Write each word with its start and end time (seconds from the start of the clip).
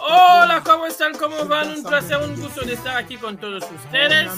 Hola, 0.00 0.62
¿cómo 0.64 0.86
están? 0.86 1.14
¿Cómo 1.18 1.46
van? 1.46 1.70
Un 1.70 1.82
placer, 1.82 2.18
un 2.18 2.40
gusto 2.40 2.62
de 2.62 2.74
estar 2.74 2.96
aquí 2.96 3.16
con 3.16 3.36
todos 3.38 3.64
ustedes. 3.64 4.30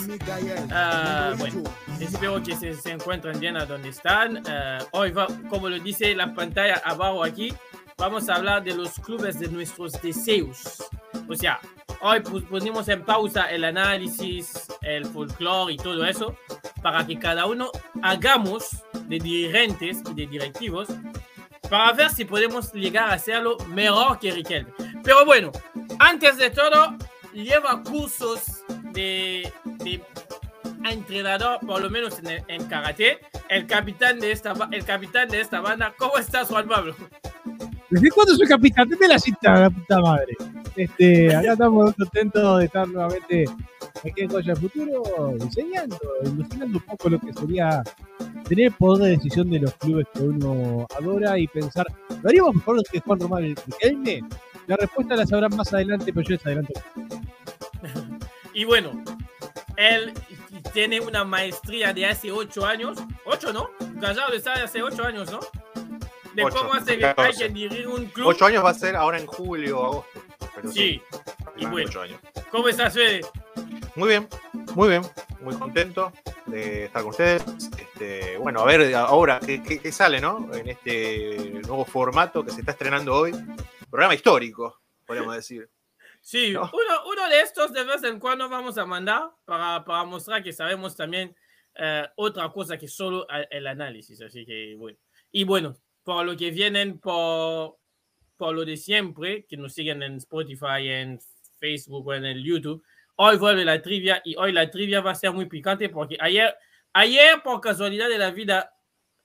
Ah, 0.71 1.35
bueno, 1.37 1.65
espero 2.01 2.43
que 2.43 2.57
se, 2.57 2.91
encuentren 2.91 3.39
bien 3.41 3.57
a 3.57 3.67
donde 3.67 3.91
están. 3.91 4.43
Ah, 4.47 4.79
hoy, 4.93 5.11
va, 5.11 5.27
como 5.51 5.69
lo 5.69 5.79
dice 5.79 6.15
la 6.15 6.33
pantalla 6.33 6.81
abajo 6.85 7.25
aquí, 7.25 7.53
vamos 7.99 8.29
a 8.29 8.37
hablar 8.37 8.63
de 8.63 8.75
los 8.75 8.93
clubes 9.01 9.39
de 9.39 9.49
nuestros 9.49 9.93
deseos. 10.01 10.85
O 11.29 11.35
sea, 11.35 11.61
hoy 12.01 12.21
pusimos 12.21 12.89
en 12.89 13.05
pausa 13.05 13.51
el 13.51 13.65
análisis, 13.65 14.69
el 14.81 15.07
folclore 15.07 15.75
y 15.75 15.77
todo 15.77 16.05
eso, 16.07 16.37
para 16.83 17.07
que 17.07 17.19
cada 17.19 17.47
uno 17.47 17.71
hagamos 18.03 18.86
de 19.09 19.19
dirigentes 19.19 20.03
y 20.11 20.15
de 20.15 20.27
directivos 20.27 20.89
para 21.69 21.93
ver 21.93 22.11
si 22.11 22.25
podemos 22.25 22.73
llegar 22.73 23.11
a 23.11 23.15
hacerlo 23.15 23.57
mejor 23.69 24.19
que 24.19 24.31
Riquelme. 24.33 24.73
Pero 25.03 25.25
bueno, 25.25 25.53
antes 25.99 26.37
de 26.37 26.51
todo, 26.51 26.97
lleva 27.33 27.83
cursos 27.83 28.65
de, 28.93 29.53
entrenador, 30.85 31.59
por 31.67 31.83
lo 31.83 31.91
menos 31.91 32.21
en, 32.25 32.65
karate, 32.67 33.19
el 33.49 33.67
capitán, 33.67 34.21
de 34.21 34.33
esta, 34.33 34.55
el 34.71 34.85
capitán 34.85 35.29
de 35.29 35.41
esta 35.41 35.61
banda. 35.61 35.95
¿Cómo 35.99 36.19
estás, 36.19 36.49
Juan 36.49 36.69
Pablo? 36.69 36.95
¿Desde 37.91 38.11
cuándo 38.11 38.35
soy 38.35 38.47
capitán? 38.47 38.89
Deme 38.89 39.09
la 39.09 39.19
cita, 39.19 39.61
la 39.61 39.71
puta 39.71 40.01
madre. 40.01 40.37
Este, 40.75 41.35
acá 41.35 41.53
estamos 41.53 41.95
contentos 41.95 42.59
de 42.59 42.65
estar 42.67 42.87
nuevamente 42.89 43.45
aquí 43.99 44.23
en 44.23 44.29
Coya 44.29 44.57
Futuro, 44.57 45.35
enseñando, 45.41 45.99
ilustrando 46.25 46.79
un 46.79 46.85
poco 46.85 47.09
lo 47.11 47.21
que 47.21 47.33
sería 47.33 47.83
tener 48.49 48.73
poder 48.73 49.05
de 49.05 49.11
decisión 49.17 49.51
de 49.51 49.61
los 49.61 49.75
clubes 49.75 50.07
que 50.13 50.21
uno 50.21 50.87
adora 50.99 51.39
y 51.39 51.47
pensar, 51.49 51.87
¿lo 52.23 52.29
haríamos 52.29 52.55
mejor 52.57 52.83
que 52.91 53.01
Juan 53.01 53.21
Román 53.21 53.57
Riquelme? 53.67 54.23
La 54.67 54.77
respuesta 54.77 55.17
la 55.17 55.27
sabrán 55.27 55.57
más 55.57 55.73
adelante, 55.73 56.13
pero 56.13 56.27
yo 56.27 56.35
les 56.35 56.47
adelanto. 56.47 56.73
y 58.55 58.65
bueno, 58.65 59.05
él 59.77 60.13
tiene 60.73 61.01
una 61.01 61.25
maestría 61.25 61.93
de 61.93 62.07
hace 62.07 62.33
ocho 62.33 62.67
años, 62.67 62.99
ocho, 63.25 63.53
¿no? 63.53 63.71
Callado 64.01 64.33
está 64.33 64.55
de 64.55 64.65
hace 64.65 64.83
ocho 64.83 65.05
años, 65.05 65.31
¿no? 65.31 65.41
De 66.35 66.43
cómo 66.43 66.75
hace 66.75 66.99
que 66.99 67.15
hay 67.17 67.33
que 67.33 67.49
dirigir 67.49 67.89
un 67.89 68.07
club. 68.07 68.29
Ocho 68.29 68.47
años 68.47 68.65
va 68.65 68.71
a 68.71 68.75
ser 68.75 68.95
ahora 68.95 69.19
en 69.19 69.27
julio 69.27 69.81
o 69.81 69.85
agosto. 69.85 70.21
Pero 70.55 70.73
sí. 70.73 71.01
y 71.57 71.67
bueno, 71.67 71.91
¿cómo 72.51 72.69
estás, 72.69 72.93
Fede? 72.95 73.23
Muy 73.97 74.11
bien, 74.11 74.29
muy 74.75 74.91
bien, 74.91 75.03
muy 75.41 75.57
contento 75.57 76.13
de 76.45 76.85
estar 76.85 77.01
con 77.01 77.13
ustedes. 77.13 77.43
Este, 77.81 78.37
bueno, 78.37 78.61
a 78.61 78.67
ver 78.67 78.95
ahora 78.95 79.41
qué, 79.41 79.91
sale, 79.91 80.21
¿no? 80.21 80.53
En 80.55 80.69
este 80.69 81.51
nuevo 81.67 81.87
formato 81.87 82.45
que 82.45 82.51
se 82.51 82.61
está 82.61 82.73
estrenando 82.73 83.15
hoy. 83.15 83.33
Programa 83.89 84.15
histórico, 84.15 84.83
podríamos 85.07 85.35
decir. 85.35 85.71
Sí, 86.21 86.55
uno, 86.55 87.29
de 87.31 87.41
estos 87.41 87.73
de 87.73 87.85
vez 87.85 88.05
en 88.05 88.21
cuando 88.21 88.51
vamos 88.51 88.77
a 88.77 88.85
mandar 88.85 89.31
para, 89.47 89.83
para 89.83 90.05
mostrar 90.05 90.43
que 90.43 90.53
sabemos 90.53 90.95
también 90.95 91.35
eh, 91.75 92.07
otra 92.17 92.51
cosa 92.51 92.77
que 92.77 92.89
solo 92.89 93.27
el 93.51 93.67
análisis. 93.67 94.21
Así 94.21 94.45
que 94.45 94.75
bueno. 94.77 94.99
Y 95.33 95.45
bueno, 95.45 95.75
por 96.03 96.27
lo 96.27 96.37
que 96.37 96.51
vienen 96.51 96.99
por, 96.99 97.79
por 98.37 98.55
lo 98.55 98.67
de 98.67 98.77
siempre, 98.77 99.47
que 99.47 99.57
nos 99.57 99.73
siguen 99.73 100.03
en 100.03 100.17
Spotify, 100.17 100.87
en 100.87 101.19
Facebook 101.59 102.07
o 102.07 102.13
en 102.13 102.27
el 102.27 102.45
YouTube, 102.45 102.85
hoy 103.17 103.37
vuelve 103.37 103.65
la 103.65 103.83
trivia 103.83 104.23
y 104.25 104.37
hoy 104.37 104.53
la 104.53 104.71
trivia 104.71 105.01
va 105.01 105.11
a 105.11 105.15
ser 105.15 105.33
muy 105.33 105.47
picante 105.47 105.89
porque 105.89 106.17
ayer 106.21 106.55
Ayer, 106.99 107.43
por 107.43 107.61
casualidad 107.61 108.09
de 108.09 108.17
la 108.17 108.31
vida, 108.31 108.75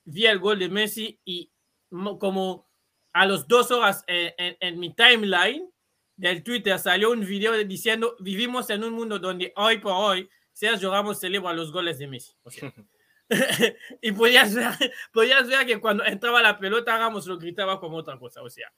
vi 0.04 0.26
el 0.26 0.38
gol 0.38 0.58
de 0.58 0.68
Messi 0.68 1.18
y 1.24 1.50
como 1.88 2.68
a 3.14 3.24
las 3.24 3.48
dos 3.48 3.70
horas 3.70 4.04
en, 4.06 4.78
mi 4.78 4.94
timeline 4.94 5.72
del 6.14 6.42
Twitter 6.42 6.78
salió 6.78 7.12
un 7.12 7.20
video 7.20 7.56
diciendo 7.64 8.14
vivimos 8.20 8.68
en 8.68 8.84
un 8.84 8.92
mundo 8.92 9.18
donde 9.18 9.54
hoy 9.56 9.78
por 9.78 9.92
hoy 9.92 10.28
Sergio 10.52 10.90
Ramos 10.90 11.18
celebra 11.18 11.54
los 11.54 11.72
goles 11.72 11.98
de 11.98 12.08
Messi. 12.08 12.36
y 14.02 14.12
podías 14.12 14.54
ver, 14.54 14.92
podías 15.10 15.48
ver 15.48 15.64
que 15.64 15.80
cuando 15.80 16.04
entraba 16.04 16.42
la 16.42 16.58
pelota 16.58 16.98
Ramos 16.98 17.26
lo 17.26 17.38
gritaba 17.38 17.80
como 17.80 17.96
otra 17.96 18.18
cosa. 18.18 18.42
O 18.42 18.50
sea, 18.50 18.70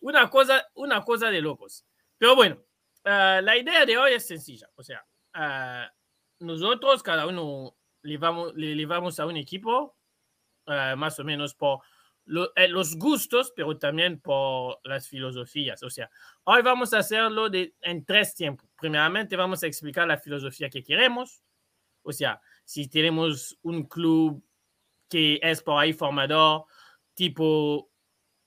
una 0.00 0.30
cosa, 0.30 0.66
una 0.72 1.04
cosa 1.04 1.30
de 1.30 1.42
locos. 1.42 1.84
Pero 2.16 2.34
bueno, 2.34 2.64
ah, 3.08 3.40
la 3.42 3.56
idea 3.56 3.86
de 3.86 3.96
hoy 3.96 4.12
es 4.12 4.26
sencilla. 4.26 4.68
O 4.76 4.82
sea, 4.82 5.04
ah, 5.34 5.90
nosotros, 6.40 7.02
cada 7.02 7.26
uno 7.26 7.76
le 8.02 8.18
vamos, 8.18 8.54
le, 8.54 8.86
vamos 8.86 9.18
a 9.18 9.26
un 9.26 9.36
equipo 9.36 9.96
uh, 10.66 10.96
más 10.96 11.18
o 11.18 11.24
menos 11.24 11.54
por 11.54 11.80
lo, 12.26 12.52
eh, 12.56 12.68
los 12.68 12.96
gustos, 12.96 13.52
pero 13.56 13.76
también 13.78 14.20
por 14.20 14.78
las 14.84 15.08
filosofías. 15.08 15.82
O 15.82 15.90
sea, 15.90 16.10
hoy 16.44 16.62
vamos 16.62 16.92
a 16.92 16.98
hacerlo 16.98 17.48
de, 17.48 17.74
en 17.80 18.04
tres 18.04 18.34
tiempos. 18.34 18.68
Primeramente 18.78 19.34
vamos 19.36 19.62
a 19.62 19.66
explicar 19.66 20.06
la 20.06 20.18
filosofía 20.18 20.68
que 20.68 20.82
queremos. 20.82 21.42
O 22.02 22.12
sea, 22.12 22.40
si 22.64 22.88
tenemos 22.88 23.58
un 23.62 23.84
club 23.84 24.44
que 25.08 25.40
es 25.42 25.62
por 25.62 25.80
ahí 25.80 25.92
formador, 25.94 26.66
tipo 27.14 27.90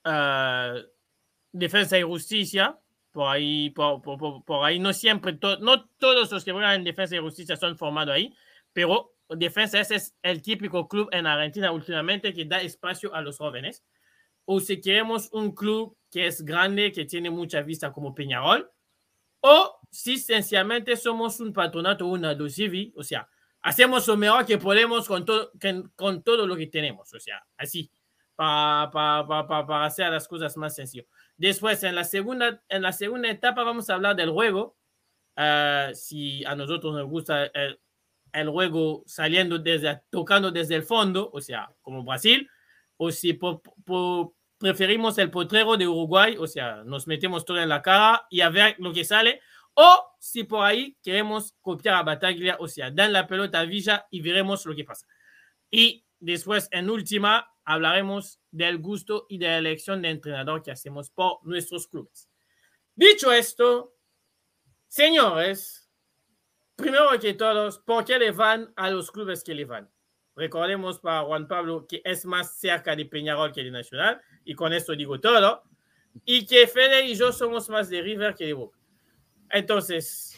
uh, 0.05 0.79
defensa 1.51 1.97
y 1.97 2.03
justicia, 2.03 2.79
por 3.11 3.27
ahí, 3.27 3.69
por, 3.71 4.01
por, 4.01 4.43
por 4.43 4.65
ahí 4.65 4.79
no 4.79 4.93
siempre, 4.93 5.33
to, 5.33 5.57
no 5.59 5.85
todos 5.97 6.31
los 6.31 6.43
que 6.43 6.51
juegan 6.51 6.75
en 6.75 6.83
defensa 6.83 7.15
y 7.15 7.19
justicia 7.19 7.55
son 7.57 7.77
formados 7.77 8.15
ahí, 8.15 8.33
pero 8.73 9.13
Defensa 9.37 9.79
ese 9.79 9.95
es 9.95 10.15
el 10.21 10.41
típico 10.41 10.87
club 10.87 11.07
en 11.11 11.25
Argentina 11.25 11.71
últimamente 11.71 12.33
que 12.33 12.45
da 12.45 12.61
espacio 12.61 13.13
a 13.15 13.21
los 13.21 13.37
jóvenes. 13.37 13.83
O 14.45 14.59
si 14.59 14.81
queremos 14.81 15.29
un 15.31 15.55
club 15.55 15.95
que 16.11 16.27
es 16.27 16.43
grande, 16.43 16.91
que 16.91 17.05
tiene 17.05 17.29
mucha 17.29 17.61
vista 17.61 17.93
como 17.93 18.13
Peñarol, 18.13 18.69
o 19.39 19.79
si 19.89 20.17
sencillamente 20.17 20.97
somos 20.97 21.39
un 21.39 21.53
patronato, 21.53 22.05
una 22.07 22.35
civil, 22.49 22.93
o 22.95 23.03
sea, 23.03 23.27
hacemos 23.61 24.07
lo 24.07 24.17
mejor 24.17 24.45
que 24.45 24.57
podemos 24.57 25.07
con 25.07 25.23
todo, 25.23 25.51
con 25.95 26.23
todo 26.23 26.45
lo 26.45 26.55
que 26.55 26.67
tenemos, 26.67 27.13
o 27.13 27.19
sea, 27.19 27.41
así, 27.57 27.89
para 28.35 28.89
para 28.91 29.85
hacer 29.85 30.11
las 30.11 30.27
cosas 30.27 30.57
más 30.57 30.75
sencillas. 30.75 31.07
Después, 31.41 31.83
en 31.83 31.95
la 31.95 32.03
segunda, 32.03 32.61
en 32.69 32.83
la 32.83 32.93
segunda 32.93 33.27
etapa, 33.27 33.63
vamos 33.63 33.89
a 33.89 33.95
hablar 33.95 34.15
del 34.15 34.29
juego. 34.29 34.77
Uh, 35.35 35.91
si 35.95 36.45
a 36.45 36.55
nosotros 36.55 36.93
nos 36.93 37.09
gusta 37.09 37.45
el, 37.45 37.79
el 38.31 38.47
juego 38.47 39.01
saliendo 39.07 39.57
desde, 39.57 40.03
tocando 40.11 40.51
desde 40.51 40.75
el 40.75 40.83
fondo, 40.83 41.31
o 41.33 41.41
sea, 41.41 41.73
como 41.81 42.03
Brasil, 42.03 42.47
o 42.97 43.09
si 43.09 43.39
preferimos 44.59 45.17
el 45.17 45.31
potrero 45.31 45.77
de 45.77 45.87
Uruguay, 45.87 46.35
o 46.37 46.45
sea, 46.45 46.83
nos 46.83 47.07
metemos 47.07 47.43
todo 47.43 47.59
en 47.59 47.69
la 47.69 47.81
cara 47.81 48.27
y 48.29 48.41
a 48.41 48.49
ver 48.49 48.75
lo 48.77 48.93
que 48.93 49.03
sale, 49.03 49.41
o 49.73 50.13
si 50.19 50.43
por 50.43 50.63
ahí 50.63 50.95
queremos 51.01 51.55
copiar 51.59 51.95
a 51.95 52.03
Bataglia, 52.03 52.57
o 52.59 52.67
sea, 52.67 52.91
dan 52.91 53.13
la 53.13 53.25
pelota 53.25 53.61
a 53.61 53.65
Villa 53.65 54.05
y 54.11 54.21
veremos 54.21 54.63
lo 54.67 54.75
que 54.75 54.83
pasa. 54.83 55.07
Y 55.71 56.05
después, 56.19 56.67
en 56.69 56.87
última, 56.87 57.50
hablaremos 57.65 58.39
del 58.51 58.79
gusto 58.79 59.25
y 59.29 59.37
de 59.37 59.47
la 59.47 59.57
elección 59.57 60.01
de 60.01 60.09
entrenador 60.09 60.63
que 60.63 60.71
hacemos 60.71 61.09
por 61.09 61.39
nuestros 61.43 61.87
clubes. 61.87 62.29
Dicho 62.95 63.31
esto, 63.31 63.95
señores, 64.87 65.89
primero 66.75 67.17
que 67.19 67.33
todos, 67.33 67.79
¿por 67.79 68.05
qué 68.05 68.19
le 68.19 68.31
van 68.31 68.73
a 68.75 68.89
los 68.89 69.11
clubes 69.11 69.43
que 69.43 69.55
le 69.55 69.65
van? 69.65 69.89
Recordemos 70.35 70.99
para 70.99 71.23
Juan 71.23 71.47
Pablo 71.47 71.85
que 71.87 72.01
es 72.03 72.25
más 72.25 72.57
cerca 72.57 72.95
de 72.95 73.05
Peñarol 73.05 73.51
que 73.51 73.63
de 73.63 73.71
Nacional, 73.71 74.21
y 74.43 74.55
con 74.55 74.73
esto 74.73 74.95
digo 74.95 75.19
todo, 75.19 75.63
y 76.25 76.45
que 76.45 76.67
Fede 76.67 77.05
y 77.05 77.15
yo 77.15 77.31
somos 77.31 77.69
más 77.69 77.89
de 77.89 78.01
River 78.01 78.35
que 78.35 78.45
de 78.45 78.53
Boca. 78.53 78.77
Entonces, 79.49 80.30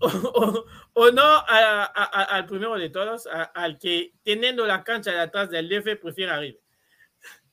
o, 0.00 1.10
no 1.10 1.44
al 1.46 2.46
primero 2.46 2.78
de 2.78 2.90
todos, 2.90 3.26
al 3.26 3.78
que 3.78 4.14
teniendo 4.22 4.66
la 4.66 4.82
cancha 4.82 5.12
de 5.12 5.20
atrás 5.20 5.50
del 5.50 5.68
DF 5.68 6.00
prefiere 6.00 6.32
a 6.32 6.40
River. 6.40 6.60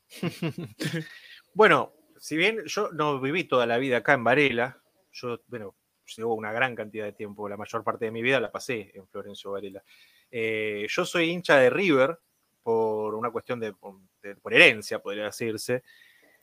bueno, 1.53 1.93
si 2.17 2.37
bien 2.37 2.63
yo 2.65 2.91
no 2.91 3.19
viví 3.19 3.43
toda 3.43 3.65
la 3.65 3.77
vida 3.77 3.97
acá 3.97 4.13
en 4.13 4.23
Varela, 4.23 4.81
yo, 5.11 5.41
bueno, 5.47 5.75
llevo 6.15 6.35
una 6.35 6.51
gran 6.51 6.75
cantidad 6.75 7.05
de 7.05 7.13
tiempo, 7.13 7.49
la 7.49 7.57
mayor 7.57 7.83
parte 7.83 8.05
de 8.05 8.11
mi 8.11 8.21
vida 8.21 8.39
la 8.39 8.51
pasé 8.51 8.91
en 8.93 9.07
Florencio 9.07 9.51
Varela. 9.51 9.83
Eh, 10.31 10.85
yo 10.89 11.05
soy 11.05 11.29
hincha 11.29 11.57
de 11.57 11.69
River 11.69 12.19
por 12.63 13.15
una 13.15 13.31
cuestión 13.31 13.59
de, 13.59 13.73
por 13.73 14.53
herencia, 14.53 14.99
podría 14.99 15.25
decirse. 15.25 15.83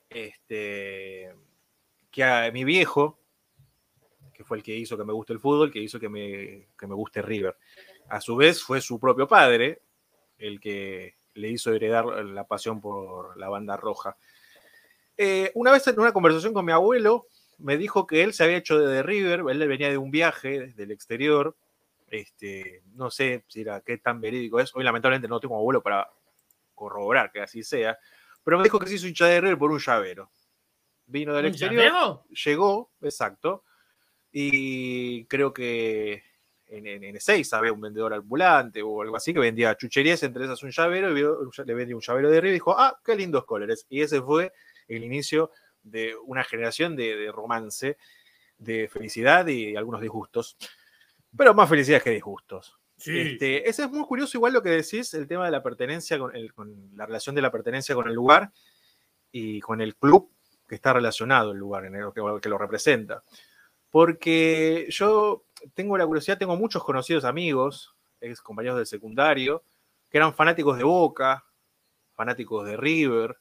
Este, 0.08 1.34
que 2.10 2.22
a 2.22 2.50
mi 2.52 2.64
viejo, 2.64 3.18
que 4.34 4.44
fue 4.44 4.58
el 4.58 4.62
que 4.62 4.74
hizo 4.74 4.96
que 4.96 5.04
me 5.04 5.12
guste 5.12 5.32
el 5.32 5.40
fútbol, 5.40 5.70
que 5.70 5.78
hizo 5.78 5.98
que 5.98 6.08
me, 6.08 6.68
que 6.78 6.86
me 6.86 6.94
guste 6.94 7.22
River. 7.22 7.56
A 8.08 8.20
su 8.20 8.36
vez 8.36 8.62
fue 8.62 8.80
su 8.80 8.98
propio 8.98 9.26
padre 9.26 9.80
el 10.38 10.60
que 10.60 11.14
le 11.34 11.48
hizo 11.48 11.72
heredar 11.72 12.04
la 12.06 12.46
pasión 12.46 12.80
por 12.80 13.36
la 13.38 13.48
banda 13.48 13.76
roja. 13.76 14.16
Eh, 15.16 15.50
una 15.54 15.70
vez 15.72 15.86
en 15.86 15.98
una 15.98 16.12
conversación 16.12 16.52
con 16.52 16.64
mi 16.64 16.72
abuelo, 16.72 17.26
me 17.58 17.76
dijo 17.76 18.06
que 18.06 18.22
él 18.22 18.32
se 18.32 18.44
había 18.44 18.56
hecho 18.56 18.78
de 18.78 19.02
River, 19.02 19.44
él 19.48 19.68
venía 19.68 19.90
de 19.90 19.98
un 19.98 20.10
viaje 20.10 20.72
del 20.74 20.90
exterior, 20.90 21.56
este, 22.08 22.82
no 22.94 23.10
sé 23.10 23.44
si 23.48 23.62
era 23.62 23.80
qué 23.80 23.98
tan 23.98 24.20
verídico 24.20 24.60
es, 24.60 24.74
hoy 24.74 24.84
lamentablemente 24.84 25.28
no 25.28 25.40
tengo 25.40 25.56
abuelo 25.56 25.82
para 25.82 26.08
corroborar 26.74 27.30
que 27.32 27.40
así 27.40 27.62
sea, 27.62 27.98
pero 28.42 28.58
me 28.58 28.64
dijo 28.64 28.78
que 28.78 28.86
se 28.86 28.94
hizo 28.94 29.06
hincha 29.06 29.26
de 29.26 29.40
River 29.40 29.58
por 29.58 29.70
un 29.70 29.78
llavero. 29.78 30.30
Vino 31.06 31.34
del 31.34 31.46
¿Un 31.46 31.50
exterior, 31.50 31.84
llavero? 31.84 32.24
llegó, 32.44 32.90
exacto, 33.02 33.63
y 34.36 35.24
creo 35.26 35.54
que 35.54 36.24
en, 36.66 36.86
en, 36.88 37.04
en 37.04 37.16
Ezeiza 37.16 37.58
había 37.58 37.72
un 37.72 37.80
vendedor 37.80 38.12
ambulante 38.14 38.82
o 38.82 39.00
algo 39.00 39.16
así 39.16 39.32
que 39.32 39.38
vendía 39.38 39.76
chucherías, 39.76 40.24
entre 40.24 40.44
esas 40.44 40.60
un 40.64 40.72
llavero, 40.72 41.12
y 41.12 41.14
vio- 41.14 41.38
le 41.64 41.74
vendía 41.74 41.94
un 41.94 42.02
llavero 42.02 42.28
de 42.30 42.40
River 42.40 42.50
y 42.50 42.54
dijo, 42.54 42.76
ah, 42.76 42.98
qué 43.04 43.14
lindos 43.14 43.44
colores. 43.44 43.86
Y 43.88 44.00
ese 44.02 44.20
fue 44.20 44.52
el 44.88 45.04
inicio 45.04 45.52
de 45.84 46.16
una 46.26 46.42
generación 46.42 46.96
de, 46.96 47.14
de 47.14 47.30
romance, 47.30 47.96
de 48.58 48.88
felicidad 48.88 49.46
y 49.46 49.76
algunos 49.76 50.00
disgustos, 50.00 50.56
pero 51.36 51.54
más 51.54 51.68
felicidades 51.68 52.02
que 52.02 52.10
disgustos. 52.10 52.76
Sí. 52.96 53.16
Este, 53.18 53.68
ese 53.68 53.84
es 53.84 53.90
muy 53.90 54.04
curioso, 54.04 54.36
igual 54.36 54.52
lo 54.52 54.62
que 54.62 54.70
decís, 54.70 55.14
el 55.14 55.28
tema 55.28 55.44
de 55.44 55.52
la 55.52 55.62
pertenencia, 55.62 56.18
con, 56.18 56.34
el- 56.34 56.52
con 56.52 56.90
la 56.96 57.06
relación 57.06 57.36
de 57.36 57.42
la 57.42 57.52
pertenencia 57.52 57.94
con 57.94 58.08
el 58.08 58.14
lugar 58.14 58.50
y 59.30 59.60
con 59.60 59.80
el 59.80 59.94
club 59.94 60.30
que 60.68 60.74
está 60.74 60.92
relacionado 60.92 61.52
el 61.52 61.58
lugar 61.58 61.84
en 61.84 61.94
el 61.94 62.12
que, 62.12 62.22
que 62.42 62.48
lo 62.48 62.58
representa. 62.58 63.22
Porque 63.94 64.86
yo 64.90 65.44
tengo 65.72 65.96
la 65.96 66.04
curiosidad, 66.04 66.36
tengo 66.36 66.56
muchos 66.56 66.82
conocidos 66.82 67.24
amigos, 67.24 67.94
ex 68.20 68.40
compañeros 68.42 68.76
del 68.78 68.86
secundario, 68.88 69.62
que 70.10 70.18
eran 70.18 70.34
fanáticos 70.34 70.76
de 70.76 70.82
Boca, 70.82 71.44
fanáticos 72.16 72.66
de 72.66 72.76
River. 72.76 73.38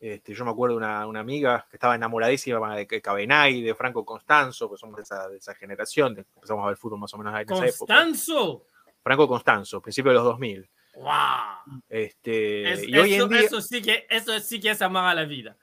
Este, 0.00 0.34
yo 0.34 0.44
me 0.44 0.50
acuerdo 0.50 0.74
de 0.74 0.78
una, 0.78 1.06
una 1.06 1.20
amiga 1.20 1.64
que 1.70 1.76
estaba 1.76 1.94
enamoradísima 1.94 2.74
de 2.74 3.00
Cabenay, 3.00 3.62
de 3.62 3.72
Franco 3.76 4.04
Constanzo, 4.04 4.68
que 4.68 4.76
somos 4.76 4.96
de 4.96 5.02
esa, 5.04 5.28
de 5.28 5.36
esa 5.36 5.54
generación, 5.54 6.16
de- 6.16 6.26
empezamos 6.34 6.64
a 6.64 6.66
ver 6.66 6.76
fútbol 6.76 6.98
más 6.98 7.14
o 7.14 7.18
menos 7.18 7.32
en 7.32 7.42
esa 7.42 7.64
época. 7.64 7.94
Constanzo. 7.94 8.66
Franco 9.00 9.28
Constanzo, 9.28 9.80
principio 9.80 10.10
de 10.10 10.16
los 10.16 10.24
2000. 10.24 10.68
¡Wow! 10.96 11.82
Este, 11.88 12.72
Es- 12.72 12.88
y 12.88 12.98
hoy 12.98 13.14
eso, 13.14 13.24
en 13.26 13.30
día, 13.30 13.40
eso 13.42 13.60
sí 13.60 13.80
que, 13.80 14.08
eso 14.10 14.36
sí 14.40 14.58
que 14.58 14.70
es 14.70 14.82
amar 14.82 15.06
a 15.06 15.14
la 15.14 15.24
vida. 15.24 15.56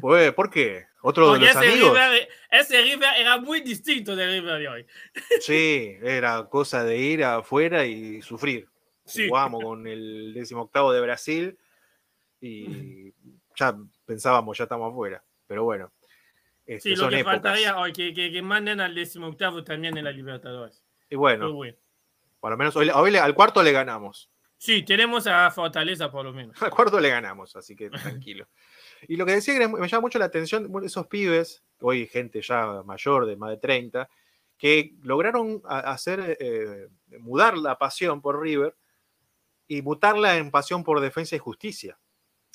Pues, 0.00 0.32
¿por 0.34 0.50
qué? 0.50 0.86
Otro 1.00 1.32
de 1.32 1.38
Porque 1.38 1.54
los 1.54 1.56
ese 1.62 1.72
amigos. 1.72 1.92
River, 1.92 2.28
ese 2.50 2.82
River 2.82 3.08
era 3.18 3.38
muy 3.38 3.60
distinto 3.60 4.16
del 4.16 4.40
River 4.40 4.58
de 4.58 4.68
hoy. 4.68 4.86
Sí, 5.40 5.96
era 6.02 6.46
cosa 6.48 6.84
de 6.84 6.98
ir 6.98 7.24
afuera 7.24 7.84
y 7.86 8.20
sufrir. 8.22 8.68
Sí. 9.04 9.28
Jugábamos 9.28 9.62
con 9.62 9.86
el 9.86 10.34
18 10.34 10.92
de 10.92 11.00
Brasil 11.00 11.58
y 12.40 13.12
ya 13.56 13.76
pensábamos, 14.04 14.58
ya 14.58 14.64
estamos 14.64 14.92
afuera. 14.92 15.22
Pero 15.46 15.64
bueno, 15.64 15.92
este, 16.66 16.90
Sí, 16.90 16.96
lo 16.96 17.04
son 17.04 17.10
que 17.10 17.20
épocas. 17.20 17.34
faltaría 17.36 17.78
hoy, 17.78 17.92
que, 17.92 18.12
que, 18.12 18.30
que 18.30 18.42
manden 18.42 18.80
al 18.80 18.94
18 18.94 19.64
también 19.64 19.96
en 19.96 20.04
la 20.04 20.12
Libertadores. 20.12 20.84
Y 21.08 21.16
bueno, 21.16 21.52
bueno. 21.52 21.76
por 22.40 22.50
lo 22.50 22.56
menos 22.58 22.76
hoy, 22.76 22.90
hoy 22.90 23.16
al 23.16 23.34
cuarto 23.34 23.62
le 23.62 23.72
ganamos. 23.72 24.30
Sí, 24.58 24.82
tenemos 24.82 25.26
a 25.28 25.50
Fortaleza 25.50 26.10
por 26.10 26.24
lo 26.24 26.32
menos. 26.32 26.60
Al 26.62 26.70
cuarto 26.70 26.98
le 26.98 27.08
ganamos, 27.08 27.54
así 27.54 27.76
que 27.76 27.88
tranquilo. 27.88 28.48
Y 29.06 29.16
lo 29.16 29.26
que 29.26 29.32
decía 29.32 29.58
que 29.58 29.68
me 29.68 29.88
llama 29.88 30.00
mucho 30.00 30.18
la 30.18 30.24
atención, 30.24 30.70
esos 30.84 31.06
pibes, 31.06 31.62
hoy 31.80 32.06
gente 32.06 32.42
ya 32.42 32.82
mayor 32.84 33.26
de 33.26 33.36
más 33.36 33.50
de 33.50 33.58
30, 33.58 34.08
que 34.56 34.94
lograron 35.02 35.62
hacer, 35.64 36.36
eh, 36.40 36.88
mudar 37.20 37.56
la 37.56 37.78
pasión 37.78 38.20
por 38.20 38.40
River 38.40 38.76
y 39.68 39.82
mutarla 39.82 40.36
en 40.36 40.50
pasión 40.50 40.82
por 40.82 41.00
defensa 41.00 41.36
y 41.36 41.38
justicia. 41.38 41.98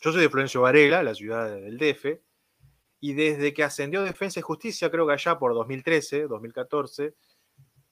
Yo 0.02 0.12
soy 0.12 0.22
de 0.22 0.30
Florencio 0.30 0.62
Varela, 0.62 1.02
la 1.02 1.16
ciudad 1.16 1.56
del 1.56 1.78
DF, 1.78 2.20
y 3.00 3.14
desde 3.14 3.54
que 3.54 3.64
ascendió 3.64 4.02
Defensa 4.02 4.40
y 4.40 4.44
Justicia, 4.44 4.90
creo 4.90 5.06
que 5.06 5.12
allá 5.12 5.38
por 5.38 5.54
2013, 5.54 6.28
2014, 6.28 7.14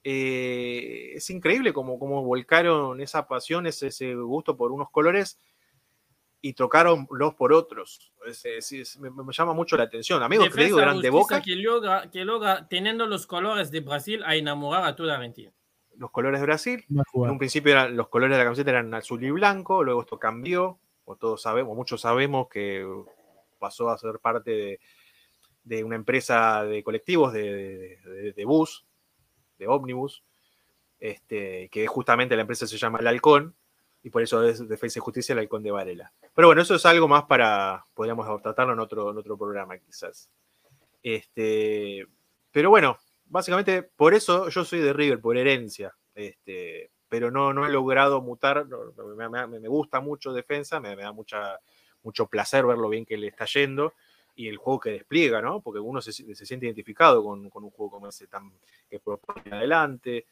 eh, 0.04 1.12
es 1.14 1.30
increíble 1.30 1.72
cómo, 1.72 1.98
cómo 1.98 2.22
volcaron 2.24 3.00
esa 3.00 3.28
pasión, 3.28 3.66
ese 3.66 4.14
gusto 4.14 4.56
por 4.56 4.72
unos 4.72 4.90
colores 4.90 5.38
y 6.44 6.52
trocaron 6.54 7.06
los 7.12 7.34
por 7.34 7.52
otros. 7.52 8.12
Es- 8.26 8.44
es- 8.44 8.72
es- 8.72 8.98
me, 8.98 9.10
me 9.10 9.32
llama 9.32 9.54
mucho 9.54 9.76
la 9.76 9.84
atención. 9.84 10.22
Amigos, 10.22 10.48
que 10.50 10.56
le 10.58 10.64
digo, 10.66 10.76
Defensa 10.78 10.90
eran 10.92 11.00
de 11.02 11.10
boca, 11.10 11.40
Que 11.40 11.54
logra, 11.56 12.10
que 12.10 12.24
logra, 12.24 12.66
teniendo 12.68 13.06
los 13.06 13.26
colores 13.26 13.70
de 13.70 13.80
Brasil, 13.80 14.22
a 14.26 14.34
enamorar 14.36 14.84
a 14.84 14.94
toda 14.96 15.14
Argentina. 15.14 15.52
los 15.96 16.10
colores 16.10 16.40
de 16.40 16.46
Brasil. 16.46 16.84
En 16.88 17.30
un 17.30 17.38
principio 17.38 17.70
eran, 17.72 17.96
los 17.96 18.08
colores 18.08 18.34
de 18.34 18.38
la 18.38 18.44
camiseta 18.44 18.70
eran 18.70 18.92
azul 18.94 19.22
y 19.22 19.30
blanco, 19.30 19.84
luego 19.84 20.00
esto 20.00 20.18
cambió, 20.18 20.78
o 21.04 21.16
todos 21.16 21.40
sabemos, 21.42 21.76
muchos 21.76 22.00
sabemos 22.00 22.48
que 22.48 22.84
pasó 23.60 23.88
a 23.90 23.98
ser 23.98 24.18
parte 24.18 24.50
de, 24.50 24.80
de 25.62 25.84
una 25.84 25.94
empresa 25.94 26.64
de 26.64 26.82
colectivos 26.82 27.32
de, 27.32 27.42
de- 27.52 27.96
de- 28.10 28.32
de 28.32 28.44
bus, 28.44 28.84
de 29.58 29.68
ómnibus, 29.68 30.24
este, 30.98 31.68
que 31.68 31.86
justamente 31.86 32.34
la 32.34 32.42
empresa 32.42 32.66
se 32.66 32.78
llama 32.78 32.98
El 32.98 33.06
Halcón, 33.06 33.54
y 34.02 34.10
por 34.10 34.22
eso 34.22 34.44
es 34.44 34.66
Defensa 34.68 34.98
y 34.98 35.02
Justicia 35.02 35.32
el 35.32 35.38
Halcón 35.38 35.62
de 35.62 35.70
Varela. 35.70 36.12
Pero 36.34 36.48
bueno, 36.48 36.62
eso 36.62 36.74
es 36.74 36.84
algo 36.86 37.06
más 37.08 37.24
para, 37.24 37.84
podríamos 37.94 38.42
tratarlo 38.42 38.72
en 38.72 38.80
otro, 38.80 39.06
otro 39.06 39.36
programa 39.36 39.78
quizás. 39.78 40.28
Este, 41.02 42.06
pero 42.50 42.70
bueno, 42.70 42.98
básicamente 43.26 43.82
por 43.82 44.14
eso 44.14 44.48
yo 44.48 44.64
soy 44.64 44.80
de 44.80 44.92
River, 44.92 45.20
por 45.20 45.36
herencia. 45.36 45.94
Este, 46.14 46.90
pero 47.08 47.30
no, 47.30 47.52
no 47.52 47.66
he 47.66 47.70
logrado 47.70 48.20
mutar. 48.20 48.66
me, 48.66 49.68
gusta 49.68 50.00
mucho 50.00 50.32
defensa, 50.32 50.80
me, 50.80 50.96
me 50.96 51.02
da 51.02 51.12
mucha, 51.12 51.58
mucho 52.02 52.26
placer 52.26 52.66
ver 52.66 52.78
lo 52.78 52.88
bien 52.88 53.04
que 53.04 53.16
le 53.16 53.28
está 53.28 53.44
yendo 53.44 53.94
y 54.34 54.48
el 54.48 54.56
juego 54.56 54.80
que 54.80 54.90
despliega, 54.90 55.40
¿no? 55.40 55.60
Porque 55.60 55.78
uno 55.78 56.00
se, 56.00 56.12
se 56.12 56.46
siente 56.46 56.66
identificado 56.66 57.22
con, 57.22 57.50
con 57.50 57.64
un 57.64 57.70
juego 57.70 57.92
como 57.92 58.08
ese 58.08 58.26
tan 58.26 58.52
que 58.88 58.98
propone 58.98 59.42
adelante. 59.50 60.26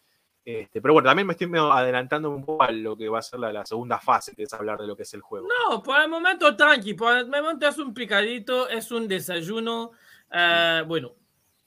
Este, 0.44 0.80
pero 0.80 0.94
bueno, 0.94 1.08
también 1.08 1.26
me 1.26 1.34
estoy 1.34 1.48
adelantando 1.54 2.30
un 2.30 2.44
poco 2.44 2.62
a 2.62 2.70
lo 2.72 2.96
que 2.96 3.08
va 3.08 3.18
a 3.18 3.22
ser 3.22 3.38
la, 3.40 3.52
la 3.52 3.66
segunda 3.66 3.98
fase, 3.98 4.34
que 4.34 4.44
es 4.44 4.54
hablar 4.54 4.78
de 4.80 4.86
lo 4.86 4.96
que 4.96 5.02
es 5.02 5.14
el 5.14 5.20
juego. 5.20 5.46
No, 5.48 5.82
por 5.82 6.00
el 6.00 6.08
momento 6.08 6.56
tranqui, 6.56 6.94
por 6.94 7.16
el 7.16 7.26
momento 7.26 7.68
es 7.68 7.78
un 7.78 7.92
picadito, 7.92 8.68
es 8.68 8.90
un 8.90 9.06
desayuno. 9.06 9.92
Eh, 10.32 10.82
bueno, 10.86 11.12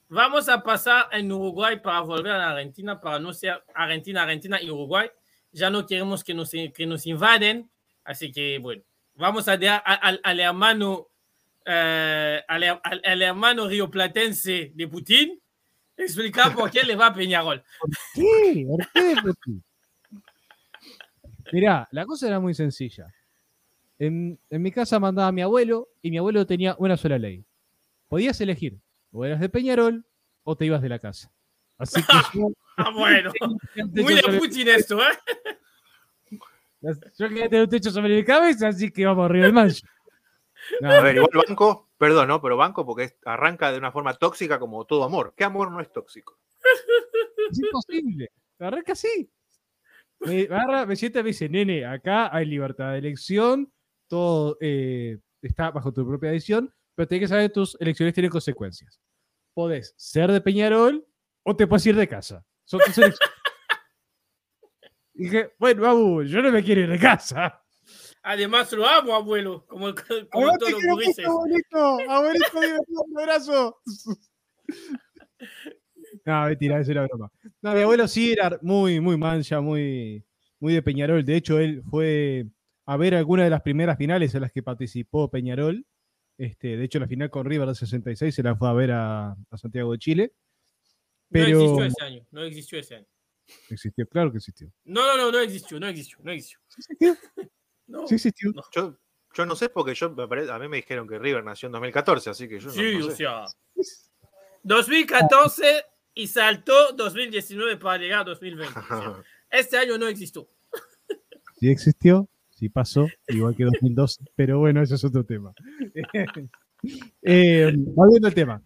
vamos 0.08 0.48
a 0.48 0.62
pasar 0.62 1.08
en 1.12 1.30
Uruguay 1.30 1.78
para 1.80 2.00
volver 2.00 2.32
a 2.32 2.50
Argentina, 2.50 3.00
para 3.00 3.18
no 3.20 3.32
ser 3.32 3.62
Argentina, 3.74 4.22
Argentina 4.22 4.60
y 4.60 4.70
Uruguay. 4.70 5.08
Ya 5.52 5.70
no 5.70 5.86
queremos 5.86 6.24
que 6.24 6.34
nos, 6.34 6.50
que 6.50 6.84
nos 6.86 7.06
invaden, 7.06 7.70
así 8.02 8.32
que 8.32 8.58
bueno, 8.58 8.82
vamos 9.14 9.46
a 9.46 9.56
dejar 9.56 9.82
al, 9.86 10.20
al 10.22 10.40
hermano, 10.40 11.06
eh, 11.64 12.42
al, 12.48 12.62
al- 12.64 13.02
al 13.04 13.22
hermano 13.22 13.68
rioplatense 13.68 14.72
de 14.74 14.88
Putin 14.88 15.40
explicar 15.96 16.54
por 16.54 16.70
qué 16.70 16.82
le 16.82 16.96
va 16.96 17.06
a 17.06 17.14
Peñarol. 17.14 17.62
¿Qué? 18.14 18.66
¿Por 18.68 18.88
qué, 18.92 19.14
Putin? 19.22 19.64
Mirá, 21.52 21.88
la 21.90 22.06
cosa 22.06 22.26
era 22.26 22.40
muy 22.40 22.54
sencilla. 22.54 23.06
En, 23.98 24.38
en 24.50 24.62
mi 24.62 24.72
casa 24.72 24.98
mandaba 24.98 25.28
a 25.28 25.32
mi 25.32 25.42
abuelo 25.42 25.88
y 26.02 26.10
mi 26.10 26.18
abuelo 26.18 26.46
tenía 26.46 26.74
una 26.78 26.96
sola 26.96 27.18
ley. 27.18 27.44
Podías 28.08 28.40
elegir, 28.40 28.78
o 29.12 29.24
eras 29.24 29.40
de 29.40 29.48
Peñarol 29.48 30.04
o 30.42 30.56
te 30.56 30.66
ibas 30.66 30.82
de 30.82 30.88
la 30.88 30.98
casa. 30.98 31.30
Así 31.78 32.02
que 32.02 32.12
yo, 32.38 32.48
Ah, 32.76 32.90
bueno, 32.90 33.32
muy 33.76 34.14
de 34.14 34.38
Putin 34.38 34.68
esto, 34.68 34.98
¿eh? 35.00 35.16
yo 37.16 37.28
quería 37.28 37.48
tener 37.48 37.64
un 37.64 37.70
techo 37.70 37.90
sobre 37.90 38.16
mi 38.16 38.24
cabeza, 38.24 38.68
así 38.68 38.90
que 38.90 39.06
vamos 39.06 39.26
arriba 39.26 39.44
del 39.44 39.54
mancho. 39.54 39.86
No, 40.80 40.90
A 40.90 41.00
ver, 41.00 41.16
igual 41.16 41.44
banco, 41.46 41.90
perdón, 42.04 42.28
¿no? 42.28 42.42
Pero 42.42 42.58
banco 42.58 42.84
porque 42.84 43.16
arranca 43.24 43.72
de 43.72 43.78
una 43.78 43.90
forma 43.90 44.12
tóxica 44.12 44.58
como 44.58 44.84
todo 44.84 45.04
amor. 45.04 45.32
¿Qué 45.34 45.42
amor 45.42 45.72
no 45.72 45.80
es 45.80 45.90
tóxico? 45.90 46.38
es 47.50 47.58
imposible. 47.58 48.30
Arranca 48.58 48.92
así. 48.92 49.30
Me 50.20 50.42
agarra, 50.42 50.84
me 50.84 50.96
sienta 50.96 51.20
y 51.20 51.22
me 51.22 51.28
dice, 51.28 51.48
nene, 51.48 51.86
acá 51.86 52.28
hay 52.30 52.44
libertad 52.44 52.92
de 52.92 52.98
elección, 52.98 53.72
todo 54.06 54.58
eh, 54.60 55.18
está 55.40 55.70
bajo 55.70 55.94
tu 55.94 56.06
propia 56.06 56.30
decisión, 56.30 56.70
pero 56.94 57.08
tienes 57.08 57.24
que 57.24 57.28
saber 57.32 57.48
que 57.48 57.54
tus 57.54 57.74
elecciones 57.80 58.12
tienen 58.12 58.30
consecuencias. 58.30 59.00
Podés 59.54 59.94
ser 59.96 60.30
de 60.30 60.42
Peñarol 60.42 61.06
o 61.42 61.56
te 61.56 61.66
puedes 61.66 61.86
ir 61.86 61.96
de 61.96 62.06
casa. 62.06 62.44
Son 62.66 62.80
tus 62.80 62.98
elecciones. 62.98 63.18
Y 65.16 65.24
dije, 65.24 65.54
bueno, 65.60 65.82
babu, 65.82 66.24
yo 66.24 66.42
no 66.42 66.50
me 66.50 66.64
quiero 66.64 66.80
ir 66.80 66.90
de 66.90 66.98
casa. 66.98 67.63
Además 68.26 68.72
lo 68.72 68.86
amo, 68.86 69.14
abuelo, 69.14 69.66
como, 69.66 69.94
como 69.94 70.46
Aguante 70.46 70.58
todos 70.58 70.68
que 70.68 70.72
los 70.72 70.82
no 70.84 70.92
gurises. 70.94 71.24
puedo, 71.26 71.38
abuelito, 71.40 71.78
abuelito, 72.10 72.82
un 73.06 73.18
abrazo. 73.20 73.78
No, 76.24 76.44
mentira, 76.46 76.80
eso 76.80 76.92
era 76.92 77.06
broma. 77.06 77.30
No, 77.60 77.74
mi 77.74 77.80
abuelo 77.80 78.08
sí 78.08 78.32
era 78.32 78.58
muy, 78.62 78.98
muy 79.00 79.18
mancha, 79.18 79.60
muy, 79.60 80.24
muy 80.58 80.72
de 80.72 80.80
Peñarol. 80.80 81.22
De 81.24 81.36
hecho, 81.36 81.58
él 81.58 81.82
fue 81.90 82.46
a 82.86 82.96
ver 82.96 83.14
alguna 83.14 83.44
de 83.44 83.50
las 83.50 83.60
primeras 83.60 83.98
finales 83.98 84.34
en 84.34 84.40
las 84.42 84.52
que 84.52 84.62
participó 84.62 85.30
Peñarol. 85.30 85.84
Este, 86.38 86.76
de 86.78 86.84
hecho, 86.84 86.98
la 86.98 87.08
final 87.08 87.28
con 87.30 87.44
River 87.44 87.66
del 87.66 87.76
66 87.76 88.34
se 88.34 88.42
la 88.42 88.56
fue 88.56 88.68
a 88.68 88.72
ver 88.72 88.92
a, 88.92 89.32
a 89.32 89.58
Santiago 89.58 89.92
de 89.92 89.98
Chile. 89.98 90.32
No 91.28 91.28
Pero 91.30 91.60
existió 91.60 91.84
ese 91.84 92.04
año, 92.04 92.26
no 92.30 92.42
existió 92.44 92.78
ese 92.78 92.94
año. 92.94 93.06
existió, 93.68 94.08
claro 94.08 94.30
que 94.30 94.38
existió. 94.38 94.72
No, 94.84 95.06
no, 95.06 95.16
no, 95.16 95.32
no 95.32 95.40
existió, 95.40 95.78
no 95.78 95.88
existió, 95.88 96.18
no 96.22 96.32
existió. 96.32 96.60
Sí 98.06 98.14
existió, 98.14 98.50
No. 98.52 98.62
sí 98.62 98.62
existió. 98.62 98.90
Yo, 98.90 98.98
yo 99.34 99.46
no 99.46 99.56
sé 99.56 99.68
porque 99.68 99.94
yo 99.94 100.06
a 100.16 100.58
mí 100.58 100.68
me 100.68 100.76
dijeron 100.76 101.06
que 101.08 101.18
River 101.18 101.44
nació 101.44 101.66
en 101.66 101.72
2014, 101.72 102.30
así 102.30 102.48
que 102.48 102.58
yo 102.60 102.66
no- 102.68 102.72
Sí, 102.72 102.98
no, 102.98 103.06
o 103.06 103.10
sé. 103.10 103.16
sea. 103.16 103.44
2014 104.62 105.84
y 106.14 106.26
saltó 106.28 106.92
2019 106.92 107.76
para 107.76 107.98
llegar 107.98 108.20
a 108.20 108.24
2020. 108.24 108.78
o 108.78 108.82
sea, 108.86 109.22
este 109.50 109.76
año 109.78 109.98
no 109.98 110.06
existió. 110.06 110.48
Sí 111.56 111.70
existió, 111.70 112.28
si 112.50 112.68
pasó, 112.68 113.06
igual 113.28 113.54
que 113.56 113.64
2002, 113.64 114.18
pero 114.34 114.58
bueno, 114.58 114.82
eso 114.82 114.96
es 114.96 115.04
otro 115.04 115.24
tema. 115.24 115.54
eh, 117.22 117.72
volviendo 117.76 118.26
al 118.28 118.34
tema. 118.34 118.60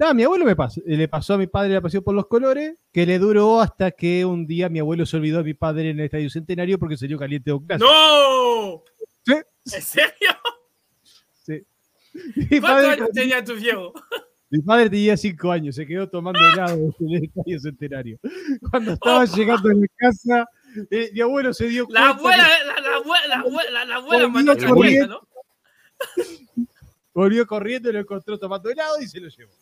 Ah, 0.00 0.12
mi 0.12 0.24
abuelo 0.24 0.44
me 0.44 0.56
pasó, 0.56 0.80
le 0.84 1.06
pasó 1.06 1.34
a 1.34 1.38
mi 1.38 1.46
padre 1.46 1.72
la 1.74 1.80
pasión 1.80 2.02
por 2.02 2.14
los 2.14 2.26
colores, 2.26 2.76
que 2.92 3.06
le 3.06 3.18
duró 3.18 3.60
hasta 3.60 3.92
que 3.92 4.24
un 4.24 4.46
día 4.46 4.68
mi 4.68 4.80
abuelo 4.80 5.06
se 5.06 5.16
olvidó 5.16 5.38
de 5.38 5.44
mi 5.44 5.54
padre 5.54 5.90
en 5.90 5.98
el 6.00 6.06
Estadio 6.06 6.28
Centenario 6.30 6.78
porque 6.78 6.96
salió 6.96 7.16
caliente 7.16 7.50
de 7.50 7.54
un 7.54 7.64
clásico. 7.66 7.88
¡No! 7.88 8.82
Sí. 9.24 9.34
¿En 9.76 9.82
serio? 9.82 10.30
Sí. 11.44 11.62
Mi 12.36 12.60
¿Cuántos 12.60 12.60
padre, 12.60 12.86
años 12.92 13.08
tenía 13.12 13.44
tu 13.44 13.54
viejo? 13.54 13.92
mi 14.50 14.62
padre 14.62 14.90
tenía 14.90 15.16
cinco 15.16 15.50
años, 15.52 15.76
se 15.76 15.86
quedó 15.86 16.08
tomando 16.08 16.40
helado 16.40 16.74
en 17.00 17.10
el 17.10 17.24
Estadio 17.24 17.60
Centenario. 17.60 18.18
Cuando 18.70 18.92
estaba 18.92 19.24
llegando 19.26 19.70
a 19.70 19.74
mi 19.74 19.86
casa, 19.96 20.46
eh, 20.90 21.10
mi 21.12 21.20
abuelo 21.20 21.54
se 21.54 21.68
dio 21.68 21.86
cuenta. 21.86 22.00
La 22.00 22.10
abuela, 22.10 22.44
que 22.44 22.66
la, 22.66 22.88
la 22.90 22.96
abuela, 22.96 23.26
la 23.28 23.36
abuela, 23.36 23.70
la, 23.70 23.84
la 23.84 23.94
abuela 23.96 24.26
Volvió 24.26 24.54
mandó. 24.54 25.06
¿no? 25.06 25.28
volvió 27.14 27.46
corriendo, 27.46 27.92
lo 27.92 28.00
encontró 28.00 28.38
tomando 28.38 28.68
helado 28.70 29.00
y 29.00 29.06
se 29.06 29.20
lo 29.20 29.28
llevó. 29.28 29.52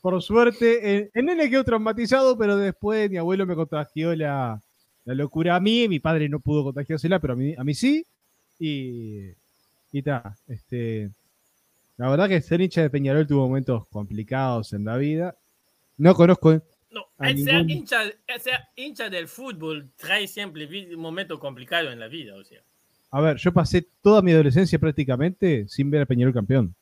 Por 0.00 0.22
suerte, 0.22 0.96
el, 0.96 1.10
el 1.12 1.24
nene 1.26 1.50
quedó 1.50 1.62
traumatizado, 1.62 2.36
pero 2.38 2.56
después 2.56 3.10
mi 3.10 3.18
abuelo 3.18 3.44
me 3.44 3.54
contagió 3.54 4.14
la, 4.16 4.60
la 5.04 5.14
locura 5.14 5.56
a 5.56 5.60
mí. 5.60 5.88
Mi 5.88 6.00
padre 6.00 6.28
no 6.28 6.40
pudo 6.40 6.64
contagiársela, 6.64 7.18
pero 7.18 7.34
a 7.34 7.36
mí, 7.36 7.54
a 7.56 7.62
mí 7.64 7.74
sí. 7.74 8.06
Y, 8.58 9.26
y 9.92 10.02
ta, 10.02 10.36
este, 10.48 11.10
la 11.98 12.08
verdad 12.08 12.28
que 12.28 12.40
ser 12.40 12.62
hincha 12.62 12.80
de 12.80 12.88
Peñarol 12.90 13.26
tuvo 13.26 13.46
momentos 13.46 13.86
complicados 13.88 14.72
en 14.72 14.86
la 14.86 14.96
vida. 14.96 15.36
No 15.98 16.14
conozco. 16.14 16.62
No, 16.90 17.06
el 17.20 17.44
ser, 17.44 17.54
ningún- 17.56 17.70
hincha, 17.70 18.02
el 18.04 18.40
ser 18.40 18.58
hincha 18.76 19.10
del 19.10 19.28
fútbol 19.28 19.90
trae 19.96 20.26
siempre 20.26 20.66
un 20.94 21.00
momento 21.00 21.38
complicado 21.38 21.90
en 21.92 22.00
la 22.00 22.08
vida, 22.08 22.36
o 22.36 22.42
sea. 22.44 22.60
A 23.10 23.20
ver, 23.20 23.36
yo 23.36 23.52
pasé 23.52 23.86
toda 24.02 24.22
mi 24.22 24.32
adolescencia 24.32 24.78
prácticamente 24.78 25.66
sin 25.68 25.90
ver 25.90 26.02
a 26.02 26.06
Peñarol 26.06 26.32
campeón. 26.32 26.74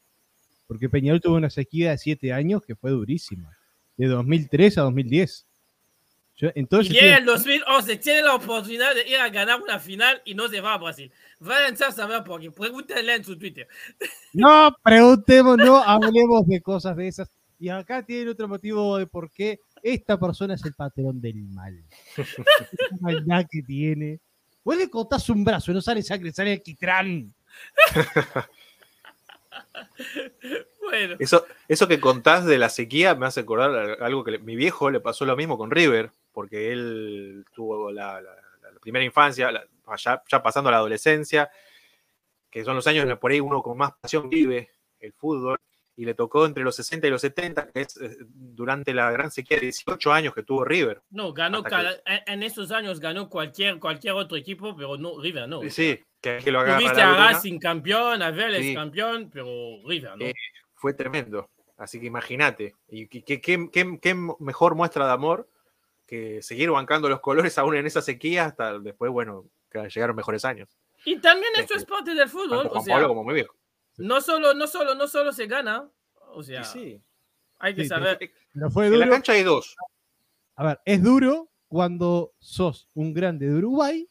Porque 0.68 0.90
Peñarol 0.90 1.20
tuvo 1.20 1.36
una 1.36 1.50
sequía 1.50 1.90
de 1.90 1.98
siete 1.98 2.32
años 2.32 2.62
que 2.64 2.76
fue 2.76 2.90
durísima. 2.90 3.56
De 3.96 4.06
2003 4.06 4.78
a 4.78 4.82
2010. 4.82 5.46
Yo, 6.36 6.48
Y 6.48 6.60
entonces, 6.60 6.92
llega 6.92 7.16
el 7.16 7.24
2011, 7.24 7.96
tiene 7.96 8.22
la 8.22 8.34
oportunidad 8.36 8.94
de 8.94 9.08
ir 9.08 9.16
a 9.16 9.28
ganar 9.28 9.60
una 9.60 9.80
final 9.80 10.22
y 10.24 10.34
no 10.34 10.46
se 10.46 10.60
va 10.60 10.74
a 10.74 10.78
Brasil. 10.78 11.10
Vayan 11.40 11.74
a 11.74 11.90
saber 11.90 12.22
por 12.22 12.40
qué. 12.40 12.52
Pregúntenle 12.52 13.16
en 13.16 13.24
su 13.24 13.36
Twitter. 13.36 13.66
no 14.34 14.76
preguntemos, 14.84 15.56
no 15.56 15.82
hablemos 15.82 16.46
de 16.46 16.60
cosas 16.60 16.96
de 16.96 17.08
esas. 17.08 17.28
Y 17.58 17.70
acá 17.70 18.04
tiene 18.04 18.30
otro 18.30 18.46
motivo 18.46 18.98
de 18.98 19.06
por 19.08 19.32
qué 19.32 19.58
esta 19.82 20.20
persona 20.20 20.54
es 20.54 20.64
el 20.64 20.74
patrón 20.74 21.20
del 21.20 21.42
mal. 21.48 21.82
Esa 22.16 22.44
maldad 23.00 23.46
que 23.50 23.62
tiene. 23.62 24.20
Vos 24.62 24.76
le 24.76 24.88
cortás 24.88 25.28
un 25.30 25.42
brazo 25.42 25.70
y 25.70 25.74
no 25.74 25.80
sale 25.80 26.02
sangre, 26.02 26.30
sale 26.30 26.52
el 26.52 26.62
quitrán. 26.62 27.34
Bueno, 30.80 31.16
Eso, 31.18 31.44
eso 31.68 31.86
que 31.86 32.00
contás 32.00 32.46
de 32.46 32.56
la 32.56 32.70
sequía 32.70 33.14
me 33.14 33.26
hace 33.26 33.40
acordar 33.40 34.02
algo 34.02 34.24
que 34.24 34.30
le- 34.32 34.38
mi 34.38 34.56
viejo 34.56 34.90
le 34.90 35.00
pasó 35.00 35.26
lo 35.26 35.36
mismo 35.36 35.58
con 35.58 35.70
River, 35.70 36.10
porque 36.32 36.72
él 36.72 37.44
tuvo 37.54 37.90
la, 37.92 38.20
la- 38.22 38.34
la- 38.62 38.70
la 38.72 38.80
primera 38.80 39.04
infancia, 39.04 39.52
la- 39.52 39.66
ya, 39.98 40.22
ya 40.26 40.42
pasando 40.42 40.68
a 40.68 40.72
la 40.72 40.78
adolescencia, 40.78 41.50
que 42.50 42.64
son 42.64 42.74
los 42.76 42.86
años 42.86 43.02
en 43.02 43.10
los 43.10 43.18
por 43.18 43.30
ahí 43.32 43.40
uno 43.40 43.60
con 43.62 43.76
más 43.76 43.92
pasión 44.00 44.30
vive 44.30 44.70
el 45.00 45.12
fútbol, 45.12 45.58
y 45.98 46.04
le 46.04 46.14
tocó 46.14 46.46
entre 46.46 46.62
los 46.62 46.76
60 46.76 47.08
y 47.08 47.10
los 47.10 47.20
70, 47.20 47.72
que 47.72 47.80
es 47.80 47.96
eh, 48.00 48.16
durante 48.30 48.94
la 48.94 49.10
gran 49.10 49.32
sequía 49.32 49.56
de 49.56 49.62
18 49.64 50.12
años 50.12 50.32
que 50.32 50.44
tuvo 50.44 50.64
River. 50.64 51.02
no, 51.10 51.32
ganó 51.32 51.62
cada- 51.64 51.94
en, 52.06 52.20
en 52.26 52.42
esos 52.44 52.70
años 52.70 53.00
ganó 53.00 53.28
cualquier, 53.28 53.80
cualquier 53.80 54.14
otro 54.14 54.36
equipo, 54.36 54.76
pero 54.76 54.96
no 54.96 55.20
River 55.20 55.48
no. 55.48 55.60
Sí, 55.68 56.00
que, 56.20 56.38
que 56.38 56.52
lo 56.52 56.60
agarra 56.60 56.78
Tuviste 56.78 57.02
a 57.02 57.14
Racing 57.16 57.58
campeón, 57.58 58.22
a 58.22 58.30
Vélez 58.30 58.62
Sí. 58.62 58.74
campeón, 58.74 59.28
pero 59.32 59.46
River 59.84 60.16
no. 60.16 60.24
Eh, 60.24 60.34
fue 60.74 60.94
tremendo. 60.94 61.50
Así 61.76 61.98
que 61.98 62.06
imagínate. 62.06 62.74
Y 62.88 63.06
qué- 63.08 63.22
mejor 64.38 64.74
muestra 64.76 65.06
de 65.06 65.12
amor 65.12 65.48
que 66.06 66.42
seguir 66.42 66.70
bancando 66.70 67.08
los 67.08 67.20
colores 67.20 67.58
aún 67.58 67.74
en 67.76 67.86
esa 67.86 68.02
sequía 68.02 68.46
hasta 68.46 68.78
después, 68.78 69.10
bueno, 69.10 69.44
que 69.70 69.80
llegaron 69.88 70.14
mejores 70.16 70.44
años. 70.44 70.68
y 71.04 71.18
también 71.18 71.52
esto 71.56 71.74
es 71.74 71.84
parte 71.84 72.14
del 72.14 72.28
fútbol. 72.28 72.58
Tanto 72.62 72.68
O 72.68 72.72
Juan 72.74 72.84
sea, 72.84 72.94
Pablo 72.94 73.08
como 73.08 73.24
mi 73.24 73.34
viejo. 73.34 73.54
No 73.98 74.20
solo, 74.20 74.54
no 74.54 74.66
solo, 74.66 74.94
no 74.94 75.06
solo 75.08 75.32
se 75.32 75.46
gana, 75.46 75.88
o 76.32 76.42
sea, 76.42 76.64
sí. 76.64 77.00
hay 77.58 77.74
que 77.74 77.82
Sí, 77.82 77.88
saber. 77.88 78.18
Pero 78.52 78.70
fue 78.70 78.86
En 78.86 78.92
la 78.98 79.06
duro. 79.06 79.10
cancha 79.12 79.32
hay 79.32 79.42
dos. 79.42 79.76
A 80.56 80.64
ver, 80.64 80.80
es 80.84 81.02
duro 81.02 81.50
cuando 81.68 82.32
sos 82.38 82.88
un 82.94 83.12
grande 83.14 83.46
de 83.48 83.54
Uruguay 83.56 84.08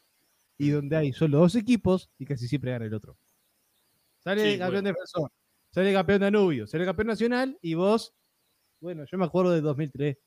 y 0.57 0.69
donde 0.69 0.95
hay 0.95 1.13
solo 1.13 1.39
dos 1.39 1.55
equipos 1.55 2.09
y 2.17 2.25
casi 2.25 2.47
siempre 2.47 2.71
gana 2.71 2.85
el 2.85 2.93
otro. 2.93 3.17
Sale 4.19 4.41
Sí, 4.53 4.57
campeón 4.57 4.83
bueno. 4.83 4.89
defensor, 4.89 5.31
sale 5.71 5.93
campeón 5.93 6.19
Danubio, 6.21 6.67
sale 6.67 6.85
campeón 6.85 7.07
nacional 7.07 7.57
y 7.61 7.73
vos, 7.75 8.13
bueno, 8.79 9.05
yo 9.09 9.17
me 9.17 9.25
acuerdo 9.25 9.51
de 9.51 9.61
2003. 9.61 10.17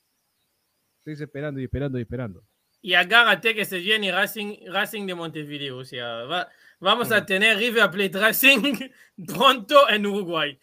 Estoy 0.99 1.25
esperando 1.25 1.61
y 1.61 1.64
esperando 1.64 1.99
y 1.99 2.02
esperando. 2.02 2.45
Y 2.83 2.95
agárrate 2.95 3.55
que 3.55 3.64
se 3.64 3.79
viene 3.79 4.11
Racing, 4.12 4.67
Racing 4.67 5.07
de 5.07 5.14
Montevideo. 5.14 5.79
O 5.79 5.85
sea, 5.85 6.25
va- 6.25 6.49
vamos 6.81 7.13
a 7.13 7.25
tener 7.25 7.57
River 7.59 7.91
Plate 7.91 8.19
Racing 8.19 8.75
pronto 9.27 9.89
en 9.89 10.07
Uruguay. 10.07 10.59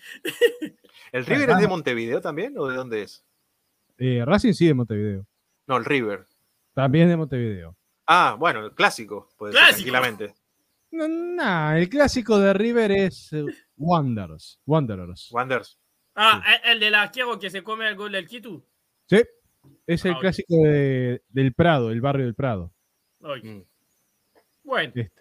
¿El 1.12 1.26
River 1.26 1.52
es 1.52 1.60
de 1.60 1.68
Montevideo 1.68 2.20
también 2.22 2.54
o 2.58 2.68
de 2.68 2.76
dónde 2.76 3.04
es? 3.04 3.24
Eh, 3.98 4.24
Racing 4.26 4.54
sí 4.54 4.68
de 4.68 4.74
Montevideo. 4.74 5.26
No, 5.68 5.78
el 5.78 5.86
River. 5.86 6.28
También 6.74 7.08
de 7.10 7.18
Montevideo. 7.18 7.76
Ah, 8.06 8.36
bueno, 8.38 8.64
el 8.66 8.72
clásico, 8.74 9.30
puede 9.38 9.54
ser 9.54 9.62
Clásico. 9.62 9.92
tranquilamente. 9.92 10.36
No, 10.92 11.08
nah, 11.08 11.78
el 11.78 11.90
clásico 11.90 12.40
de 12.40 12.54
River 12.54 12.92
es 12.92 13.34
eh, 13.34 13.44
Wanderers. 13.78 14.60
Wanderers. 14.66 15.30
Wanderers. 15.32 15.80
Ah, 16.16 16.42
el- 16.64 16.72
el 16.74 16.80
del 16.80 16.96
arquero 16.96 17.38
que 17.38 17.50
se 17.50 17.62
come 17.64 17.88
el 17.90 17.96
gol 17.96 18.12
del 18.14 18.26
Quito. 18.28 18.64
Sí, 19.10 19.22
es 19.86 20.06
el 20.06 20.14
Ah, 20.14 20.18
clásico 20.22 20.56
de- 20.64 21.22
del 21.30 21.54
Prado, 21.54 21.92
el 21.92 22.00
barrio 22.02 22.26
del 22.26 22.36
Prado. 22.36 22.72
Mm. 23.20 23.60
Bueno, 24.64 24.94
Este, 24.96 25.12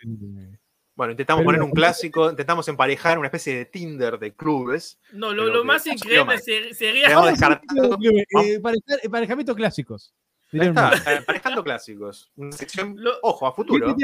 Bueno, 0.96 1.10
intentamos 1.12 1.40
Pero- 1.42 1.46
poner 1.46 1.62
un 1.62 1.70
clásico, 1.72 2.30
intentamos 2.30 2.66
emparejar 2.68 3.18
una 3.18 3.28
especie 3.28 3.54
de 3.54 3.64
Tinder 3.66 4.18
de 4.18 4.34
clubes. 4.34 4.98
no, 5.12 5.32
lo, 5.32 5.62
más 5.62 5.86
increíble 5.86 6.38
sería. 6.38 7.10
Vamos 7.10 7.38
Vamos 7.38 7.42
a 7.42 7.46
hacer 7.46 7.60
descartando- 7.60 7.98
eh, 8.42 8.60
emparejamientos 9.02 9.54
clásicos. 9.56 10.14
Ahí 10.52 10.60
Sería 10.60 10.68
está, 10.94 11.16
emparejando 11.16 11.62
clásicos. 11.62 12.30
Una 12.36 12.52
sección, 12.52 12.94
Lo- 12.98 13.18
ojo, 13.22 13.46
a 13.46 13.52
¿Qué 13.52 13.56
futuro. 13.56 13.94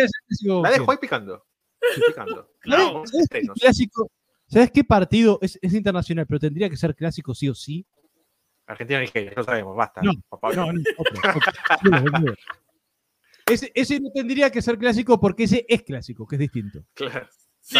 La 0.62 0.70
dejo 0.70 0.90
ahí 0.90 0.98
picando. 1.00 1.46
Estoy 1.80 2.02
picando. 2.08 2.50
Claro. 2.60 2.84
Vamos, 2.92 3.10
¿Sabes 3.10 3.28
qué 3.30 3.38
estrenos. 3.38 3.58
clásico? 3.58 4.10
¿Sabes 4.46 4.70
qué 4.70 4.84
partido 4.84 5.38
es, 5.40 5.58
es 5.62 5.72
internacional, 5.72 6.26
pero 6.26 6.40
tendría 6.40 6.68
que 6.68 6.76
ser 6.76 6.94
clásico 6.94 7.34
sí 7.34 7.48
o 7.48 7.54
sí? 7.54 7.86
Argentina-Nigeria, 8.66 9.32
no 9.34 9.42
sabemos, 9.44 9.74
basta. 9.74 10.02
No. 10.02 10.12
No, 10.12 10.72
no, 10.72 10.82
otro, 10.98 11.40
otro. 12.16 12.34
Ese, 13.46 13.70
ese 13.74 14.00
no 14.00 14.10
tendría 14.12 14.50
que 14.50 14.62
ser 14.62 14.78
clásico 14.78 15.18
porque 15.20 15.44
ese 15.44 15.64
es 15.68 15.82
clásico, 15.82 16.26
que 16.26 16.36
es 16.36 16.40
distinto. 16.40 16.84
Claro, 16.94 17.28
Sí, 17.60 17.78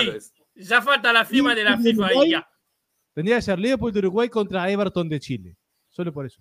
ya 0.55 0.81
falta 0.81 1.13
la 1.13 1.25
firma 1.25 1.55
de 1.55 1.65
la 1.65 1.77
¿Y 1.81 1.83
FIFA 1.83 2.25
y 2.25 2.31
ya. 2.31 2.49
Tendría 3.15 3.37
que 3.37 3.43
ser 3.43 3.59
Liverpool 3.59 3.93
de 3.93 3.99
Uruguay 3.99 4.29
contra 4.29 4.71
Everton 4.71 5.09
de 5.09 5.19
Chile. 5.21 5.57
Solo 5.91 6.13
por 6.13 6.25
eso. 6.25 6.41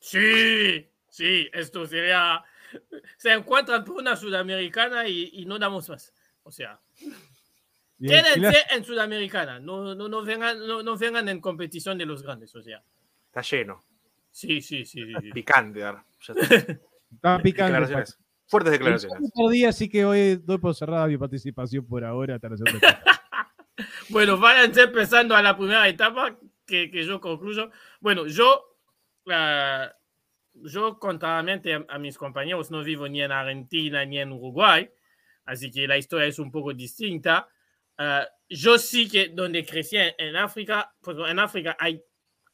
Sí, 0.00 0.88
sí, 1.08 1.48
esto 1.52 1.86
sería. 1.86 2.42
Se 3.16 3.32
encuentran 3.32 3.84
por 3.84 3.96
una 3.96 4.16
sudamericana 4.16 5.06
y, 5.06 5.30
y 5.34 5.44
no 5.44 5.58
damos 5.58 5.88
más. 5.88 6.12
O 6.42 6.50
sea, 6.50 6.80
el 8.00 8.08
quédense 8.08 8.64
en 8.70 8.84
sudamericana. 8.84 9.60
No, 9.60 9.94
no, 9.94 10.08
no, 10.08 10.22
vengan, 10.22 10.66
no, 10.66 10.82
no 10.82 10.96
vengan 10.96 11.28
en 11.28 11.40
competición 11.40 11.98
de 11.98 12.06
los 12.06 12.22
grandes. 12.22 12.54
O 12.56 12.62
sea, 12.62 12.82
Está 13.26 13.42
lleno. 13.42 13.84
sí, 14.30 14.60
sí, 14.62 14.84
sí. 14.84 15.04
sí, 15.04 15.12
sí. 15.20 15.30
Picante. 15.32 15.84
ahora. 15.84 16.04
Está. 17.10 17.38
Declaraciones. 17.38 18.18
Fuertes 18.48 18.72
declaraciones. 18.72 19.30
otro 19.30 19.50
día 19.50 19.72
sí 19.72 19.88
que 19.88 20.04
hoy 20.04 20.36
doy 20.36 20.58
por 20.58 20.74
cerrada 20.74 21.06
mi 21.06 21.18
participación 21.18 21.86
por 21.86 22.04
ahora. 22.04 22.36
hasta 22.36 22.48
la. 22.48 22.56
Bueno, 24.08 24.38
váyanse 24.38 24.82
empezando 24.82 25.36
a 25.36 25.42
la 25.42 25.56
primera 25.56 25.86
etapa 25.86 26.36
que, 26.66 26.90
que 26.90 27.04
yo 27.04 27.20
concluyo. 27.20 27.70
Bueno, 28.00 28.26
yo, 28.26 28.76
ah, 29.30 29.92
yo 30.54 30.98
contrariamente 30.98 31.74
a, 31.74 31.84
a 31.88 31.98
mis 31.98 32.16
compañeros, 32.16 32.70
no 32.70 32.82
vivo 32.82 33.06
ni 33.06 33.22
en 33.22 33.30
Argentina 33.30 34.04
ni 34.04 34.18
en 34.18 34.32
Uruguay, 34.32 34.90
así 35.44 35.70
que 35.70 35.86
la 35.86 35.98
historia 35.98 36.26
es 36.26 36.38
un 36.38 36.50
poco 36.50 36.72
distinta. 36.72 37.48
Ah, 37.98 38.26
yo 38.48 38.78
sí 38.78 39.08
que 39.08 39.28
donde 39.28 39.64
crecí 39.64 39.96
en, 39.96 40.14
en 40.18 40.36
África, 40.36 40.92
pues 41.00 41.16
en 41.28 41.38
África 41.38 41.76
hay, 41.78 42.02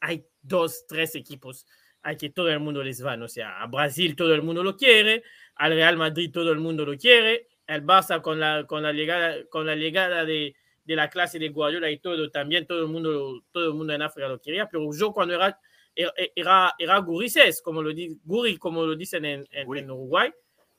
hay 0.01 0.27
dos, 0.43 0.85
tres 0.87 1.15
equipos 1.15 1.67
a 2.03 2.15
que 2.17 2.31
todo 2.31 2.51
el 2.51 2.61
mundo 2.61 2.83
les 2.83 3.01
van. 3.01 3.23
O 3.23 3.29
sea, 3.29 3.63
a 3.63 3.67
Brasil 3.67 4.15
todo 4.15 4.35
el 4.35 4.43
mundo 4.43 4.63
lo 4.63 4.77
quiere, 4.77 5.23
al 5.57 5.73
Real 5.73 5.97
Madrid 5.97 6.31
todo 6.33 6.51
el 6.53 6.59
mundo 6.59 6.85
lo 6.85 6.97
quiere, 6.97 7.49
el 7.67 7.83
Barça 7.85 8.21
con 8.21 8.39
la, 8.41 8.67
con 8.67 8.83
la 8.83 8.93
llegada, 8.93 9.47
con 9.49 9.67
la 9.67 9.75
llegada 9.77 10.25
de, 10.25 10.55
de 10.85 10.97
la 10.97 11.09
clase 11.09 11.39
de 11.39 11.49
Guardiola 11.49 11.91
y 11.91 11.99
todo, 11.99 12.31
también 12.31 12.67
todo 12.67 12.83
el 12.83 12.89
mundo, 12.89 13.43
todo 13.53 13.69
el 13.69 13.75
mundo 13.75 13.93
en 13.95 14.03
África 14.03 14.29
lo 14.29 14.41
quería, 14.41 14.69
pero 14.69 14.91
yo 14.93 15.13
cuando 15.13 15.35
era, 15.35 15.59
era, 16.35 16.75
era 16.79 16.99
gurises, 16.99 17.63
como 17.63 17.83
lo, 17.83 17.95
di- 17.95 18.19
guri, 18.25 18.57
como 18.59 18.85
lo 18.85 18.97
dicen 18.97 19.25
en, 19.25 19.47
en- 19.51 19.77
en 19.77 19.91
Uruguay, 19.91 20.31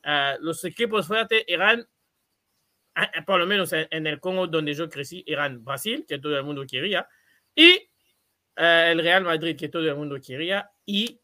uh, 0.06 0.44
los 0.44 0.64
equipos 0.66 1.08
fuertes 1.08 1.44
eran, 1.48 1.88
por 3.26 3.40
lo 3.40 3.46
menos 3.48 3.74
en, 3.74 4.08
el 4.08 4.20
Congo 4.20 4.48
donde 4.48 4.74
yo 4.74 4.90
crecí, 4.90 5.24
eran 5.28 5.64
Brasil, 5.64 6.06
que 6.08 6.20
todo 6.20 6.38
el 6.38 6.44
mundo 6.44 6.66
quería, 6.70 7.08
y 7.56 7.78
uh, 8.58 8.92
el 8.92 9.00
Real 9.00 9.24
Madrid, 9.24 9.58
que 9.58 9.70
todo 9.70 9.88
el 9.88 9.96
mundo 9.96 10.18
quería, 10.26 10.70
y 10.86 11.20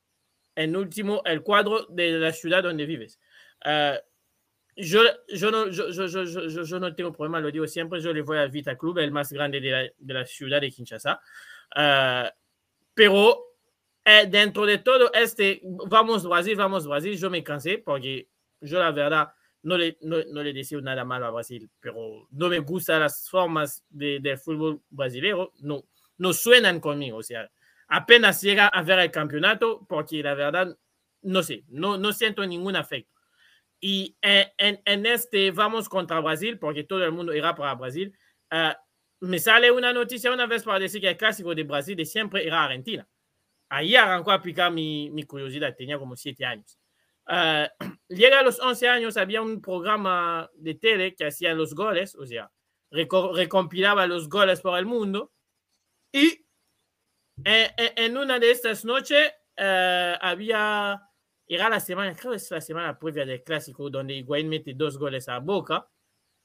en 0.55 0.75
último, 0.75 1.22
el 1.25 1.43
cuadro 1.43 1.86
de 1.89 2.12
la 2.13 2.34
ciudad 2.34 2.63
donde 2.63 2.86
vives. 2.86 3.20
Uh, 3.65 3.98
no, 4.75 5.68
yo, 5.70 5.89
yo, 5.89 6.08
yo, 6.08 6.63
yo, 6.63 6.80
no 6.80 6.96
tengo 6.96 7.12
problema, 7.12 7.39
lo 7.39 7.51
digo 7.51 7.68
siempre, 7.68 8.00
yo 8.01 8.13
le 8.13 8.22
voy 8.22 8.38
al 8.38 8.50
Vita 8.50 8.77
Club, 8.77 9.00
el 9.00 9.12
más 9.12 9.32
grande 9.32 9.60
de 9.60 9.70
la, 9.70 9.82
de 9.98 10.13
la 10.13 10.25
ciudad 10.25 10.62
de 10.62 10.72
Kinshasa. 10.72 11.22
Uh, 11.75 12.30
pero 12.94 13.51
eh, 14.03 14.27
dentro 14.27 14.65
de 14.65 14.80
todo 14.80 15.12
este, 15.13 15.62
vamos 15.63 16.27
Brasil, 16.27 16.56
vamos 16.56 16.88
Brasil, 16.88 17.18
yo 17.18 17.30
me 17.30 17.44
cansé 17.44 17.77
porque 17.77 18.27
yo 18.60 18.80
la 18.80 18.91
verdad 18.91 19.32
no 19.63 19.77
le, 19.77 19.98
no, 20.01 20.18
no 20.32 20.41
le 20.41 20.53
deseo 20.53 20.82
nada 20.82 21.06
malo 21.06 21.27
a 21.27 21.32
Brasil, 21.32 21.70
pero 21.80 22.27
no 22.32 22.50
me 22.50 22.60
gustan 22.60 23.01
las 23.01 23.30
formas 23.30 23.84
de, 23.89 24.20
del 24.20 24.39
fútbol 24.39 24.82
brasileño, 24.89 25.51
no, 25.60 25.86
no 26.18 26.34
suenan 26.34 26.80
conmigo, 26.80 27.18
o 27.18 27.24
sea, 27.24 27.50
apenas 27.89 28.41
llega 28.41 28.68
a 28.68 28.82
ver 28.82 29.00
el 29.00 29.12
campeonato 29.12 29.86
porque 29.88 30.24
la 30.24 30.34
verdad, 30.34 30.75
no 31.22 31.44
sé, 31.44 31.63
no, 31.70 31.98
no 31.98 32.12
siento 32.12 32.46
ningún 32.46 32.75
afecto. 32.75 33.20
Y 33.83 34.15
en, 34.21 34.79
en, 34.85 35.05
este 35.07 35.50
vamos 35.50 35.89
contra 35.89 36.19
Brasil, 36.19 36.59
porque 36.59 36.83
todo 36.83 37.03
el 37.03 37.11
mundo 37.11 37.33
irá 37.33 37.55
para 37.55 37.73
Brasil. 37.73 38.15
Uh, 38.51 38.73
me 39.21 39.39
sale 39.39 39.71
una 39.71 39.91
noticia 39.91 40.31
una 40.31 40.45
vez 40.45 40.63
para 40.63 40.77
decir 40.77 41.01
que 41.01 41.09
el 41.09 41.17
clásico 41.17 41.55
de 41.55 41.63
Brasil 41.63 41.95
de 41.95 42.05
siempre 42.05 42.45
era 42.45 42.63
Argentina. 42.63 43.07
Ahí 43.69 43.95
arrancó 43.95 44.31
a 44.31 44.41
picar 44.41 44.71
mi, 44.71 45.09
mi 45.09 45.23
curiosidad, 45.23 45.75
tenía 45.75 45.97
como 45.97 46.15
siete 46.15 46.45
años. 46.45 46.77
Uh, 47.27 47.65
llega 48.09 48.39
a 48.39 48.43
los 48.43 48.59
11 48.59 48.88
años, 48.88 49.17
había 49.17 49.41
un 49.41 49.59
programa 49.61 50.47
de 50.53 50.75
tele 50.75 51.15
que 51.15 51.25
hacía 51.25 51.55
los 51.55 51.73
goles, 51.73 52.13
o 52.15 52.25
sea, 52.27 52.51
recompilaba 52.91 54.05
los 54.05 54.29
goles 54.29 54.61
por 54.61 54.77
el 54.77 54.85
mundo. 54.85 55.31
Y 56.13 56.45
en, 57.43 57.71
en 57.77 58.17
una 58.17 58.38
de 58.38 58.51
estas 58.51 58.85
noches 58.85 59.33
uh, 59.57 60.17
había 60.21 61.01
era 61.55 61.70
la 61.70 61.79
semana, 61.79 62.15
creo 62.15 62.31
que 62.31 62.38
es 62.38 62.50
la 62.50 62.62
semana 62.62 62.98
previa 62.98 63.25
del 63.25 63.43
clásico, 63.43 63.89
donde 63.89 64.13
Higuaín 64.13 64.48
mete 64.48 64.74
dos 64.74 64.98
goles 64.98 65.27
a 65.27 65.39
Boca. 65.39 65.88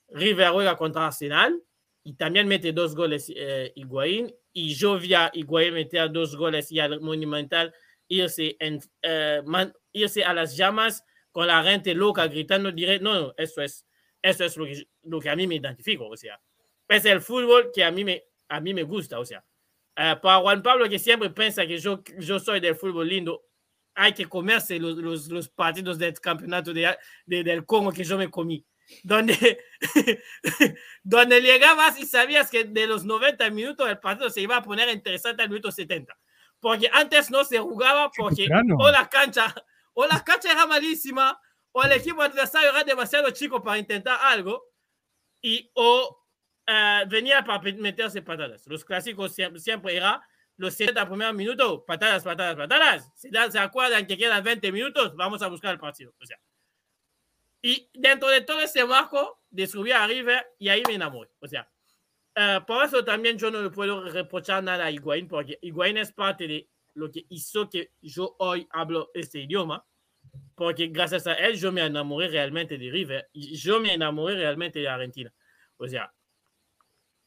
River 0.09 0.51
juega 0.51 0.77
contra 0.77 1.07
Arsenal 1.07 1.63
y 2.03 2.15
también 2.15 2.49
mete 2.49 2.73
dos 2.73 2.95
goles 2.95 3.33
eh, 3.35 3.73
Higuaín. 3.77 4.35
Y 4.53 4.75
yo 4.75 4.99
vi 4.99 5.15
a 5.15 5.31
Higuaín 5.33 5.75
meter 5.75 6.11
dos 6.11 6.37
goles 6.37 6.73
y 6.73 6.81
al 6.81 7.01
Monumental 7.01 7.73
irse, 8.09 8.57
en, 8.59 8.81
eh, 9.03 9.43
man, 9.45 9.73
irse 9.93 10.25
a 10.25 10.33
las 10.33 10.57
llamas 10.57 11.05
con 11.31 11.47
la 11.47 11.63
gente 11.63 11.95
loca 11.95 12.27
gritando. 12.27 12.73
Diré, 12.73 12.99
no, 12.99 13.15
no, 13.15 13.35
eso 13.37 13.63
es, 13.63 13.87
eso 14.23 14.45
es 14.45 14.57
lo, 14.57 14.65
que, 14.65 14.89
lo 15.03 15.21
que 15.21 15.31
a 15.31 15.37
mí 15.37 15.47
me 15.47 15.57
identifico. 15.57 16.09
O 16.09 16.17
sea, 16.17 16.41
es 16.89 17.05
el 17.05 17.21
fútbol 17.21 17.71
que 17.73 17.85
a 17.85 17.91
mí 17.91 18.05
me, 18.05 18.25
a 18.49 18.61
mí 18.61 18.75
me 18.75 18.83
gusta. 18.83 19.19
O 19.19 19.25
sea, 19.25 19.45
uh, 19.97 20.21
para 20.21 20.41
Juan 20.41 20.63
Pablo, 20.63 20.89
que 20.89 20.99
siempre 20.99 21.31
piensa 21.31 21.67
que 21.67 21.79
yo, 21.79 22.03
yo 22.19 22.39
soy 22.41 22.61
del 22.61 22.75
fútbol 22.75 23.09
lindo, 23.09 23.45
hay 23.97 24.13
que 24.13 24.27
comerse 24.27 24.79
los, 24.79 24.97
los, 24.99 25.29
los 25.29 25.49
partidos 25.49 25.99
del 25.99 26.21
campeonato 26.21 26.73
de, 26.73 26.97
de, 27.25 27.43
del 27.43 27.65
Congo 27.65 27.91
que 27.91 28.05
yo 28.05 28.19
me 28.19 28.31
comí. 28.31 28.65
Donde, 29.03 29.59
donde 31.03 31.41
llegabas 31.41 31.99
y 31.99 32.07
sabías 32.07 32.51
que 32.51 32.65
de 32.65 32.87
los 32.87 33.05
90 33.05 33.51
minutos 33.51 33.89
el 33.89 33.99
partido 33.99 34.31
se 34.31 34.43
iba 34.43 34.57
a 34.57 34.63
poner 34.63 34.89
interesante 34.91 35.43
al 35.43 35.49
minuto 35.49 35.73
70. 35.73 36.17
Porque 36.61 36.89
antes 36.93 37.31
no 37.31 37.43
se 37.43 37.59
jugaba 37.59 38.11
porque 38.17 38.47
o 38.79 38.91
la 38.91 39.09
cancha, 39.09 39.53
o 39.95 40.07
la 40.07 40.23
cancha 40.23 40.53
era 40.53 40.67
malísima, 40.67 41.41
o 41.73 41.83
el 41.83 41.93
equipo 41.93 42.23
adversario 42.23 42.71
era 42.71 42.85
demasiado 42.85 43.31
chico 43.31 43.63
para 43.63 43.79
intentar 43.79 44.19
algo, 44.23 44.63
y 45.43 45.71
o 45.75 46.19
uh, 46.69 47.09
venía 47.09 47.45
para 47.45 47.61
meterse 47.73 48.23
patadas. 48.23 48.67
Los 48.67 48.85
clásicos 48.85 49.35
siempre, 49.35 49.61
siempre 49.61 49.97
era 49.97 50.23
los 50.57 50.75
70 50.75 51.07
primeros 51.09 51.35
minutos, 51.35 51.83
patadas, 51.87 52.25
patadas, 52.25 52.57
patadas. 52.57 53.13
Si 53.15 53.31
se 53.31 53.59
acuerdan 53.59 54.07
que 54.07 54.17
quedan 54.17 54.43
20 54.43 54.73
minutos, 54.73 55.15
vamos 55.17 55.43
a 55.43 55.49
buscar 55.49 55.73
el 55.73 55.79
partido. 55.79 56.15
O 56.21 56.27
sea, 56.27 56.39
y 57.63 57.89
dentro 57.95 58.29
de 58.29 58.43
todo 58.43 58.61
ese 58.61 58.85
marco, 58.85 59.43
de 59.51 59.67
subir 59.67 59.95
a 59.95 60.07
River 60.07 60.47
y 60.59 60.69
ahí 60.69 60.83
me 60.87 60.95
enamoré. 60.95 61.31
O 61.41 61.49
sea, 61.49 61.69
uh, 62.37 62.65
por 62.65 62.85
eso 62.85 63.05
también 63.05 63.39
yo 63.39 63.51
no 63.51 63.63
le 63.63 63.71
puedo 63.71 64.09
reprochar 64.09 64.63
nada 64.63 64.85
a 64.85 64.91
Higuaín, 64.91 65.29
porque 65.29 65.59
Higuaín 65.63 65.97
es 65.97 66.13
parte 66.13 66.47
de 66.47 66.69
lo 66.95 67.11
que 67.11 67.25
hizo 67.29 67.69
que 67.69 67.93
yo 68.01 68.37
hoy 68.39 68.67
hablo 68.71 69.11
este 69.15 69.41
idioma, 69.41 69.85
porque 70.55 70.89
gracias 70.89 71.27
a 71.27 71.35
él 71.35 71.57
yo 71.57 71.73
me 71.73 71.85
enamoré 71.85 72.29
realmente 72.29 72.79
de 72.79 72.91
River 72.91 73.29
y 73.33 73.57
yo 73.57 73.81
me 73.81 73.95
enamoré 73.95 74.37
realmente 74.37 74.79
de 74.79 74.89
Argentina. 74.89 75.33
O 75.79 75.89
sea, 75.89 76.13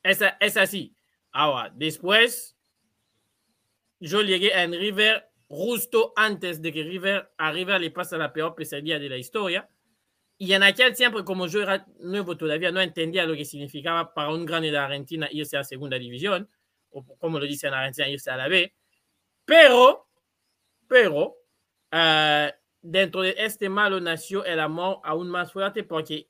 es, 0.03 0.19
es 0.39 0.57
así. 0.57 0.95
Ahora, 1.31 1.71
después 1.75 2.58
yo 3.99 4.21
llegué 4.21 4.53
en 4.59 4.71
River 4.73 5.29
justo 5.47 6.13
antes 6.15 6.61
de 6.61 6.71
que 6.71 6.83
River 6.83 7.31
a 7.37 7.51
River 7.51 7.81
le 7.81 7.91
pase 7.91 8.17
la 8.17 8.31
peor 8.31 8.55
pesadilla 8.55 8.99
de 8.99 9.09
la 9.09 9.17
historia. 9.17 9.69
Y 10.37 10.53
en 10.53 10.63
aquel 10.63 10.95
tiempo, 10.95 11.25
como 11.25 11.47
yo 11.47 11.61
era 11.61 11.85
nuevo 11.99 12.37
todavía, 12.37 12.71
no 12.71 12.79
entendía 12.79 13.25
lo 13.25 13.35
que 13.35 13.43
significaba 13.43 14.13
para 14.13 14.29
un 14.29 14.45
grande 14.45 14.71
de 14.71 14.77
Argentina 14.77 15.27
irse 15.31 15.57
a 15.57 15.63
segunda 15.63 15.97
división, 15.97 16.49
o 16.91 17.03
como 17.17 17.39
lo 17.39 17.45
dicen 17.45 17.69
en 17.69 17.73
Argentina, 17.73 18.07
irse 18.07 18.31
a 18.31 18.37
la 18.37 18.47
B. 18.47 18.73
Pero, 19.43 20.07
pero, 20.87 21.35
uh, 21.91 22.49
dentro 22.81 23.21
de 23.21 23.35
este 23.37 23.67
malo 23.67 23.99
nació 23.99 24.45
el 24.45 24.59
amor 24.61 25.01
aún 25.03 25.29
más 25.29 25.51
fuerte 25.51 25.83
porque 25.83 26.29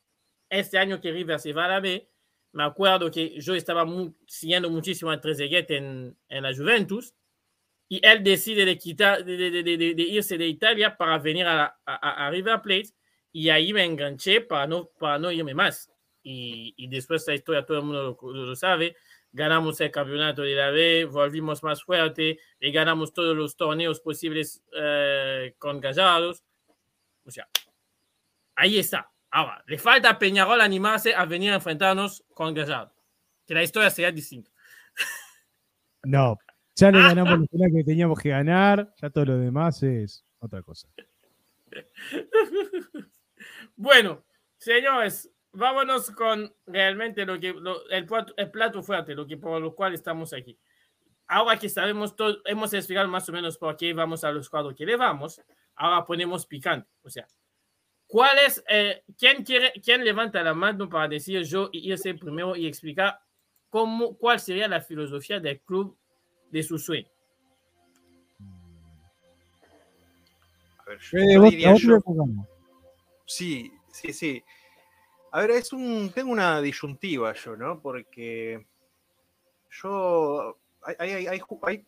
este 0.49 0.79
año 0.79 0.99
que 0.99 1.12
River 1.12 1.39
se 1.39 1.53
va 1.53 1.65
a 1.65 1.67
la 1.67 1.79
B, 1.79 2.10
me 2.53 2.63
acuerdo 2.63 3.12
que 3.12 3.39
yo 3.39 3.53
estaba 3.53 3.86
muy, 3.86 4.15
siguiendo 4.25 4.71
muchísimo 4.71 5.12
a 5.12 5.21
Trezeguet 5.21 5.69
en, 5.69 6.17
en 6.29 6.43
la 6.43 6.55
Juventus 6.55 7.13
y 7.91 8.06
él 8.06 8.23
decide 8.23 8.65
de, 8.65 8.78
quitar, 8.78 9.25
de, 9.25 9.95
irse 9.97 10.38
de 10.38 10.47
Italia 10.47 10.95
para 10.95 11.17
venir 11.17 11.47
a, 11.47 11.75
a, 11.86 12.28
a, 12.28 12.30
River 12.30 12.62
Plate 12.62 12.89
y 13.32 13.49
ahí 13.49 13.73
me 13.73 13.84
enganché 13.84 14.41
para 14.41 14.67
no, 14.67 14.86
para 14.99 15.17
no 15.17 15.32
irme 15.32 15.56
más. 15.56 15.91
Y, 16.21 16.75
y 16.78 16.88
después 16.88 17.25
la 17.28 17.34
historia 17.34 17.65
todo 17.65 17.80
el 17.80 17.84
mundo 17.84 18.17
lo, 18.21 18.32
lo, 18.32 18.56
sabe. 18.56 18.95
Ganamos 19.32 19.82
el 19.82 19.89
campeonato 19.89 20.43
de 20.43 20.54
la 20.54 20.69
B, 20.69 21.06
volvimos 21.06 21.63
más 21.63 21.84
fuerte 21.84 22.39
y 22.60 22.71
ganamos 22.71 23.12
todos 23.12 23.36
los 23.36 23.58
torneos 23.58 23.99
posibles 24.02 24.62
eh, 24.71 25.56
con 25.58 25.80
Gallados. 25.80 26.43
O 27.25 27.32
sea, 27.32 27.49
ahí 28.56 28.78
está. 28.78 29.12
Ahora, 29.32 29.63
le 29.65 29.80
falta 29.80 30.12
a 30.12 30.19
Peñarol 30.19 30.62
animarse 30.62 31.15
a 31.15 31.25
venir 31.25 31.52
a 31.52 31.56
enfrentarnos 31.56 32.23
con 32.36 32.54
Gallardo. 32.54 32.93
Que 33.47 33.56
la 33.56 33.63
historia 33.63 33.89
sería 33.89 34.12
distinta. 34.12 34.52
No, 36.04 36.38
ya 36.80 36.92
le 36.92 37.00
ganamos 37.00 37.39
la 37.52 37.70
que 37.70 37.84
teníamos 37.84 38.20
que 38.20 38.30
ganar, 38.30 38.94
ya 39.02 39.10
todo 39.10 39.26
lo 39.26 39.38
demás 39.38 39.84
es 39.84 40.26
otra 40.39 40.62
cosa. 40.62 40.88
Bueno, 43.82 44.26
señores, 44.58 45.32
vámonos 45.54 46.12
con 46.12 46.54
realmente 46.68 47.26
lo 47.26 47.39
que 47.39 47.54
lo, 47.54 47.89
el, 47.89 48.06
plato, 48.06 48.34
el, 48.36 48.52
plato, 48.52 48.84
fuerte, 48.84 49.15
lo 49.15 49.26
que 49.26 49.38
por 49.38 49.62
lo 49.62 49.74
cual 49.74 49.94
estamos 49.94 50.34
aquí. 50.34 50.60
Ahora 51.28 51.58
que 51.58 51.70
sabemos 51.70 52.13
todo, 52.13 52.39
hemos 52.44 52.74
explicado 52.74 53.08
más 53.08 53.30
o 53.30 53.32
menos 53.32 53.58
por 53.58 53.78
qué 53.78 53.94
vamos 53.94 54.26
a 54.26 54.34
los 54.34 54.50
cuadros 54.50 54.76
que 54.76 54.86
le 54.86 54.98
vamos, 54.98 55.42
ahora 55.76 56.06
ponemos 56.06 56.46
picante. 56.46 56.89
O 57.04 57.10
sea, 57.10 57.26
¿cuál 58.06 58.38
es, 58.46 58.62
eh, 58.68 59.04
quién, 59.18 59.46
quiere, 59.46 59.72
quién 59.82 60.04
levanta 60.04 60.44
la 60.44 60.54
mano 60.54 60.89
para 60.89 61.08
decir 61.08 61.44
yo 61.44 61.70
y 61.72 61.89
irse 61.89 62.13
primero 62.15 62.58
y 62.58 62.68
explicar 62.68 63.20
cómo, 63.70 64.18
cuál 64.18 64.42
sería 64.42 64.68
la 64.68 64.82
filosofía 64.82 65.39
del 65.39 65.62
club 65.62 65.98
de 66.51 66.63
su 66.63 66.77
sueño. 66.77 67.07
A 70.79 70.89
ver, 70.89 70.99
yo, 70.99 71.17
yo 71.19 71.43
diría 71.43 71.75
yo, 71.75 71.99
sí, 73.25 73.71
sí, 73.91 74.13
sí. 74.13 74.43
A 75.31 75.41
ver, 75.41 75.51
es 75.51 75.71
un, 75.73 76.12
tengo 76.13 76.31
una 76.31 76.59
disyuntiva 76.62 77.33
yo, 77.33 77.55
¿no? 77.55 77.79
Porque 77.79 78.65
yo, 79.69 80.57
hay, 80.81 80.95
hay, 80.97 81.27
hay, 81.27 81.41
hay, 81.62 81.85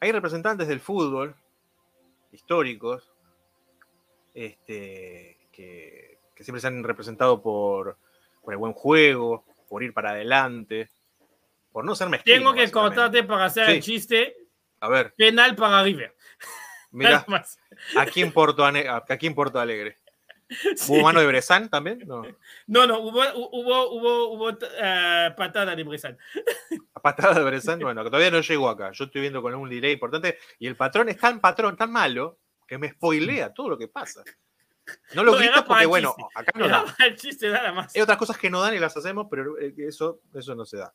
hay 0.00 0.12
representantes 0.12 0.68
del 0.68 0.80
fútbol 0.80 1.34
históricos 2.30 3.12
este, 4.34 5.38
que, 5.50 6.20
que 6.34 6.44
siempre 6.44 6.60
se 6.60 6.68
han 6.68 6.84
representado 6.84 7.42
por, 7.42 7.96
por 8.42 8.52
el 8.52 8.58
buen 8.58 8.74
juego, 8.74 9.44
por 9.68 9.82
ir 9.82 9.92
para 9.92 10.10
adelante, 10.10 10.90
por 11.76 11.84
no 11.84 11.94
ser 11.94 12.08
mezquino. 12.08 12.36
Tengo 12.38 12.54
que 12.54 12.70
cortarte 12.70 13.22
para 13.22 13.44
hacer 13.44 13.66
sí. 13.66 13.72
el 13.72 13.82
chiste. 13.82 14.36
A 14.80 14.88
ver. 14.88 15.12
Penal 15.14 15.54
para 15.54 15.82
River. 15.82 16.16
Mira, 16.90 17.22
aquí 17.98 18.22
en 18.22 18.32
Porto, 18.32 18.64
aquí 18.64 19.26
en 19.26 19.34
Porto 19.34 19.60
Alegre. 19.60 19.98
Sí. 20.48 20.90
¿Hubo 20.90 21.02
mano 21.02 21.20
de 21.20 21.26
Bresan 21.26 21.68
también? 21.68 22.02
No, 22.06 22.22
no, 22.66 22.86
no 22.86 23.00
hubo, 23.00 23.20
hubo, 23.50 23.90
hubo, 23.90 24.28
hubo 24.30 24.48
uh, 24.48 25.36
patada 25.36 25.76
de 25.76 25.84
Bresan. 25.84 26.16
Patada 27.02 27.34
de 27.34 27.44
Bresan, 27.44 27.78
bueno, 27.80 28.02
que 28.02 28.08
todavía 28.08 28.30
no 28.30 28.40
llegó 28.40 28.70
acá. 28.70 28.92
Yo 28.92 29.04
estoy 29.04 29.20
viendo 29.20 29.42
con 29.42 29.54
un 29.54 29.68
delay 29.68 29.92
importante 29.92 30.38
y 30.58 30.68
el 30.68 30.76
patrón 30.76 31.10
es 31.10 31.18
tan 31.18 31.40
patrón, 31.40 31.76
tan 31.76 31.92
malo, 31.92 32.38
que 32.66 32.78
me 32.78 32.88
spoilea 32.88 33.52
todo 33.52 33.68
lo 33.68 33.76
que 33.76 33.88
pasa. 33.88 34.24
No 35.12 35.22
lo 35.22 35.38
No, 35.38 35.64
porque, 35.66 35.84
bueno, 35.84 36.16
acá 36.34 36.52
no 36.58 36.68
da. 36.68 36.96
el 37.04 37.16
chiste 37.16 37.50
nada 37.50 37.70
más. 37.72 37.94
Hay 37.94 38.00
otras 38.00 38.16
cosas 38.16 38.38
que 38.38 38.48
no 38.48 38.62
dan 38.62 38.74
y 38.74 38.78
las 38.78 38.96
hacemos, 38.96 39.26
pero 39.30 39.58
eh, 39.58 39.74
eso, 39.76 40.22
eso 40.32 40.54
no 40.54 40.64
se 40.64 40.78
da. 40.78 40.94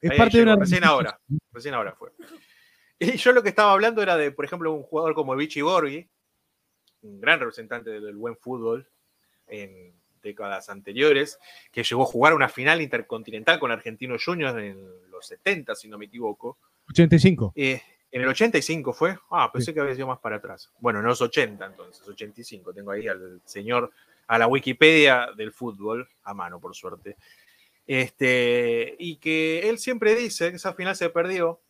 Es 0.00 0.10
Ahí 0.10 0.18
parte 0.18 0.36
de 0.38 0.42
una 0.44 0.56
recién 0.56 0.84
ahora. 0.84 1.20
Recién 1.52 1.74
ahora 1.74 1.94
fue. 1.94 2.10
Y 2.98 3.16
yo 3.16 3.32
lo 3.32 3.42
que 3.42 3.48
estaba 3.50 3.72
hablando 3.72 4.02
era 4.02 4.16
de, 4.16 4.30
por 4.30 4.44
ejemplo, 4.44 4.72
un 4.72 4.82
jugador 4.82 5.14
como 5.14 5.34
Vichy 5.36 5.62
Borghi, 5.62 6.08
un 7.02 7.20
gran 7.20 7.38
representante 7.40 7.90
del 8.00 8.16
buen 8.16 8.36
fútbol 8.36 8.88
en 9.46 9.94
décadas 10.22 10.68
anteriores, 10.68 11.38
que 11.72 11.82
llegó 11.82 12.02
a 12.02 12.06
jugar 12.06 12.34
una 12.34 12.48
final 12.48 12.82
intercontinental 12.82 13.58
con 13.58 13.70
Argentinos 13.72 14.22
Juniors 14.24 14.56
en 14.58 14.86
los 15.10 15.26
70, 15.26 15.74
si 15.74 15.88
no 15.88 15.96
me 15.98 16.04
equivoco. 16.06 16.58
85. 16.90 17.52
Eh, 17.56 17.80
en 18.12 18.22
el 18.22 18.28
85 18.28 18.92
fue. 18.92 19.18
Ah, 19.30 19.50
pensé 19.52 19.66
Sí. 19.70 19.74
que 19.74 19.80
había 19.80 19.94
sido 19.94 20.06
más 20.08 20.18
para 20.18 20.36
atrás. 20.36 20.70
Bueno, 20.78 20.98
en 20.98 21.06
los 21.06 21.20
80 21.22 21.64
entonces, 21.66 22.06
85. 22.06 22.72
Tengo 22.74 22.90
ahí 22.90 23.08
al 23.08 23.40
señor, 23.46 23.90
a 24.26 24.38
la 24.38 24.46
Wikipedia 24.46 25.28
del 25.36 25.52
fútbol, 25.52 26.08
a 26.24 26.34
mano, 26.34 26.60
por 26.60 26.74
suerte. 26.74 27.16
Este, 27.92 28.94
y 29.00 29.16
que 29.16 29.68
él 29.68 29.80
siempre 29.80 30.14
dice 30.14 30.50
que 30.50 30.56
esa 30.58 30.74
final 30.74 30.94
se 30.94 31.10
perdió 31.10 31.60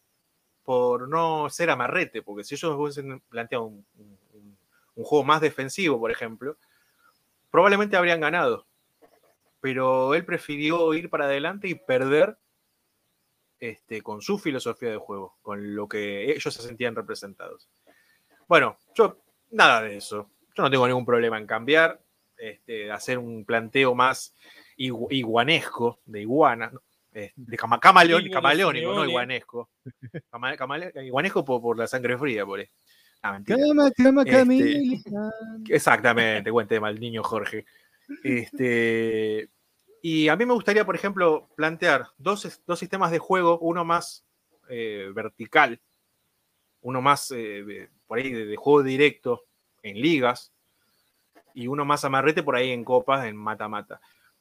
por 0.64 1.08
no 1.08 1.48
ser 1.48 1.70
amarrete, 1.70 2.20
porque 2.20 2.44
si 2.44 2.56
ellos 2.56 2.76
hubiesen 2.76 3.20
planteado 3.20 3.64
un, 3.64 3.86
juego 4.96 5.24
más 5.24 5.40
defensivo, 5.40 5.98
por 5.98 6.10
ejemplo, 6.10 6.58
probablemente 7.50 7.96
habrían 7.96 8.20
ganado. 8.20 8.66
Pero 9.62 10.14
él 10.14 10.26
prefirió 10.26 10.92
ir 10.92 11.08
para 11.08 11.24
adelante 11.24 11.68
y 11.68 11.74
perder 11.74 12.36
este, 13.58 14.02
con 14.02 14.20
su 14.20 14.38
filosofía 14.38 14.90
de 14.90 14.98
juego, 14.98 15.38
con 15.40 15.74
lo 15.74 15.88
que 15.88 16.30
ellos 16.32 16.52
se 16.52 16.60
sentían 16.60 16.94
representados. 16.94 17.66
Bueno, 18.46 18.76
yo 18.94 19.22
nada 19.52 19.80
de 19.80 19.96
eso. 19.96 20.28
Yo 20.54 20.64
no 20.64 20.70
tengo 20.70 20.86
ningún 20.86 21.06
problema 21.06 21.38
en 21.38 21.46
cambiar, 21.46 21.98
este, 22.36 22.92
hacer 22.92 23.16
un 23.16 23.46
planteo 23.46 23.94
más 23.94 24.34
igu- 24.88 25.08
iguanesco, 25.10 26.00
de 26.04 26.20
iguana, 26.22 26.70
¿no? 26.72 26.80
Eh, 27.12 27.32
de 27.34 27.56
cama- 27.56 27.80
camaleón- 27.80 28.30
camaleónico, 28.32 28.94
no 28.94 29.04
iguanesco. 29.04 29.68
Cama- 30.30 30.54
iguanesco 31.02 31.44
por, 31.44 31.60
por 31.60 31.76
la 31.78 31.86
sangre 31.86 32.16
fría, 32.16 32.46
por. 32.46 32.60
Ah. 33.22 33.40
Cama, 33.44 33.90
cama, 33.96 34.22
Este, 34.22 34.32
Camila. 34.36 35.30
Exactamente, 35.68 36.50
buen 36.50 36.68
tema, 36.68 36.88
el 36.88 37.00
niño 37.00 37.22
Jorge. 37.22 37.64
Este, 38.22 39.48
y 40.02 40.28
a 40.28 40.36
mí 40.36 40.46
me 40.46 40.54
gustaría, 40.54 40.84
por 40.84 40.94
ejemplo, 40.94 41.48
plantear 41.56 42.06
dos, 42.16 42.62
dos 42.66 42.78
sistemas 42.78 43.10
de 43.10 43.18
juego, 43.18 43.58
uno 43.58 43.84
más 43.84 44.24
eh, 44.68 45.10
vertical, 45.14 45.80
uno 46.82 47.02
más 47.02 47.32
eh, 47.36 47.88
por 48.06 48.18
ahí 48.18 48.32
de, 48.32 48.46
de 48.46 48.56
juego 48.56 48.82
directo 48.82 49.44
en 49.82 50.00
ligas, 50.00 50.52
y 51.54 51.66
uno 51.66 51.84
más 51.84 52.04
amarrete 52.04 52.42
por 52.42 52.54
ahí 52.56 52.70
en 52.70 52.84
copas, 52.84 53.26
en 53.26 53.36
mata-mata. 53.36 54.00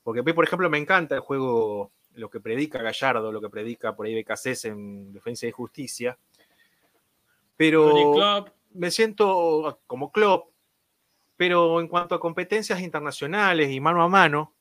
Porque, 0.09 0.33
por 0.33 0.43
ejemplo, 0.43 0.69
me 0.71 0.79
encanta 0.79 1.13
el 1.15 1.21
juego, 1.21 1.91
lo 2.15 2.29
que 2.31 2.39
predica 2.39 2.81
Gallardo, 2.81 3.31
lo 3.31 3.39
que 3.39 3.49
predica 3.49 3.95
por 3.95 4.07
ahí 4.07 4.15
Becasés 4.15 4.65
en 4.65 5.13
Defensa 5.13 5.45
y 5.45 5.51
Justicia. 5.51 6.17
Pero 7.55 8.13
Club, 8.13 8.51
me 8.73 8.89
siento 8.89 9.81
como 9.85 10.11
Klopp, 10.11 10.49
pero 11.37 11.79
en 11.79 11.87
cuanto 11.87 12.15
a 12.15 12.19
competencias 12.19 12.81
internacionales 12.81 13.69
y 13.69 13.79
mano 13.79 14.01
a 14.01 14.07
mano, 14.09 14.55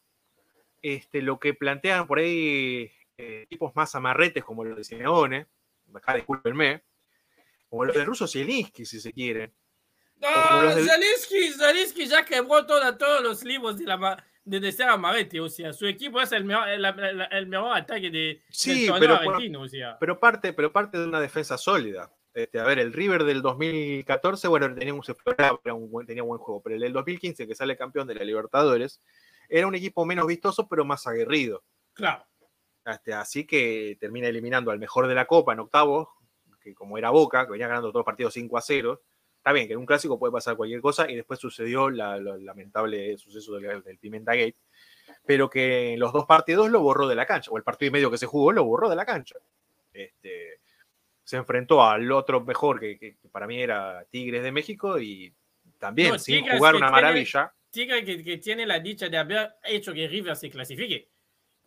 este, 0.83 1.23
lo 1.23 1.39
que 1.39 1.55
plantean 1.55 2.07
por 2.07 2.19
ahí 2.19 2.91
eh, 3.17 3.47
tipos 3.49 3.75
más 3.75 3.95
amarretes 3.95 4.45
como 4.45 4.65
los 4.65 4.77
de 4.77 4.85
Simeone, 4.85 5.47
acá 5.95 6.15
discúlpenme, 6.15 6.83
como 7.71 7.85
los 7.87 7.95
de 7.97 8.05
Russo 8.05 8.27
Zielinski, 8.29 8.85
si 8.85 9.01
se 9.01 9.13
quiere. 9.13 9.53
No, 10.21 10.63
los 10.63 10.75
del- 10.75 10.87
ya 12.07 12.25
quebró 12.25 12.67
toda- 12.67 12.99
todos 12.99 13.23
los 13.23 13.45
libros 13.45 13.79
de, 13.79 13.85
la, 13.87 14.25
de, 14.49 14.61
de 14.61 14.73
ser 14.73 14.89
amarrete. 14.89 15.41
O 15.41 15.49
sea, 15.49 15.73
su 15.73 15.87
equipo 15.87 16.21
es 16.21 16.33
el 16.33 16.45
mejor, 16.45 16.69
el, 16.69 16.85
el- 16.85 17.29
el 17.31 17.47
mejor 17.47 17.77
ataque 17.77 18.11
de, 18.11 18.43
Sí, 18.51 18.87
del 18.87 18.99
pero 18.99 19.15
argentino. 19.15 19.63
O 19.63 19.69
sea. 19.69 19.97
Pero 19.99 20.19
parte, 20.19 20.53
pero 20.53 20.73
parte 20.73 20.99
de 20.99 21.05
una 21.07 21.21
defensa 21.21 21.57
sólida. 21.59 22.13
Este, 22.35 22.61
a 22.61 22.65
ver, 22.65 22.79
el 22.79 22.93
River 22.93 23.25
del 23.25 23.43
2014, 23.43 24.47
bueno, 24.49 24.73
tenía 24.75 24.95
un, 24.95 25.03
era 25.65 25.75
un 25.75 25.91
buen- 25.91 26.07
tenía 26.07 26.23
buen 26.23 26.39
juego, 26.39 26.63
pero 26.63 26.77
el 26.77 26.83
del 26.83 26.93
2015, 26.93 27.47
que 27.49 27.55
sale 27.55 27.77
campeón 27.77 28.07
de 28.07 28.15
la 28.15 28.23
Libertadores, 28.25 29.03
era 29.49 29.67
un 29.67 29.75
equipo 29.75 30.05
menos 30.05 30.27
vistoso, 30.27 30.69
pero 30.69 30.85
más 30.85 31.07
aguerrido. 31.07 31.65
Claro. 31.95 32.25
Este, 32.85 33.13
así 33.13 33.47
que 33.47 33.97
termina 33.99 34.29
eliminando 34.29 34.71
al 34.71 34.79
mejor 34.79 35.09
de 35.09 35.15
la 35.15 35.27
Copa 35.27 35.53
en 35.53 35.61
octavos, 35.61 36.09
que 36.61 36.75
como 36.75 36.97
era 36.97 37.11
Boca, 37.11 37.45
que 37.47 37.53
venía 37.53 37.67
ganando 37.67 37.89
todos 37.89 38.01
los 38.01 38.07
partidos 38.07 38.35
5 38.35 38.57
a 38.57 38.61
0. 38.63 39.03
Está 39.39 39.53
bien 39.53 39.67
que 39.67 39.73
en 39.73 39.79
un 39.79 39.87
clásico 39.87 40.19
puede 40.19 40.33
pasar 40.33 40.57
cualquier 40.57 40.81
cosa 40.81 41.11
y 41.11 41.17
después 41.17 41.39
sucedió 41.41 41.89
la, 41.91 42.19
la- 42.19 42.37
lamentable 42.37 43.17
suceso 43.19 43.55
del, 43.59 43.83
del 43.83 43.99
Pimenta 43.99 44.35
Gate, 44.35 44.57
pero 45.25 45.49
que 45.49 45.95
en 45.95 46.01
los 46.01 46.13
dos 46.13 46.27
partidos 46.27 46.71
lo 46.71 46.81
borró 46.81 47.07
de 47.09 47.15
la 47.15 47.25
cancha, 47.27 47.51
o 47.51 47.57
el 47.57 47.63
partido 47.63 47.89
y 47.89 47.93
medio 47.93 48.11
que 48.11 48.19
se 48.19 48.27
jugó 48.27 48.53
lo 48.53 48.65
borró 48.65 48.89
de 48.91 48.97
la 48.97 49.07
cancha. 49.07 49.37
Este, 49.93 50.61
se 51.25 51.37
enfrentó 51.37 51.83
al 51.83 52.11
otro 52.13 52.41
mejor, 52.43 52.79
que, 52.81 52.99
que 52.99 53.17
para 53.31 53.47
mí 53.47 53.61
era 53.63 54.05
Tigres 54.11 54.43
de 54.43 54.53
México, 54.53 54.99
y 54.99 55.33
también 55.79 56.11
No, 56.13 56.19
sin 56.19 56.41
Tigres 56.41 56.59
jugar 56.59 56.73
que 56.73 56.79
una 56.79 56.87
tiene- 56.89 57.03
maravilla. 57.03 57.53
Tigre 57.71 58.05
que, 58.05 58.25
que 58.25 58.39
tiene 58.39 58.67
la 58.67 58.81
dicha 58.81 59.09
de 59.09 59.17
haber 59.19 59.51
hecho 59.65 59.93
que 59.93 60.09
River 60.09 60.37
se 60.37 60.51
clasifique. 60.51 61.09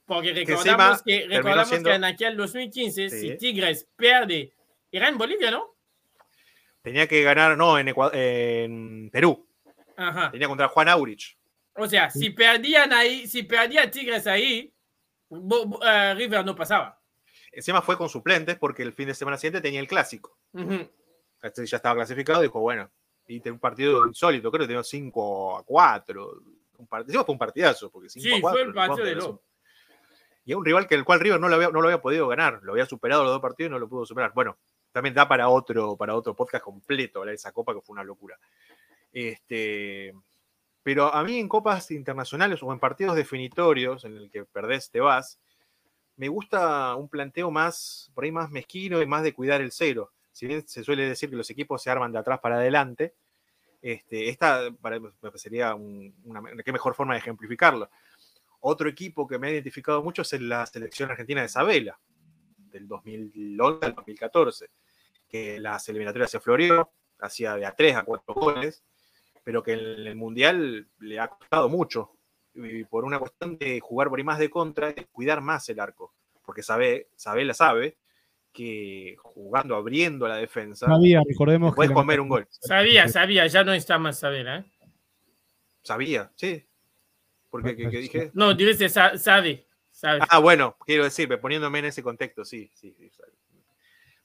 Porque 0.06 0.34
recordamos, 0.34 1.04
que, 1.04 1.20
terminó 1.20 1.38
recordamos 1.38 1.70
siendo- 1.70 1.90
que 1.90 1.96
en 1.96 2.04
aquel 2.04 2.36
2015, 2.36 3.10
Sí. 3.10 3.20
si 3.30 3.38
Tigres 3.38 3.88
pierde, 3.96 4.52
era 4.92 5.08
en 5.08 5.18
Bolivia, 5.18 5.52
¿no? 5.52 5.71
Tenía 6.82 7.08
que 7.08 7.22
ganar, 7.24 7.58
no, 7.58 7.78
en, 7.78 7.88
Ecua- 7.88 8.12
en 8.14 9.10
Perú. 9.12 9.48
Ajá. 9.96 10.32
Tenía 10.32 10.48
contra 10.48 10.68
Juan 10.68 10.90
Aurich. 10.90 11.38
O 11.76 11.88
sea, 11.88 12.10
si 12.10 12.32
perdían 12.32 12.92
ahí, 12.92 13.28
si 13.28 13.44
perdía 13.44 13.90
Tigres 13.90 14.28
ahí, 14.28 14.74
Bo- 15.30 15.66
Bo- 15.66 15.80
eh, 15.86 16.14
River 16.16 16.44
no 16.46 16.56
pasaba. 16.56 17.00
Encima 17.52 17.82
fue 17.82 17.98
con 17.98 18.10
suplentes 18.10 18.58
porque 18.58 18.82
el 18.84 18.94
fin 18.94 19.08
de 19.08 19.14
semana 19.14 19.38
siguiente 19.38 19.62
tenía 19.62 19.80
el 19.80 19.88
clásico. 19.88 20.38
Este 21.42 21.66
ya 21.66 21.78
estaba 21.78 21.96
clasificado 21.96 22.42
y 22.42 22.48
dijo, 22.48 22.60
bueno, 22.60 22.90
y 23.28 23.40
tenía 23.40 23.54
un 23.54 23.60
partido 23.60 24.06
insólito, 24.08 24.52
creo 24.52 24.64
que 24.64 24.68
tenía 24.68 24.84
5 24.84 25.58
a 25.58 25.64
4. 25.64 26.42
Un 26.78 26.88
part- 26.88 27.04
encima 27.06 27.24
fue 27.24 27.34
un 27.34 27.40
partidazo, 27.40 27.90
porque 27.92 28.10
5 28.10 28.24
Sí, 28.24 28.34
a 28.36 28.42
4. 28.42 28.60
fue 28.60 28.68
el 28.68 28.74
partido 28.74 29.06
de 29.06 29.16
loco. 29.16 29.44
Y 30.44 30.52
es 30.52 30.58
un 30.58 30.66
rival 30.66 30.88
que 30.88 30.96
el 30.96 31.06
cual 31.06 31.20
River 31.20 31.40
no 31.40 31.48
lo, 31.48 31.56
había, 31.56 31.70
no 31.70 31.82
lo 31.82 31.88
había 31.88 32.02
podido 32.02 32.28
ganar. 32.28 32.60
Lo 32.64 32.72
había 32.74 32.86
superado 32.88 33.24
los 33.24 33.32
dos 33.32 33.42
partidos 33.42 33.70
y 33.70 33.72
no 33.72 33.80
lo 33.80 33.88
pudo 33.88 34.06
superar. 34.06 34.32
Bueno, 34.34 34.58
también 34.92 35.16
da 35.16 35.28
para 35.28 35.50
otro, 35.50 35.96
para 35.96 36.16
otro 36.16 36.36
podcast 36.36 36.64
completo 36.64 37.20
hablar 37.20 37.32
de 37.34 37.36
esa 37.38 37.52
copa 37.52 37.74
que 37.74 37.82
fue 37.82 37.94
una 37.94 38.04
locura. 38.04 38.38
Este, 39.12 40.14
pero 40.84 41.14
a 41.14 41.24
mí 41.24 41.38
en 41.38 41.48
copas 41.50 41.92
internacionales 41.92 42.62
o 42.64 42.72
en 42.72 42.80
partidos 42.80 43.16
definitorios 43.16 44.04
en 44.06 44.18
el 44.18 44.30
que 44.32 44.46
perdés, 44.46 44.90
te 44.90 45.00
vas, 45.00 45.40
me 46.18 46.28
gusta 46.28 46.96
un 46.96 47.10
planteo 47.10 47.52
más, 47.52 48.12
por 48.14 48.24
ahí 48.24 48.32
más 48.32 48.52
mezquino 48.52 49.02
y 49.02 49.06
más 49.06 49.24
de 49.24 49.34
cuidar 49.34 49.62
el 49.62 49.72
cero. 49.72 50.12
Si 50.32 50.48
bien 50.48 50.68
se 50.68 50.84
suele 50.84 51.08
decir 51.08 51.30
que 51.30 51.36
los 51.36 51.50
equipos 51.50 51.82
se 51.84 51.90
arman 51.90 52.12
de 52.12 52.20
atrás 52.20 52.40
para 52.40 52.56
adelante, 52.56 53.14
este, 53.82 54.30
esta 54.30 54.70
para- 54.82 55.00
me 55.00 55.10
un- 55.76 56.16
una, 56.24 56.64
qué 56.64 56.72
mejor 56.72 56.94
forma 56.96 57.14
de 57.14 57.20
ejemplificarlo. 57.20 57.90
Otro 58.60 58.88
equipo 58.88 59.28
que 59.28 59.40
me 59.40 59.48
ha 59.48 59.52
identificado 59.52 60.04
mucho 60.04 60.22
es 60.22 60.34
la 60.40 60.66
selección 60.68 61.10
argentina 61.10 61.42
de 61.42 61.50
Sabela, 61.50 62.00
del 62.58 62.88
2011 62.88 63.86
al 63.88 63.96
2014, 63.96 64.70
que 65.32 65.60
las 65.60 65.88
eliminatorias 65.90 66.30
se 66.30 66.40
floreó, 66.40 66.92
hacía 67.20 67.56
de 67.56 67.66
a 67.66 67.76
3 67.76 67.96
a 67.96 68.04
4 68.04 68.34
goles, 68.34 68.84
pero 69.44 69.64
que 69.64 69.74
en 69.74 69.80
el 69.80 70.16
Mundial 70.16 70.88
le 71.00 71.20
ha 71.20 71.28
costado 71.30 71.70
mucho, 71.70 72.12
y 72.54 72.84
por 72.84 73.06
una 73.06 73.18
cuestión 73.18 73.58
de 73.58 73.80
jugar 73.80 74.10
por 74.10 74.20
ahí 74.20 74.26
más 74.26 74.40
de 74.40 74.50
contra, 74.50 74.92
de 74.92 75.06
cuidar 75.06 75.42
más 75.42 75.68
el 75.70 75.80
arco, 75.80 76.14
porque 76.46 76.62
sabe, 76.64 77.08
Sabela 77.16 77.54
sabe 77.54 77.98
que 78.52 79.16
jugando, 79.20 79.76
abriendo 79.76 80.28
la 80.28 80.36
defensa, 80.36 80.88
Sabía, 80.88 81.22
recordemos 81.26 81.74
puedes 81.74 81.92
que 81.92 81.96
comer 81.96 82.20
un 82.20 82.28
gol. 82.28 82.48
Sabía, 82.50 83.08
sabía, 83.08 83.48
ya 83.48 83.64
no 83.64 83.72
está 83.74 83.98
más 83.98 84.20
saber, 84.20 84.48
¿eh? 84.48 84.66
Sabía, 85.84 86.32
sí. 86.36 86.66
Porque 87.50 87.76
que, 87.76 87.90
que 87.90 87.98
dije. 87.98 88.32
No, 88.34 88.54
dice 88.54 88.90
sa- 88.90 89.18
sabe, 89.18 89.66
sabe. 89.92 90.20
Ah, 90.30 90.40
bueno, 90.40 90.76
quiero 90.86 91.06
decir, 91.06 91.30
poniéndome 91.40 91.80
en 91.80 91.86
ese 91.86 92.04
contexto, 92.04 92.44
sí, 92.44 92.70
sí, 92.76 92.94
sí. 93.00 93.10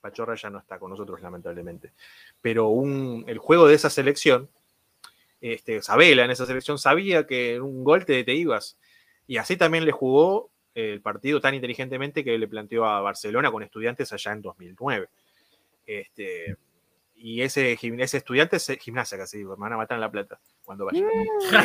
Pachorra 0.07 0.37
ya 0.37 0.51
no 0.51 0.59
está 0.59 0.79
con 0.79 0.91
nosotros, 0.91 1.21
lamentablemente. 1.21 1.93
Pero 2.41 2.69
un, 2.69 3.25
el 3.27 3.39
juego 3.39 3.67
de 3.67 3.75
esa 3.75 3.91
selección, 3.91 4.49
este, 5.41 5.83
Sabela 5.83 6.25
en 6.25 6.31
esa 6.31 6.47
selección 6.47 6.79
sabía 6.79 7.27
que 7.27 7.57
en 7.57 7.63
un 7.63 7.83
gol 7.83 8.05
te, 8.05 8.23
te 8.23 8.35
ibas. 8.35 8.79
Y 9.27 9.39
así 9.39 9.57
también 9.57 9.85
le 9.85 9.93
jugó 9.93 10.51
el 10.75 11.01
partido 11.01 11.41
tan 11.41 11.55
inteligentemente 11.55 12.23
que 12.23 12.39
le 12.39 12.47
planteó 12.47 12.85
a 12.85 13.01
Barcelona 13.01 13.51
con 13.51 13.63
estudiantes 13.63 14.13
allá 14.13 14.33
en 14.33 14.43
2009. 14.43 15.09
Este, 15.87 16.57
y 17.17 17.43
ese, 17.43 17.77
ese 17.81 18.17
estudiante, 18.19 18.57
es 18.57 18.67
gimnasia 18.81 19.19
casi, 19.19 19.39
me 19.39 19.57
van 19.57 19.73
a 19.73 19.77
matar 19.77 19.97
en 19.97 20.03
la 20.03 20.11
plata 20.11 20.39
cuando 20.65 20.85
vaya. 20.85 21.05
Este, 21.05 21.57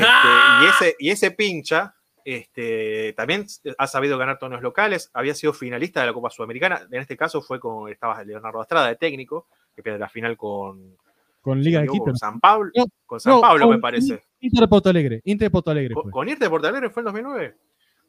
y, 0.62 0.68
ese, 0.68 0.96
y 0.98 1.10
ese 1.12 1.32
pincha 1.32 1.94
este, 2.26 3.14
también 3.14 3.46
ha 3.78 3.88
sabido 3.88 4.18
ganar 4.18 4.40
torneos 4.40 4.62
locales, 4.62 5.10
había 5.14 5.34
sido 5.36 5.54
finalista 5.54 6.00
de 6.02 6.08
la 6.08 6.14
Copa 6.14 6.30
Sudamericana, 6.30 6.88
en 6.92 7.02
este 7.02 7.18
caso 7.18 7.42
fue 7.42 7.60
con, 7.60 7.90
estaba 7.92 8.24
Leonardo 8.24 8.62
Astrada 8.62 8.88
de 8.88 8.96
técnico, 8.96 9.48
que 9.76 9.84
pierde 9.84 10.00
la 10.00 10.10
final 10.10 10.38
con, 10.38 10.98
con 11.42 11.62
Liga 11.62 11.82
de 11.82 11.88
Quito. 11.88 12.04
con 12.06 12.18
San 12.18 12.40
Pablo, 12.40 12.72
No, 12.76 12.86
con 13.06 13.20
San 13.20 13.34
no, 13.34 13.42
Pablo 13.42 13.70
me 13.70 13.80
parece. 13.80 14.24
Inter 14.40 14.62
de 14.62 14.68
Porto 14.68 14.90
Alegre. 14.90 15.22
Inter 15.26 15.48
de 15.48 15.52
Porto 15.52 15.72
Alegre. 15.72 15.94
¿Con, 15.94 16.04
fue. 16.04 16.12
con 16.12 16.28
Inter 16.30 16.44
de 16.46 16.50
Porto 16.50 16.68
Alegre 16.68 16.90
fue 16.90 17.02
en 17.02 17.06
2009? 17.06 17.58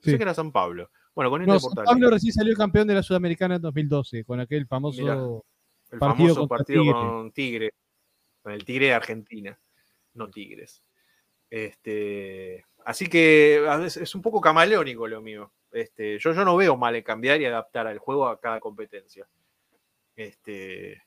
Sí. 0.03 0.11
Sé 0.11 0.16
que 0.16 0.22
era 0.22 0.35
San 0.35 0.51
Pablo. 0.53 0.90
Bueno, 1.14 1.31
con 1.31 1.40
Inter 1.42 1.48
No, 1.48 1.55
de 1.55 1.61
San 1.61 1.68
Porto 1.70 1.85
Pablo 1.85 2.07
Alegre. 2.07 2.14
recién 2.16 2.33
salió 2.33 2.57
campeón 2.57 2.88
de 2.88 2.94
la 2.94 3.03
Sudamericana 3.03 3.57
en 3.57 3.62
2012, 3.62 4.25
con 4.25 4.40
aquel 4.40 4.66
famoso. 4.66 5.01
Mirá. 5.03 5.14
El 5.90 5.98
partido 5.98 6.29
famoso 6.35 6.48
partido 6.48 6.83
Tigre. 6.83 6.92
con 6.98 7.33
Tigre. 7.33 7.70
Con 8.42 8.53
el 8.53 8.64
Tigre 8.64 8.87
de 8.87 8.94
Argentina. 8.94 9.59
No 10.14 10.29
Tigres. 10.31 10.83
Este, 11.53 12.65
así 12.87 13.09
que 13.09 13.62
a 13.69 13.77
veces 13.77 14.05
es 14.05 14.15
un 14.15 14.23
poco 14.23 14.41
camaleónico 14.41 15.07
lo 15.07 15.21
mío. 15.21 15.53
Este, 15.71 16.19
yo, 16.19 16.33
yo 16.33 16.47
no 16.47 16.57
veo 16.57 16.79
mal 16.79 16.97
en 16.97 17.03
cambiar 17.03 17.43
y 17.43 17.45
adaptar 17.45 17.87
al 17.87 17.99
juego 17.99 18.27
a 18.27 18.41
cada 18.41 18.59
competencia. 18.59 19.29
Este, 20.17 21.03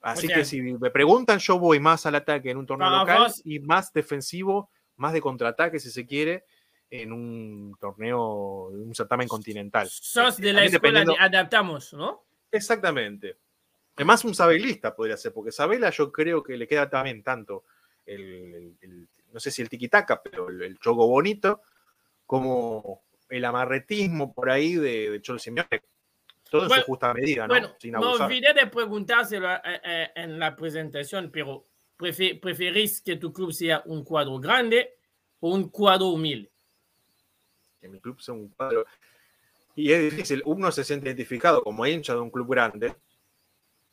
así 0.00 0.26
sea- 0.26 0.38
que 0.38 0.44
si 0.44 0.60
me 0.60 0.90
preguntan, 0.90 1.38
yo 1.38 1.56
voy 1.60 1.78
más 1.78 2.04
al 2.04 2.16
ataque 2.16 2.50
en 2.50 2.56
un 2.56 2.66
torneo 2.66 2.90
local 2.90 3.32
y 3.44 3.60
más 3.60 3.92
defensivo, 3.92 4.70
más 4.96 5.12
de 5.12 5.20
contraataque 5.20 5.78
si 5.78 5.90
se 5.92 6.04
quiere, 6.04 6.44
en 6.90 7.12
un 7.12 7.76
torneo, 7.78 8.70
un 8.72 8.92
certamen 8.92 9.28
continental. 9.28 9.88
Sos 9.88 10.36
de 10.38 10.52
la 10.52 10.64
escuela 10.64 11.04
de 11.04 11.14
adaptamos, 11.16 11.92
¿no? 11.94 12.24
Exactamente. 12.50 13.36
Además, 13.94 14.24
un 14.24 14.34
sabelista 14.34 14.96
podría 14.96 15.16
ser, 15.16 15.32
porque 15.32 15.52
Sabela 15.52 15.90
yo 15.90 16.10
creo 16.10 16.42
que 16.42 16.56
le 16.56 16.66
queda 16.66 16.90
también 16.90 17.22
tanto 17.22 17.62
el- 18.04 18.74
no 19.32 19.40
sé 19.40 19.50
si 19.50 19.62
el 19.62 19.68
tiquitaca, 19.68 20.22
pero 20.22 20.48
el, 20.48 20.62
el 20.62 20.78
choco 20.78 21.06
bonito, 21.06 21.62
como 22.26 23.02
el 23.28 23.44
amarretismo 23.44 24.32
por 24.32 24.50
ahí 24.50 24.74
de, 24.74 25.10
de 25.10 25.22
Cholo 25.22 25.38
Simeone. 25.38 25.82
Todo 26.50 26.62
en 26.62 26.68
Bueno, 26.68 26.82
su 26.82 26.86
justa 26.86 27.14
medida, 27.14 27.46
¿no? 27.46 27.54
Bueno, 27.54 27.74
Sin 27.78 27.92
me 27.92 28.06
olvidé 28.06 28.52
de 28.52 28.66
preguntárselo 28.66 29.52
eh, 29.52 29.60
eh, 29.84 30.08
en 30.16 30.38
la 30.38 30.56
presentación, 30.56 31.30
pero 31.30 31.66
prefe- 31.96 32.40
¿preferís 32.40 33.00
que 33.00 33.16
tu 33.16 33.32
club 33.32 33.52
sea 33.52 33.82
un 33.86 34.02
cuadro 34.02 34.38
grande 34.40 34.96
o 35.38 35.54
un 35.54 35.68
cuadro 35.68 36.06
humilde? 36.08 36.50
Que 37.80 37.88
mi 37.88 38.00
club 38.00 38.20
sea 38.20 38.34
un 38.34 38.48
cuadro. 38.48 38.84
Y 39.76 39.92
es 39.92 40.10
difícil, 40.10 40.42
uno 40.44 40.72
se 40.72 40.82
siente 40.82 41.06
identificado 41.06 41.62
como 41.62 41.86
hincha 41.86 42.14
de 42.14 42.20
un 42.20 42.30
club 42.30 42.50
grande. 42.50 42.96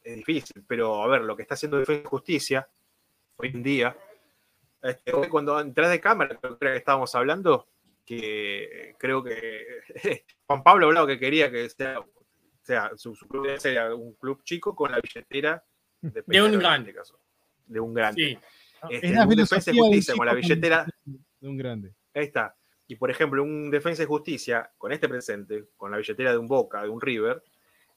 Es 0.04 0.16
difícil, 0.16 0.64
pero 0.68 1.04
a 1.04 1.08
ver, 1.08 1.22
lo 1.22 1.36
que 1.36 1.44
está 1.44 1.54
haciendo 1.54 1.78
Defensa 1.78 2.02
y 2.06 2.10
Justicia 2.10 2.68
hoy 3.36 3.50
en 3.50 3.62
día, 3.62 3.96
este, 4.82 5.14
hoy 5.14 5.28
cuando 5.28 5.60
entras 5.60 5.90
de 5.90 6.00
cámara, 6.00 6.38
creo 6.40 6.58
que 6.58 6.76
estábamos 6.76 7.14
hablando, 7.16 7.68
que 8.06 8.96
creo 8.98 9.24
que 9.24 9.82
Juan 10.48 10.64
Pablo 10.64 10.88
hablaba 10.88 11.08
que 11.08 11.20
quería 11.20 11.52
que 11.52 11.70
sea, 11.70 12.00
sea 12.62 12.92
su, 12.96 13.16
su 13.16 13.28
club 13.28 13.58
sea 13.58 13.94
un 13.94 14.14
club 14.14 14.44
chico 14.44 14.76
con 14.76 14.92
la 14.92 15.00
billetera 15.00 15.64
de, 16.02 16.24
De 16.26 16.42
un 16.42 16.58
grande. 16.60 16.90
este 16.90 17.00
caso, 17.00 17.20
de 17.66 17.80
un 17.80 17.94
grande. 17.94 18.24
Sí. 18.24 18.40
Este, 18.90 19.08
Es 19.08 19.14
la 19.14 19.26
un 19.26 19.36
Defensa 19.36 19.72
del 19.72 19.80
Justicia 19.80 20.16
con 20.16 20.26
la 20.26 20.34
billetera 20.34 20.86
de 21.06 21.48
un 21.48 21.58
grande. 21.58 21.94
Ahí 22.14 22.26
está. 22.26 22.56
Y 22.88 22.96
por 22.96 23.12
ejemplo, 23.12 23.44
un 23.44 23.70
Defensa 23.70 24.04
y 24.04 24.06
Justicia 24.06 24.72
con 24.78 24.92
este 24.92 25.10
presente, 25.10 25.66
con 25.76 25.92
la 25.92 25.98
billetera 25.98 26.32
de 26.32 26.38
un 26.38 26.48
Boca, 26.48 26.82
de 26.84 26.90
un 26.90 27.02
River, 27.02 27.44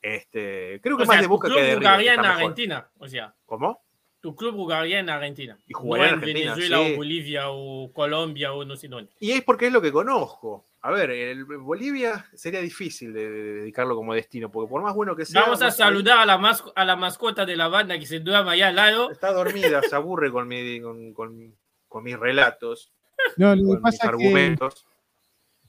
este, 0.03 0.81
creo 0.83 0.97
que 0.97 1.05
O 1.05 1.07
más 1.07 1.15
sea, 1.17 1.23
de 1.23 1.29
Boca 1.29 1.49
que 1.49 1.63
de 1.63 1.77
River. 1.77 2.15
en. 2.15 2.21
Argentina, 2.21 2.91
o 2.99 3.07
sea, 3.07 3.35
¿Cómo? 3.45 3.83
Tu 4.21 4.37
club 4.37 4.55
jugaría 4.55 4.99
en 5.01 5.09
Argentina. 5.11 5.59
Y 5.67 5.73
jugaría 5.73 6.09
no 6.09 6.13
en 6.15 6.19
Argentina, 6.21 6.55
Venezuela 6.55 6.85
sí. 6.87 6.93
o 6.93 6.97
Bolivia 6.97 7.43
o 7.49 7.93
Colombia 7.93 8.53
o 8.53 8.65
no 8.65 8.77
sé 8.77 8.89
dónde. 8.89 9.11
Y 9.21 9.33
es 9.33 9.43
porque 9.43 9.67
es 9.67 9.73
lo 9.73 9.81
que 9.81 9.91
conozco. 9.93 10.67
A 10.83 10.91
ver, 10.91 11.11
el 11.11 11.45
Bolivia 11.45 12.27
sería 12.35 12.61
difícil 12.61 13.13
de, 13.13 13.31
de 13.31 13.53
dedicarlo 13.61 13.95
como 13.95 14.15
destino, 14.15 14.51
porque 14.51 14.71
por 14.71 14.83
más 14.83 14.95
bueno 14.95 15.15
que 15.15 15.27
sea. 15.27 15.43
Vamos 15.43 15.61
a 15.61 15.71
saludar 15.71 16.19
a 16.19 16.25
la, 16.27 16.39
mas- 16.39 16.65
a 16.75 16.85
la 16.87 16.97
mascota 16.97 17.45
de 17.45 17.55
la 17.57 17.69
banda 17.69 17.99
que 17.99 18.07
se 18.07 18.21
duerme 18.21 18.53
allá 18.53 18.69
al 18.69 18.77
lado. 18.77 19.11
Está 19.11 19.31
dormida, 19.33 19.83
se 19.83 19.95
aburre 19.95 20.31
con, 20.31 20.49
mi, 20.49 20.81
con, 20.81 21.13
con- 21.13 21.55
con 21.87 22.05
mis 22.05 22.19
relatos, 22.19 22.93
No, 23.37 23.55
lo 23.55 23.63
que, 23.63 23.67
con 23.69 23.73
mis 23.75 23.83
pasa 23.83 23.97
es 23.97 24.01
que, 24.01 24.07
argumentos. 24.09 24.87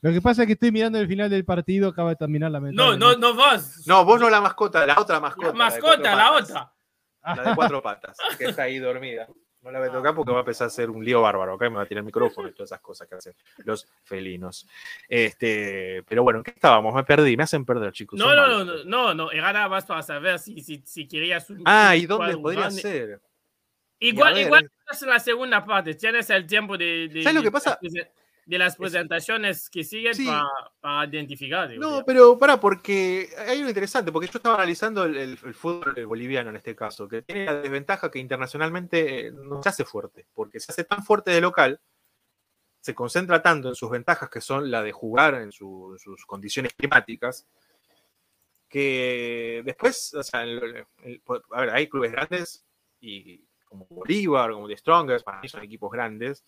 lo 0.02 0.12
que 0.14 0.22
pasa 0.22 0.44
es 0.44 0.48
que 0.48 0.54
estoy 0.54 0.72
mirando 0.72 0.98
el 1.00 1.08
final 1.08 1.30
del 1.30 1.44
partido, 1.44 1.90
acaba 1.90 2.12
de 2.12 2.16
terminar 2.16 2.52
la 2.52 2.60
No, 2.60 2.96
no, 2.96 3.16
no 3.18 3.34
vos. 3.34 3.86
No, 3.88 4.06
vos 4.06 4.20
no 4.20 4.30
la 4.30 4.40
mascota, 4.40 4.86
la 4.86 4.98
otra 5.00 5.20
mascota. 5.20 5.48
La 5.48 5.54
mascota, 5.54 6.16
la 6.16 6.32
otra. 6.34 6.72
La 7.24 7.44
de 7.44 7.56
cuatro 7.56 7.82
patas, 7.82 8.18
que 8.38 8.46
está 8.46 8.64
ahí 8.64 8.80
dormida. 8.80 9.28
No 9.62 9.70
la 9.70 9.80
voy 9.80 9.90
a 9.90 9.92
tocar 9.92 10.16
porque 10.16 10.32
va 10.32 10.40
a 10.40 10.42
empezar 10.42 10.68
a 10.68 10.70
ser 10.72 10.90
un 10.90 11.06
lío 11.06 11.22
bárbaro. 11.22 11.54
Acá 11.54 11.70
me 11.70 11.76
va 11.76 11.84
a 11.84 11.86
tirar 11.86 12.00
el 12.00 12.06
micrófono 12.06 12.50
y 12.50 12.52
todas 12.52 12.70
esas 12.70 12.82
cosas 12.82 13.08
que 13.08 13.14
hacen 13.14 13.36
los 13.58 13.88
felinos. 14.04 14.68
Este, 15.08 16.04
pero 16.08 16.24
bueno, 16.24 16.40
¿en 16.40 16.44
qué 16.44 16.52
estábamos? 16.52 16.96
Me 16.96 17.04
perdí, 17.04 17.38
me 17.38 17.44
hacen 17.44 17.64
perder, 17.64 17.94
chicos. 17.94 18.20
No, 18.20 18.36
no, 18.36 18.66
no, 18.66 18.84
no, 18.84 19.14
no, 19.14 19.32
era 19.32 19.70
más 19.70 19.86
para 19.86 20.02
saber 20.02 20.40
si, 20.40 20.62
si, 20.62 20.82
si 20.84 21.08
querías 21.08 21.48
un. 21.52 21.62
Ah, 21.66 21.96
¿y 21.96 22.08
dónde 22.08 22.36
podría 22.38 22.62
grande. 22.62 22.82
ser? 22.82 23.22
Igual, 24.00 24.40
igual 24.40 24.72
es 24.92 25.02
la 25.04 25.20
segunda 25.20 25.64
parte. 25.64 25.94
Tienes 25.94 26.28
el 26.32 26.48
tiempo 26.48 26.76
de. 26.76 27.08
de 27.08 27.22
¿Sabes 27.22 27.36
lo 27.36 27.44
que 27.44 27.52
pasa? 27.52 27.78
De 28.46 28.58
las 28.58 28.76
presentaciones 28.76 29.70
que 29.70 29.84
siguen 29.84 30.16
Sí. 30.16 30.26
para, 30.26 30.48
para 30.80 31.06
identificar. 31.06 31.70
o 31.70 31.74
No, 31.76 31.96
sea. 31.98 32.06
pero 32.06 32.38
para, 32.40 32.60
porque 32.60 33.30
hay 33.38 33.58
algo 33.58 33.70
interesante, 33.70 34.12
porque 34.12 34.28
yo 34.28 34.38
estaba 34.38 34.56
analizando 34.56 35.06
el, 35.06 35.16
el- 35.16 35.40
el 35.46 35.54
fútbol 35.54 36.06
boliviano 36.06 36.50
en 36.50 36.56
este 36.56 36.76
caso, 36.76 37.08
que 37.08 37.22
tiene 37.22 37.46
la 37.46 37.56
desventaja 37.62 38.10
que 38.10 38.20
internacionalmente 38.20 39.28
eh, 39.28 39.32
no 39.32 39.62
se 39.62 39.70
hace 39.70 39.86
fuerte, 39.86 40.26
porque 40.34 40.60
se 40.60 40.72
hace 40.72 40.84
tan 40.84 41.04
fuerte 41.04 41.32
de 41.32 41.40
local, 41.40 41.80
se 42.82 42.96
concentra 42.96 43.44
tanto 43.44 43.70
en 43.70 43.76
sus 43.76 43.92
ventajas, 43.92 44.28
que 44.30 44.42
son 44.42 44.72
la 44.72 44.82
de 44.82 44.92
jugar 44.92 45.36
en, 45.36 45.52
su- 45.52 45.92
en 45.94 46.00
sus 46.00 46.26
condiciones 46.26 46.74
climáticas, 46.74 47.46
que 48.68 49.62
después, 49.66 50.14
o 50.14 50.24
sea, 50.24 50.44
el- 50.44 50.86
a 51.52 51.62
ver, 51.62 51.70
hay 51.72 51.88
clubes 51.88 52.12
grandes, 52.12 52.66
y 53.00 53.46
como 53.66 53.86
Bolívar, 53.90 54.52
como 54.52 54.68
The 54.68 54.78
Strongest, 54.78 55.26
para 55.26 55.42
mí 55.42 55.48
son 55.48 55.62
equipos 55.64 55.92
grandes, 55.92 56.44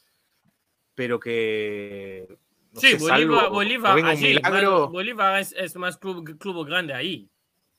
pero 0.96 1.20
que... 1.20 2.28
no 2.74 2.80
sí, 2.82 2.88
sé, 2.92 2.98
Bolívar, 2.98 3.20
salvo- 3.46 3.50
Bolívar, 3.52 3.90
no 3.92 3.96
venga 3.96 4.10
un 4.12 4.18
allí, 4.18 4.28
milagro, 4.28 4.72
bueno, 4.72 4.90
Bolívar 4.92 5.40
es, 5.42 5.54
es 5.58 5.76
más 5.76 5.98
club, 5.98 6.38
club 6.38 6.66
grande 6.66 6.94
ahí. 6.94 7.30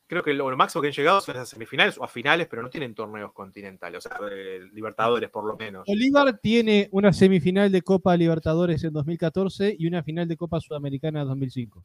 creo 0.07 0.23
que 0.23 0.35
lo, 0.35 0.51
lo 0.51 0.57
máximo 0.57 0.83
que 0.83 0.89
han 0.89 0.95
llegado 0.95 1.21
son 1.21 1.37
a 1.37 1.45
semifinales 1.47 1.97
o 1.99 2.05
a 2.05 2.09
finales, 2.09 2.47
pero 2.49 2.63
no 2.63 2.71
tienen 2.71 2.95
torneos 2.95 3.33
continentales, 3.33 3.99
o 4.05 4.09
sea, 4.09 4.19
eh, 4.31 4.61
Libertadores 4.73 5.31
por 5.31 5.45
lo 5.45 5.57
menos. 5.57 5.87
Bolívar 5.87 6.39
tiene 6.41 6.89
una 6.93 7.13
semifinal 7.13 7.71
de 7.73 7.83
Copa 7.83 8.17
Libertadores 8.17 8.83
en 8.85 8.93
2014 8.93 9.75
y 9.79 9.87
una 9.87 10.03
final 10.03 10.29
de 10.29 10.37
Copa 10.37 10.61
Sudamericana 10.61 11.23
en 11.23 11.29
2005. 11.29 11.85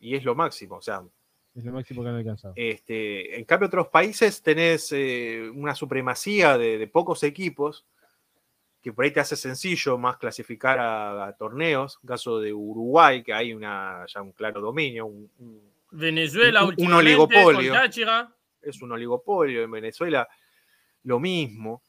Y 0.00 0.14
es 0.16 0.24
lo 0.24 0.34
máximo, 0.34 0.76
o 0.76 0.82
sea, 0.82 1.02
Es 1.54 1.64
lo 1.64 1.72
máximo 1.72 2.02
que 2.02 2.08
han 2.08 2.14
alcanzado. 2.16 2.54
este, 2.56 3.38
en 3.38 3.44
cambio 3.44 3.66
otros 3.68 3.88
países 3.88 4.42
tenés 4.42 4.90
eh, 4.92 5.50
una 5.54 5.74
supremacía 5.74 6.56
de, 6.58 6.78
de 6.78 6.86
pocos 6.88 7.22
equipos 7.22 7.84
que 8.82 8.92
por 8.92 9.04
ahí 9.04 9.12
te 9.12 9.20
hace 9.20 9.36
sencillo 9.36 9.96
más 9.96 10.16
clasificar 10.16 10.78
a, 10.80 11.26
a 11.26 11.36
torneos, 11.36 11.98
en 12.02 12.08
caso 12.08 12.40
de 12.40 12.52
Uruguay, 12.52 13.22
que 13.22 13.32
hay 13.32 13.52
una, 13.54 14.04
ya 14.12 14.20
un 14.22 14.32
claro 14.32 14.60
dominio, 14.60 15.06
un- 15.06 15.30
un- 15.38 15.72
Venezuela, 15.92 16.64
Un- 16.64 16.92
oligopolio. 16.92 17.74
es 18.62 18.80
un 18.82 18.92
oligopolio, 18.92 19.62
en 19.62 19.70
Venezuela 19.70 20.26
lo 21.04 21.20
mismo. 21.20 21.82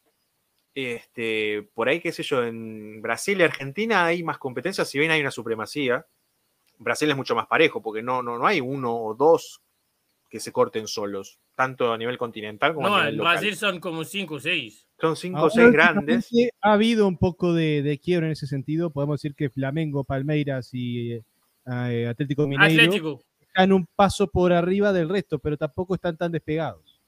Este, 0.76 1.70
por 1.74 1.88
ahí, 1.88 2.00
qué 2.00 2.12
sé 2.12 2.24
yo, 2.24 2.44
en 2.44 3.02
Brasil 3.02 3.40
y 3.40 3.44
Argentina 3.44 4.06
hay 4.06 4.24
más 4.24 4.38
competencia, 4.40 4.84
si 4.86 4.98
bien 5.00 5.12
hay 5.12 5.22
una 5.22 5.32
supremacía. 5.32 6.06
Brasil 6.80 7.10
es 7.10 7.16
mucho 7.16 7.36
más 7.36 7.46
parejo, 7.48 7.82
porque 7.82 8.02
no, 8.02 8.24
no, 8.24 8.38
no 8.38 8.46
hay 8.48 8.60
uno 8.60 8.96
o 8.96 9.14
dos 9.14 9.62
que 10.30 10.40
se 10.40 10.52
corten 10.52 10.88
solos, 10.88 11.40
tanto 11.56 11.94
a 11.94 11.98
nivel 11.98 12.18
continental 12.18 12.74
como 12.74 12.88
No, 12.90 12.96
a 12.96 13.00
nivel 13.02 13.14
en 13.14 13.18
local. 13.20 13.34
Brasil 13.34 13.56
son 13.56 13.80
como 13.80 14.04
5 14.04 14.34
o 14.36 14.40
6. 14.40 14.88
Son 15.04 15.16
cinco 15.18 15.38
o 15.38 15.42
Ahora, 15.42 15.54
seis 15.54 15.72
grandes. 15.74 16.30
Ha 16.62 16.72
habido 16.74 17.08
un 17.08 17.18
poco 17.18 17.54
de, 17.54 17.82
de 17.84 17.98
quiebra 18.00 18.28
en 18.28 18.32
ese 18.32 18.48
sentido. 18.48 18.90
Podemos 18.90 19.20
decir 19.22 19.36
que 19.36 19.50
Flamengo, 19.50 20.06
Palmeiras 20.06 20.70
y 20.74 21.12
eh, 21.66 22.08
Atlético 22.10 22.48
Mineiro 22.48 22.82
Atlético. 22.84 23.22
están 23.42 23.74
un 23.74 23.86
paso 23.96 24.28
por 24.28 24.54
arriba 24.54 24.94
del 24.94 25.10
resto, 25.10 25.40
pero 25.40 25.58
tampoco 25.58 25.96
están 25.96 26.16
tan 26.16 26.32
despegados. 26.32 27.02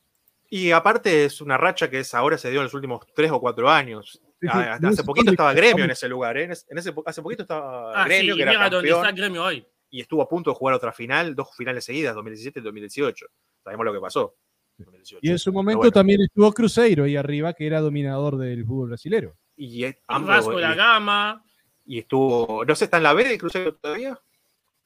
Y 0.50 0.72
aparte 0.72 1.24
es 1.26 1.40
una 1.40 1.58
racha 1.58 1.90
que 1.90 2.00
es, 2.00 2.14
ahora 2.14 2.38
se 2.38 2.50
dio 2.52 2.60
en 2.60 2.66
los 2.66 2.74
últimos 2.74 3.00
tres 3.16 3.32
o 3.32 3.40
cuatro 3.40 3.70
años. 3.70 4.20
Sí, 4.42 4.48
sí, 4.48 4.48
Ah, 4.52 4.78
no 4.82 4.90
hace 4.90 5.04
poquito 5.04 5.32
estaba 5.32 5.54
Gremio 5.54 5.86
en 5.86 5.92
ese 5.92 6.10
lugar. 6.10 6.38
¿eh? 6.38 6.44
En 6.44 6.52
ese- 6.52 6.66
en 6.70 6.78
ese 6.78 6.92
po- 6.92 7.04
hace 7.06 7.22
poquito 7.22 7.44
estaba 7.44 7.94
Ah, 8.04 8.06
Gremio, 8.06 8.36
que 8.36 8.42
era 8.44 8.52
mira 8.52 8.70
campeón. 8.70 9.06
está 9.06 9.12
Gremio 9.16 9.44
hoy. 9.44 9.66
y 9.90 10.02
estuvo 10.02 10.22
a 10.22 10.28
punto 10.28 10.50
de 10.52 10.56
jugar 10.58 10.76
otra 10.76 10.92
final, 10.92 11.34
dos 11.34 11.56
finales 11.56 11.86
seguidas, 11.86 12.14
2017 12.14 12.60
y 12.60 12.64
2018. 12.64 13.26
Sabemos 13.64 13.86
lo 13.86 13.94
que 13.94 14.00
pasó. 14.02 14.36
2018. 14.78 15.20
Y 15.22 15.30
en 15.32 15.40
su 15.40 15.54
momento 15.54 15.80
bueno, 15.80 15.92
también 15.92 16.22
estuvo 16.22 16.52
Cruzeiro 16.54 17.04
ahí 17.06 17.16
arriba, 17.16 17.54
que 17.54 17.66
era 17.68 17.80
dominador 17.82 18.38
del 18.38 18.66
fútbol 18.66 18.90
brasilero. 18.90 19.36
y, 19.58 19.86
es- 19.86 19.96
Y 19.96 20.00
ambos, 20.08 20.28
Vasco 20.30 20.60
y- 20.60 20.62
Gama. 20.62 21.44
y 21.86 22.00
estuvo, 22.00 22.66
no 22.66 22.76
sé, 22.76 22.86
¿está 22.86 22.98
en 22.98 23.04
la 23.04 23.14
B 23.14 23.24
de 23.28 23.38
Cruzeiro 23.38 23.74
todavía? 23.76 24.20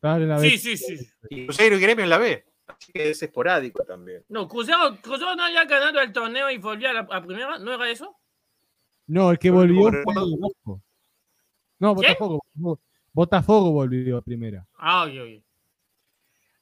En 0.01 0.29
la 0.29 0.39
Sí, 0.39 0.57
sí, 0.57 0.77
sí. 0.77 0.95
Y 1.29 1.45
Cruzeiro 1.45 1.75
y 1.77 1.79
Gremio 1.81 2.03
en 2.03 2.09
la 2.09 2.17
B. 2.19 2.45
Así 2.67 2.91
que 2.93 3.09
es 3.09 3.21
esporádico 3.23 3.83
también. 3.83 4.23
No, 4.29 4.47
Cruzeiro, 4.47 4.95
Cruzeiro 5.01 5.35
no 5.35 5.43
había 5.43 5.65
ganado 5.65 5.99
el 6.01 6.13
torneo 6.13 6.49
y 6.51 6.57
volvió 6.59 6.89
a 6.89 6.93
la 6.93 6.99
a 7.01 7.21
primera. 7.21 7.57
¿No 7.57 7.73
era 7.73 7.89
eso? 7.89 8.15
No, 9.07 9.31
el 9.31 9.39
que 9.39 9.49
volvió 9.49 9.89
fue 10.03 10.13
Vasco. 10.13 10.81
No. 11.79 11.95
Botafogo. 11.95 12.39
Botafogo- 12.53 12.79
Botafogo 13.11 13.71
volvió 13.71 14.17
a 14.17 14.21
primera. 14.21 14.67
Ah, 14.77 15.03
oye, 15.05 15.19
oye. 15.19 15.43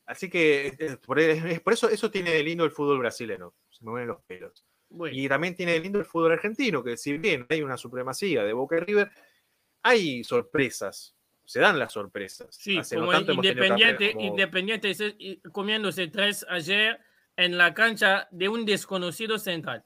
Así 0.08 0.30
que 0.30 0.68
eh, 0.80 0.98
por, 1.06 1.20
es- 1.20 1.60
por 1.60 1.74
eso 1.74 1.90
eso 1.90 2.10
tiene 2.10 2.32
de 2.32 2.42
lindo 2.44 2.64
el 2.66 2.72
fútbol 2.72 2.98
brasileño. 3.00 3.54
Se 3.70 3.84
me 3.86 3.92
mueven 3.92 4.08
los 4.08 4.22
pelos. 4.24 4.66
Bueno, 4.90 5.16
Y 5.16 5.28
también 5.28 5.54
tiene 5.54 5.74
de 5.74 5.82
lindo 5.82 6.00
el 6.00 6.06
fútbol 6.06 6.32
argentino, 6.32 6.82
que 6.84 6.96
si 6.98 7.18
bien 7.18 7.46
hay 7.50 7.62
una 7.62 7.78
supremacía 7.78 8.44
de 8.44 8.54
Boca 8.54 8.78
y 8.78 8.80
River, 8.80 9.12
hay 9.84 10.24
sorpresas, 10.24 11.14
se 11.46 11.60
dan 11.60 11.78
las 11.78 11.92
sorpresas. 11.94 12.48
Sí, 12.52 12.78
Hace 12.78 12.96
no 12.96 13.10
tanto 13.10 13.34
Independiente, 13.34 14.14
como- 14.14 14.26
Independiente 14.28 15.42
comiéndose 15.52 16.08
tres 16.08 16.46
ayer 16.50 17.00
en 17.36 17.58
la 17.58 17.74
cancha 17.74 18.28
de 18.32 18.50
un 18.50 18.66
desconocido 18.66 19.38
central. 19.38 19.84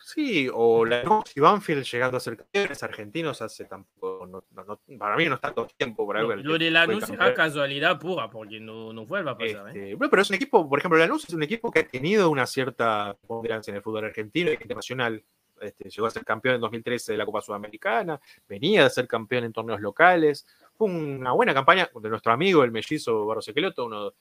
Sí, 0.00 0.48
o 0.52 0.84
la 0.84 1.02
y 1.34 1.40
Banfield 1.40 1.84
llegando 1.84 2.16
a 2.16 2.20
ser 2.20 2.36
campeones 2.36 2.82
argentinos 2.82 3.42
hace 3.42 3.64
tampoco, 3.64 4.26
no- 4.26 4.44
no- 4.52 4.64
no- 4.86 4.98
para 4.98 5.16
mí 5.16 5.26
no 5.26 5.34
está 5.34 5.52
todo 5.52 5.66
tiempo 5.76 6.06
por 6.06 6.16
algo. 6.16 6.34
Lo, 6.36 6.54
el 6.54 6.58
de 6.60 6.70
Lanús 6.70 7.04
será 7.04 7.34
casualidad 7.34 7.98
pura, 7.98 8.30
porque 8.30 8.60
no, 8.60 8.92
no 8.92 9.04
vuelva 9.06 9.32
a 9.32 9.38
pasar. 9.38 9.68
¿eh? 9.76 9.92
Este, 9.92 10.08
pero 10.08 10.22
es 10.22 10.30
un 10.30 10.36
equipo, 10.36 10.68
por 10.68 10.78
ejemplo, 10.78 10.98
Lanús 10.98 11.24
es 11.28 11.34
un 11.34 11.42
equipo 11.42 11.70
que 11.70 11.80
ha 11.80 11.86
tenido 11.86 12.30
una 12.30 12.46
cierta 12.46 13.16
ponderancia 13.26 13.70
en 13.72 13.76
el 13.76 13.82
fútbol 13.82 14.04
argentino 14.06 14.50
y 14.50 14.54
internacional. 14.54 15.22
Este, 15.60 15.90
llegó 15.90 16.06
a 16.06 16.10
ser 16.10 16.24
campeón 16.24 16.54
en 16.54 16.60
2013 16.60 17.12
de 17.12 17.18
la 17.18 17.26
Copa 17.26 17.40
Sudamericana, 17.40 18.20
venía 18.48 18.86
a 18.86 18.90
ser 18.90 19.08
campeón 19.08 19.42
en 19.44 19.52
torneos 19.52 19.80
locales. 19.80 20.46
Fue 20.76 20.88
una 20.88 21.32
buena 21.32 21.52
campaña 21.52 21.90
de 21.92 22.08
nuestro 22.08 22.30
amigo, 22.32 22.62
el 22.62 22.70
mellizo 22.70 23.26
Barros 23.26 23.50
uno, 23.78 24.12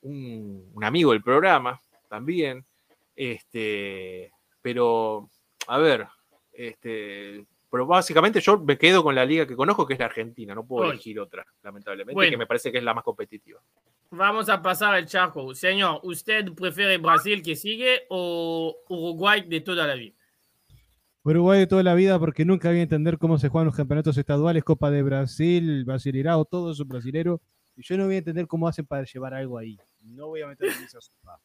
un, 0.00 0.70
un 0.72 0.84
amigo 0.84 1.12
del 1.12 1.22
programa 1.22 1.78
también. 2.08 2.64
Este, 3.14 4.32
pero, 4.66 5.30
a 5.68 5.78
ver, 5.78 6.08
este, 6.52 7.46
pero 7.70 7.86
básicamente 7.86 8.40
yo 8.40 8.58
me 8.58 8.76
quedo 8.76 9.04
con 9.04 9.14
la 9.14 9.24
liga 9.24 9.46
que 9.46 9.54
conozco, 9.54 9.86
que 9.86 9.92
es 9.94 10.00
la 10.00 10.06
Argentina. 10.06 10.56
No 10.56 10.66
puedo 10.66 10.90
elegir 10.90 11.20
otra, 11.20 11.46
lamentablemente, 11.62 12.14
Bueno. 12.14 12.32
que 12.32 12.36
me 12.36 12.48
parece 12.48 12.72
que 12.72 12.78
es 12.78 12.82
la 12.82 12.92
más 12.92 13.04
competitiva. 13.04 13.60
Vamos 14.10 14.48
a 14.48 14.60
pasar 14.60 14.98
el 14.98 15.06
charco. 15.06 15.54
Señor, 15.54 16.00
¿usted 16.02 16.52
prefiere 16.52 16.98
Brasil 16.98 17.44
que 17.44 17.54
sigue 17.54 18.06
o 18.08 18.76
Uruguay 18.88 19.44
de 19.46 19.60
toda 19.60 19.86
la 19.86 19.94
vida? 19.94 20.16
Uruguay 21.22 21.60
de 21.60 21.68
toda 21.68 21.84
la 21.84 21.94
vida 21.94 22.18
porque 22.18 22.44
nunca 22.44 22.68
voy 22.70 22.80
a 22.80 22.82
entender 22.82 23.18
cómo 23.18 23.38
se 23.38 23.48
juegan 23.48 23.66
los 23.66 23.76
campeonatos 23.76 24.18
estaduales, 24.18 24.64
Copa 24.64 24.90
de 24.90 25.04
Brasil, 25.04 25.84
Brasileirao, 25.84 26.44
todo 26.44 26.72
eso 26.72 26.84
brasilero. 26.84 27.40
Y 27.76 27.84
yo 27.84 27.96
no 27.96 28.06
voy 28.06 28.16
a 28.16 28.18
entender 28.18 28.48
cómo 28.48 28.66
hacen 28.66 28.84
para 28.84 29.04
llevar 29.04 29.32
algo 29.32 29.58
ahí. 29.58 29.78
No 30.00 30.26
voy 30.26 30.42
a 30.42 30.48
meter 30.48 30.66
en 30.76 30.82
esa 30.82 31.00
sopa. 31.00 31.38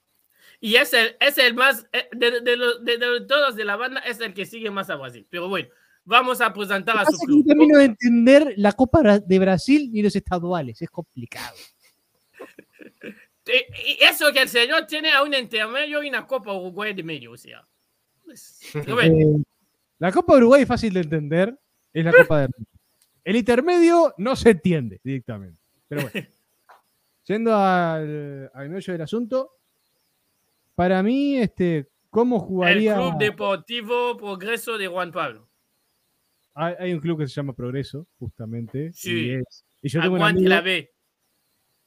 Y 0.60 0.76
es 0.76 0.94
el, 0.94 1.16
es 1.20 1.38
el 1.38 1.54
más, 1.54 1.88
eh, 1.94 2.08
de, 2.12 2.42
de 2.42 2.58
de- 2.82 2.98
de 2.98 3.22
todos 3.28 3.56
de 3.56 3.66
la 3.66 3.76
banda, 3.76 4.00
es 4.02 4.20
el 4.20 4.34
que 4.34 4.46
sigue 4.46 4.70
más 4.70 4.90
a 4.90 4.96
Brasil. 4.96 5.26
Pero 5.30 5.48
bueno, 5.50 5.70
vamos 6.06 6.42
a 6.42 6.54
presentar 6.54 6.98
a 6.98 7.06
su 7.06 7.18
club. 7.26 7.46
termino 7.48 7.78
de 7.80 7.86
entender 7.86 8.54
la 8.58 8.72
Copa 8.74 9.20
de 9.20 9.40
Brasil 9.40 9.90
ni 9.92 10.02
los 10.02 10.16
estaduales. 10.16 10.82
Es 10.82 10.90
complicado. 10.90 11.56
Eh, 13.48 13.66
Y 14.00 14.04
eso 14.04 14.32
que 14.32 14.44
el 14.44 14.48
señor 14.48 14.86
tiene 14.86 15.12
a 15.12 15.24
un 15.24 15.34
intermedio 15.34 16.04
y 16.04 16.10
una 16.10 16.28
Copa 16.28 16.54
Uruguay 16.54 16.94
de 16.94 17.02
medio, 17.04 17.32
o 17.32 17.38
sea. 17.38 17.68
Pues, 18.24 18.60
Eh, 18.76 19.44
la 19.98 20.12
Copa 20.12 20.36
Uruguay 20.36 20.62
es 20.62 20.68
fácil 20.68 20.94
de 20.94 21.00
entender. 21.02 21.58
Es 21.92 22.06
la 22.06 22.12
Copa 22.14 22.42
de 22.42 22.50
El 23.24 23.36
intermedio 23.36 24.14
no 24.18 24.36
se 24.36 24.52
entiende 24.52 25.00
directamente. 25.04 25.60
Pero 25.88 26.04
bueno. 26.04 26.28
Yendo 27.26 27.56
al, 27.56 28.50
al 28.54 28.70
meollo 28.70 28.94
del 28.94 29.02
asunto, 29.02 29.58
para 30.76 31.02
mí, 31.04 31.38
este, 31.38 31.88
¿cómo 32.10 32.38
el 32.38 32.42
jugaría? 32.42 32.96
Club 32.96 33.18
Deportivo 33.18 34.18
Progreso 34.18 34.78
de 34.78 34.88
Juan 34.88 35.12
Pablo. 35.12 35.48
Hay, 36.54 36.76
hay 36.80 36.94
un 36.94 37.00
club 37.00 37.20
que 37.20 37.28
se 37.28 37.34
llama 37.34 37.54
Progreso, 37.54 38.08
justamente. 38.20 38.92
Sí. 38.94 39.28
Y, 39.28 39.30
es- 39.32 39.66
y 39.82 39.90
yo, 39.90 40.02
tengo 40.02 40.16
un 40.16 40.22
Aguante 40.22 40.40
amigo, 40.40 40.50
la 40.50 40.62
B. 40.62 40.92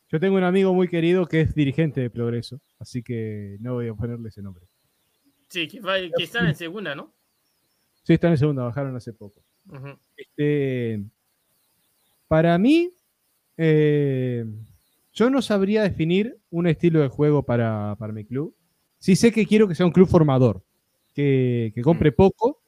yo 0.09 0.21
tengo 0.21 0.37
un 0.37 0.45
amigo 0.45 0.73
muy 0.75 0.89
querido 0.89 1.27
que 1.27 1.43
es 1.43 1.55
dirigente 1.55 2.01
de 2.01 2.11
Progreso, 2.11 2.61
así 2.79 3.03
que 3.03 3.57
no 3.61 3.75
voy 3.75 3.89
a 3.89 3.95
ponerle 3.95 4.29
ese 4.31 4.43
nombre. 4.43 4.65
Sí, 5.49 5.69
que, 5.69 5.81
va- 5.81 5.97
que 6.17 6.25
están 6.25 6.47
en 6.47 6.55
segunda, 6.55 6.95
¿no? 6.95 7.13
Sí, 8.03 8.15
están 8.15 8.33
en 8.33 8.39
segunda, 8.39 8.65
bajaron 8.65 8.97
hace 8.97 9.13
poco. 9.13 9.43
Este, 10.17 11.03
para 12.29 12.59
mí, 12.59 12.91
eh, 13.57 14.45
yo 15.13 15.31
no 15.31 15.41
sabría 15.41 15.83
definir 15.83 16.37
un 16.51 16.67
estilo 16.67 17.01
de 17.01 17.09
juego 17.09 17.45
para, 17.45 17.95
para 17.99 18.13
mi 18.13 18.25
club. 18.25 18.55
Sí 19.05 19.17
sé 19.17 19.33
que 19.33 19.45
quiero 19.45 19.69
que 19.69 19.75
sea 19.75 19.85
un 19.85 19.93
club 19.93 20.09
formador, 20.09 20.65
que, 21.13 21.73
que 21.75 21.83
compre 21.83 22.11
poco, 22.11 22.63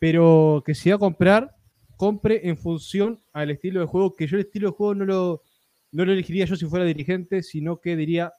pero 0.00 0.60
que 0.66 0.74
si 0.74 0.90
va 0.90 0.96
a 0.96 0.98
comprar, 0.98 1.54
compre 1.96 2.48
en 2.48 2.56
función 2.56 3.22
al 3.32 3.52
estilo 3.52 3.78
de 3.78 3.86
juego, 3.86 4.16
que 4.16 4.26
yo 4.26 4.38
el 4.38 4.46
estilo 4.46 4.70
de 4.70 4.76
juego 4.76 4.96
no 4.96 5.04
lo, 5.04 5.42
no 5.92 6.04
lo 6.04 6.10
elegiría 6.10 6.46
yo 6.46 6.56
si 6.56 6.66
fuera 6.66 6.84
dirigente, 6.84 7.44
sino 7.44 7.80
que 7.80 7.94
diría, 7.94 8.32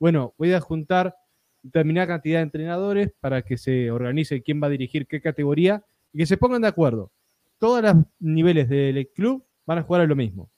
bueno, 0.00 0.34
voy 0.36 0.52
a 0.52 0.60
juntar 0.60 1.14
determinada 1.62 2.08
cantidad 2.08 2.40
de 2.40 2.42
entrenadores 2.42 3.12
para 3.20 3.42
que 3.42 3.56
se 3.56 3.92
organice 3.92 4.42
quién 4.42 4.60
va 4.60 4.66
a 4.66 4.70
dirigir 4.70 5.06
qué 5.06 5.20
categoría 5.20 5.84
y 6.12 6.18
que 6.18 6.26
se 6.26 6.38
pongan 6.38 6.62
de 6.62 6.68
acuerdo. 6.68 7.12
Todos 7.60 7.84
los 7.84 7.94
niveles 8.18 8.68
del 8.68 9.06
club 9.14 9.46
van 9.64 9.78
a 9.78 9.82
jugar 9.84 10.02
a 10.02 10.06
lo 10.06 10.16
mismo. 10.16 10.50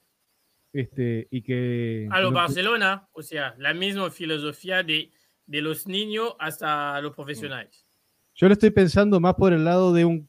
Este, 0.73 1.29
y 1.31 1.43
que, 1.43 2.09
A 2.11 2.23
lo 2.23 2.33
Barcelona, 2.33 3.07
o 3.13 3.21
sea, 3.21 3.55
la 3.59 3.75
misma 3.75 4.11
filosofía 4.11 4.83
de, 4.83 5.11
de 5.47 5.61
los 5.63 5.87
niños 5.87 6.35
hasta 6.39 7.01
los 7.01 7.15
profesionales. 7.15 7.87
Yo 8.35 8.47
lo 8.49 8.55
estoy 8.55 8.71
pensando 8.71 9.21
más 9.21 9.35
por 9.35 9.53
el 9.53 9.65
lado 9.65 9.93
de 9.93 10.05
un. 10.05 10.29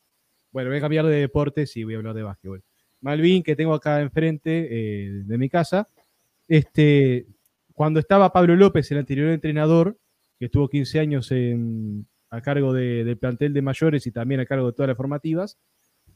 Bueno, 0.52 0.70
voy 0.70 0.78
a 0.78 0.82
cambiar 0.82 1.06
de 1.06 1.16
deportes 1.16 1.76
y 1.78 1.84
voy 1.84 1.94
a 1.96 1.98
hablar 1.98 2.14
de 2.16 2.24
básquetbol. 2.24 2.64
Malvin, 3.02 3.44
que 3.44 3.56
tengo 3.56 3.74
acá 3.74 4.02
enfrente 4.02 4.68
eh, 4.70 5.10
de 5.26 5.38
mi 5.38 5.50
casa, 5.50 5.88
este, 6.48 7.28
cuando 7.74 8.00
estaba 8.00 8.32
Pablo 8.32 8.56
López, 8.56 8.92
el 8.92 9.00
anterior 9.00 9.30
entrenador, 9.30 9.98
que 10.38 10.46
estuvo 10.46 10.68
15 10.70 11.00
años 11.00 11.32
en- 11.32 12.06
a 12.30 12.42
cargo 12.42 12.74
de- 12.74 13.04
del 13.04 13.18
plantel 13.18 13.54
de 13.54 13.62
mayores 13.62 14.06
y 14.08 14.12
también 14.12 14.40
a 14.42 14.46
cargo 14.46 14.68
de 14.68 14.74
todas 14.74 14.88
las 14.90 14.98
formativas, 14.98 15.58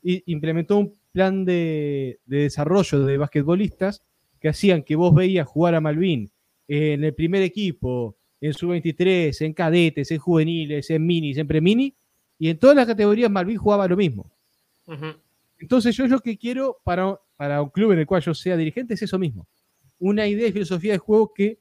y 0.04 0.24
implementó 0.32 0.78
un 0.78 0.96
plan 1.12 1.46
de, 1.46 2.20
de 2.26 2.38
desarrollo 2.44 3.00
de 3.06 3.18
basquetbolistas 3.18 4.04
que 4.40 4.50
hacían 4.50 4.84
que 4.84 4.96
vos 4.96 5.14
veías 5.14 5.48
jugar 5.48 5.76
a 5.76 5.82
Malvin 5.82 6.30
en 6.68 7.04
el 7.04 7.14
primer 7.16 7.42
equipo, 7.44 8.16
en 8.40 8.54
su 8.54 8.68
23, 8.68 9.42
en 9.42 9.54
cadetes, 9.54 10.12
en 10.12 10.20
juveniles, 10.20 10.90
en 10.90 11.06
minis, 11.06 11.38
en 11.38 11.48
premini, 11.48 11.94
y 12.40 12.50
en 12.50 12.58
todas 12.60 12.76
las 12.76 12.86
categorías 12.86 13.32
Malvin 13.32 13.58
jugaba 13.58 13.88
lo 13.88 13.98
mismo. 13.98 14.30
Entonces 15.60 15.96
yo 15.96 16.08
lo 16.08 16.20
que 16.20 16.38
quiero 16.38 16.80
para, 16.84 17.20
para 17.36 17.62
un 17.62 17.70
club 17.70 17.92
en 17.94 18.00
el 18.00 18.06
cual 18.06 18.22
yo 18.22 18.34
sea 18.34 18.56
dirigente 18.56 18.94
es 18.94 19.02
eso 19.02 19.18
mismo. 19.18 19.48
Una 20.00 20.28
idea 20.28 20.48
y 20.48 20.52
filosofía 20.52 20.94
de 20.94 21.00
juego 21.00 21.34
que 21.34 21.58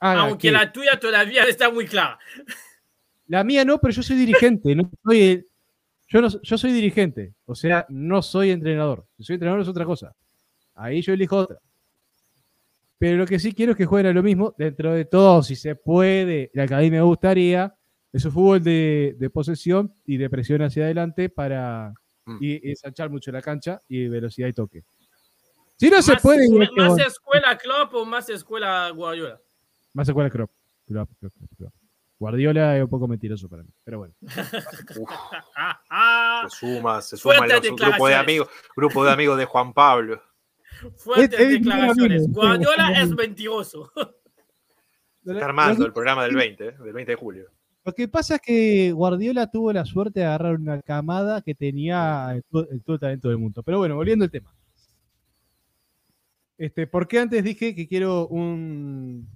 haga 0.00 0.22
Aunque 0.22 0.48
que- 0.48 0.52
la 0.52 0.72
tuya 0.72 0.98
todavía 0.98 1.44
está 1.44 1.70
muy 1.70 1.86
clara. 1.86 2.18
La 3.28 3.44
mía 3.44 3.64
no, 3.64 3.78
pero 3.80 3.92
yo 3.94 4.02
soy 4.02 4.16
dirigente. 4.16 4.74
no 4.74 4.90
soy 5.04 5.20
el- 5.22 5.46
yo, 6.08 6.20
no, 6.20 6.28
yo 6.42 6.58
soy 6.58 6.72
dirigente. 6.72 7.34
O 7.46 7.54
sea, 7.54 7.86
no 7.88 8.20
soy 8.20 8.50
entrenador. 8.50 9.06
Si 9.16 9.22
soy 9.22 9.34
entrenador 9.34 9.62
es 9.62 9.68
otra 9.68 9.84
cosa. 9.84 10.12
Ahí 10.74 11.00
yo 11.02 11.12
elijo 11.12 11.36
otra. 11.36 11.58
Pero 13.00 13.16
lo 13.16 13.26
que 13.26 13.40
sí 13.40 13.52
quiero 13.52 13.72
es 13.72 13.78
que 13.78 13.86
jueguen 13.86 14.12
a 14.12 14.14
lo 14.14 14.22
mismo. 14.22 14.54
Dentro 14.56 14.92
de 14.92 15.06
todo, 15.06 15.42
si 15.42 15.56
se 15.56 15.74
puede, 15.74 16.52
la 16.54 16.62
academia 16.64 17.00
me 17.00 17.06
gustaría. 17.06 17.74
Es 18.12 18.24
un 18.26 18.30
fútbol 18.32 18.62
de, 18.62 19.16
de 19.18 19.30
posesión 19.30 19.92
y 20.04 20.16
de 20.18 20.30
presión 20.30 20.62
hacia 20.62 20.84
adelante 20.84 21.28
para 21.28 21.92
Mm. 22.26 22.38
y, 22.40 22.66
y 22.68 22.70
ensanchar 22.70 23.10
mucho 23.10 23.32
la 23.32 23.42
cancha 23.42 23.80
y 23.88 24.06
velocidad 24.08 24.48
y 24.48 24.52
toque. 24.52 24.84
Si 25.76 25.88
no 25.88 26.02
se 26.02 26.12
más, 26.12 26.22
puede, 26.22 26.44
igual 26.44 26.70
que 26.74 26.80
más 26.82 26.98
escuela 26.98 27.56
Klopp 27.56 27.94
o 27.94 28.04
más 28.04 28.28
escuela 28.28 28.90
Guardiola. 28.90 29.40
más 29.94 30.06
escuela 30.08 30.28
Klopp. 30.30 30.50
Klopp, 30.86 31.08
Klopp, 31.18 31.32
Klopp, 31.34 31.50
Klopp. 31.56 31.74
Guardiola 32.18 32.76
es 32.76 32.82
un 32.84 32.90
poco 32.90 33.08
mentiroso 33.08 33.48
para 33.48 33.62
mí. 33.62 33.70
Pero 33.82 33.98
bueno. 33.98 34.14
Ah, 35.56 35.80
ah, 35.90 36.46
se 36.48 36.56
suma, 36.58 37.00
se 37.00 37.16
suma 37.16 37.46
los 37.46 37.60
grupo 37.62 38.08
de 38.08 38.14
amigos, 38.14 38.48
grupo 38.76 39.04
de 39.04 39.10
amigos 39.12 39.38
de 39.38 39.44
Juan 39.46 39.72
Pablo. 39.72 40.22
Fuertes 40.96 41.38
declaraciones. 41.38 42.28
Guardiola 42.30 43.00
es 43.00 43.10
mentiroso. 43.10 43.92
Está 45.24 45.44
armando 45.44 45.84
el 45.84 45.92
programa 45.92 46.24
del 46.24 46.34
20, 46.34 46.66
¿eh? 46.66 46.74
del 46.82 46.92
20 46.92 47.12
de 47.12 47.16
julio. 47.16 47.46
Lo 47.84 47.92
que 47.94 48.08
pasa 48.08 48.36
es 48.36 48.40
que 48.42 48.92
Guardiola 48.92 49.50
tuvo 49.50 49.72
la 49.72 49.84
suerte 49.84 50.20
de 50.20 50.26
agarrar 50.26 50.56
una 50.56 50.82
camada 50.82 51.40
que 51.42 51.54
tenía 51.54 52.30
el 52.34 52.44
todo, 52.44 52.68
el 52.70 52.82
todo 52.82 52.94
el 52.94 53.00
talento 53.00 53.28
del 53.28 53.38
mundo. 53.38 53.62
Pero 53.62 53.78
bueno, 53.78 53.96
volviendo 53.96 54.24
al 54.24 54.30
tema. 54.30 54.54
Este, 56.58 56.86
¿Por 56.86 57.08
qué 57.08 57.18
antes 57.18 57.42
dije 57.42 57.74
que 57.74 57.88
quiero 57.88 58.28
un, 58.28 59.26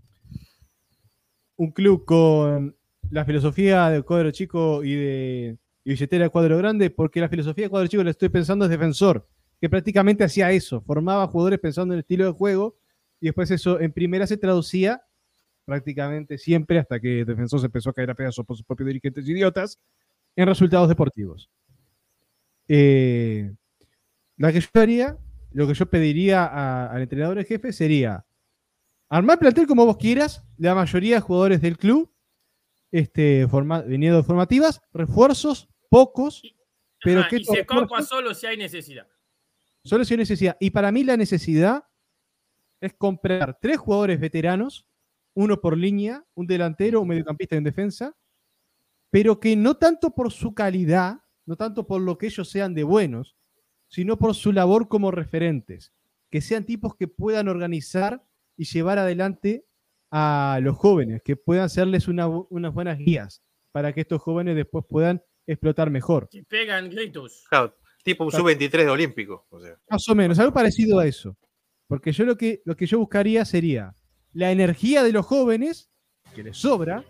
un 1.56 1.70
club 1.72 2.04
con 2.04 2.76
la 3.10 3.24
filosofía 3.24 3.88
del 3.88 4.04
cuadro 4.04 4.30
chico 4.30 4.84
y 4.84 4.94
de 4.94 5.58
y 5.84 5.90
billetera 5.90 6.24
del 6.24 6.30
cuadro 6.30 6.58
grande? 6.58 6.90
Porque 6.90 7.20
la 7.20 7.30
filosofía 7.30 7.64
del 7.64 7.70
cuadro 7.70 7.88
chico 7.88 8.04
la 8.04 8.10
estoy 8.10 8.28
pensando 8.28 8.66
es 8.66 8.70
defensor, 8.70 9.26
que 9.64 9.70
prácticamente 9.70 10.22
hacía 10.24 10.52
eso, 10.52 10.82
formaba 10.82 11.26
jugadores 11.26 11.58
pensando 11.58 11.94
en 11.94 11.96
el 11.96 12.00
estilo 12.02 12.26
de 12.26 12.32
juego 12.32 12.76
y 13.18 13.28
después 13.28 13.50
eso 13.50 13.80
en 13.80 13.92
primera 13.94 14.26
se 14.26 14.36
traducía 14.36 15.02
prácticamente 15.64 16.36
siempre 16.36 16.78
hasta 16.78 17.00
que 17.00 17.24
Defensor 17.24 17.60
se 17.60 17.66
empezó 17.66 17.88
a 17.88 17.94
caer 17.94 18.10
a 18.10 18.14
pedazos 18.14 18.44
por 18.44 18.58
sus 18.58 18.66
propios 18.66 18.88
dirigentes 18.88 19.26
idiotas 19.26 19.80
en 20.36 20.48
resultados 20.48 20.90
deportivos. 20.90 21.48
Eh, 22.68 23.54
la 24.36 24.52
que 24.52 24.60
yo 24.60 24.68
haría, 24.74 25.16
lo 25.52 25.66
que 25.66 25.72
yo 25.72 25.86
pediría 25.86 26.44
a- 26.44 26.90
al 26.92 27.00
entrenador 27.00 27.38
en 27.38 27.46
jefe 27.46 27.72
sería 27.72 28.26
armar 29.08 29.38
plantel 29.38 29.66
como 29.66 29.86
vos 29.86 29.96
quieras, 29.96 30.44
la 30.58 30.74
mayoría 30.74 31.14
de 31.14 31.20
jugadores 31.22 31.62
del 31.62 31.78
club, 31.78 32.12
este, 32.92 33.48
forma, 33.48 33.80
viniendo 33.80 34.18
de 34.18 34.24
formativas, 34.24 34.82
refuerzos, 34.92 35.70
pocos, 35.88 36.42
pero 37.02 37.20
Ajá, 37.20 37.30
que 37.30 37.36
y 37.36 37.44
se 37.46 37.64
refuerzos- 37.64 38.06
solo 38.06 38.34
si 38.34 38.46
hay 38.46 38.58
necesidad. 38.58 39.06
Solo 39.84 40.04
si 40.04 40.14
hay 40.14 40.18
necesidad. 40.18 40.56
Y 40.60 40.70
para 40.70 40.90
mí 40.90 41.04
la 41.04 41.16
necesidad 41.16 41.84
es 42.80 42.94
comprar 42.94 43.58
tres 43.60 43.78
jugadores 43.78 44.18
veteranos, 44.18 44.86
uno 45.34 45.60
por 45.60 45.76
línea, 45.76 46.24
un 46.34 46.46
delantero, 46.46 47.00
un 47.00 47.08
mediocampista 47.08 47.56
en 47.56 47.64
defensa, 47.64 48.16
pero 49.10 49.40
que 49.40 49.56
no 49.56 49.76
tanto 49.76 50.14
por 50.14 50.32
su 50.32 50.54
calidad, 50.54 51.20
no 51.46 51.56
tanto 51.56 51.86
por 51.86 52.00
lo 52.00 52.18
que 52.18 52.26
ellos 52.26 52.48
sean 52.48 52.74
de 52.74 52.84
buenos, 52.84 53.36
sino 53.88 54.18
por 54.18 54.34
su 54.34 54.52
labor 54.52 54.88
como 54.88 55.10
referentes, 55.10 55.92
que 56.30 56.40
sean 56.40 56.64
tipos 56.64 56.96
que 56.96 57.06
puedan 57.06 57.48
organizar 57.48 58.24
y 58.56 58.64
llevar 58.64 58.98
adelante 58.98 59.66
a 60.10 60.58
los 60.62 60.76
jóvenes, 60.76 61.22
que 61.22 61.36
puedan 61.36 61.68
serles 61.68 62.08
unas 62.08 62.72
buenas 62.72 62.98
guías 62.98 63.42
para 63.72 63.92
que 63.92 64.02
estos 64.02 64.22
jóvenes 64.22 64.56
después 64.56 64.84
puedan 64.88 65.22
explotar 65.46 65.90
mejor. 65.90 66.28
Que 66.28 66.44
pegan 66.44 66.88
gritos. 66.88 67.44
Claro, 67.48 67.76
tipo 68.04 68.24
un 68.24 68.30
sub-23 68.30 68.84
de 68.84 68.90
Olímpico. 68.90 69.46
Más 69.90 70.08
o 70.08 70.14
menos, 70.14 70.38
algo 70.38 70.52
parecido 70.52 71.00
a 71.00 71.06
eso. 71.06 71.36
Porque 71.88 72.12
yo 72.12 72.24
lo 72.24 72.36
que, 72.36 72.62
lo 72.64 72.76
que 72.76 72.86
yo 72.86 72.98
buscaría 72.98 73.44
sería 73.44 73.96
la 74.32 74.52
energía 74.52 75.02
de 75.02 75.12
los 75.12 75.26
jóvenes, 75.26 75.90
que 76.34 76.42
les 76.42 76.56
sobra, 76.56 77.04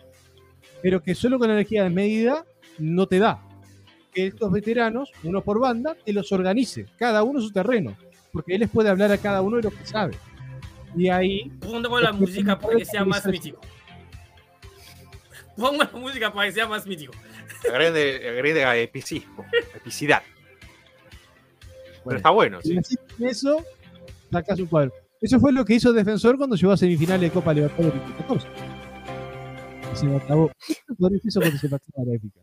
pero 0.83 1.03
que 1.03 1.15
solo 1.15 1.39
con 1.39 1.49
la 1.49 1.55
energía 1.55 1.85
de 1.85 1.91
medida 1.91 2.47
no 2.79 3.07
te 3.07 3.19
da. 3.19 3.43
Que 4.13 4.29
estos 4.29 4.51
veteranos, 4.53 5.11
uno 5.25 5.43
por 5.43 5.59
banda, 5.59 5.97
te 6.05 6.13
los 6.13 6.31
organice, 6.33 6.87
cada 6.97 7.23
uno 7.23 7.41
su 7.41 7.53
terreno, 7.53 7.97
porque 8.33 8.55
él 8.55 8.61
les 8.61 8.71
puede 8.71 8.89
hablar 8.89 9.11
a 9.11 9.19
cada 9.19 9.43
uno 9.43 9.57
de 9.57 9.63
lo 9.63 9.71
que 9.71 9.85
sabe. 9.85 10.15
Y 10.97 11.09
ahí. 11.09 11.51
Pongo 11.61 12.01
la 12.01 12.13
música 12.13 12.59
para 12.59 12.77
que 12.77 12.85
sea 12.85 13.05
más 13.05 13.27
mítico. 13.27 13.61
Pongo 15.57 15.83
la 15.83 15.91
música 15.93 16.33
para 16.33 16.49
que 16.49 16.53
sea 16.53 16.69
más 16.69 16.87
mítico. 16.87 17.13
Agrede, 17.69 18.29
agrede 18.29 18.65
a 18.65 18.77
epicismo, 18.77 19.45
epicidad. 19.75 20.23
Pero 22.05 22.17
está 22.17 22.31
bueno. 22.31 22.61
Sí. 22.63 22.79
Eso, 23.21 23.65
sacas 24.31 24.59
un 24.61 24.67
cuadro. 24.67 24.93
Eso 25.21 25.41
fue 25.41 25.53
lo 25.53 25.65
que 25.65 25.75
hizo 25.75 25.93
Defensor 25.93 26.37
cuando 26.37 26.57
llegó 26.57 26.73
a 26.73 26.77
semifinales 26.77 27.31
de 27.31 27.31
Copa 27.31 27.55
Libertadores 27.55 27.95
2014. 27.95 28.49
Se 29.95 30.07
me 30.07 30.17
acabó. 30.17 30.51
Por 30.99 31.13
eso 31.15 31.41
cuando 31.41 31.59
se 31.59 31.69
la 31.69 31.79
épica. 32.15 32.41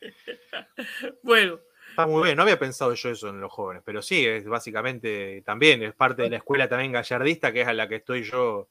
Bueno. 1.22 1.58
Está 1.90 2.06
muy 2.06 2.24
bien, 2.24 2.36
no 2.36 2.42
había 2.42 2.58
pensado 2.58 2.94
yo 2.94 3.10
eso 3.10 3.28
en 3.28 3.40
los 3.40 3.52
jóvenes, 3.52 3.82
pero 3.84 4.00
sí, 4.00 4.24
es 4.24 4.46
básicamente 4.46 5.42
también, 5.44 5.82
es 5.82 5.92
parte 5.92 6.22
de 6.22 6.30
la 6.30 6.38
escuela 6.38 6.66
también 6.66 6.90
gallardista, 6.90 7.52
que 7.52 7.60
es 7.60 7.68
a 7.68 7.74
la 7.74 7.86
que 7.86 7.96
estoy 7.96 8.22
yo 8.22 8.70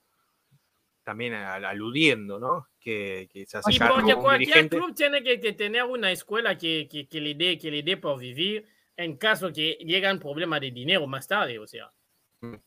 también 1.04 1.34
aludiendo, 1.34 2.40
¿no? 2.40 2.70
Que, 2.80 3.30
que 3.32 3.46
se 3.46 3.60
y 3.70 3.78
porque 3.78 4.16
cualquier 4.16 4.70
club 4.70 4.96
tiene 4.96 5.22
que, 5.22 5.40
que, 5.40 5.54
tener 5.54 5.84
una 5.84 6.12
escuela 6.12 6.58
que, 6.58 6.88
que, 6.88 7.22
le 7.22 7.36
dé, 7.36 7.58
que 7.60 7.70
le 7.70 7.84
dé 7.84 7.98
por 7.98 8.20
vivir 8.20 8.68
en 9.04 9.18
caso 9.18 9.52
que 9.52 9.78
llegan 9.82 10.20
problemas 10.20 10.62
de 10.62 10.72
dinero 10.72 11.08
más 11.08 11.28
tarde, 11.28 11.60
o 11.60 11.68
sea. 11.68 11.92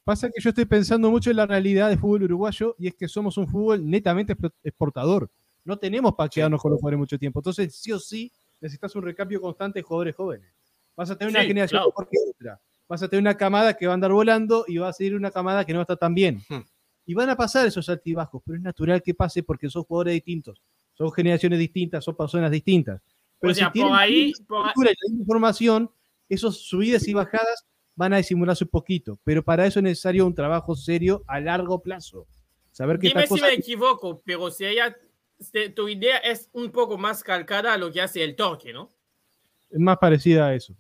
Pasa 0.05 0.29
que 0.31 0.41
yo 0.41 0.51
estoy 0.51 0.67
pensando 0.67 1.11
mucho 1.11 1.31
en 1.31 1.37
la 1.37 1.47
realidad 1.47 1.89
del 1.89 1.99
fútbol 1.99 2.23
uruguayo 2.25 2.77
y 2.79 2.87
es 2.87 2.95
que 2.95 3.09
somos 3.09 3.37
un 3.37 3.49
fútbol 3.49 3.89
netamente 3.89 4.37
exportador. 4.63 5.29
No 5.65 5.77
tenemos 5.79 6.15
para 6.15 6.29
quedarnos 6.29 6.61
con 6.63 6.71
los 6.71 6.81
jugadores 6.81 6.99
mucho 6.99 7.19
tiempo. 7.19 7.41
Entonces, 7.41 7.75
sí 7.75 7.91
o 7.91 7.99
sí, 7.99 8.31
necesitas 8.61 8.95
un 8.95 9.03
recambio 9.03 9.41
constante 9.41 9.81
de 9.81 9.83
jugadores 9.83 10.15
jóvenes. 10.15 10.49
Vas 10.97 11.11
a 11.11 11.19
tener 11.19 11.35
una 11.35 11.43
generación 11.43 11.83
mejor 11.85 12.09
que 12.09 12.19
otra. 12.31 12.61
Vas 12.87 13.03
a 13.03 13.09
tener 13.09 13.23
una 13.23 13.37
camada 13.37 13.75
que 13.75 13.87
va 13.87 13.93
a 13.93 13.95
andar 13.95 14.13
volando 14.13 14.65
y 14.69 14.77
va 14.79 14.89
a 14.89 14.93
seguir 14.93 15.17
una 15.17 15.31
camada 15.31 15.65
que 15.65 15.73
no 15.73 15.79
va 15.79 15.83
a 15.83 15.85
estar 15.85 15.99
tan 15.99 16.15
bien. 16.15 16.41
Hmm. 16.49 16.61
Y 17.07 17.15
van 17.15 17.31
a 17.31 17.37
pasar 17.37 17.67
esos 17.67 17.89
altibajos, 17.89 18.43
pero 18.45 18.57
es 18.57 18.63
natural 18.63 19.03
que 19.03 19.15
pase 19.15 19.43
porque 19.43 19.69
son 19.69 19.83
jugadores 19.85 20.15
distintos, 20.15 20.63
son 20.95 21.11
generaciones 21.13 21.59
distintas, 21.59 22.05
son 22.05 22.17
personas 22.17 22.51
distintas. 22.51 23.03
Pero 23.41 23.51
o 23.51 23.55
sea, 23.55 23.71
si 23.73 23.81
por 23.81 23.93
ahí, 23.93 24.33
por 24.47 24.87
la 24.87 24.93
información, 25.19 25.91
esos 26.29 26.67
subidas 26.67 27.07
y 27.09 27.15
bajadas 27.15 27.67
van 27.95 28.13
a 28.13 28.17
disimularse 28.19 28.65
un 28.65 28.71
poquito, 28.71 29.19
pero 29.25 29.43
para 29.43 29.67
eso 29.67 29.79
es 29.79 29.85
necesario 29.85 30.27
un 30.27 30.35
trabajo 30.35 30.75
serio 30.75 31.25
a 31.27 31.41
largo 31.41 31.81
plazo. 31.81 32.27
Saber 32.73 32.99
que 32.99 33.09
Dime 33.09 33.27
si 33.27 33.41
me 33.41 33.55
equivoco, 33.55 34.21
pero 34.25 34.51
si 34.51 34.67
ella 34.67 34.97
tu 35.75 35.89
idea 35.89 36.19
es 36.19 36.49
un 36.53 36.71
poco 36.71 36.99
más 36.99 37.23
calcada 37.23 37.75
a 37.75 37.79
lo 37.79 37.93
que 37.93 38.01
hace 38.01 38.23
el 38.23 38.37
torque, 38.37 38.73
¿no? 38.73 38.89
Es 39.71 39.81
más 39.81 39.99
parecida 39.99 40.49
a 40.49 40.55
eso. 40.55 40.75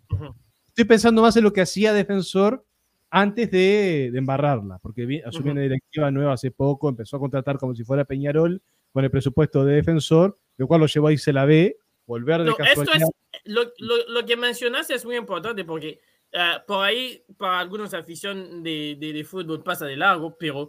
Estoy 0.69 0.85
pensando 0.85 1.23
más 1.23 1.37
en 1.37 1.45
lo 1.45 1.53
que 1.53 1.61
hacía 1.61 1.93
Defensor 1.93 2.65
antes 3.11 3.51
de, 3.51 4.07
embarrarla, 4.07 4.79
porque 4.79 5.23
asumió 5.25 5.53
una 5.53 5.61
directiva 5.61 6.11
nueva 6.11 6.33
hace 6.33 6.51
poco, 6.51 6.89
empezó 6.89 7.17
a 7.17 7.21
contratar 7.21 7.59
como 7.59 7.75
si 7.75 7.85
fuera 7.85 8.05
Peñarol 8.05 8.61
con 8.93 9.05
el 9.05 9.11
presupuesto 9.11 9.65
de 9.65 9.77
Defensor, 9.77 10.37
lo 10.57 10.67
cual 10.67 10.81
lo 10.81 10.87
llevó 10.87 11.09
a 11.09 11.13
irse 11.13 11.33
la 11.33 11.45
B, 11.45 11.77
volver 12.07 12.43
de 12.45 12.55
casualidad. 12.55 13.09
lo, 13.45 13.73
lo, 14.09 14.27
que 14.27 14.37
mencionaste 14.37 14.95
es 14.95 15.05
muy 15.05 15.17
importante 15.17 15.65
porque 15.65 16.01
uh, 16.33 16.65
por 16.67 16.85
ahí, 16.85 17.25
para 17.37 17.61
algunos 17.61 17.95
afición 17.95 18.63
de, 18.63 18.97
de, 18.99 19.25
fútbol 19.25 19.63
pasa 19.63 19.87
de 19.87 19.97
largo, 19.97 20.37
pero 20.39 20.63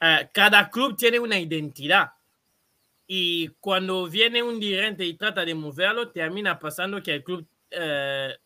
uh, 0.00 0.26
cada 0.32 0.70
club 0.70 0.96
tiene 0.96 1.18
una 1.18 1.38
identidad. 1.38 2.12
Y 3.06 3.48
cuando 3.60 4.06
viene 4.06 4.42
un 4.42 4.58
dirigente 4.58 5.04
y 5.04 5.14
trata 5.14 5.44
de 5.44 5.54
moverlo, 5.54 6.10
termina 6.10 6.58
pasando 6.58 7.02
que 7.02 7.14
el 7.16 7.24
club 7.24 7.46
eh, 7.74 8.36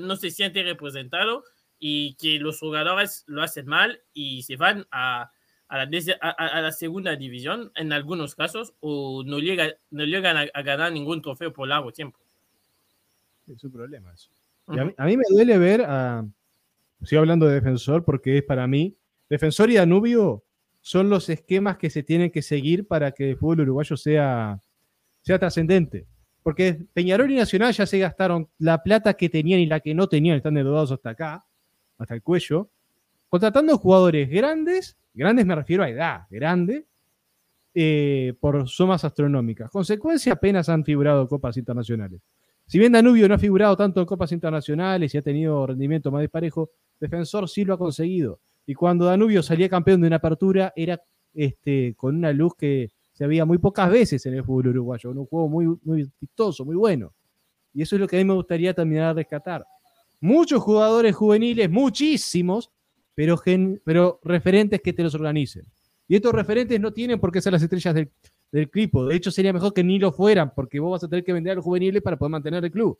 no 0.00 0.16
se 0.16 0.30
siente 0.30 0.62
representado 0.62 1.44
y 1.78 2.14
que 2.14 2.38
los 2.38 2.58
jugadores 2.58 3.24
lo 3.26 3.42
hacen 3.42 3.66
mal 3.66 4.00
y 4.12 4.42
se 4.42 4.56
van 4.56 4.86
a, 4.90 5.30
a, 5.68 5.84
la, 5.84 5.90
a, 6.20 6.60
la, 6.60 6.72
segunda 6.72 7.16
división 7.16 7.72
en 7.74 7.92
algunos 7.92 8.34
casos 8.34 8.74
o 8.80 9.22
no, 9.24 9.38
llega, 9.38 9.74
no 9.90 10.04
llegan 10.04 10.36
a, 10.36 10.62
ganar 10.62 10.92
ningún 10.92 11.22
trofeo 11.22 11.52
por 11.52 11.68
largo 11.68 11.92
tiempo. 11.92 12.18
Es 13.46 13.62
un 13.64 13.72
problema 13.72 14.12
eso. 14.12 14.30
a, 14.66 15.04
mí, 15.04 15.16
me 15.16 15.24
duele 15.30 15.58
ver 15.58 15.82
a... 15.82 16.24
Estoy 17.00 17.18
hablando 17.18 17.46
de 17.46 17.54
defensor 17.54 18.04
porque 18.04 18.38
es 18.38 18.44
para 18.44 18.66
mí. 18.66 18.96
Defensor 19.28 19.70
y 19.70 19.74
Danubio 19.74 20.44
son 20.80 21.10
los 21.10 21.28
esquemas 21.28 21.76
que 21.76 21.90
se 21.90 22.02
tienen 22.02 22.30
que 22.30 22.42
seguir 22.42 22.86
para 22.86 23.12
que 23.12 23.30
el 23.30 23.36
fútbol 23.36 23.60
uruguayo 23.60 23.96
sea, 23.96 24.60
sea 25.22 25.38
trascendente. 25.38 26.06
Porque 26.42 26.86
Peñarol 26.92 27.30
y 27.30 27.36
Nacional 27.36 27.72
ya 27.72 27.86
se 27.86 27.98
gastaron 27.98 28.48
la 28.58 28.82
plata 28.82 29.14
que 29.14 29.30
tenían 29.30 29.60
y 29.60 29.66
la 29.66 29.80
que 29.80 29.94
no 29.94 30.08
tenían, 30.08 30.36
están 30.36 30.56
endeudados 30.56 30.92
hasta 30.92 31.10
acá, 31.10 31.46
hasta 31.96 32.14
el 32.14 32.22
cuello, 32.22 32.70
contratando 33.34 33.76
jugadores 33.78 34.30
grandes, 34.30 34.96
grandes 35.12 35.44
me 35.44 35.56
refiero 35.56 35.82
a 35.82 35.88
edad, 35.88 36.20
grande, 36.30 36.86
eh, 37.74 38.32
por 38.38 38.68
sumas 38.68 39.04
astronómicas. 39.04 39.72
Consecuencia, 39.72 40.34
apenas 40.34 40.68
han 40.68 40.84
figurado 40.84 41.26
copas 41.26 41.56
internacionales. 41.56 42.20
Si 42.64 42.78
bien 42.78 42.92
Danubio 42.92 43.28
no 43.28 43.34
ha 43.34 43.38
figurado 43.38 43.76
tanto 43.76 43.98
en 43.98 44.06
copas 44.06 44.30
internacionales 44.30 45.12
y 45.12 45.18
ha 45.18 45.22
tenido 45.22 45.66
rendimiento 45.66 46.12
más 46.12 46.20
disparejo, 46.20 46.70
Defensor 47.00 47.48
sí 47.48 47.64
lo 47.64 47.74
ha 47.74 47.78
conseguido. 47.78 48.38
Y 48.66 48.74
cuando 48.74 49.06
Danubio 49.06 49.42
salía 49.42 49.68
campeón 49.68 50.02
de 50.02 50.06
una 50.06 50.16
apertura, 50.18 50.72
era 50.76 51.02
este, 51.34 51.92
con 51.96 52.14
una 52.14 52.32
luz 52.32 52.54
que 52.56 52.92
se 53.12 53.24
había 53.24 53.44
muy 53.44 53.58
pocas 53.58 53.90
veces 53.90 54.24
en 54.26 54.34
el 54.34 54.44
fútbol 54.44 54.68
uruguayo, 54.68 55.10
un 55.10 55.26
juego 55.26 55.48
muy, 55.48 55.76
muy 55.82 56.08
vistoso, 56.20 56.64
muy 56.64 56.76
bueno. 56.76 57.12
Y 57.72 57.82
eso 57.82 57.96
es 57.96 58.00
lo 58.00 58.06
que 58.06 58.14
a 58.14 58.20
mí 58.20 58.24
me 58.24 58.34
gustaría 58.34 58.72
terminar 58.72 59.12
de 59.12 59.22
rescatar. 59.22 59.66
Muchos 60.20 60.62
jugadores 60.62 61.16
juveniles, 61.16 61.68
muchísimos, 61.68 62.70
pero, 63.14 63.40
pero 63.84 64.20
referentes 64.22 64.80
que 64.80 64.92
te 64.92 65.02
los 65.02 65.14
organicen. 65.14 65.64
Y 66.06 66.16
estos 66.16 66.32
referentes 66.32 66.78
no 66.80 66.92
tienen 66.92 67.18
por 67.18 67.32
qué 67.32 67.40
ser 67.40 67.52
las 67.52 67.62
estrellas 67.62 67.94
del, 67.94 68.10
del 68.52 68.70
clipo. 68.70 69.06
De 69.06 69.16
hecho, 69.16 69.30
sería 69.30 69.52
mejor 69.52 69.72
que 69.72 69.82
ni 69.82 69.98
lo 69.98 70.12
fueran, 70.12 70.52
porque 70.54 70.80
vos 70.80 70.92
vas 70.92 71.04
a 71.04 71.08
tener 71.08 71.24
que 71.24 71.32
vender 71.32 71.52
a 71.52 71.54
los 71.56 71.64
juveniles 71.64 72.02
para 72.02 72.16
poder 72.16 72.30
mantener 72.30 72.64
el 72.64 72.70
club. 72.70 72.98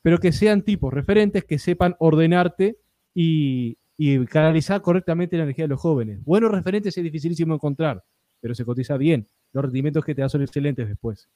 Pero 0.00 0.18
que 0.18 0.32
sean 0.32 0.62
tipos 0.62 0.92
referentes 0.92 1.44
que 1.44 1.58
sepan 1.58 1.94
ordenarte 1.98 2.78
y, 3.14 3.76
y 3.96 4.24
canalizar 4.26 4.80
correctamente 4.80 5.36
la 5.36 5.44
energía 5.44 5.64
de 5.64 5.70
los 5.70 5.80
jóvenes. 5.80 6.24
Buenos 6.24 6.50
referentes 6.50 6.96
es 6.96 7.04
dificilísimo 7.04 7.54
encontrar, 7.54 8.02
pero 8.40 8.54
se 8.54 8.64
cotiza 8.64 8.96
bien. 8.96 9.28
Los 9.52 9.64
rendimientos 9.64 10.04
que 10.04 10.14
te 10.14 10.22
dan 10.22 10.30
son 10.30 10.42
excelentes 10.42 10.88
después. 10.88 11.28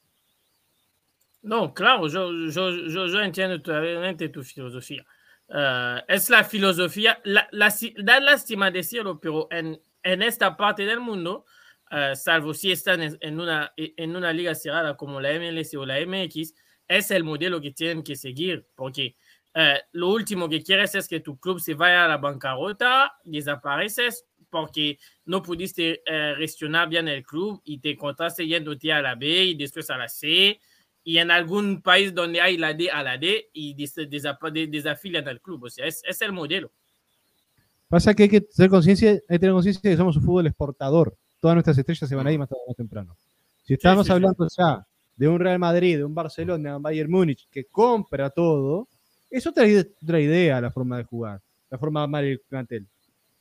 No, 1.43 1.73
claro, 1.73 2.09
yo, 2.09 2.33
yo, 2.51 2.71
yo, 2.89 3.07
yo 3.07 3.21
entiendo 3.23 3.61
totalmente 3.61 4.31
tu 4.31 4.43
filosofía. 4.43 5.05
Uh, 5.49 6.03
es 6.09 6.29
la 6.29 6.43
filosofía, 6.43 7.21
la, 7.25 7.49
la, 7.53 7.73
da 7.99 8.19
lástima 8.21 8.71
decirlo, 8.71 9.21
pero 9.21 9.47
en, 9.51 9.81
esta 10.03 10.57
parte 10.57 10.85
del 10.85 11.01
mundo, 11.01 11.45
uh, 11.91 12.17
salvo 12.17 12.53
si 12.53 12.73
están 12.73 13.01
en 13.21 13.41
una, 13.41 13.73
en 13.77 14.17
una 14.17 14.33
liga 14.33 14.55
cerrada 14.55 14.97
como 14.97 15.21
la 15.21 15.31
MLS 15.39 15.75
o 15.75 15.87
la 15.87 16.05
MX, 16.05 16.55
es 16.89 17.11
el 17.11 17.25
modelo 17.25 17.61
que 17.61 17.73
tienen 17.73 18.03
que 18.03 18.17
seguir, 18.17 18.67
porque 18.75 19.17
eh, 19.59 19.81
lo 19.93 20.11
último 20.11 20.51
que 20.51 20.63
quieres 20.63 20.95
es 20.95 21.09
que 21.09 21.21
tu 21.21 21.39
club 21.41 21.59
se 21.61 21.73
vaya 21.73 22.05
a 22.05 22.09
la 22.09 22.19
bancarrota, 22.19 23.15
desapareces 23.25 24.27
porque 24.51 24.99
no 25.25 25.43
pudiste 25.43 26.03
eh, 26.05 26.35
gestionar 26.37 26.91
bien 26.91 27.09
el 27.09 27.25
club 27.25 27.63
y 27.65 27.79
te 27.79 27.93
encontraste 27.93 28.47
yéndote 28.47 28.93
a 28.93 29.01
la 29.01 29.15
B 29.15 29.27
y 29.27 29.55
después 29.55 29.89
a 29.89 29.97
la 29.97 30.09
C 30.09 30.61
y 31.07 31.19
en 31.19 31.31
algún 31.31 31.83
país 31.83 32.13
donde 32.13 32.41
hay 32.41 32.57
la 32.57 32.75
D 32.75 32.91
a 32.91 33.01
la 33.01 33.17
D 33.17 33.49
y 33.53 33.75
desafilian 33.75 35.29
al 35.29 35.41
club. 35.41 35.63
O 35.63 35.71
sea, 35.71 35.87
es, 35.87 36.03
es, 36.05 36.21
el 36.21 36.33
modelo. 36.33 36.73
Pasa 37.87 38.13
que 38.13 38.25
hay 38.25 38.29
que 38.29 38.41
tener 38.41 38.69
conciencia, 38.69 39.11
hay 39.11 39.21
que 39.29 39.39
tener 39.39 39.53
conciencia 39.53 39.81
de 39.85 39.91
que 39.91 39.97
somos 39.97 40.17
un 40.17 40.25
fútbol 40.25 40.49
exportador. 40.49 41.17
Todas 41.39 41.55
nuestras 41.55 41.79
estrellas 41.79 42.09
se 42.09 42.17
van 42.17 42.27
a 42.27 42.33
ir 42.33 42.41
más 42.41 42.49
tarde 42.49 42.63
o 42.67 42.71
más 42.71 42.77
temprano. 42.77 43.17
Si 43.63 43.75
estamos 43.75 44.11
hablando 44.11 44.49
ya 44.59 44.85
de 45.15 45.29
un 45.29 45.39
Real 45.39 45.61
Madrid, 45.61 45.99
de 45.99 46.05
un 46.05 46.13
Barcelona, 46.13 46.71
de 46.71 46.77
un 46.77 46.83
Bayern 46.83 47.09
Múnich 47.09 47.47
que 47.53 47.67
compra 47.67 48.29
todo, 48.31 48.89
es 49.31 49.47
otra, 49.47 49.65
otra 50.03 50.21
idea 50.21 50.61
la 50.61 50.73
forma 50.73 50.99
de 50.99 51.05
jugar, 51.05 51.41
la 51.71 51.79
forma 51.79 52.01
de 52.01 52.05
armar 52.05 52.25
el 52.25 52.41
plantel. 52.41 52.85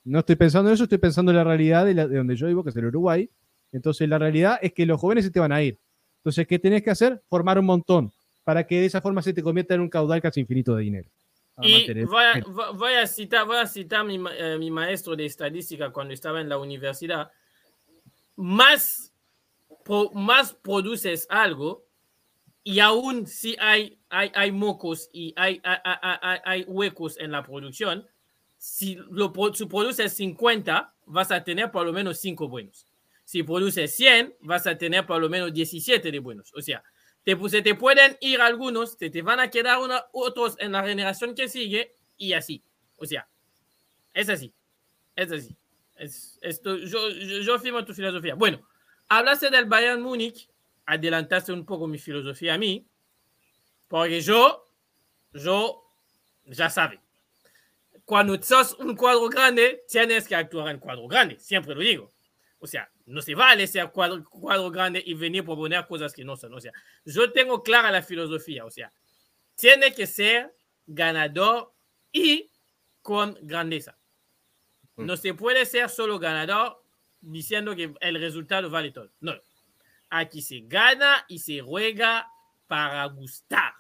No 0.04 0.20
estoy 0.20 0.36
pensando 0.36 0.70
en 0.70 0.76
eso, 0.76 0.84
estoy 0.84 1.00
pensando 1.00 1.32
en 1.32 1.38
la 1.38 1.44
realidad 1.44 1.84
de, 1.84 1.96
de 1.96 2.16
donde 2.16 2.36
yo 2.36 2.46
vivo, 2.46 2.64
que 2.64 2.70
es 2.70 2.76
el 2.76 2.86
Uruguay. 2.86 3.28
Entonces, 3.72 4.08
la 4.08 4.20
realidad 4.20 4.60
es 4.62 4.72
que 4.72 4.86
los 4.86 5.02
jóvenes 5.02 5.26
se 5.26 5.32
te 5.32 5.40
van 5.40 5.52
a 5.52 5.64
ir. 5.64 5.80
Entonces, 6.26 6.48
¿qué 6.48 6.58
tenés 6.58 6.82
que 6.82 6.90
hacer? 6.90 7.22
Formar 7.30 7.60
un 7.60 7.68
montón 7.68 8.12
para 8.44 8.66
que 8.66 8.80
de 8.80 8.88
esa 8.88 9.00
forma 9.00 9.22
se 9.22 9.32
te 9.32 9.44
convierta 9.44 9.76
en 9.76 9.82
un 9.82 9.90
caudal 9.90 10.24
casi 10.24 10.40
infinito 10.40 10.76
de 10.76 10.82
dinero. 10.82 11.08
Y 11.62 12.04
voy 12.04 12.24
a, 12.24 12.44
voy 12.74 12.94
a, 12.94 13.06
citar, 13.06 13.46
voy 13.46 13.58
a 13.58 13.68
citar 13.68 14.04
mi, 14.04 14.20
eh, 14.36 14.58
mi 14.58 14.72
maestro 14.72 15.16
de 15.16 15.28
estadística 15.28 15.92
cuando 15.92 16.16
estaba 16.16 16.42
en 16.42 16.50
la 16.50 16.58
universidad. 16.58 17.30
Más, 18.38 19.14
pro, 19.84 20.10
más 20.16 20.52
produces 20.52 21.28
algo 21.30 21.86
y 22.64 22.80
aún 22.80 23.28
si 23.28 23.56
hay, 23.60 24.00
hay, 24.10 24.32
hay 24.34 24.52
mocos 24.52 25.12
y 25.14 25.32
hay, 25.38 25.62
hay, 25.64 25.78
hay, 25.84 26.40
hay 26.44 26.64
huecos 26.64 27.20
en 27.20 27.34
la 27.34 27.44
producción, 27.44 28.04
si 28.58 28.96
lo 29.12 29.32
si 29.54 29.66
produces 29.68 30.12
50, 30.14 30.92
vas 31.06 31.32
a 31.32 31.44
tener 31.44 31.70
por 31.70 31.86
lo 31.86 31.94
menos 31.94 32.18
5 32.18 32.48
buenos. 32.48 32.88
Si 33.26 33.44
produces 33.44 33.94
100, 33.96 34.36
vas 34.42 34.66
a 34.68 34.78
tener 34.78 35.06
por 35.06 35.20
lo 35.20 35.28
menos 35.30 35.52
17 35.54 36.12
de 36.12 36.20
buenos. 36.20 36.54
O 36.54 36.62
sea, 36.62 36.84
te, 37.24 37.38
se 37.50 37.62
te 37.62 37.76
pueden 37.76 38.18
ir 38.22 38.40
algunos, 38.40 38.98
te, 38.98 39.10
van 39.22 39.40
a 39.40 39.50
quedar 39.50 39.80
una, 39.80 40.06
otros 40.14 40.56
en 40.60 40.72
la 40.72 40.84
generación 40.84 41.36
que 41.36 41.50
sigue 41.50 41.96
y 42.18 42.34
así. 42.34 42.64
O 42.98 43.06
sea, 43.06 43.28
es 44.14 44.30
así. 44.30 44.54
Es 45.16 45.32
así. 45.32 45.58
Es, 45.96 46.40
esto, 46.42 46.78
yo, 46.78 47.10
yo, 47.10 47.40
yo 47.40 47.60
firmo 47.60 47.84
tu 47.84 47.94
filosofía. 47.94 48.36
Bueno, 48.36 48.66
hablaste 49.10 49.50
del 49.50 49.66
Bayern 49.66 50.02
Múnich, 50.02 50.48
adelantaste 50.86 51.52
un 51.52 51.66
poco 51.66 51.88
mi 51.88 51.98
filosofía 51.98 52.54
a 52.54 52.58
mí, 52.58 52.86
porque 53.88 54.22
yo, 54.22 54.66
yo, 55.34 55.84
ya 56.46 56.70
sabes, 56.70 57.00
cuando 58.06 58.40
sos 58.42 58.74
un 58.76 58.96
cuadro 58.96 59.28
grande, 59.30 59.84
tienes 59.90 60.28
que 60.28 60.36
actuar 60.36 60.70
en 60.70 60.80
cuadro 60.80 61.08
grande, 61.08 61.40
siempre 61.40 61.74
lo 61.74 61.82
digo. 61.82 62.14
O 62.60 62.68
sea, 62.68 62.90
no 63.06 63.22
se 63.22 63.36
vale 63.36 63.68
ser 63.68 63.92
cuadro, 63.92 64.24
cuadro 64.24 64.72
grande 64.72 65.02
y 65.06 65.14
venir 65.14 65.44
proponer 65.44 65.86
cosas 65.88 66.14
que 66.14 66.24
no 66.24 66.36
son. 66.36 66.54
O 66.54 66.60
sea, 66.60 66.72
yo 67.06 67.32
tengo 67.32 67.62
clara 67.62 67.92
la 67.92 68.02
filosofía. 68.02 68.66
O 68.66 68.72
sea, 68.72 68.92
tiene 69.56 69.94
que 69.94 70.08
ser 70.08 70.56
ganador 70.88 71.74
y 72.12 72.50
con 73.02 73.38
grandeza. 73.42 73.98
Mm. 74.96 75.06
No 75.06 75.18
se 75.18 75.34
puede 75.34 75.66
ser 75.66 75.90
solo 75.90 76.18
ganador 76.18 76.84
diciendo 77.22 77.76
que 77.76 77.94
el 78.00 78.20
resultado 78.20 78.70
vale 78.70 78.92
todo. 78.92 79.12
No. 79.20 79.34
Aquí 80.10 80.42
se 80.42 80.62
gana 80.62 81.26
y 81.28 81.40
se 81.40 81.62
juega 81.62 82.28
para 82.68 83.06
gustar. 83.06 83.74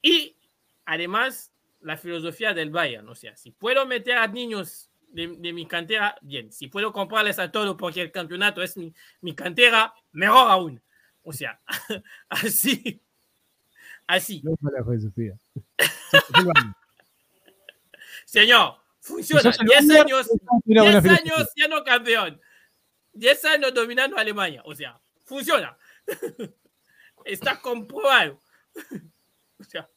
Y 0.00 0.36
además, 0.84 1.52
la 1.80 1.96
filosofía 1.96 2.54
del 2.54 2.70
Bayern. 2.70 3.08
O 3.08 3.14
sea, 3.14 3.36
si 3.36 3.50
puedo 3.50 3.86
meter 3.86 4.16
a 4.16 4.26
niños 4.26 4.90
de, 5.16 5.34
de, 5.38 5.52
mi 5.54 5.66
cantera, 5.66 6.14
bien. 6.20 6.52
Si 6.52 6.68
puedo 6.68 6.92
comprarles 6.92 7.38
a 7.38 7.50
todos 7.50 7.74
porque 7.76 8.02
el 8.02 8.12
campeonato 8.12 8.62
es 8.62 8.76
mi, 8.76 8.92
mi 9.22 9.34
cantera, 9.34 9.94
mejor 10.12 10.50
aún. 10.50 10.82
O 11.22 11.32
sea, 11.32 11.58
así. 12.28 13.00
Así. 14.06 14.42
No. 14.44 14.54
Señor, 18.26 18.76
funciona. 19.00 19.54
10 19.58 19.90
años, 19.90 20.28
10 20.64 21.06
años 21.06 21.48
siendo 21.54 21.82
campeón. 21.82 22.38
10 23.14 23.44
años 23.46 23.72
dominando 23.72 24.18
Alemania. 24.18 24.60
O 24.66 24.74
sea, 24.74 25.00
funciona. 25.24 25.78
Está 27.24 27.58
comprobado. 27.58 28.38
O 29.58 29.64
sea, 29.64 29.88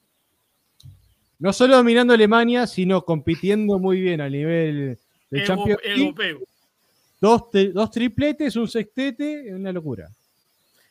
no 1.40 1.52
solo 1.52 1.76
dominando 1.76 2.14
Alemania, 2.14 2.68
sino 2.68 3.04
compitiendo 3.04 3.80
muy 3.80 4.00
bien 4.00 4.22
a 4.22 4.30
nivel 4.30 4.98
de 5.30 5.44
Champions 5.44 5.80
Europeo. 5.84 6.40
Dos, 7.22 7.44
dos, 7.74 7.92
tripletes, 7.92 8.56
un 8.56 8.68
sextete, 8.68 9.54
una 9.54 9.72
locura. 9.72 10.10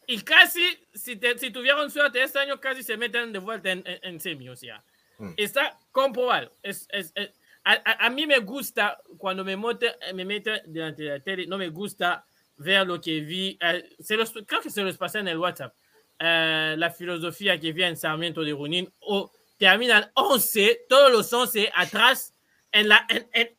Y 0.07 0.20
casi, 0.20 0.62
si, 0.95 1.16
te, 1.16 1.39
si 1.39 1.51
tuvieron 1.51 1.91
suerte 1.91 2.22
este 2.22 2.39
año, 2.39 2.61
casi 2.61 2.82
se 2.82 2.97
meten 2.97 3.32
de 3.32 3.39
vuelta 3.39 3.70
en, 3.70 3.82
en, 3.86 3.99
en 4.03 4.20
semi, 4.20 4.49
o 4.49 4.57
sea, 4.57 4.82
mm. 5.18 5.32
está 5.36 5.78
comprobado. 5.91 6.53
Es, 6.62 6.86
es, 6.91 7.12
es 7.14 7.30
a, 7.68 8.07
a, 8.07 8.11
mí 8.11 8.26
me 8.26 8.39
gusta, 8.39 8.99
cuando 9.18 9.45
me, 9.45 9.55
mote, 9.55 9.95
me 10.14 10.24
meto 10.24 10.51
delante 10.66 11.03
de 11.03 11.11
la 11.11 11.20
tele, 11.20 11.47
no 11.47 11.59
me 11.59 11.68
gusta 11.68 12.24
ver 12.57 12.86
lo 12.86 12.99
que 12.99 13.20
vi, 13.20 13.59
uh, 13.62 14.03
se 14.03 14.16
los, 14.16 14.32
creo 14.47 14.62
que 14.62 14.70
se 14.70 14.82
los 14.82 14.97
pasé 14.97 15.18
en 15.18 15.28
el 15.28 15.36
WhatsApp, 15.36 15.74
uh, 16.20 16.76
la 16.78 16.91
filosofía 16.91 17.61
que 17.61 17.72
vi 17.72 17.82
en 17.82 17.97
Sarmiento 17.97 18.43
de 18.43 18.53
Runín, 18.53 18.91
o 19.01 19.30
terminan 19.59 20.11
11, 20.14 20.86
todos 20.89 21.12
los 21.12 21.30
11 21.30 21.70
atrás, 21.74 22.34
en 22.72 22.89
la, 22.89 23.07
en, 23.11 23.28
en, 23.32 23.57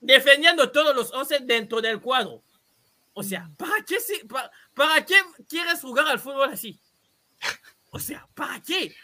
defendiendo 0.00 0.70
todos 0.70 0.94
los 0.94 1.12
11 1.12 1.40
dentro 1.40 1.80
del 1.80 2.00
cuadro. 2.00 2.42
O 3.12 3.22
sea, 3.22 3.50
¿para 3.56 3.82
qué, 3.82 3.96
para, 4.28 4.50
¿para 4.74 5.04
qué 5.04 5.16
quieres 5.48 5.80
jugar 5.80 6.06
al 6.06 6.18
fútbol 6.18 6.50
así? 6.50 6.78
O 7.90 7.98
sea, 7.98 8.26
¿para 8.34 8.60
qué? 8.60 8.94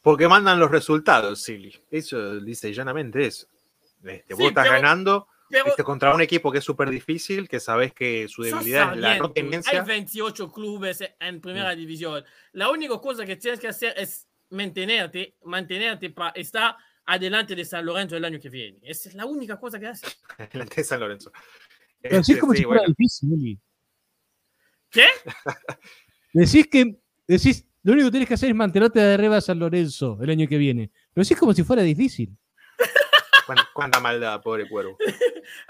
Porque 0.00 0.26
mandan 0.26 0.58
los 0.58 0.70
resultados, 0.70 1.42
Silly. 1.42 1.78
Eso 1.90 2.40
dice 2.40 2.72
llanamente 2.72 3.26
eso. 3.26 3.46
Este, 4.02 4.32
vos 4.32 4.42
sí, 4.42 4.48
estás 4.48 4.64
pero, 4.64 4.80
ganando 4.80 5.28
pero, 5.50 5.66
este, 5.66 5.84
contra 5.84 6.14
un 6.14 6.20
equipo 6.20 6.52
que 6.52 6.58
es 6.58 6.64
súper 6.64 6.88
difícil, 6.88 7.48
que 7.48 7.60
sabes 7.60 7.92
que 7.92 8.28
su 8.28 8.42
debilidad 8.42 8.94
es 8.94 8.98
la. 8.98 9.12
Hay 9.12 9.80
28 9.86 10.52
clubes 10.52 11.04
en 11.18 11.40
primera 11.40 11.72
sí. 11.72 11.80
división. 11.80 12.24
La 12.52 12.70
única 12.70 12.98
cosa 12.98 13.26
que 13.26 13.36
tienes 13.36 13.60
que 13.60 13.68
hacer 13.68 13.94
es 13.96 14.26
mantenerte, 14.50 15.34
mantenerte 15.44 16.10
para 16.10 16.30
estar 16.30 16.76
adelante 17.08 17.56
de 17.56 17.64
San 17.64 17.86
Lorenzo 17.86 18.16
el 18.16 18.24
año 18.24 18.38
que 18.38 18.50
viene. 18.50 18.78
Esa 18.82 19.08
es 19.08 19.14
la 19.14 19.24
única 19.24 19.58
cosa 19.58 19.80
que 19.80 19.86
hace. 19.86 20.06
Adelante 20.38 20.76
de 20.76 20.84
San 20.84 21.00
Lorenzo. 21.00 21.32
Pero 22.00 22.18
decís 22.18 22.38
como 22.38 22.52
sí, 22.52 22.58
si 22.58 22.64
fuera 22.64 22.82
bueno. 22.82 22.94
difícil, 22.96 23.60
¿Qué? 24.90 25.06
decís 26.32 26.66
que 26.70 26.98
decís, 27.26 27.66
lo 27.82 27.94
único 27.94 28.08
que 28.08 28.12
tienes 28.12 28.28
que 28.28 28.34
hacer 28.34 28.50
es 28.50 28.54
mantenerte 28.54 29.00
de 29.00 29.14
arriba 29.14 29.36
de 29.36 29.40
San 29.40 29.58
Lorenzo 29.58 30.18
el 30.22 30.30
año 30.30 30.46
que 30.46 30.58
viene. 30.58 30.90
Lo 31.14 31.22
decís 31.22 31.38
como 31.38 31.54
si 31.54 31.64
fuera 31.64 31.82
difícil. 31.82 32.36
¿Cuánta, 33.46 33.68
cuánta 33.72 34.00
maldad, 34.00 34.42
pobre 34.42 34.68
cuervo. 34.68 34.98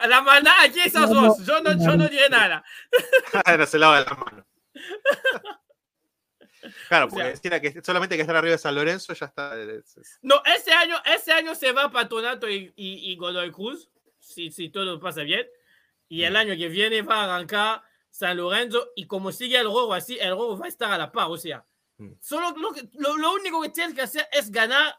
La 0.09 0.21
maldad 0.21 0.53
aquí 0.65 0.91
sos 0.91 1.09
no, 1.09 1.29
vos. 1.29 1.47
Yo 1.47 1.63
no, 1.63 1.73
no, 1.75 1.85
yo 1.85 1.97
no 1.97 2.09
diré 2.09 2.29
nada. 2.29 2.65
Se 3.65 3.79
lava 3.79 4.01
la 4.01 4.15
mano. 4.15 4.47
Claro, 6.89 7.09
porque 7.09 7.33
o 7.33 7.37
sea, 7.37 7.61
que 7.61 7.83
solamente 7.83 8.17
que 8.17 8.23
estar 8.23 8.37
arriba 8.37 8.53
de 8.53 8.59
San 8.59 8.75
Lorenzo 8.75 9.13
ya 9.13 9.27
está. 9.27 9.55
No, 10.23 10.43
ese 10.45 10.73
año, 10.73 10.97
ese 11.05 11.33
año 11.33 11.55
se 11.55 11.73
va 11.73 11.91
Patronato 11.91 12.49
y, 12.49 12.73
y, 12.77 13.13
y 13.13 13.17
Godoy 13.17 13.51
Cruz, 13.51 13.91
si, 14.19 14.51
si, 14.51 14.69
todo 14.69 14.99
pasa 15.01 15.23
bien. 15.23 15.47
Y 16.09 16.23
el 16.23 16.37
año 16.37 16.57
que 16.57 16.69
viene 16.69 17.03
va 17.03 17.23
a 17.23 17.35
arrancar 17.35 17.83
San 18.11 18.37
Lorenzo. 18.37 18.93
Y 18.97 19.07
como 19.07 19.33
sigue 19.33 19.59
el 19.59 19.67
robo 19.67 19.95
así, 19.95 20.19
el 20.19 20.31
robo 20.31 20.59
va 20.59 20.67
a 20.67 20.69
estar 20.69 20.91
a 20.91 20.99
la 20.99 21.13
par. 21.13 21.29
O 21.31 21.37
sea, 21.37 21.65
mm. 21.99 22.13
solo 22.21 22.55
lo, 22.57 22.73
que, 22.73 22.89
lo, 22.95 23.17
lo, 23.17 23.33
único 23.35 23.61
que 23.63 23.69
tienes 23.71 23.95
que 23.95 24.03
hacer 24.03 24.27
es 24.33 24.51
ganar 24.51 24.97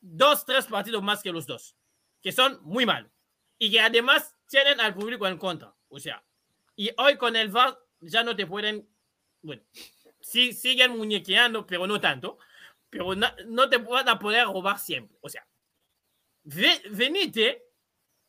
dos, 0.00 0.44
tres 0.44 0.66
partidos 0.66 1.02
más 1.02 1.22
que 1.22 1.32
los 1.32 1.46
dos, 1.46 1.76
que 2.22 2.32
son 2.32 2.58
muy 2.62 2.86
malos. 2.86 3.10
Y 3.58 3.70
que 3.70 3.80
además 3.80 4.36
tienen 4.48 4.80
al 4.80 4.94
público 4.94 5.26
en 5.26 5.38
contra. 5.38 5.74
O 5.88 5.98
sea, 5.98 6.24
y 6.74 6.90
hoy 6.98 7.16
con 7.16 7.36
el 7.36 7.48
VAR 7.48 7.78
ya 8.00 8.22
no 8.22 8.36
te 8.36 8.46
pueden. 8.46 8.88
Bueno, 9.42 9.62
sí, 10.26 10.52
siguen 10.52 10.96
muñequeando, 10.96 11.66
pero 11.66 11.86
no 11.86 12.00
tanto. 12.00 12.38
Pero 12.90 13.14
no, 13.14 13.28
no, 13.46 13.68
te 13.68 13.78
van 13.78 14.08
a 14.08 14.18
poder 14.18 14.46
robar 14.46 14.78
siempre. 14.78 15.16
O 15.20 15.28
sea, 15.28 15.46
ve, 16.42 16.82
venite 16.90 17.64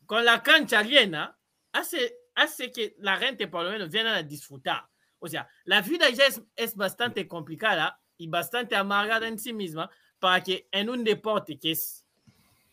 con 0.05 0.23
la 0.23 0.41
cancha 0.43 0.83
llena, 0.83 1.37
hace, 1.73 2.15
hace 2.35 2.71
que 2.71 2.95
la 2.99 3.17
gente 3.17 3.47
por 3.47 3.65
lo 3.65 3.71
menos 3.71 3.89
viene 3.89 4.09
a 4.09 4.23
disfrutar. 4.23 4.87
O 5.19 5.27
sea, 5.27 5.49
la 5.65 5.81
vida 5.81 6.09
ya 6.09 6.27
es, 6.27 6.41
es 6.55 6.75
bastante 6.75 7.27
complicada 7.27 7.99
y 8.15 8.27
bastante 8.27 8.75
amargada 8.75 9.27
en 9.27 9.39
sí 9.39 9.51
misma 9.51 9.89
para 10.19 10.43
que 10.43 10.67
en 10.71 10.89
un 10.89 11.03
deporte 11.03 11.59
que 11.59 11.71
es, 11.71 12.05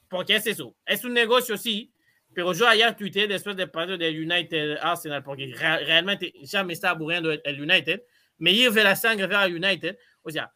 porque 0.08 0.36
es 0.36 0.46
eso, 0.46 0.76
es 0.84 1.04
un 1.04 1.14
negocio 1.14 1.56
sí, 1.56 1.92
pero 2.32 2.52
yo 2.52 2.68
ayer 2.68 2.94
tuiteé 2.96 3.26
después 3.26 3.56
del 3.56 3.70
partido 3.70 3.96
del 3.96 4.20
United 4.20 4.78
Arsenal 4.80 5.22
porque 5.22 5.54
re 5.54 5.84
realmente 5.84 6.32
ya 6.42 6.62
me 6.64 6.72
está 6.72 6.90
aburriendo 6.90 7.30
el, 7.30 7.40
el 7.44 7.60
United 7.60 8.02
me 8.38 8.52
irve 8.52 8.82
la 8.82 8.96
sangre 8.96 9.26
vers 9.26 9.50
United. 9.50 9.98
O 10.22 10.30
sea, 10.30 10.52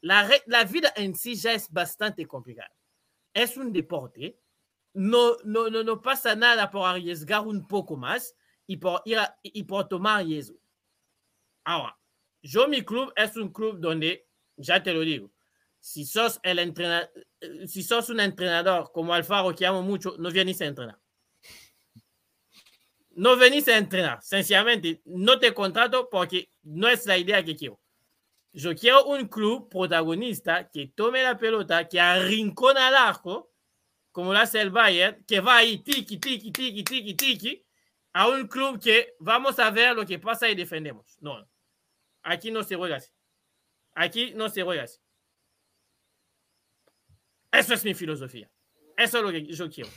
la, 0.00 0.28
la, 0.46 0.64
vida 0.64 0.92
en 0.96 1.14
sí 1.14 1.34
ya 1.34 1.52
es 1.52 1.70
bastante 1.70 2.26
complicada. 2.26 2.70
Es 3.32 3.56
un 3.56 3.72
deporte. 3.72 4.40
No, 4.94 5.36
no, 5.44 5.68
no, 5.68 5.82
no 5.82 6.00
pasa 6.00 6.34
nada 6.34 6.70
por 6.70 6.86
arriesgar 6.88 7.46
un 7.46 7.66
poco 7.66 7.96
más 7.96 8.34
y 8.66 8.78
por, 8.78 9.02
ir 9.04 9.18
a, 9.18 9.38
y 9.42 9.62
por 9.64 9.88
tomar 9.88 10.24
riesgo. 10.24 10.58
Ahora, 11.64 11.98
yo 12.42 12.66
mi 12.68 12.82
club 12.82 13.12
es 13.16 13.36
un 13.36 13.52
club 13.52 13.78
donde, 13.78 14.28
ya 14.56 14.82
te 14.82 14.94
lo 14.94 15.00
digo, 15.00 15.30
si 15.78 16.06
sos, 16.06 16.40
el 16.42 16.58
entrenador, 16.58 17.10
si 17.66 17.82
sos 17.82 18.08
un 18.08 18.20
entrenador 18.20 18.90
como 18.92 19.12
Alfaro, 19.12 19.54
que 19.54 19.66
amo 19.66 19.82
mucho, 19.82 20.16
no 20.18 20.30
vienes 20.30 20.60
a 20.62 20.66
entrenar 20.66 20.98
no 23.16 23.36
venís 23.36 23.66
a 23.68 23.78
entrenar. 23.78 24.22
Sencillamente, 24.22 25.00
no 25.06 25.38
te 25.38 25.52
contrato 25.52 26.08
porque 26.10 26.50
no 26.62 26.86
es 26.86 27.06
la 27.06 27.16
idea 27.16 27.42
que 27.42 27.56
quiero. 27.56 27.80
Yo 28.52 28.74
quiero 28.74 29.04
un 29.06 29.26
club 29.26 29.68
protagonista 29.68 30.70
que 30.70 30.88
tome 30.88 31.22
la 31.22 31.36
pelota, 31.36 31.88
que 31.88 32.00
arrincona 32.00 32.88
al 32.88 32.94
arco, 32.94 33.52
como 34.12 34.32
lo 34.32 34.38
hace 34.38 34.60
el 34.60 34.70
Bayern, 34.70 35.24
que 35.26 35.40
va 35.40 35.58
ahí, 35.58 35.78
tiki, 35.78 36.18
tiki, 36.18 36.50
tiki, 36.52 36.84
tiki, 36.84 37.14
tiki, 37.14 37.66
a 38.12 38.28
un 38.28 38.46
club 38.48 38.80
que 38.82 39.14
vamos 39.18 39.58
a 39.58 39.70
ver 39.70 39.94
lo 39.94 40.06
que 40.06 40.18
pasa 40.18 40.48
y 40.48 40.54
defendemos. 40.54 41.16
No, 41.20 41.46
aquí 42.22 42.50
no 42.50 42.62
se 42.62 42.76
juega 42.76 42.96
así. 42.96 43.10
Aquí 43.94 44.32
no 44.34 44.48
se 44.50 44.62
juega 44.62 44.84
así. 44.84 44.98
Eso 47.50 47.74
es 47.74 47.84
mi 47.84 47.94
filosofía. 47.94 48.50
Eso 48.96 49.18
es 49.18 49.24
lo 49.24 49.30
que 49.30 49.46
yo 49.46 49.70
quiero. 49.70 49.90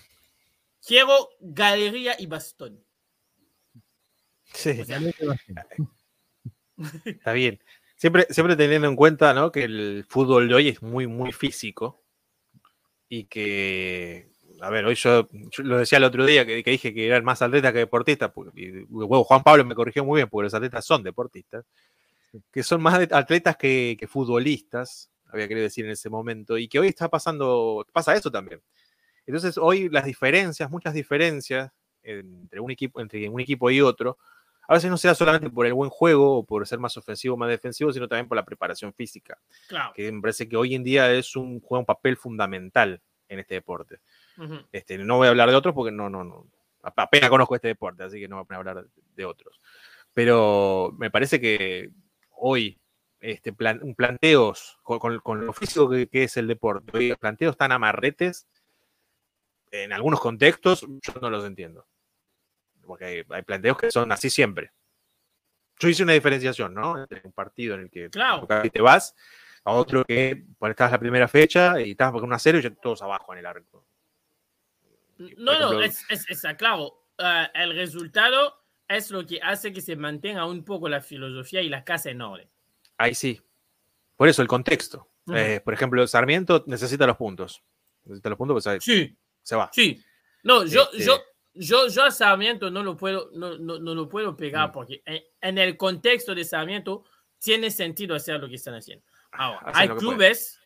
Quiero 0.85 1.29
galería 1.39 2.15
y 2.17 2.25
bastón. 2.25 2.85
Sí. 4.53 4.83
Está 7.05 7.33
bien. 7.33 7.59
Siempre, 7.95 8.27
siempre 8.29 8.55
teniendo 8.55 8.87
en 8.87 8.95
cuenta 8.95 9.33
¿no? 9.33 9.51
que 9.51 9.63
el 9.63 10.05
fútbol 10.07 10.47
de 10.47 10.55
hoy 10.55 10.67
es 10.69 10.81
muy, 10.81 11.05
muy 11.07 11.33
físico 11.33 12.01
y 13.09 13.25
que, 13.25 14.29
a 14.61 14.69
ver, 14.69 14.85
hoy 14.85 14.95
yo, 14.95 15.27
lo 15.57 15.79
decía 15.79 15.97
el 15.97 16.03
otro 16.05 16.25
día 16.25 16.45
que, 16.45 16.63
dije 16.63 16.93
que 16.93 17.07
eran 17.07 17.25
más 17.25 17.41
atletas 17.41 17.73
que 17.73 17.79
deportistas, 17.79 18.31
y 18.55 18.85
Juan 18.87 19.43
Pablo 19.43 19.65
me 19.65 19.75
corrigió 19.75 20.05
muy 20.05 20.19
bien 20.19 20.29
porque 20.29 20.45
los 20.45 20.53
atletas 20.53 20.85
son 20.85 21.03
deportistas, 21.03 21.65
que 22.51 22.63
son 22.63 22.81
más 22.81 22.93
atletas 23.11 23.57
que, 23.57 23.97
que 23.99 24.07
futbolistas, 24.07 25.09
había 25.27 25.47
querido 25.47 25.63
decir 25.63 25.85
en 25.85 25.91
ese 25.91 26.09
momento, 26.09 26.57
y 26.57 26.67
que 26.67 26.79
hoy 26.79 26.87
está 26.87 27.09
pasando, 27.09 27.85
pasa 27.91 28.15
eso 28.15 28.31
también. 28.31 28.61
Entonces 29.25 29.57
hoy 29.57 29.89
las 29.89 30.05
diferencias, 30.05 30.69
muchas 30.71 30.93
diferencias 30.93 31.71
entre 32.01 32.59
un 32.59 32.71
equipo, 32.71 33.01
entre 33.01 33.27
un 33.29 33.39
equipo 33.39 33.69
y 33.69 33.81
otro, 33.81 34.17
a 34.69 34.75
veces 34.75 34.89
no 34.91 34.97
sea 34.97 35.15
solamente 35.15 35.49
por 35.49 35.65
el 35.65 35.73
buen 35.73 35.89
juego 35.89 36.37
o 36.37 36.43
por 36.45 36.65
ser 36.67 36.77
más 36.77 36.95
ofensivo 36.95 37.33
o 37.33 37.37
más 37.37 37.49
defensivo, 37.49 37.91
sino 37.91 38.07
también 38.07 38.27
por 38.27 38.35
la 38.35 38.45
preparación 38.45 38.93
física. 38.93 39.39
Claro. 39.67 39.91
Que 39.95 40.11
me 40.11 40.21
parece 40.21 40.47
que 40.47 40.55
hoy 40.55 40.75
en 40.75 40.83
día 40.83 41.11
es 41.11 41.35
un, 41.35 41.59
juega 41.59 41.79
un 41.79 41.85
papel 41.87 42.15
fundamental 42.17 43.01
en 43.27 43.39
este 43.39 43.55
deporte. 43.55 43.99
Este, 44.71 44.97
no 44.99 45.17
voy 45.17 45.27
a 45.27 45.31
hablar 45.31 45.49
de 45.49 45.55
otros 45.55 45.73
porque 45.73 45.91
no, 45.91 46.09
no, 46.09 46.23
no. 46.23 46.45
Apenas 46.83 47.29
conozco 47.29 47.55
este 47.55 47.67
deporte, 47.69 48.03
así 48.03 48.19
que 48.19 48.27
no 48.27 48.43
voy 48.45 48.55
a 48.55 48.57
hablar 48.57 48.85
de 49.15 49.25
otros. 49.25 49.59
Pero 50.13 50.93
me 50.97 51.09
parece 51.11 51.41
que 51.41 51.89
hoy, 52.37 52.79
este 53.19 53.51
plan, 53.51 53.79
un 53.83 53.95
planteos 53.95 54.77
con, 54.83 54.99
con- 54.99 55.19
con 55.19 55.45
lo 55.45 55.51
físico 55.53 55.89
que, 55.89 56.07
que 56.07 56.23
es 56.23 56.37
el 56.37 56.47
deporte, 56.47 56.95
hoy 56.95 57.09
los 57.09 57.17
planteos 57.17 57.57
tan 57.57 57.71
amarretes, 57.71 58.47
en 59.71 59.93
algunos 59.93 60.19
contextos, 60.19 60.81
yo 60.87 61.13
no 61.21 61.29
los 61.29 61.43
entiendo. 61.45 61.85
Porque 62.89 63.05
hay, 63.05 63.23
hay 63.29 63.43
planteos 63.43 63.77
que 63.77 63.91
son 63.91 64.11
así 64.11 64.31
siempre. 64.31 64.71
Yo 65.77 65.87
hice 65.89 66.01
una 66.01 66.13
diferenciación, 66.13 66.73
¿no? 66.73 66.97
Entre 66.99 67.21
un 67.23 67.31
partido 67.31 67.75
en 67.75 67.81
el 67.81 67.89
que 67.91 68.09
Claro. 68.09 68.47
te 68.47 68.81
vas, 68.81 69.15
a 69.63 69.71
otro 69.73 70.03
que 70.03 70.43
bueno, 70.57 70.71
estabas 70.71 70.91
la 70.93 70.99
primera 70.99 71.27
fecha 71.27 71.79
y 71.79 71.91
estabas 71.91 72.13
con 72.13 72.23
una 72.23 72.39
cero 72.39 72.57
y 72.57 72.63
ya 72.63 72.71
todos 72.71 73.03
abajo 73.03 73.31
en 73.33 73.39
el 73.39 73.45
arco. 73.45 73.85
No, 75.19 75.27
por 75.27 75.37
no, 75.37 75.81
ejemplo- 75.81 75.83
es, 75.83 76.03
es, 76.09 76.29
es 76.43 76.53
claro. 76.57 77.05
Ah, 77.19 77.51
el 77.53 77.75
resultado 77.75 78.63
es 78.87 79.11
lo 79.11 79.23
que 79.23 79.39
hace 79.43 79.71
que 79.71 79.81
se 79.81 79.95
mantenga 79.95 80.47
un 80.47 80.65
poco 80.65 80.89
la 80.89 80.99
filosofía 81.01 81.61
y 81.61 81.69
la 81.69 81.83
casa 81.83 82.09
en 82.09 82.21
orden. 82.21 82.49
Ahí 82.97 83.13
sí. 83.13 83.39
Por 84.17 84.27
eso 84.29 84.41
el 84.41 84.47
contexto. 84.47 85.07
Ujú. 85.27 85.37
Eh, 85.37 85.61
por 85.61 85.75
ejemplo, 85.75 86.07
Sarmiento 86.07 86.63
necesita 86.65 87.05
los 87.05 87.17
puntos. 87.17 87.61
Necesita 88.05 88.29
los 88.29 88.37
puntos 88.39 88.63
porque 88.63 88.79
se, 88.81 88.91
Sí, 89.05 89.17
se 89.43 89.55
va. 89.55 89.69
sí. 89.71 90.03
No, 90.43 90.65
yo, 90.65 90.83
Este- 90.93 91.03
yo, 91.05 91.21
yo, 91.59 91.87
yo 91.87 92.03
a 92.05 92.11
Sarmiento 92.11 92.71
no 92.71 92.81
lo 92.83 92.95
puedo, 92.97 93.29
no, 93.33 93.57
no, 93.57 93.79
no 93.79 93.93
lo 93.95 94.07
puedo 94.07 94.35
pegar 94.35 94.69
Mm. 94.69 94.71
porque 94.71 95.01
en, 95.05 95.23
en 95.41 95.57
el 95.57 95.75
contexto 95.77 96.33
de 96.33 96.43
Sarmiento 96.45 97.03
tiene 97.39 97.69
sentido 97.71 98.15
hacer 98.15 98.39
lo 98.39 98.47
que 98.47 98.55
están 98.55 98.73
haciendo. 98.75 99.05
Ahora, 99.31 99.59
Hacen 99.65 99.91
hay 99.91 99.97
clubes, 99.97 100.59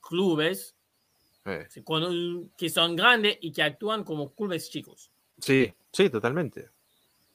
clubes 0.00 0.76
sí, 1.68 1.82
con- 1.82 2.50
que 2.56 2.68
son 2.70 2.96
grandes 2.96 3.38
y 3.40 3.52
que 3.52 3.62
actúan 3.62 4.04
como 4.04 4.34
clubes 4.34 4.70
chicos. 4.70 5.10
sí, 5.38 5.72
sí, 5.92 6.10
totalmente. 6.10 6.70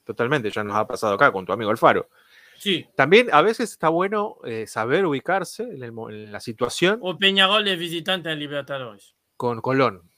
Totalmente. 0.03 0.49
Ya 0.49 0.63
nos 0.63 0.75
ha 0.75 0.87
pasado 0.87 1.13
acá 1.13 1.31
con 1.31 1.45
tu 1.45 1.53
amigo 1.53 1.69
Alfaro. 1.69 2.09
Sí. 2.57 2.85
También 2.95 3.29
a 3.31 3.41
veces 3.41 3.71
está 3.71 3.89
bueno 3.89 4.37
eh, 4.43 4.65
saber 4.67 5.05
ubicarse 5.05 5.63
en, 5.63 5.83
el 5.83 5.93
en 6.09 6.31
la 6.31 6.39
situación 6.39 6.99
O 7.01 7.17
Peñarol 7.17 7.63
de 7.63 7.75
visitante 7.75 8.31
en 8.31 8.39
Libertadores. 8.39 9.15
con 9.37 9.61
Colón. 9.61 10.10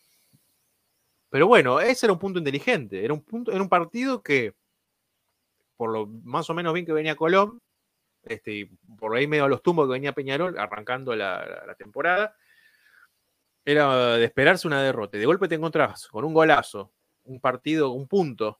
Pero 1.34 1.48
bueno, 1.48 1.80
ese 1.82 2.06
era 2.06 2.14
un 2.14 2.20
punto 2.20 2.38
inteligente. 2.38 3.04
Era 3.04 3.12
un, 3.12 3.24
punto, 3.24 3.52
era 3.52 3.60
un 3.60 3.68
partido 3.68 4.22
que, 4.22 4.54
por 5.76 5.92
lo 5.92 6.06
más 6.06 6.48
o 6.52 6.54
menos 6.54 6.76
bien 6.76 6.86
que 6.86 6.94
venía 6.94 7.16
Colón, 7.16 7.60
este, 8.24 8.52
y 8.54 8.66
por 9.00 9.16
ahí 9.16 9.26
medio 9.26 9.46
a 9.46 9.50
los 9.50 9.64
tumbos 9.64 9.88
que 9.88 9.94
venía 9.94 10.14
Peñarol, 10.14 10.60
arrancando 10.60 11.16
la, 11.16 11.44
la- 11.44 11.66
la 11.66 11.74
temporada, 11.76 12.36
era 13.66 14.18
de 14.18 14.26
esperarse 14.26 14.68
una 14.68 14.84
derrota. 14.84 15.18
De 15.18 15.26
golpe 15.26 15.48
te 15.48 15.56
encontrás 15.56 16.08
con 16.08 16.24
un 16.24 16.36
golazo, 16.36 16.92
un 17.24 17.40
partido, 17.40 17.90
un 17.90 18.08
punto 18.08 18.60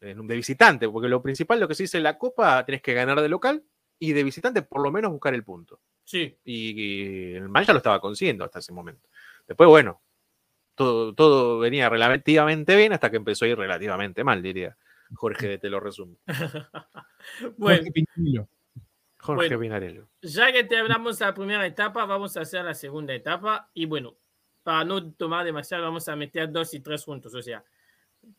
de 0.00 0.14
visitante, 0.34 0.88
porque 0.88 1.08
lo 1.08 1.22
principal, 1.22 1.60
lo 1.60 1.68
que 1.68 1.74
se 1.74 1.82
dice 1.84 1.98
en 1.98 2.04
la 2.04 2.16
Copa, 2.16 2.64
tenés 2.64 2.80
que 2.80 2.94
ganar 2.94 3.20
de 3.20 3.28
local 3.28 3.62
y 3.98 4.12
de 4.14 4.24
visitante 4.24 4.62
por 4.62 4.82
lo 4.82 4.90
menos 4.90 5.12
buscar 5.12 5.34
el 5.34 5.44
punto 5.44 5.78
Sí. 6.04 6.36
y, 6.42 6.70
y 6.82 7.34
el 7.34 7.48
Man 7.50 7.64
ya 7.64 7.72
lo 7.74 7.76
estaba 7.76 8.00
consiguiendo 8.00 8.44
hasta 8.44 8.60
ese 8.60 8.72
momento. 8.72 9.08
Después, 9.46 9.68
bueno, 9.68 10.00
todo, 10.74 11.14
todo 11.14 11.58
venía 11.58 11.88
relativamente 11.88 12.74
bien 12.76 12.92
hasta 12.92 13.10
que 13.10 13.16
empezó 13.18 13.44
a 13.44 13.48
ir 13.48 13.58
relativamente 13.58 14.24
mal, 14.24 14.42
diría 14.42 14.76
Jorge, 15.14 15.58
te 15.58 15.68
lo 15.70 15.80
resumo. 15.80 16.16
bueno, 17.56 17.78
Jorge 17.82 17.92
Pintillo. 17.92 18.48
Jorge 19.18 19.48
Bueno. 19.56 19.60
Pinarello. 19.60 20.08
ya 20.22 20.50
que 20.52 20.64
te 20.64 20.78
hablamos 20.78 21.18
de 21.18 21.26
la 21.26 21.34
primera 21.34 21.64
etapa, 21.66 22.04
vamos 22.06 22.36
a 22.36 22.40
hacer 22.40 22.64
la 22.64 22.74
segunda 22.74 23.14
etapa. 23.14 23.70
Y 23.72 23.86
bueno, 23.86 24.16
para 24.64 24.84
no 24.84 25.12
tomar 25.12 25.44
demasiado, 25.44 25.84
vamos 25.84 26.08
a 26.08 26.16
meter 26.16 26.50
dos 26.50 26.74
y 26.74 26.80
tres 26.80 27.04
juntos. 27.04 27.32
O 27.34 27.40
sea, 27.42 27.62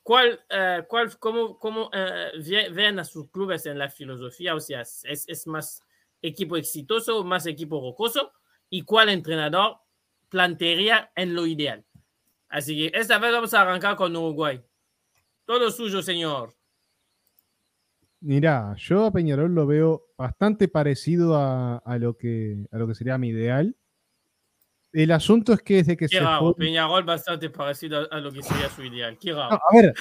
¿cuál, 0.02 0.44
eh, 0.50 0.84
cuál, 0.88 1.18
¿cómo, 1.20 1.58
cómo 1.58 1.90
eh, 1.94 2.32
ve- 2.46 2.70
ven 2.70 3.00
a 3.00 3.06
sus 3.06 3.30
clubes 3.30 3.66
en 3.66 3.78
la 3.78 3.90
filosofía? 3.90 4.56
O 4.56 4.60
sea, 4.60 4.82
¿es, 4.82 5.06
es 5.06 5.48
más 5.48 5.84
equipo 6.22 6.58
exitoso 6.58 7.20
o 7.20 7.24
más 7.24 7.46
equipo 7.46 7.80
rocoso? 7.80 8.34
¿Y 8.70 8.82
cuál 8.82 9.08
entrenador 9.10 9.78
plantearía 10.28 11.12
en 11.16 11.34
lo 11.34 11.46
ideal? 11.46 11.86
Así 12.54 12.76
que 12.78 12.96
esta 13.00 13.18
vez 13.18 13.32
vamos 13.32 13.52
a 13.56 13.62
arrancar 13.62 13.96
con 13.96 14.16
Uruguay. 14.16 14.62
Todo 15.44 15.72
suyo, 15.72 16.04
señor. 16.04 16.54
Mirá, 18.22 18.76
yo 18.78 19.06
a 19.06 19.12
Peñarol 19.12 19.56
lo 19.56 19.66
veo 19.66 20.06
bastante 20.16 20.68
parecido 20.68 21.36
a, 21.36 21.78
a 21.78 21.98
lo, 21.98 22.16
que, 22.16 22.68
a 22.72 22.78
lo 22.78 22.88
que 22.88 22.94
sería 22.94 23.18
mi 23.18 23.30
ideal. 23.30 23.76
El 24.92 25.12
asunto 25.12 25.52
es 25.54 25.64
que 25.64 25.78
desde 25.78 25.98
que 25.98 26.08
Qué 26.08 26.18
se 26.18 26.24
raro, 26.24 26.54
fue- 26.54 26.66
Peñarol 26.68 27.04
bastante 27.04 27.50
parecido 27.50 28.02
a, 28.02 28.04
a 28.16 28.20
lo 28.20 28.32
que 28.32 28.44
sería 28.44 28.70
su 28.70 28.84
ideal. 28.84 29.18
Qué 29.20 29.32
No, 29.32 29.38
raro. 29.40 29.56
a 29.56 29.76
ver, 29.76 29.94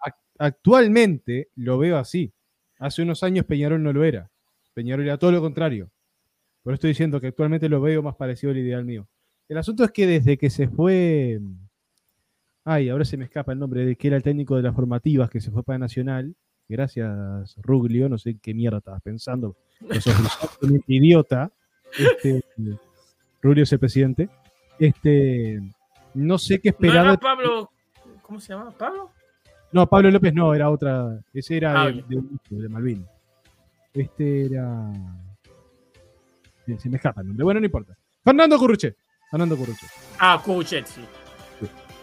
ac- 0.00 0.16
actualmente 0.38 1.50
lo 1.56 1.76
veo 1.76 1.98
así. 1.98 2.32
Hace 2.78 3.02
unos 3.02 3.22
años 3.22 3.44
Peñarol 3.44 3.82
no 3.82 3.92
lo 3.92 4.02
era. 4.04 4.30
Peñarol 4.72 5.04
era 5.04 5.18
todo 5.18 5.32
lo 5.32 5.42
contrario. 5.42 5.90
Por 6.62 6.72
eso 6.72 6.76
estoy 6.76 6.90
diciendo 6.92 7.20
que 7.20 7.26
actualmente 7.26 7.68
lo 7.68 7.82
veo 7.82 8.02
más 8.02 8.16
parecido 8.16 8.52
al 8.52 8.58
ideal 8.58 8.86
mío. 8.86 9.06
El 9.48 9.58
asunto 9.58 9.84
es 9.84 9.90
que 9.92 10.06
desde 10.06 10.38
que 10.38 10.48
se 10.48 10.66
fue. 10.66 11.38
Ay, 12.64 12.88
ahora 12.90 13.04
se 13.04 13.16
me 13.16 13.24
escapa 13.24 13.52
el 13.52 13.58
nombre 13.58 13.84
de 13.84 13.96
que 13.96 14.08
era 14.08 14.16
el 14.16 14.22
técnico 14.22 14.56
de 14.56 14.62
las 14.62 14.74
formativas 14.74 15.30
que 15.30 15.40
se 15.40 15.50
fue 15.50 15.62
para 15.62 15.78
Nacional. 15.78 16.34
Gracias, 16.68 17.56
Ruglio. 17.62 18.08
No 18.08 18.18
sé 18.18 18.38
qué 18.40 18.54
mierda 18.54 18.78
estabas 18.78 19.02
pensando. 19.02 19.56
Un 20.62 20.82
idiota. 20.86 21.50
Este, 21.98 22.44
Ruglio 23.42 23.64
es 23.64 23.72
el 23.72 23.78
presidente. 23.78 24.28
Este, 24.78 25.60
no 26.14 26.38
sé 26.38 26.60
qué 26.60 26.70
¿No 26.70 26.72
esperar. 26.76 27.04
era 27.06 27.16
Pablo? 27.16 27.70
¿Cómo 28.22 28.38
se 28.40 28.52
llama? 28.52 28.70
¿Pablo? 28.70 29.10
no, 29.72 29.86
Pablo 29.88 30.10
López 30.10 30.32
no, 30.34 30.54
era 30.54 30.70
otra. 30.70 31.18
Ese 31.34 31.56
era 31.56 31.82
Ah, 31.82 31.86
de, 31.86 32.02
bien. 32.06 32.40
de, 32.50 32.62
de 32.62 32.68
Malvin. 32.68 33.04
Este 33.92 34.46
era. 34.46 34.92
Se, 36.66 36.78
se 36.78 36.88
me 36.88 36.96
escapa 36.96 37.22
el 37.22 37.28
nombre. 37.28 37.44
Bueno, 37.44 37.60
no 37.60 37.66
importa. 37.66 37.96
Fernando 38.22 38.56
Curruche. 38.58 38.94
Fernando 39.30 39.56
Curruche. 39.56 39.86
Ah, 40.18 40.40
Kuruchet, 40.44 40.86
sí. 40.86 41.00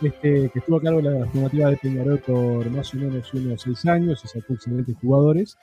Este, 0.02 0.50
que 0.50 0.60
estuvo 0.60 0.78
a 0.78 0.82
cargo 0.82 1.02
de 1.02 1.10
la 1.20 1.26
formativa 1.28 1.70
de 1.72 1.78
Peñarol 1.78 2.20
por 2.20 2.70
más 2.70 2.94
o 2.94 2.98
menos 2.98 3.34
unos 3.34 3.62
seis 3.62 3.86
años 3.88 4.22
y 4.24 4.28
sacó 4.28 4.54
excelentes 4.54 4.96
jugadores. 5.02 5.58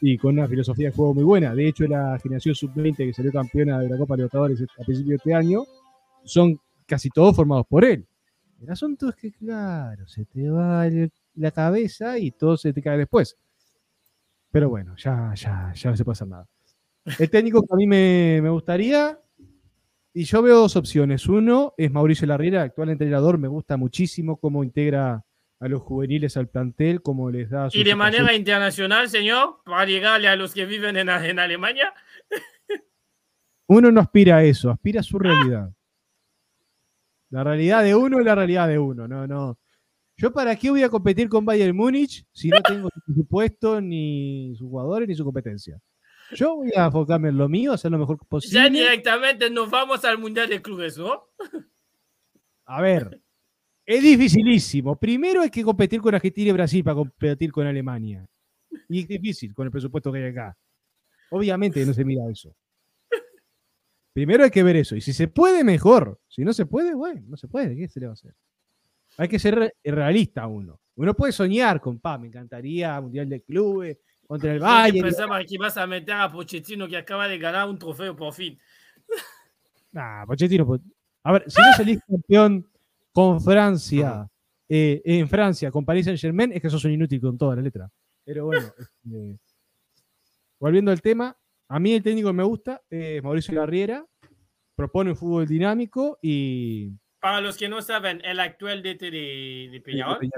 Y 0.00 0.18
con 0.18 0.34
una 0.38 0.48
filosofía 0.48 0.90
de 0.90 0.96
juego 0.96 1.14
muy 1.14 1.24
buena. 1.24 1.54
De 1.54 1.68
hecho, 1.68 1.84
la 1.86 2.18
generación 2.18 2.54
sub-20 2.54 2.96
que 2.96 3.12
salió 3.14 3.32
campeona 3.32 3.80
de 3.80 3.88
la 3.88 3.96
Copa 3.96 4.16
Libertadores 4.16 4.60
a 4.62 4.84
principios 4.84 5.08
de 5.08 5.14
este 5.16 5.34
año 5.34 5.64
son 6.24 6.58
casi 6.86 7.08
todos 7.10 7.34
formados 7.36 7.66
por 7.66 7.84
él. 7.84 8.06
El 8.60 8.70
asunto 8.70 9.08
es 9.08 9.14
que, 9.16 9.32
claro, 9.32 10.06
se 10.06 10.24
te 10.26 10.48
va 10.50 10.86
el- 10.86 11.12
la 11.36 11.50
cabeza 11.50 12.18
y 12.18 12.30
todo 12.32 12.56
se 12.56 12.72
te 12.72 12.82
cae 12.82 12.98
después. 12.98 13.36
Pero 14.50 14.68
bueno, 14.68 14.94
ya, 14.96 15.32
ya, 15.34 15.72
ya 15.74 15.90
no 15.90 15.96
se 15.96 16.04
hacer 16.10 16.28
nada. 16.28 16.46
El 17.18 17.30
técnico 17.30 17.62
que 17.62 17.68
a 17.72 17.76
mí 17.76 17.86
me, 17.86 18.40
me 18.42 18.50
gustaría, 18.50 19.18
y 20.16 20.24
yo 20.24 20.42
veo 20.42 20.56
dos 20.56 20.76
opciones. 20.76 21.26
Uno 21.26 21.74
es 21.76 21.90
Mauricio 21.90 22.28
Larriera, 22.28 22.62
actual 22.62 22.90
entrenador, 22.90 23.36
me 23.36 23.48
gusta 23.48 23.76
muchísimo 23.76 24.38
cómo 24.38 24.62
integra 24.62 25.24
a 25.58 25.68
los 25.68 25.82
juveniles 25.82 26.36
al 26.36 26.48
plantel, 26.48 27.02
cómo 27.02 27.30
les 27.30 27.50
da 27.50 27.68
su 27.68 27.78
Y 27.78 27.82
de 27.82 27.96
manera 27.96 28.32
internacional, 28.32 29.08
señor, 29.08 29.60
para 29.64 29.84
llegarle 29.86 30.28
a 30.28 30.36
los 30.36 30.54
que 30.54 30.66
viven 30.66 30.96
en, 30.96 31.08
en 31.08 31.38
Alemania. 31.40 31.92
uno 33.66 33.90
no 33.90 34.00
aspira 34.00 34.36
a 34.36 34.44
eso, 34.44 34.70
aspira 34.70 35.00
a 35.00 35.02
su 35.02 35.18
realidad. 35.18 35.72
La 37.30 37.42
realidad 37.42 37.82
de 37.82 37.96
uno 37.96 38.20
es 38.20 38.24
la 38.24 38.36
realidad 38.36 38.68
de 38.68 38.78
uno, 38.78 39.08
no, 39.08 39.26
no. 39.26 39.58
Yo 40.16 40.32
para 40.32 40.54
qué 40.54 40.70
voy 40.70 40.84
a 40.84 40.88
competir 40.88 41.28
con 41.28 41.44
Bayern 41.44 41.76
Múnich 41.76 42.24
si 42.30 42.50
no 42.50 42.62
tengo 42.62 42.88
ni 42.94 43.02
presupuesto, 43.02 43.80
ni 43.80 44.54
sus 44.56 44.68
jugadores, 44.68 45.08
ni 45.08 45.16
su 45.16 45.24
competencia. 45.24 45.80
Yo 46.34 46.56
voy 46.56 46.72
a 46.74 46.86
enfocarme 46.86 47.28
en 47.28 47.38
lo 47.38 47.48
mío, 47.48 47.72
hacer 47.72 47.90
lo 47.90 47.98
mejor 47.98 48.18
posible. 48.26 48.54
Ya 48.54 48.68
directamente 48.68 49.50
nos 49.50 49.70
vamos 49.70 50.04
al 50.04 50.18
Mundial 50.18 50.48
de 50.48 50.60
Clubes, 50.60 50.98
¿no? 50.98 51.28
A 52.66 52.80
ver, 52.80 53.20
es 53.86 54.02
dificilísimo. 54.02 54.96
Primero 54.96 55.42
hay 55.42 55.50
que 55.50 55.62
competir 55.62 56.00
con 56.00 56.14
Argentina 56.14 56.50
y 56.50 56.52
Brasil 56.52 56.82
para 56.82 56.96
competir 56.96 57.52
con 57.52 57.66
Alemania. 57.66 58.26
Y 58.88 59.00
es 59.00 59.08
difícil 59.08 59.54
con 59.54 59.66
el 59.66 59.70
presupuesto 59.70 60.10
que 60.12 60.18
hay 60.18 60.30
acá. 60.30 60.56
Obviamente 61.30 61.84
no 61.84 61.92
se 61.92 62.04
mira 62.04 62.22
eso. 62.30 62.54
Primero 64.12 64.44
hay 64.44 64.50
que 64.50 64.62
ver 64.62 64.76
eso. 64.76 64.94
Y 64.94 65.00
si 65.00 65.12
se 65.12 65.28
puede, 65.28 65.64
mejor. 65.64 66.20
Si 66.28 66.44
no 66.44 66.52
se 66.52 66.66
puede, 66.66 66.94
bueno, 66.94 67.22
no 67.26 67.36
se 67.36 67.48
puede. 67.48 67.76
¿Qué 67.76 67.88
se 67.88 68.00
le 68.00 68.06
va 68.06 68.12
a 68.12 68.14
hacer? 68.14 68.34
Hay 69.18 69.28
que 69.28 69.38
ser 69.38 69.74
realista 69.82 70.46
uno. 70.46 70.80
Uno 70.96 71.14
puede 71.14 71.32
soñar 71.32 71.80
con, 71.80 71.98
pa, 71.98 72.16
me 72.18 72.28
encantaría 72.28 73.00
Mundial 73.00 73.28
de 73.28 73.42
Clubes 73.42 73.98
contra 74.26 74.52
el 74.52 74.60
Valle. 74.60 75.02
Pensaba 75.02 75.38
que 75.44 75.54
ibas 75.54 75.76
a 75.76 75.86
meter 75.86 76.14
a 76.14 76.30
Pochettino 76.30 76.88
que 76.88 76.96
acaba 76.96 77.28
de 77.28 77.38
ganar 77.38 77.68
un 77.68 77.78
trofeo 77.78 78.16
por 78.16 78.32
fin. 78.32 78.58
Nah, 79.92 80.26
Pochettino. 80.26 80.80
A 81.22 81.32
ver, 81.32 81.44
si 81.46 81.60
no 81.60 81.72
salís 81.76 82.00
campeón 82.04 82.68
con 83.12 83.40
Francia, 83.40 84.28
eh, 84.68 85.00
en 85.04 85.28
Francia, 85.28 85.70
con 85.70 85.84
Paris 85.84 86.06
Saint 86.06 86.20
Germain, 86.20 86.50
es 86.52 86.60
que 86.60 86.68
sos 86.68 86.84
un 86.84 86.90
inútil 86.90 87.20
con 87.20 87.38
toda 87.38 87.54
la 87.54 87.62
letra. 87.62 87.88
Pero 88.24 88.46
bueno, 88.46 88.66
este, 88.78 89.38
volviendo 90.58 90.90
al 90.90 91.00
tema, 91.00 91.36
a 91.68 91.78
mí 91.78 91.92
el 91.92 92.02
técnico 92.02 92.30
que 92.30 92.34
me 92.34 92.42
gusta 92.42 92.82
es 92.90 93.22
Mauricio 93.22 93.54
Larriera, 93.54 94.04
propone 94.74 95.10
un 95.10 95.16
fútbol 95.16 95.46
dinámico 95.46 96.18
y... 96.20 96.90
Para 97.20 97.40
los 97.40 97.56
que 97.56 97.68
no 97.68 97.80
saben, 97.80 98.20
el 98.24 98.40
actual 98.40 98.82
DT 98.82 99.10
de, 99.10 99.82
Peñarol. 99.84 100.28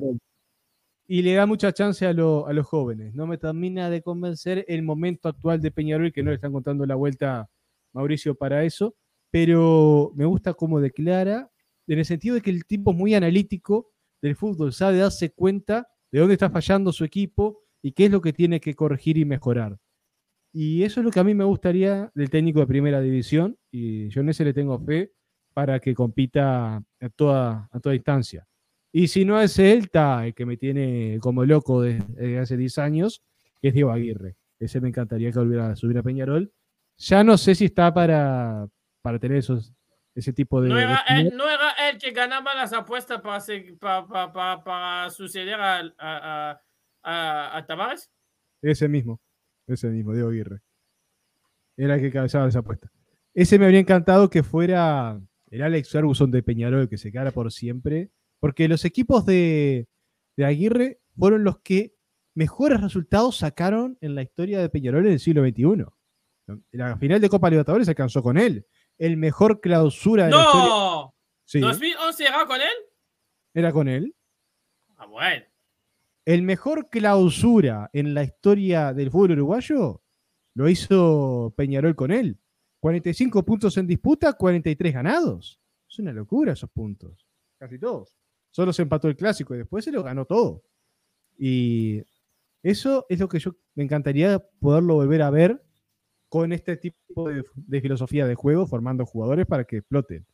Y 1.08 1.22
le 1.22 1.34
da 1.34 1.46
mucha 1.46 1.72
chance 1.72 2.04
a, 2.04 2.10
a, 2.10 2.12
los 2.12 2.66
jóvenes. 2.66 3.14
No 3.14 3.26
me 3.26 3.38
termina 3.38 3.88
de 3.90 4.02
convencer 4.02 4.64
el 4.68 4.82
momento 4.82 5.28
actual 5.28 5.60
de 5.60 5.70
Peñarol, 5.70 6.12
que 6.12 6.22
no 6.22 6.30
le 6.30 6.36
están 6.36 6.52
contando 6.52 6.84
la 6.84 6.96
vuelta 6.96 7.48
Mauricio 7.92 8.34
para 8.34 8.64
eso, 8.64 8.94
pero 9.30 10.12
me 10.14 10.24
gusta 10.24 10.54
cómo 10.54 10.80
declara, 10.80 11.50
en 11.86 11.98
el 11.98 12.04
sentido 12.04 12.34
de 12.34 12.42
que 12.42 12.50
el 12.50 12.64
tipo 12.66 12.90
es 12.90 12.96
muy 12.96 13.14
analítico 13.14 13.92
del 14.20 14.36
fútbol, 14.36 14.72
sabe 14.72 14.98
darse 14.98 15.30
cuenta 15.30 15.88
de 16.10 16.20
dónde 16.20 16.34
está 16.34 16.50
fallando 16.50 16.92
su 16.92 17.04
equipo 17.04 17.62
y 17.82 17.92
qué 17.92 18.06
es 18.06 18.10
lo 18.10 18.20
que 18.20 18.32
tiene 18.32 18.60
que 18.60 18.74
corregir 18.74 19.18
y 19.18 19.24
mejorar. 19.24 19.78
Y 20.52 20.82
eso 20.82 21.00
es 21.00 21.04
lo 21.04 21.10
que 21.10 21.20
a 21.20 21.24
mí 21.24 21.34
me 21.34 21.44
gustaría 21.44 22.10
del 22.14 22.30
técnico 22.30 22.60
de 22.60 22.66
primera 22.66 23.00
división, 23.00 23.58
y 23.70 24.08
yo 24.08 24.22
en 24.22 24.30
ese 24.30 24.44
le 24.44 24.54
tengo 24.54 24.78
fe 24.78 25.12
para 25.52 25.80
que 25.80 25.94
compita 25.94 26.76
a 26.76 27.08
toda, 27.14 27.68
a 27.70 27.80
toda 27.80 27.94
instancia. 27.94 28.46
Y 28.98 29.08
si 29.08 29.26
no 29.26 29.38
es 29.38 29.58
él, 29.58 29.80
está 29.80 30.26
el 30.26 30.32
que 30.32 30.46
me 30.46 30.56
tiene 30.56 31.18
como 31.20 31.44
loco 31.44 31.82
desde, 31.82 32.38
hace 32.38 32.56
10 32.56 32.78
años, 32.78 33.22
es 33.60 33.74
Diego 33.74 33.92
Aguirre. 33.92 34.36
Ese 34.58 34.80
me 34.80 34.88
encantaría 34.88 35.30
que 35.30 35.38
volviera 35.38 35.68
a 35.68 35.76
subir 35.76 35.98
a 35.98 36.02
Peñarol. 36.02 36.50
Ya 36.96 37.22
no 37.22 37.36
sé 37.36 37.54
si 37.54 37.66
está 37.66 37.92
para, 37.92 38.66
para 39.02 39.18
tener 39.18 39.36
esos, 39.36 39.74
ese 40.14 40.32
tipo 40.32 40.62
de... 40.62 40.70
¿No 40.70 40.78
era, 40.78 41.04
él, 41.10 41.30
el 41.90 41.98
que 41.98 42.12
ganaba 42.12 42.54
las 42.54 42.72
apuestas 42.72 43.20
para, 43.20 44.06
para, 44.32 44.64
para, 44.64 45.10
suceder 45.10 45.60
a, 45.60 45.92
a, 45.98 46.60
a, 47.02 47.58
a 47.58 47.66
Tavares? 47.66 48.10
Ese 48.62 48.88
mismo. 48.88 49.20
Ese 49.66 49.88
mismo, 49.88 50.14
Diego 50.14 50.30
Aguirre. 50.30 50.62
Era 51.76 51.96
el 51.96 52.00
que 52.00 52.10
cabezaba 52.10 52.48
esa 52.48 52.60
apuesta. 52.60 52.90
Ese 53.34 53.58
me 53.58 53.66
habría 53.66 53.80
encantado 53.80 54.30
que 54.30 54.42
fuera 54.42 55.20
el 55.50 55.62
Alex 55.62 55.90
Ferguson 55.90 56.30
de 56.30 56.42
Peñarol, 56.42 56.88
que 56.88 56.96
se 56.96 57.12
quedara 57.12 57.30
por 57.30 57.52
siempre. 57.52 58.10
Porque 58.40 58.68
los 58.68 58.84
equipos 58.84 59.24
de, 59.26 59.88
Aguirre 60.38 61.00
fueron 61.16 61.44
los 61.44 61.60
que 61.60 61.94
mejores 62.34 62.80
resultados 62.80 63.38
sacaron 63.38 63.96
en 64.00 64.14
la 64.14 64.22
historia 64.22 64.60
de 64.60 64.68
Peñarol 64.68 65.06
en 65.06 65.12
el 65.12 65.20
siglo 65.20 65.42
XXI. 65.42 65.86
La 66.72 66.96
final 66.96 67.20
de 67.20 67.28
Copa 67.28 67.50
Libertadores 67.50 67.86
se 67.86 67.92
alcanzó 67.92 68.22
con 68.22 68.38
él. 68.38 68.66
El 68.98 69.16
mejor 69.16 69.60
clausura 69.60 70.26
de 70.26 70.30
¡No! 70.30 71.14
la 71.52 71.58
historia. 71.58 71.90
¿2011 71.90 72.20
era 72.20 72.46
con 72.46 72.60
él? 72.60 72.74
Era 73.54 73.72
con 73.72 73.88
él. 73.88 74.14
Ah, 74.96 75.06
bueno. 75.06 75.44
El 76.24 76.42
mejor 76.42 76.88
clausura 76.90 77.88
en 77.92 78.12
la 78.12 78.24
historia 78.24 78.92
del 78.92 79.10
fútbol 79.10 79.32
uruguayo 79.32 80.02
lo 80.54 80.68
hizo 80.68 81.54
Peñarol 81.56 81.94
con 81.94 82.10
él. 82.10 82.38
45 82.80 83.44
puntos 83.44 83.76
en 83.76 83.86
disputa, 83.86 84.32
43 84.32 84.92
ganados. 84.92 85.60
Es 85.88 85.98
una 85.98 86.12
locura 86.12 86.52
esos 86.52 86.70
puntos. 86.70 87.26
Casi 87.58 87.78
todos. 87.78 88.16
Solo 88.56 88.72
se 88.72 88.80
empató 88.80 89.08
el 89.08 89.16
clásico 89.16 89.54
y 89.54 89.58
después 89.58 89.84
se 89.84 89.92
lo 89.92 90.02
ganó 90.02 90.24
todo. 90.24 90.62
Y 91.36 92.02
eso 92.62 93.04
es 93.10 93.20
lo 93.20 93.28
que 93.28 93.38
yo 93.38 93.54
me 93.74 93.84
encantaría 93.84 94.38
poderlo 94.60 94.94
volver 94.94 95.20
a 95.20 95.28
ver 95.28 95.62
con 96.30 96.54
este 96.54 96.78
tipo 96.78 97.28
de, 97.28 97.44
filosofía 97.82 98.26
de 98.26 98.34
juego, 98.34 98.66
formando 98.66 99.04
jugadores 99.04 99.44
para 99.44 99.64
que 99.64 99.76
exploten. 99.76 100.26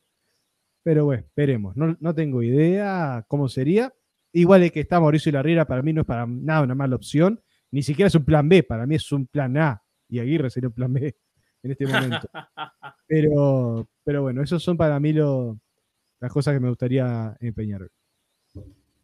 Pero 0.83 1.03
bueno, 1.03 1.23
esperemos. 1.25 1.75
No, 1.75 1.97
no 1.99 2.15
tengo 2.15 2.41
idea 2.41 3.25
cómo 3.27 3.49
sería. 3.49 3.93
Igual 4.31 4.71
que 4.71 4.79
está 4.79 5.01
Mauricio 5.01 5.33
Larriera, 5.33 5.65
para 5.65 5.81
mí 5.81 5.91
no 5.91 6.03
es 6.03 6.07
para 6.07 6.25
nada 6.25 6.61
una 6.61 6.75
mala 6.75 6.95
opción. 6.95 7.43
Ni 7.71 7.83
siquiera 7.83 8.07
es 8.07 8.15
un 8.15 8.23
plan 8.23 8.47
B, 8.47 8.63
para 8.63 8.87
mí 8.87 8.95
es 8.95 9.11
un 9.11 9.27
plan 9.27 9.57
A. 9.57 9.83
Y 10.07 10.19
Aguirre 10.19 10.49
sería 10.49 10.69
un 10.69 10.75
plan 10.75 10.93
B 10.93 11.13
en 11.61 11.71
este 11.71 11.85
momento. 11.85 12.29
pero, 13.05 13.89
pero 14.05 14.21
bueno, 14.21 14.41
esos 14.41 14.63
son 14.63 14.77
para 14.77 14.97
mí 15.01 15.11
las 15.11 16.31
cosas 16.31 16.53
que 16.53 16.61
me 16.61 16.69
gustaría 16.69 17.35
empeñar. 17.41 17.89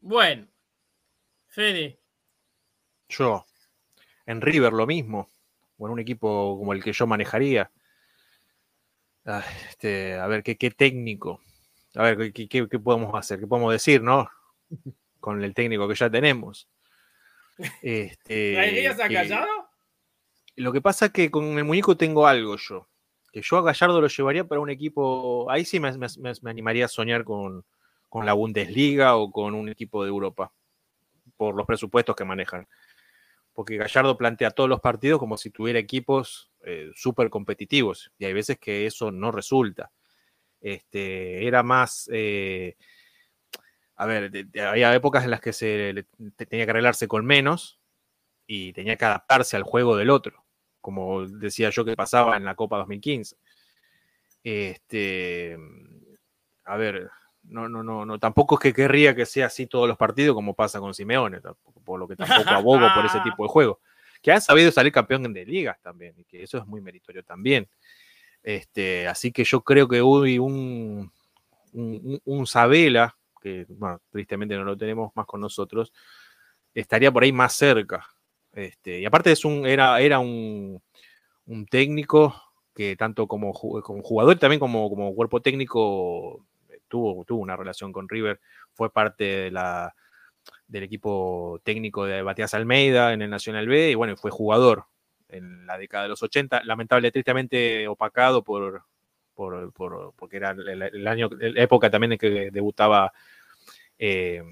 Bueno, 0.02 0.48
Fede. 1.48 2.00
Yo, 3.10 3.46
en 4.26 4.42
River 4.42 4.74
lo 4.74 4.86
mismo, 4.86 5.30
o 5.78 5.88
en 5.88 5.94
un 5.94 6.00
equipo 6.00 6.58
como 6.58 6.74
el 6.74 6.84
que 6.84 6.94
yo 6.94 7.08
manejaría. 7.08 7.72
Este, 9.70 10.16
a 10.16 10.28
ver, 10.28 10.44
¿qué, 10.44 10.58
qué 10.58 10.72
técnico. 10.72 11.42
A 11.96 12.04
ver, 12.04 12.32
¿qué, 12.34 12.48
qué, 12.48 12.68
qué 12.68 12.80
podemos 12.80 13.14
hacer? 13.16 13.40
¿Qué 13.40 13.48
podemos 13.48 13.72
decir, 13.72 14.02
no? 14.02 14.30
con 15.20 15.44
el 15.44 15.54
técnico 15.54 15.88
que 15.88 15.96
ya 15.96 16.10
tenemos. 16.10 16.68
Este, 17.82 18.58
a 19.04 19.08
Gallardo? 19.08 19.70
Lo 20.56 20.72
que 20.74 20.82
pasa 20.82 21.08
es 21.08 21.12
que 21.12 21.32
con 21.32 21.58
el 21.58 21.64
muñeco 21.64 21.96
tengo 21.98 22.28
algo 22.28 22.58
yo. 22.58 22.88
Que 23.32 23.42
yo 23.42 23.58
a 23.58 23.62
Gallardo 23.62 24.02
lo 24.02 24.08
llevaría 24.08 24.48
para 24.48 24.62
un 24.62 24.70
equipo. 24.70 25.50
Ahí 25.50 25.66
sí 25.66 25.80
me, 25.80 25.90
animaría 26.46 26.86
a 26.86 26.90
soñar 26.90 27.24
con, 27.24 27.64
la 28.26 28.34
Bundesliga 28.34 29.16
o 29.16 29.32
con 29.32 29.54
un 29.56 29.70
equipo 29.70 30.04
de 30.04 30.10
Europa. 30.10 30.52
Por 31.38 31.56
los 31.56 31.66
presupuestos 31.66 32.16
que 32.16 32.26
manejan. 32.26 32.68
Porque 33.54 33.78
Gallardo 33.78 34.18
plantea 34.18 34.52
todos 34.52 34.70
los 34.70 34.82
partidos 34.82 35.20
como 35.20 35.38
si 35.38 35.50
tuviera 35.52 35.80
equipos 35.80 36.52
eh, 36.64 36.92
súper 36.96 37.30
competitivos. 37.30 38.12
Y 38.18 38.26
hay 38.26 38.34
veces 38.34 38.58
que 38.58 38.86
eso 38.86 39.12
no 39.12 39.32
resulta. 39.32 39.92
Este, 40.62 41.48
era 41.48 41.64
más. 41.64 42.10
Eh, 42.12 42.76
a 43.96 44.06
ver, 44.06 44.32
había 44.66 44.96
épocas 44.96 45.24
en 45.24 45.32
las 45.32 45.42
que 45.42 45.54
se 45.54 46.06
tenía 46.48 46.66
que 46.66 46.72
arreglarse 46.72 47.08
con 47.08 47.26
menos 47.26 47.80
y 48.48 48.74
tenía 48.74 48.96
que 48.96 49.06
adaptarse 49.06 49.58
al 49.58 49.64
juego 49.64 49.98
del 49.98 50.10
otro, 50.10 50.46
como 50.82 51.28
decía 51.28 51.70
yo 51.70 51.84
que 51.84 51.96
pasaba 51.96 52.38
en 52.38 52.46
la 52.46 52.56
Copa 52.56 52.78
2015. 52.78 53.36
Este, 54.44 55.58
a 56.64 56.78
ver, 56.78 57.12
no, 57.50 57.68
no, 57.68 57.84
no, 57.84 58.06
no, 58.06 58.20
tampoco 58.20 58.56
es 58.56 58.62
que 58.62 58.74
querría 58.74 59.16
que 59.16 59.26
sea 59.26 59.48
así 59.48 59.68
todos 59.68 59.88
los 59.88 59.98
partidos 59.98 60.36
como 60.36 60.54
pasa 60.54 60.80
con 60.80 60.94
Simeone, 60.94 61.42
por 61.84 62.00
lo 62.00 62.08
que 62.08 62.16
tampoco 62.16 62.50
abogo 62.50 62.88
por 62.96 63.06
ese 63.06 63.20
tipo 63.22 63.44
de 63.44 63.50
juego. 63.50 63.80
Que 64.22 64.32
ha 64.32 64.42
sabido 64.42 64.72
salir 64.72 64.92
campeón 64.92 65.32
de 65.34 65.46
ligas 65.46 65.80
también, 65.82 66.14
y 66.18 66.26
que 66.26 66.44
eso 66.44 66.58
es 66.58 66.66
muy 66.66 66.82
meritorio 66.82 67.24
también. 67.24 67.68
Este, 68.44 69.08
así 69.08 69.32
que 69.32 69.44
yo 69.44 69.62
creo 69.62 69.88
que 69.88 70.02
hubo 70.02 70.22
un, 70.46 71.12
un, 71.74 72.22
un 72.24 72.48
Sabela 72.48 73.16
que 73.40 73.66
bueno, 73.70 74.02
tristemente 74.10 74.56
no 74.56 74.64
lo 74.64 74.78
tenemos 74.78 75.12
más 75.16 75.26
con 75.26 75.42
nosotros, 75.42 75.92
estaría 76.74 77.12
por 77.12 77.24
ahí 77.24 77.32
más 77.32 77.54
cerca. 77.54 78.06
Este, 78.54 79.00
y 79.00 79.06
aparte 79.06 79.32
es 79.32 79.46
un, 79.46 79.66
era, 79.66 80.00
era 80.02 80.20
un, 80.20 80.82
técnico 81.70 82.36
que 82.76 82.96
tanto 82.96 83.28
como, 83.28 83.54
como 83.54 84.04
jugador 84.04 84.36
y 84.36 84.40
también 84.40 84.60
como, 84.60 84.90
como 84.90 85.16
cuerpo 85.16 85.42
técnico 85.42 86.46
tuvo, 86.90 87.24
tuvo 87.24 87.42
una 87.42 87.56
relación 87.56 87.94
con 87.94 88.10
River, 88.10 88.42
fue 88.74 88.92
parte 88.92 89.24
de 89.24 89.52
la, 89.52 89.96
del 90.68 90.84
equipo 90.84 91.62
técnico 91.64 92.06
de 92.06 92.24
Matías 92.24 92.54
Almeida 92.54 93.14
en 93.14 93.22
el 93.22 93.30
Nacional 93.30 93.68
B 93.68 93.92
y 93.92 93.96
bueno, 93.96 94.18
fue 94.18 94.32
jugador 94.32 94.86
en 95.30 95.66
la 95.66 95.78
década 95.78 96.04
de 96.04 96.10
los 96.10 96.24
80, 96.24 96.64
lamentable, 96.64 97.12
tristemente 97.12 97.88
opacado 97.88 98.44
por, 98.44 98.84
por, 99.34 100.14
porque 100.16 100.38
era 100.38 100.52
el, 100.52 101.08
año, 101.08 101.30
la 101.40 101.64
época 101.64 101.90
también 101.90 102.14
en 102.14 102.18
que 102.18 102.50
debutaba, 102.52 103.14
eh, 103.98 104.44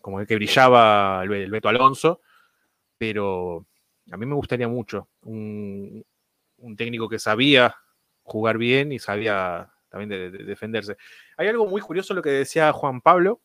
como 0.00 0.24
que 0.24 0.34
brillaba 0.34 1.22
el, 1.22 1.50
Beto 1.50 1.68
Alonso, 1.68 2.20
pero 2.98 3.66
a 4.10 4.16
mí 4.16 4.26
me 4.26 4.34
gustaría 4.34 4.68
mucho 4.68 5.08
un, 5.22 6.04
técnico 6.76 7.08
que 7.08 7.18
sabía 7.18 7.76
jugar 8.22 8.56
bien 8.56 8.92
y 8.92 8.98
sabía 8.98 9.70
también 9.94 10.32
de, 10.32 10.44
defenderse. 10.44 10.96
Hay 11.36 11.46
algo 11.46 11.66
muy 11.66 11.80
curioso 11.80 12.14
lo 12.14 12.22
que 12.22 12.30
decía 12.30 12.72
Juan 12.72 13.00
Pablo 13.00 13.40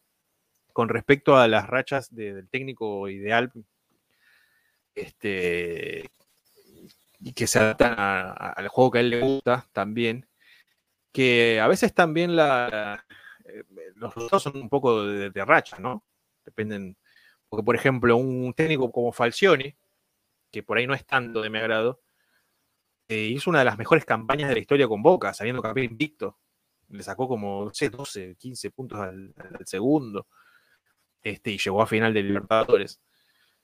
con 0.74 0.90
respecto 0.90 1.38
a 1.38 1.48
las 1.48 1.68
rachas 1.68 2.14
del 2.14 2.50
técnico 2.50 3.08
ideal 3.08 3.52
este, 4.96 6.10
y 7.20 7.34
que 7.34 7.46
se 7.46 7.60
adaptan 7.60 7.96
al 7.98 8.68
juego 8.68 8.92
que 8.92 8.98
a 8.98 9.02
él 9.02 9.10
le 9.12 9.22
gusta 9.22 9.70
también, 9.74 10.28
que 11.12 11.60
a 11.62 11.68
veces 11.68 11.94
también 11.94 12.36
la, 12.36 13.06
eh, 13.46 13.64
los 13.96 14.16
resultados 14.16 14.44
son 14.44 14.58
un 14.58 14.70
poco 14.70 15.06
de, 15.06 15.30
de, 15.30 15.46
racha, 15.46 15.78
¿no? 15.78 16.04
Dependen, 16.46 16.98
porque 17.48 17.64
por 17.64 17.76
ejemplo 17.76 18.18
un 18.18 18.54
técnico 18.56 18.92
como 18.92 19.12
Falcioni, 19.12 19.76
que 20.52 20.64
por 20.64 20.80
ahí 20.80 20.88
no 20.88 20.96
es 20.96 21.06
tanto 21.06 21.44
de 21.44 21.52
mi 21.52 21.60
agrado, 21.60 22.02
eh, 23.10 23.26
hizo 23.26 23.50
una 23.50 23.60
de 23.60 23.66
las 23.66 23.78
mejores 23.78 24.06
campañas 24.06 24.50
de 24.50 24.54
la 24.54 24.62
historia 24.62 24.88
con 24.88 25.02
Boca, 25.02 25.34
saliendo 25.34 25.64
campeón 25.64 25.88
invicto. 25.88 26.38
Le 26.90 27.02
sacó 27.02 27.28
como, 27.28 27.66
no 27.66 27.74
sé, 27.74 27.90
12, 27.90 28.36
15 28.36 28.70
puntos 28.70 29.00
al, 29.00 29.34
segundo. 29.66 30.28
Este, 31.24 31.50
y 31.52 31.58
llegó 31.58 31.82
a 31.82 31.88
final 31.88 32.14
de 32.14 32.22
Libertadores. 32.22 33.02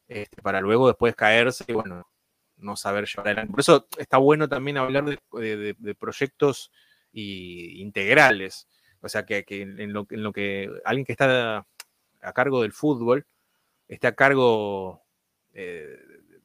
Este, 0.08 0.42
para 0.42 0.62
luego 0.62 0.88
después 0.88 1.16
caerse 1.16 1.64
y 1.68 1.74
bueno, 1.74 2.08
no 2.58 2.76
saber 2.76 3.06
llevar 3.06 3.28
adelante. 3.28 3.52
Por 3.52 3.60
eso 3.60 3.88
está 4.00 4.18
bueno 4.18 4.50
también 4.50 4.78
hablar 4.78 5.06
de, 5.06 5.96
proyectos 6.00 6.72
integrales. 7.12 8.68
O 9.02 9.10
sea, 9.10 9.28
que, 9.28 9.46
en, 9.48 9.94
lo, 9.94 10.06
que 10.08 10.72
alguien 10.86 11.06
que 11.06 11.12
está 11.12 11.68
a 12.20 12.34
cargo 12.34 12.64
del 12.64 12.74
fútbol 12.74 13.28
esté 13.88 14.08
a 14.08 14.16
cargo 14.16 15.04
eh, 15.54 15.96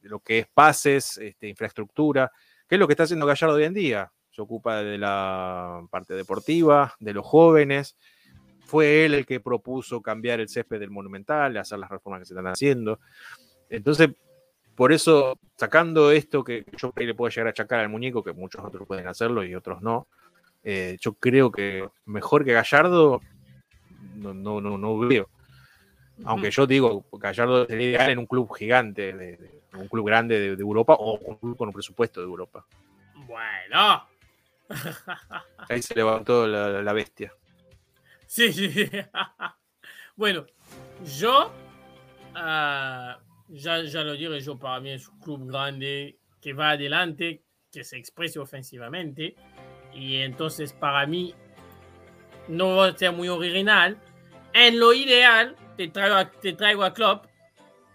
de 0.01 0.09
lo 0.09 0.19
que 0.19 0.39
es 0.39 0.47
pases, 0.47 1.17
este, 1.17 1.47
infraestructura, 1.47 2.31
¿Qué 2.71 2.75
es 2.75 2.79
lo 2.79 2.87
que 2.87 2.93
está 2.93 3.03
haciendo 3.03 3.25
Gallardo 3.25 3.57
hoy 3.57 3.65
en 3.65 3.73
día? 3.73 4.13
Se 4.29 4.41
ocupa 4.41 4.81
de 4.81 4.97
la 4.97 5.85
parte 5.91 6.13
deportiva, 6.13 6.95
de 7.01 7.13
los 7.13 7.25
jóvenes. 7.25 7.97
Fue 8.61 9.03
él 9.03 9.13
el 9.13 9.25
que 9.25 9.41
propuso 9.41 10.01
cambiar 10.01 10.39
el 10.39 10.47
césped 10.47 10.79
del 10.79 10.89
Monumental, 10.89 11.57
hacer 11.57 11.79
las 11.79 11.89
reformas 11.89 12.21
que 12.21 12.27
se 12.27 12.33
están 12.33 12.47
haciendo. 12.47 13.01
Entonces, 13.69 14.11
por 14.73 14.93
eso, 14.93 15.37
sacando 15.57 16.13
esto 16.13 16.45
que 16.45 16.63
yo 16.77 16.93
le 16.95 17.13
puedo 17.13 17.29
llegar 17.29 17.47
a 17.47 17.49
achacar 17.49 17.81
al 17.81 17.89
muñeco, 17.89 18.23
que 18.23 18.31
muchos 18.31 18.63
otros 18.63 18.87
pueden 18.87 19.05
hacerlo 19.05 19.43
y 19.43 19.53
otros 19.53 19.81
no, 19.81 20.07
eh, 20.63 20.95
yo 21.01 21.11
creo 21.15 21.51
que 21.51 21.89
mejor 22.05 22.45
que 22.45 22.53
Gallardo 22.53 23.19
no, 24.15 24.33
no, 24.33 24.61
no, 24.61 24.97
veo. 24.97 25.27
Aunque 26.25 26.51
yo 26.51 26.67
digo, 26.67 27.05
Gallardo 27.13 27.65
sería 27.65 27.89
ideal 27.89 28.09
en 28.11 28.19
un 28.19 28.25
club 28.25 28.53
gigante 28.53 29.13
de, 29.13 29.61
un 29.73 29.87
club 29.87 30.05
grande 30.05 30.39
de, 30.39 30.61
Europa 30.61 30.93
o 30.93 31.17
un 31.17 31.35
club 31.37 31.57
con 31.57 31.69
un 31.69 31.73
presupuesto 31.73 32.19
de 32.19 32.27
Europa. 32.27 32.65
Bueno. 33.15 34.07
Ahí 35.69 35.81
se 35.81 35.95
levantó 35.95 36.47
la, 36.47 36.93
bestia. 36.93 37.33
Sí, 38.27 38.53
sí. 38.53 38.89
bueno, 40.15 40.45
yo, 41.19 41.51
ah, 42.35 43.19
ya, 43.47 43.81
ya 43.83 44.03
lo 44.03 44.13
diré 44.13 44.39
yo, 44.39 44.57
para 44.57 44.79
mí 44.79 44.91
es 44.91 45.07
un 45.07 45.19
club 45.19 45.49
grande 45.49 46.17
que 46.39 46.53
va 46.53 46.71
adelante, 46.71 47.43
que 47.71 47.83
se 47.83 47.97
exprese 47.97 48.39
ofensivamente. 48.39 49.35
Y 49.93 50.17
entonces 50.17 50.73
para 50.73 51.05
mí 51.05 51.35
no 52.47 52.77
va 52.77 52.87
a 52.87 52.97
ser 52.97 53.11
muy 53.11 53.27
original. 53.29 53.97
En 54.53 54.79
lo 54.79 54.93
ideal, 54.93 55.55
te 55.87 55.87
traigo 55.87 56.15
a, 56.15 56.29
te 56.29 56.53
traigo 56.53 56.83
a 56.83 56.93
Klopp. 56.93 57.25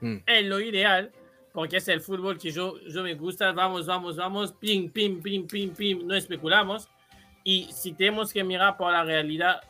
Mm. 0.01 0.17
En 0.27 0.49
lo 0.49 0.61
ideal, 0.61 1.13
porque 1.53 1.79
es 1.79 1.89
el 1.89 2.01
fútbol 2.01 2.39
que 2.39 2.51
yo, 2.51 2.79
yo 2.81 3.03
me 3.03 3.15
gusta. 3.15 3.53
Vamos, 3.53 3.87
vamos, 3.87 4.17
vamos, 4.17 4.53
pim, 4.53 4.91
pim, 4.91 5.23
pim, 5.23 5.47
pim, 5.47 5.71
pim, 5.71 6.07
no 6.07 6.15
especulamos. 6.15 6.89
Y 7.45 7.69
si 7.73 7.93
tenemos 7.93 8.33
que 8.33 8.43
mirar 8.43 8.77
por 8.77 8.93
la 8.93 9.05
realidad 9.05 9.63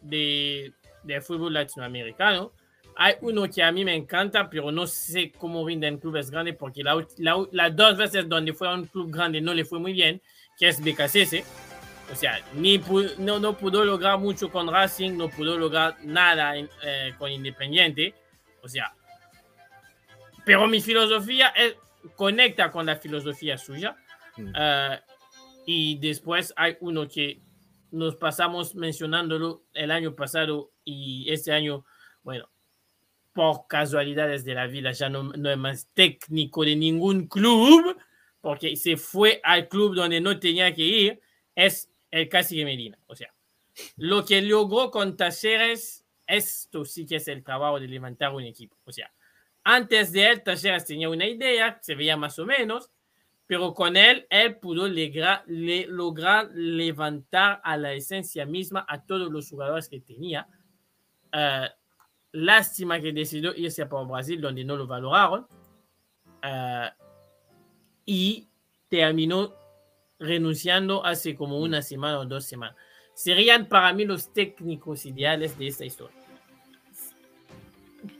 de, 0.00 0.72
del 1.02 1.20
fútbol 1.20 1.54
latinoamericano, 1.54 2.52
hay 2.96 3.14
uno 3.20 3.48
que 3.48 3.62
a 3.62 3.72
mí 3.72 3.84
me 3.84 3.94
encanta, 3.94 4.48
pero 4.48 4.70
no 4.72 4.86
sé 4.86 5.32
cómo 5.32 5.66
rinde 5.66 5.86
en 5.86 5.98
clubes 5.98 6.30
grandes, 6.30 6.56
porque 6.56 6.82
las 6.82 7.04
la, 7.52 7.70
dos 7.70 7.96
veces 7.96 8.28
donde 8.28 8.52
fue 8.52 8.68
a 8.68 8.74
un 8.74 8.86
club 8.86 9.10
grande 9.10 9.40
no 9.40 9.52
le 9.54 9.64
fue 9.64 9.78
muy 9.78 9.92
bien, 9.92 10.22
que 10.58 10.68
es 10.68 10.80
BKCS. 10.80 11.44
O 12.10 12.14
sea, 12.14 12.40
ni 12.54 12.82
no, 13.18 13.38
no 13.38 13.56
pudo 13.56 13.84
lograr 13.84 14.18
mucho 14.18 14.50
con 14.50 14.70
Racing, 14.72 15.16
no 15.16 15.28
pudo 15.28 15.58
lograr 15.58 15.96
nada 16.04 16.56
eh, 16.56 17.14
con 17.18 17.30
Independiente. 17.30 18.14
O 18.62 18.68
sea, 18.68 18.94
pero 20.44 20.66
mi 20.66 20.80
filosofía 20.80 21.48
es, 21.48 21.76
conecta 22.16 22.70
con 22.70 22.86
la 22.86 22.96
filosofía 22.96 23.58
suya. 23.58 23.96
Mm. 24.36 24.48
Uh, 24.48 24.96
y 25.66 25.98
después 25.98 26.54
hay 26.56 26.78
uno 26.80 27.06
que 27.06 27.42
nos 27.90 28.16
pasamos 28.16 28.74
mencionándolo 28.74 29.64
el 29.74 29.90
año 29.90 30.14
pasado 30.14 30.72
y 30.84 31.30
este 31.30 31.52
año, 31.52 31.84
bueno, 32.22 32.48
por 33.34 33.66
casualidades 33.66 34.44
de 34.44 34.54
la 34.54 34.66
vida, 34.66 34.92
ya 34.92 35.10
no, 35.10 35.24
no 35.24 35.50
es 35.50 35.58
más 35.58 35.88
técnico 35.92 36.64
de 36.64 36.76
ningún 36.76 37.28
club, 37.28 37.96
porque 38.40 38.76
se 38.76 38.96
fue 38.96 39.40
al 39.44 39.68
club 39.68 39.94
donde 39.94 40.20
no 40.20 40.38
tenía 40.38 40.74
que 40.74 40.82
ir, 40.82 41.20
es 41.54 41.90
el 42.10 42.28
Casi 42.28 42.64
Medina. 42.64 42.98
O 43.06 43.14
sea, 43.14 43.32
lo 43.96 44.24
que 44.24 44.42
logró 44.42 44.90
con 44.90 45.16
Tacheres, 45.16 46.06
esto 46.26 46.84
sí 46.84 47.06
que 47.06 47.16
es 47.16 47.28
el 47.28 47.42
trabajo 47.42 47.80
de 47.80 47.88
levantar 47.88 48.34
un 48.34 48.44
equipo. 48.44 48.76
O 48.84 48.92
sea, 48.92 49.12
antes 49.64 50.12
de 50.12 50.28
él, 50.28 50.42
Talleres 50.42 50.84
tenía 50.84 51.08
una 51.08 51.26
idea, 51.26 51.78
se 51.82 51.94
veía 51.94 52.16
más 52.16 52.38
o 52.38 52.46
menos, 52.46 52.90
pero 53.46 53.72
con 53.72 53.96
él, 53.96 54.26
él 54.30 54.56
pudo 54.56 54.88
lograr 54.88 56.50
levantar 56.54 57.60
a 57.64 57.76
la 57.76 57.92
esencia 57.92 58.44
misma 58.44 58.84
a 58.88 59.04
todos 59.04 59.30
los 59.32 59.48
jugadores 59.48 59.88
que 59.88 60.00
tenía. 60.00 60.46
Eh, 61.32 61.68
lástima 62.32 63.00
que 63.00 63.12
decidió 63.12 63.54
irse 63.54 63.86
por 63.86 64.06
Brasil, 64.06 64.40
donde 64.40 64.64
no 64.64 64.76
lo 64.76 64.86
valoraron. 64.86 65.46
Eh, 66.42 66.90
y 68.04 68.48
terminó 68.88 69.54
renunciando 70.18 71.04
hace 71.04 71.34
como 71.34 71.58
una 71.60 71.82
semana 71.82 72.18
o 72.18 72.24
dos 72.24 72.44
semanas. 72.44 72.76
Serían 73.14 73.66
para 73.66 73.92
mí 73.92 74.04
los 74.04 74.32
técnicos 74.32 75.04
ideales 75.06 75.58
de 75.58 75.66
esta 75.66 75.84
historia 75.84 76.18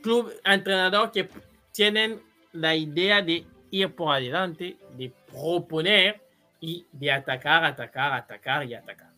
club, 0.01 0.33
entrenador 0.43 1.11
que 1.11 1.29
tienen 1.71 2.21
la 2.53 2.75
idea 2.75 3.21
de 3.21 3.45
ir 3.71 3.93
por 3.93 4.15
adelante, 4.15 4.77
de 4.97 5.13
proponer 5.27 6.21
y 6.59 6.85
de 6.91 7.11
atacar, 7.11 7.63
atacar, 7.63 8.13
atacar 8.13 8.65
y 8.65 8.73
atacar. 8.73 9.09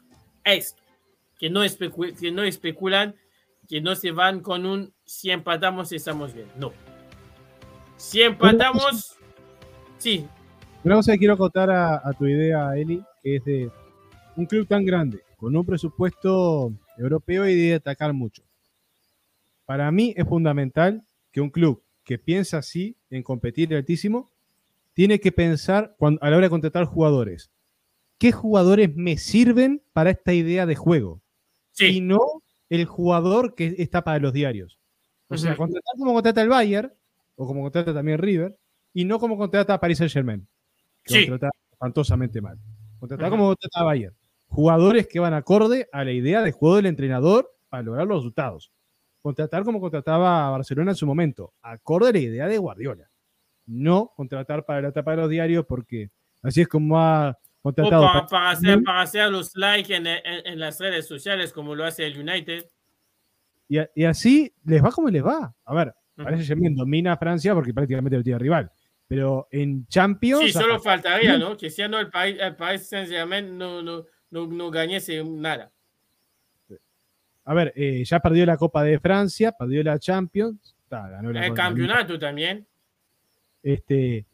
Esto, 0.44 0.82
que 1.40 1.50
no, 1.50 1.62
que 2.20 2.32
no 2.32 2.44
especulan, 2.44 3.16
que 3.68 3.82
no 3.82 3.96
se 3.96 4.12
van 4.12 4.42
con 4.42 4.66
un 4.66 4.94
si 5.06 5.32
empatamos 5.32 5.92
estamos 5.92 6.34
bien. 6.34 6.48
No. 6.58 6.74
Si 7.98 8.22
empatamos, 8.22 9.18
sí. 9.98 10.28
Una 10.84 10.96
cosa 10.96 11.12
que 11.12 11.20
quiero 11.20 11.36
acotar 11.36 11.70
a, 11.70 12.02
a 12.08 12.14
tu 12.14 12.26
idea, 12.26 12.76
Eli, 12.76 13.04
que 13.22 13.36
es 13.36 13.46
de 13.46 13.72
un 14.36 14.46
club 14.46 14.68
tan 14.68 14.86
grande, 14.86 15.22
con 15.38 15.56
un 15.56 15.66
presupuesto 15.66 16.74
europeo 16.98 17.48
y 17.48 17.56
de 17.56 17.76
atacar 17.76 18.14
mucho. 18.14 18.44
Para 19.66 19.92
mí 19.92 20.14
es 20.18 20.28
fundamental 20.28 21.04
que 21.32 21.42
un 21.42 21.50
club 21.50 21.84
que 22.04 22.18
piensa 22.18 22.58
así 22.58 22.98
en 23.10 23.24
competir 23.24 23.74
altísimo 23.76 24.32
tiene 24.94 25.20
que 25.20 25.32
pensar 25.32 25.96
a 26.00 26.30
la 26.30 26.38
hora 26.38 26.48
de 26.48 26.50
contratar 26.50 26.86
jugadores. 26.86 27.52
¿Qué 28.18 28.32
jugadores 28.32 28.96
me 28.96 29.18
sirven 29.18 29.82
para 29.94 30.12
esta 30.12 30.34
idea 30.34 30.66
de 30.66 30.76
juego? 30.76 31.22
Y 31.80 32.02
no 32.02 32.20
el 32.70 32.86
jugador 32.86 33.56
que 33.56 33.76
está 33.78 34.04
para 34.04 34.20
los 34.20 34.34
diarios. 34.34 34.80
O 35.28 35.38
sea, 35.38 35.56
contratar 35.56 35.96
como 35.98 36.14
contrata 36.14 36.42
el 36.42 36.50
Bayern, 36.50 36.94
o 37.36 37.48
como 37.48 37.62
contrata 37.62 37.94
también 37.94 38.18
River, 38.18 38.58
y 38.94 39.06
no 39.06 39.20
como 39.20 39.38
contrata 39.38 39.74
a 39.74 39.80
Paris 39.80 39.98
Saint 39.98 40.12
Germain. 40.12 40.48
Que 41.04 41.28
contrata 41.28 41.58
espantosamente 41.72 42.42
mal. 42.42 42.58
Contratar 43.00 43.30
como 43.30 43.48
contrata 43.48 43.80
a 43.80 43.84
Bayern. 43.84 44.16
Jugadores 44.48 45.08
que 45.08 45.20
van 45.20 45.34
acorde 45.34 45.88
a 45.92 46.04
la 46.04 46.12
idea 46.12 46.42
de 46.42 46.52
juego 46.52 46.76
del 46.76 46.86
entrenador 46.86 47.52
para 47.70 47.84
lograr 47.84 48.06
los 48.06 48.18
resultados 48.18 48.72
contratar 49.22 49.64
como 49.64 49.80
contrataba 49.80 50.48
a 50.48 50.50
Barcelona 50.50 50.92
en 50.92 50.96
su 50.96 51.06
momento, 51.06 51.54
acorde 51.62 52.10
a 52.10 52.12
la 52.12 52.20
idea 52.20 52.48
de 52.48 52.58
Guardiola. 52.58 53.10
No 53.66 54.12
contratar 54.16 54.66
para 54.66 54.82
la 54.82 54.88
etapa 54.90 55.12
de 55.12 55.18
los 55.18 55.30
diarios 55.30 55.66
porque 55.66 56.10
así 56.42 56.62
es 56.62 56.68
como 56.68 57.00
ha 57.00 57.38
contratado. 57.62 58.28
para, 58.28 58.50
hacer, 58.50 58.82
para, 58.84 59.02
hacer, 59.02 59.32
los 59.32 59.56
likes 59.56 59.96
en, 59.96 60.08
en, 60.08 60.60
las 60.60 60.80
redes 60.80 61.08
sociales 61.08 61.54
como 61.54 61.76
lo 61.76 61.86
hace 61.86 62.06
el 62.06 62.20
United. 62.20 62.66
Y, 63.70 63.78
y 63.96 64.04
así 64.06 64.54
les 64.66 64.84
va 64.84 64.92
como 64.92 65.10
les 65.10 65.24
va. 65.24 65.54
A 65.64 65.74
ver, 65.74 65.94
parece 66.16 66.54
que 66.54 66.70
domina 66.72 67.16
Francia 67.16 67.54
porque 67.54 67.74
prácticamente 67.74 68.18
lo 68.18 68.24
tiene 68.24 68.40
rival. 68.40 68.72
Pero 69.12 69.50
en 69.52 69.86
Champions. 69.88 70.46
Sí, 70.46 70.52
solo 70.54 70.80
faltaría, 70.80 71.38
¿no? 71.38 71.58
Que 71.58 71.70
siendo 71.70 72.00
el 72.00 72.10
país, 72.10 72.38
el 72.40 72.56
país 72.56 72.88
Saint-Germain 72.88 73.58
no, 73.58 73.82
no, 73.82 74.06
no, 74.30 74.48
no 74.48 74.72
ganase 74.72 75.22
nada 75.24 75.70
a 77.46 77.54
ver, 77.54 77.74
eh, 77.76 78.04
ya 78.06 78.20
perdió 78.20 78.46
la 78.46 78.58
Copa 78.58 78.84
de 78.84 79.00
Francia, 79.00 79.52
perdió 79.52 79.84
la 79.84 80.00
Champions, 80.00 80.76
ganó 80.90 81.32
el 81.32 81.54
campeonato 81.54 82.20
también. 82.20 82.66
Este, 83.64 84.26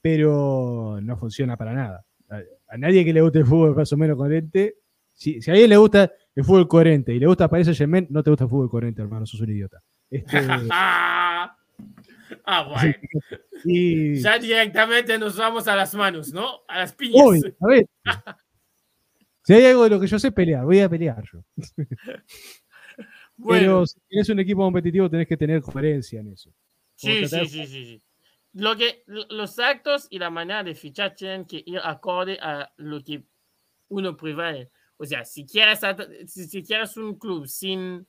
pero 0.00 0.98
no 1.02 1.16
funciona 1.16 1.56
para 1.56 1.72
nada. 1.72 2.04
a 2.68 2.76
nadie 2.76 3.04
que 3.04 3.12
le 3.12 3.20
guste 3.20 3.38
el 3.38 3.46
fútbol 3.46 3.76
más 3.76 3.92
o 3.92 3.96
menos 3.96 4.16
coherente, 4.16 4.76
si, 5.12 5.40
si 5.40 5.50
a 5.50 5.54
alguien 5.54 5.70
le 5.70 5.76
gusta 5.76 6.12
el 6.34 6.44
fútbol 6.44 6.68
coherente 6.68 7.14
y 7.14 7.18
le 7.18 7.26
gusta 7.26 7.48
Paris 7.48 7.66
Saint 7.66 7.78
Germain, 7.78 8.06
no 8.10 8.22
te 8.22 8.30
gusta 8.30 8.44
el 8.44 8.50
fútbol 8.50 8.70
coherente, 8.70 9.02
hermano, 9.02 9.26
sos 9.26 9.40
un 9.40 9.50
idiota. 9.50 9.82
Este, 10.10 10.38
ah, 12.44 12.62
bueno. 12.64 12.94
Ya 13.64 14.38
directamente 14.38 15.18
nos 15.18 15.36
vamos 15.36 15.66
a 15.68 15.76
las 15.76 15.94
manos, 15.94 16.32
¿no? 16.32 16.60
A 16.68 16.78
las 16.80 16.92
piñas. 16.92 17.26
Uy, 17.26 17.54
a 17.60 17.66
ver. 17.66 17.86
Si 19.44 19.52
hay 19.52 19.64
algo 19.66 19.84
de 19.84 19.90
lo 19.90 20.00
que 20.00 20.08
yo 20.08 20.18
sé 20.18 20.32
pelear, 20.32 20.64
voy 20.64 20.80
a 20.80 20.88
pelear 20.88 21.22
yo. 21.32 21.44
Bueno, 23.36 23.60
Pero 23.60 23.86
si 23.86 24.00
tienes 24.08 24.28
un 24.28 24.40
equipo 24.40 24.62
competitivo, 24.62 25.08
tenés 25.08 25.28
que 25.28 25.36
tener 25.36 25.62
coherencia 25.62 26.18
en 26.20 26.32
eso. 26.32 26.50
sí, 26.96 27.24
sí, 27.26 27.46
sí, 27.46 27.66
sí, 27.66 27.84
sí. 27.84 28.02
Lo 28.54 28.76
que, 28.76 29.04
lo- 29.06 29.26
los 29.28 29.58
actos 29.60 30.08
y 30.10 30.18
la 30.18 30.30
manera 30.30 30.64
de 30.64 30.74
fichar 30.74 31.14
tienen 31.14 31.44
que 31.44 31.62
ir 31.64 31.78
acorde 31.82 32.38
a 32.40 32.72
lo 32.78 33.00
que 33.04 33.22
uno 33.88 34.16
prevé. 34.16 34.70
O 34.96 35.04
sea, 35.04 35.24
si 35.24 35.44
quieres, 35.46 35.80
si, 36.26 36.46
si 36.46 36.62
quieres 36.64 36.96
un 36.96 37.16
club 37.18 37.46
sin, 37.46 38.06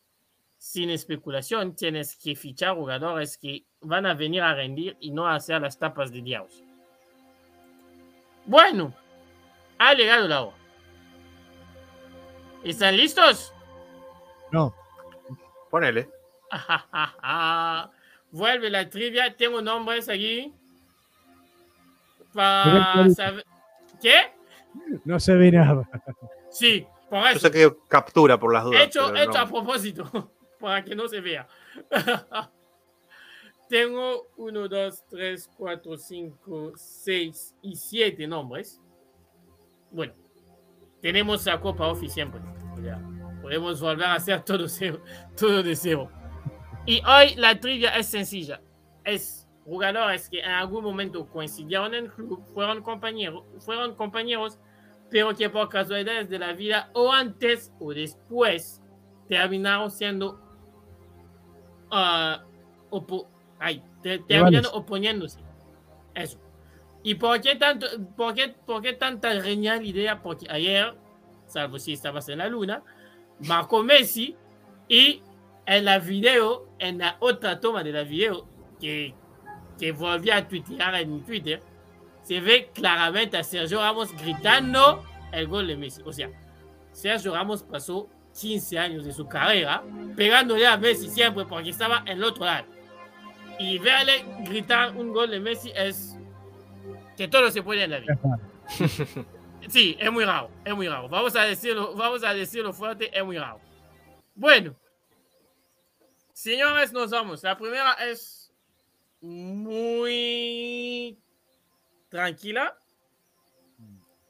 sin 0.57 0.89
especulación, 0.89 1.75
tienes 1.75 2.15
que 2.15 2.35
fichar 2.35 2.75
jugadores 2.75 3.37
que 3.37 3.65
van 3.81 4.05
a 4.05 4.13
venir 4.13 4.41
a 4.41 4.53
rendir 4.53 4.97
y 4.99 5.11
no 5.11 5.27
a 5.27 5.35
hacer 5.35 5.61
las 5.61 5.77
tapas 5.77 6.11
de 6.11 6.21
Dios. 6.21 6.63
Bueno, 8.45 8.93
ha 9.77 9.93
llegado 9.93 10.27
la 10.27 10.41
hora. 10.43 10.57
¿Están 12.63 12.97
listos? 12.97 13.53
No, 14.51 14.73
Ponele. 15.69 16.09
Vuelve 18.31 18.69
la 18.69 18.89
trivia. 18.89 19.35
Tengo 19.35 19.61
nombres 19.61 20.09
aquí. 20.09 20.53
Para 22.33 23.09
saber. 23.09 23.45
¿Qué? 24.01 24.31
no 25.05 25.19
se 25.19 25.33
ve 25.35 25.51
nada. 25.51 25.89
Sí, 26.51 26.85
por 27.09 27.21
Yo 27.21 27.27
eso. 27.29 27.39
saqué 27.39 27.75
captura 27.87 28.39
por 28.39 28.53
las 28.53 28.63
dudas. 28.63 28.83
Hecho, 28.83 29.15
hecho 29.15 29.37
a 29.37 29.45
no. 29.45 29.51
propósito. 29.51 30.31
Para 30.59 30.83
que 30.83 30.95
no 30.95 31.07
se 31.07 31.21
vea. 31.21 31.47
Tengo 33.69 34.27
1, 34.37 34.67
2, 34.67 35.03
3, 35.09 35.49
4, 35.57 35.97
5, 35.97 36.71
6 36.75 37.55
y 37.61 37.75
7 37.75 38.27
nombres. 38.27 38.81
Bueno, 39.91 40.13
tenemos 41.01 41.45
la 41.45 41.59
Copa 41.59 41.87
Offi 41.87 42.09
siempre. 42.09 42.41
Sea, 42.81 43.01
podemos 43.41 43.81
volver 43.81 44.05
a 44.05 44.15
hacer 44.15 44.41
todo, 44.43 44.67
cero, 44.67 45.01
todo 45.37 45.63
de 45.63 45.75
cero. 45.75 46.11
Y 46.85 47.01
hoy 47.05 47.35
la 47.35 47.59
trivia 47.59 47.95
es 47.97 48.07
sencilla. 48.07 48.61
Es 49.03 49.47
jugadores 49.63 50.29
que 50.29 50.39
en 50.39 50.51
algún 50.51 50.83
momento 50.83 51.27
coincidieron 51.27 51.93
en 51.93 52.05
el 52.05 52.11
club, 52.11 52.41
fueron 52.53 52.81
compañeros, 52.81 53.43
fueron 53.59 53.95
compañeros, 53.95 54.59
pero 55.09 55.35
que 55.35 55.49
por 55.49 55.67
casualidades 55.67 56.29
de 56.29 56.39
la 56.39 56.53
vida 56.53 56.89
o 56.93 57.11
antes 57.11 57.73
o 57.79 57.93
después 57.93 58.81
terminaron 59.27 59.91
siendo 59.91 60.46
ah, 61.91 62.43
opo- 62.89 63.27
ay, 63.59 63.83
te- 64.01 64.19
terminaron 64.19 64.71
oponiéndose. 64.73 65.39
Eso. 66.13 66.39
¿Y 67.03 67.15
por 67.15 67.39
qué, 67.41 67.55
tanto, 67.55 67.87
por, 68.15 68.33
qué, 68.33 68.49
por 68.65 68.81
qué 68.81 68.93
tanta 68.93 69.41
genial 69.41 69.85
idea? 69.85 70.21
Porque 70.21 70.47
ayer, 70.49 70.95
salvo 71.45 71.79
si 71.79 71.93
estabas 71.93 72.27
en 72.29 72.39
la 72.39 72.47
luna, 72.47 72.83
marcó 73.47 73.83
Messi 73.83 74.35
y 74.87 75.21
en 75.65 75.85
la 75.85 75.99
video, 75.99 76.67
en 76.79 76.97
la 76.97 77.17
otra 77.19 77.59
toma 77.59 77.83
de 77.83 77.91
la 77.91 78.03
video 78.03 78.47
que, 78.79 79.13
que 79.79 79.91
volví 79.91 80.31
a 80.31 80.47
tuitear 80.47 80.95
en 80.95 81.23
Twitter, 81.23 81.61
se 82.23 82.41
ve 82.41 82.71
claramente 82.73 83.37
a 83.37 83.43
Sergio 83.43 83.79
Ramos 83.79 84.11
gritando 84.17 85.03
el 85.31 85.47
gol 85.47 85.67
de 85.67 85.77
Messi. 85.77 86.01
O 86.03 86.11
sea, 86.11 86.29
Sergio 86.91 87.33
Ramos 87.33 87.63
pasó 87.63 88.09
15 88.39 88.77
años 88.77 89.05
de 89.05 89.11
su 89.11 89.27
carrera 89.27 89.83
pegándole 90.15 90.67
a 90.67 90.77
Messi 90.77 91.09
siempre 91.09 91.45
porque 91.45 91.69
estaba 91.71 92.03
en 92.05 92.17
el 92.17 92.23
otro 92.23 92.45
lado. 92.45 92.65
Y 93.59 93.79
verle 93.79 94.23
gritar 94.41 94.95
un 94.95 95.11
gol 95.11 95.31
de 95.31 95.39
Messi 95.39 95.71
es 95.75 96.15
que 97.15 97.27
todo 97.27 97.49
se 97.49 97.63
puede 97.63 97.83
en 97.83 97.91
la 97.91 97.99
vida. 97.99 98.19
Sí, 99.69 99.97
es 99.99 100.11
muy 100.11 100.23
raro, 100.23 100.49
es 100.63 100.73
muy 100.73 100.87
raro. 100.87 101.09
Vamos 101.09 101.35
a 101.35 101.41
decirlo, 101.41 101.93
vamos 101.93 102.23
a 102.23 102.33
decirlo 102.33 102.71
fuerte, 102.71 103.09
es 103.11 103.25
muy 103.25 103.37
raro. 103.37 103.59
Bueno, 104.33 104.73
señores, 106.31 106.93
nos 106.93 107.11
vamos. 107.11 107.43
La 107.43 107.57
primera 107.57 107.93
es 107.93 108.53
muy 109.19 111.17
tranquila, 112.07 112.77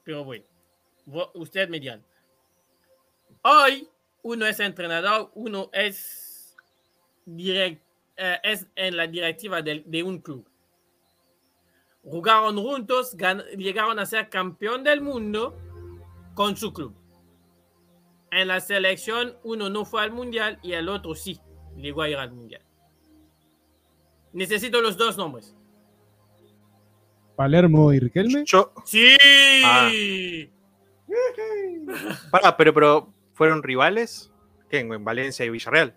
pero 0.03 0.24
bueno, 0.24 0.45
usted 1.36 1.70
me 1.70 1.80
dirá. 1.80 1.99
Hoy 3.43 3.88
uno 4.24 4.45
es 4.45 4.59
entrenador, 4.59 5.32
uno 5.36 5.70
es, 5.74 6.55
direct, 7.26 7.82
eh, 8.18 8.38
es 8.43 8.68
en 8.76 8.97
la 8.97 9.07
directiva 9.07 9.61
de, 9.61 9.84
de 9.86 10.03
un 10.03 10.20
club. 10.20 10.47
Jugaron 12.03 12.57
juntos, 12.57 13.15
gan- 13.18 13.45
llegaron 13.57 13.99
a 13.99 14.05
ser 14.05 14.30
campeón 14.30 14.84
del 14.84 15.01
mundo 15.01 15.57
con 16.36 16.55
su 16.55 16.72
club. 16.74 16.93
En 18.32 18.47
la 18.49 18.59
selección, 18.59 19.38
uno 19.43 19.70
no 19.70 19.86
fue 19.86 20.01
al 20.01 20.11
mundial 20.11 20.59
y 20.61 20.74
el 20.74 20.89
otro 20.89 21.15
sí, 21.15 21.39
llegó 21.78 22.01
a 22.01 22.09
ir 22.09 22.18
al 22.18 22.32
mundial. 22.32 22.61
Necesito 24.34 24.82
los 24.82 24.97
dos 24.97 25.18
nombres. 25.18 25.55
Palermo 27.36 27.93
y 27.93 27.99
Riquelme. 27.99 28.43
Yo, 28.45 28.74
Sí. 28.86 29.15
Ah. 29.63 29.89
pará, 32.32 32.57
pero, 32.57 32.74
pero 32.74 33.13
¿fueron 33.38 33.62
rivales? 33.62 34.32
¿Qué? 34.68 34.80
¿En 34.80 35.04
Valencia 35.06 35.46
y 35.46 35.50
Villarreal? 35.52 35.94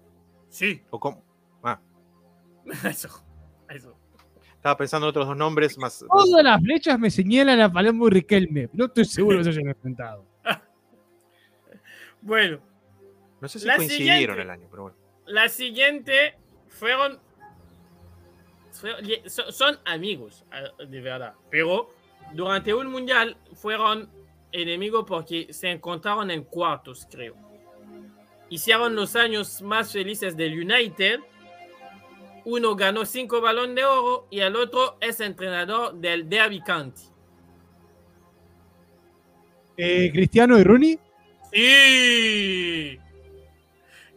Sí. 0.51 0.82
¿O 0.91 1.01
cómo? 1.01 1.24
Ah, 1.62 1.80
Eso. 2.84 3.09
Eso. 3.68 3.97
estaba 4.57 4.76
pensando 4.76 5.07
en 5.07 5.11
otros 5.11 5.26
dos 5.26 5.36
nombres 5.36 5.78
más. 5.78 6.05
Todas 6.07 6.45
las 6.45 6.61
flechas 6.61 6.99
me 6.99 7.11
señalan 7.11 7.59
a 7.61 7.72
Palermo 7.72 8.07
y 8.09 8.11
Riquelme. 8.11 8.68
No 8.74 8.84
estoy 8.86 9.07
seguro 9.07 9.38
que 9.38 9.45
se 9.45 9.51
hayan 9.51 9.68
enfrentado. 9.68 10.24
Bueno, 12.22 12.59
No 13.41 13.49
sé 13.49 13.59
si 13.59 13.66
coincidieron 13.66 14.38
el 14.38 14.51
año, 14.51 14.66
pero 14.70 14.82
bueno. 14.82 14.97
la 15.26 15.49
siguiente 15.49 16.34
fueron. 16.68 17.18
fueron- 18.72 19.03
so- 19.26 19.51
Son 19.51 19.78
amigos, 19.86 20.45
eh, 20.53 20.86
de 20.86 21.01
verdad. 21.01 21.32
Pero 21.51 21.88
durante 22.34 22.74
un 22.74 22.88
mundial 22.88 23.38
fueron 23.55 24.11
enemigos 24.53 25.05
porque 25.07 25.53
se 25.53 25.70
encontraron 25.70 26.30
en 26.30 26.44
cuartos, 26.44 27.07
creo. 27.11 27.34
Hicieron 28.48 28.96
los 28.96 29.14
años 29.16 29.62
más 29.62 29.92
felices 29.92 30.36
del 30.36 30.59
United. 30.59 31.20
Uno 32.44 32.74
ganó 32.74 33.05
cinco 33.05 33.40
balones 33.40 33.76
de 33.76 33.84
oro 33.84 34.26
y 34.30 34.40
el 34.40 34.57
otro 34.57 34.98
es 35.01 35.20
entrenador 35.20 35.94
del 35.94 36.28
Derby 36.28 36.61
County. 36.61 37.03
Eh, 39.76 40.11
Cristiano 40.12 40.59
y 40.59 40.64
Rooney. 40.64 40.98
Sí. 41.53 42.98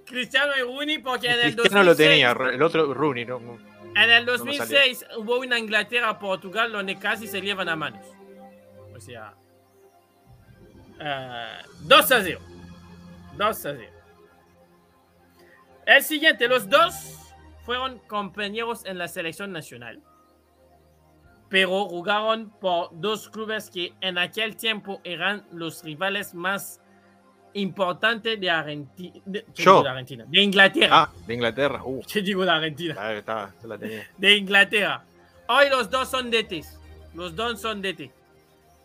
Cristiano 0.05 0.51
y 0.57 0.61
Rooney 0.61 0.97
porque 0.99 1.27
en 1.27 1.39
el 1.39 1.55
Cristiano 1.55 1.83
lo 1.83 1.91
2006 1.91 2.09
tenía, 2.09 2.31
el 2.31 2.61
otro 2.61 2.93
Rooney, 2.93 3.25
¿no? 3.25 3.39
no. 3.39 3.73
En 3.95 4.09
el 4.09 4.25
me 4.25 4.31
2006 4.31 5.05
hubo 5.17 5.39
una 5.39 5.59
Inglaterra-Portugal 5.59 6.71
donde 6.71 6.97
casi 6.97 7.27
se 7.27 7.39
llevan 7.39 7.69
a 7.69 7.75
manos. 7.75 8.05
O 8.95 8.99
sea, 8.99 9.35
eh, 11.03 11.57
2 11.81 12.11
a 12.11 12.23
0. 12.23 12.39
2 13.37 13.47
a 13.47 13.53
0. 13.75 13.83
El 15.85 16.03
siguiente, 16.03 16.47
los 16.47 16.69
dos 16.69 16.93
fueron 17.65 17.99
compañeros 18.07 18.85
en 18.85 18.97
la 18.97 19.07
selección 19.07 19.51
nacional. 19.51 20.01
Pero 21.49 21.85
jugaron 21.85 22.49
por 22.59 22.89
dos 22.93 23.29
clubes 23.29 23.69
que 23.69 23.93
en 24.01 24.17
aquel 24.17 24.55
tiempo 24.55 25.01
eran 25.03 25.45
los 25.51 25.83
rivales 25.83 26.33
más 26.33 26.79
importantes 27.53 28.39
de 28.39 28.49
Argentina. 28.49 29.21
De, 29.25 29.43
¿qué 29.53 29.63
Yo. 29.63 29.71
digo 29.71 29.83
de 29.83 29.89
Argentina. 29.89 30.25
De 30.27 30.41
Inglaterra. 30.41 30.89
Ah, 30.91 31.11
de 31.27 31.33
Inglaterra. 31.33 31.81
Uh, 31.83 32.01
¿Qué 32.11 32.21
digo 32.21 32.43
de 32.43 32.51
Argentina? 32.51 32.95
ahí 32.97 33.17
estaba, 33.17 33.53
se 33.61 33.67
la 33.67 33.77
tenía. 33.77 34.07
de 34.17 34.35
Inglaterra. 34.37 35.03
Hoy 35.47 35.69
los 35.69 35.89
dos 35.89 36.09
son 36.09 36.31
DTs. 36.31 36.79
Los 37.13 37.35
dos 37.35 37.61
son 37.61 37.81
DT. 37.81 38.11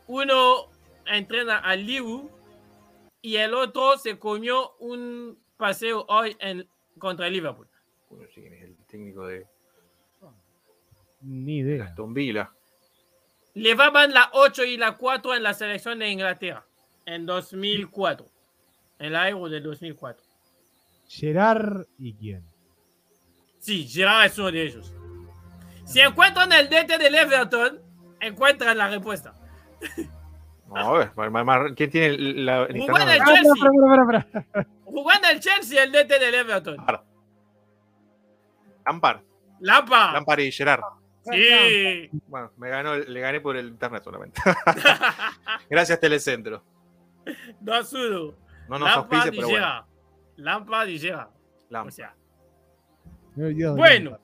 Uno 0.09 0.69
entrena 1.09 1.59
al 1.59 1.87
Liu 1.87 2.31
y 3.23 3.37
el 3.37 3.55
otro 3.55 3.99
se 3.99 4.19
comió 4.19 4.77
un 4.79 5.39
paseo 5.57 6.05
hoy 6.09 6.37
en, 6.39 6.69
contra 6.99 7.27
el 7.27 7.33
Liverpool. 7.35 7.69
Uno 8.11 8.25
sí, 8.35 8.45
es 8.45 8.63
el 8.63 8.77
técnico 8.87 9.27
de 9.27 9.47
Ni 11.21 11.59
idea. 11.59 11.85
Aston 11.85 12.15
Villa. 12.15 12.53
Llevaban 13.55 14.15
la 14.15 14.31
8 14.33 14.65
y 14.65 14.77
la 14.77 14.97
4 14.97 15.35
en 15.35 15.43
la 15.43 15.53
selección 15.53 15.99
de 15.99 16.11
Inglaterra 16.11 16.65
en 17.07 17.27
2004. 17.27 18.31
En 19.01 19.13
la 19.13 19.29
Euro 19.29 19.49
de 19.49 19.61
2004. 19.61 20.25
Gerard 21.09 21.87
y 21.99 22.15
quién. 22.15 22.45
Sí, 23.59 23.87
Gerard 23.89 24.27
es 24.27 24.39
uno 24.39 24.53
de 24.53 24.63
ellos. 24.63 24.93
Si 25.85 26.01
encuentran 26.01 26.53
el 26.53 26.69
DT 26.69 26.99
del 26.99 27.15
Everton, 27.15 27.81
encuentran 28.21 28.77
la 28.77 28.89
respuesta. 28.89 29.35
No, 30.69 30.95
a 30.95 30.99
ver, 30.99 31.75
¿quién 31.75 31.91
tiene 31.91 32.19
la, 32.19 32.67
internet? 32.69 33.09
el 33.09 33.21
Ah, 33.21 33.25
Chelsea. 33.25 33.69
en 34.87 35.25
el 35.31 35.41
Chelsea 35.41 35.83
el 35.83 35.93
DT 35.93 36.19
del 36.19 36.35
Everton. 36.35 36.77
Lampard. 36.77 37.01
Lampard. 38.85 39.21
Lampa. 39.61 40.13
Lampard 40.13 40.41
y 40.41 40.53
Gerard. 40.53 40.83
Sí. 41.23 42.09
Bueno, 42.27 42.53
me 42.57 42.69
ganó, 42.71 42.97
le 42.97 43.21
gané 43.21 43.41
por 43.41 43.57
el 43.57 43.69
internet 43.69 44.03
solamente. 44.03 44.41
Gracias, 45.71 46.01
Telecentro. 46.01 46.63
2-1. 47.63 48.35
No 48.69 48.79
nos 48.79 48.89
Lampard 48.89 48.97
auspicia, 48.97 49.29
y 49.29 49.37
pero 49.37 49.49
bueno. 49.49 49.67
Gerrard. 49.67 49.85
Lampard 50.37 50.89
y 50.89 50.99
Gerrard. 50.99 51.29
O 51.29 51.33
Lampard. 51.71 51.93
sea, 51.95 52.15
bueno. 53.35 54.19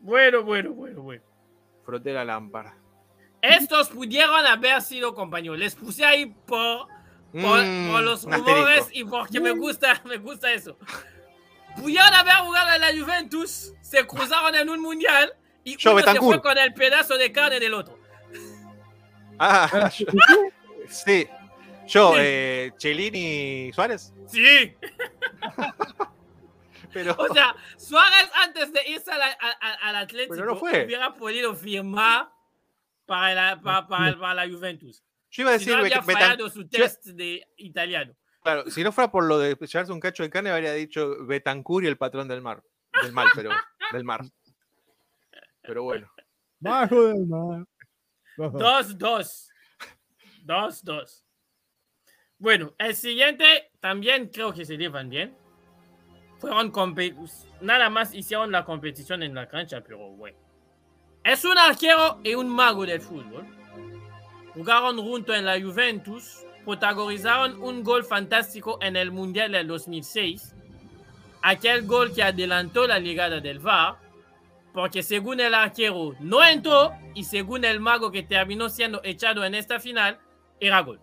Bueno, 0.00 0.42
bueno, 0.42 0.72
bueno, 0.72 1.02
bueno. 1.02 1.22
Frotera 1.84 2.24
Lampard. 2.24 2.81
Estos 3.42 3.88
pudieron 3.88 4.46
haber 4.46 4.80
sido 4.82 5.14
compañeros. 5.14 5.58
Les 5.58 5.74
puse 5.74 6.04
ahí 6.04 6.26
por, 6.46 6.86
por, 7.32 7.62
Mm, 7.64 7.90
por 7.90 8.02
los 8.02 8.24
rumores 8.24 8.88
y 8.92 9.04
porque 9.04 9.40
me 9.40 9.50
gusta, 9.50 10.00
me 10.04 10.18
gusta 10.18 10.52
eso. 10.52 10.78
Pudieron 11.76 12.12
haber 12.14 12.34
jugado 12.36 12.74
en 12.74 12.80
la 12.80 13.04
Juventus, 13.04 13.72
se 13.80 14.06
cruzaron 14.06 14.54
en 14.54 14.68
un 14.68 14.80
mundial 14.80 15.32
y 15.64 15.76
Yo, 15.76 15.92
uno 15.94 16.02
se 16.12 16.18
fue 16.18 16.40
con 16.40 16.56
el 16.58 16.72
pedazo 16.74 17.16
de 17.18 17.32
carne 17.32 17.58
del 17.58 17.74
otro. 17.74 17.98
Ah, 19.38 19.90
yo- 19.96 20.06
sí. 20.88 21.26
Yo, 21.88 22.12
Sí. 22.12 22.18
eh, 22.20 22.72
Chelini 22.78 23.68
y 23.68 23.72
Suárez. 23.72 24.12
Sí. 24.28 24.76
Pero 26.92 27.14
O 27.18 27.32
sea, 27.32 27.54
Suárez 27.78 28.30
antes 28.44 28.72
de 28.72 28.80
irse 28.88 29.10
a 29.10 29.16
la- 29.18 29.36
a- 29.40 29.56
a- 29.60 29.88
al 29.88 29.96
Atlético 29.96 30.36
no 30.44 30.56
fue. 30.56 30.84
hubiera 30.84 31.14
podido 31.14 31.54
firmar 31.54 32.28
para 33.12 33.34
la, 33.34 33.60
para, 33.60 33.86
para- 33.86 34.18
para 34.18 34.34
la 34.46 34.50
Juventus. 34.54 35.04
yo 35.30 35.42
iba 35.42 35.50
a 35.50 35.58
Si 35.58 35.66
decir 35.66 35.74
no 35.76 35.84
había 35.84 36.02
fallado 36.02 36.48
su 36.48 36.66
test 36.66 37.04
de 37.08 37.46
italiano. 37.58 38.14
claro, 38.42 38.70
si 38.70 38.82
no 38.82 38.90
fuera 38.90 39.10
por 39.10 39.24
lo 39.24 39.38
de 39.38 39.54
llevarse 39.54 39.92
un 39.92 40.00
cacho 40.00 40.22
de 40.22 40.30
carne, 40.30 40.50
habría 40.50 40.72
dicho 40.72 41.26
Betancourt 41.26 41.84
y 41.84 41.88
el 41.88 41.98
patrón 41.98 42.26
del 42.28 42.40
mar. 42.40 42.62
Del 43.02 43.12
mal, 43.12 43.28
pero 43.34 43.50
del 43.92 44.04
mar. 44.04 44.22
Pero 45.62 45.82
bueno. 45.82 46.10
Bajo 46.58 47.06
del 47.08 47.26
mar. 47.26 47.64
Bajo. 48.36 48.58
2-2. 48.58 49.48
2-2. 50.44 51.24
Bueno, 52.38 52.74
el 52.78 52.94
siguiente 52.96 53.70
también 53.80 54.28
creo 54.28 54.52
que 54.52 54.64
se 54.64 54.76
llevan 54.76 55.08
bien. 55.08 55.36
Fueron 56.38 56.72
nada 57.60 57.88
más 57.90 58.14
hicieron 58.14 58.50
la 58.50 58.64
competición 58.64 59.22
en 59.22 59.34
la 59.34 59.48
cancha, 59.48 59.82
pero 59.82 59.98
bueno. 59.98 60.36
Es 61.24 61.44
un 61.44 61.56
arquero 61.56 62.18
y 62.24 62.34
un 62.34 62.48
mago 62.48 62.84
del 62.84 63.00
fútbol. 63.00 63.46
Jugaron 64.54 64.98
junto 64.98 65.32
en 65.32 65.44
la 65.44 65.60
Juventus, 65.60 66.44
protagonizaron 66.64 67.62
un 67.62 67.82
gol 67.84 68.04
fantástico 68.04 68.78
en 68.82 68.96
el 68.96 69.12
Mundial 69.12 69.52
del 69.52 69.68
2006. 69.68 70.54
Aquel 71.42 71.86
gol 71.86 72.12
que 72.12 72.22
adelantó 72.22 72.86
la 72.86 72.98
llegada 72.98 73.40
del 73.40 73.60
VAR, 73.60 73.96
porque 74.72 75.02
según 75.02 75.40
el 75.40 75.54
arquero 75.54 76.14
no 76.20 76.44
entró 76.44 76.92
y 77.14 77.24
según 77.24 77.64
el 77.64 77.78
mago 77.78 78.10
que 78.10 78.22
terminó 78.22 78.68
siendo 78.68 79.00
echado 79.04 79.44
en 79.44 79.54
esta 79.54 79.78
final, 79.78 80.18
era 80.58 80.80
gol. 80.80 81.00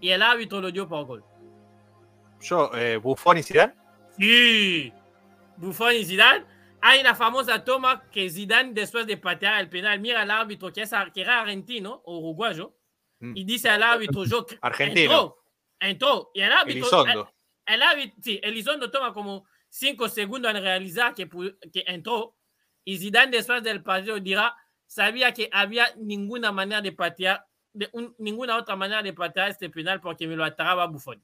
Y 0.00 0.10
el 0.10 0.22
árbitro 0.22 0.60
lo 0.60 0.70
dio 0.70 0.88
por 0.88 1.04
gol. 1.04 1.24
Yo, 2.40 2.70
eh, 2.74 2.96
Buffon 2.96 3.38
y 3.38 3.42
Zidane. 3.42 3.74
Sí. 4.18 4.92
Buffon 5.58 5.94
y 5.94 6.04
Zidane. 6.04 6.44
Hay 6.82 7.02
la 7.02 7.14
famosa 7.14 7.64
toma 7.64 8.08
que 8.10 8.30
Zidane, 8.30 8.72
después 8.72 9.06
de 9.06 9.16
patear 9.16 9.60
el 9.60 9.68
penal, 9.68 10.00
mira 10.00 10.22
al 10.22 10.30
árbitro 10.30 10.72
que, 10.72 10.82
es, 10.82 10.90
que 11.12 11.20
era 11.22 11.40
argentino 11.42 12.02
o 12.04 12.18
uruguayo 12.18 12.76
Mm. 13.22 13.36
y 13.36 13.44
dice 13.44 13.68
al 13.68 13.82
árbitro, 13.82 14.24
yo 14.24 14.46
Argentino. 14.62 15.02
entró, 15.12 15.36
entró. 15.78 16.30
Y 16.32 16.40
el 16.40 16.52
árbitro, 16.52 16.86
Elizondo. 17.02 17.32
el, 17.66 17.74
el 17.74 17.82
árbitro, 17.82 18.16
sí, 18.22 18.40
Elizondo 18.42 18.90
toma 18.90 19.12
como 19.12 19.44
5 19.68 20.08
segundos 20.08 20.54
en 20.54 20.62
realizar 20.62 21.14
que, 21.14 21.28
que 21.70 21.84
entró. 21.86 22.34
Y 22.82 22.96
Zidane 22.96 23.30
después 23.36 23.62
del 23.62 23.82
partido 23.82 24.18
dirá, 24.20 24.56
sabía 24.86 25.34
que 25.34 25.50
había 25.52 25.92
ninguna 25.98 26.50
manera 26.50 26.80
de 26.80 26.92
patear, 26.92 27.44
de 27.74 27.90
un- 27.92 28.14
ninguna 28.18 28.56
otra 28.56 28.74
manera 28.74 29.02
de 29.02 29.12
patear 29.12 29.50
este 29.50 29.68
penal 29.68 30.00
porque 30.00 30.26
me 30.26 30.34
lo 30.34 30.42
ataraba 30.44 30.86
Buffon. 30.86 31.22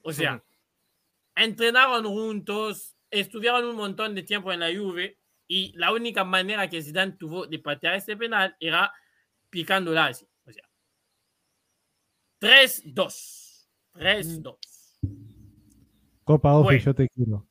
O 0.00 0.14
sea, 0.14 0.36
Ujú. 0.36 0.44
entrenaron 1.36 2.04
juntos, 2.06 2.93
estuvieron 3.20 3.64
un 3.64 3.76
montón 3.76 4.14
de 4.14 4.22
tiempo 4.22 4.52
en 4.52 4.60
la 4.60 4.68
Juve 4.74 5.18
y 5.46 5.72
la 5.76 5.92
única 5.92 6.24
manera 6.24 6.68
que 6.68 6.82
Zidane 6.82 7.12
tuvo 7.12 7.46
de 7.46 7.58
patear 7.58 7.94
este 7.94 8.16
penal 8.16 8.56
era 8.60 8.92
picándola 9.50 10.06
así. 10.06 10.26
O 10.46 10.52
sea, 10.52 10.64
3-2. 12.40 13.66
3-2. 13.94 14.56
Copa 16.24 16.54
Ofe, 16.54 16.64
Bueno. 16.64 16.80
yo 16.80 16.94
te 16.94 17.08
quiero. 17.08 17.46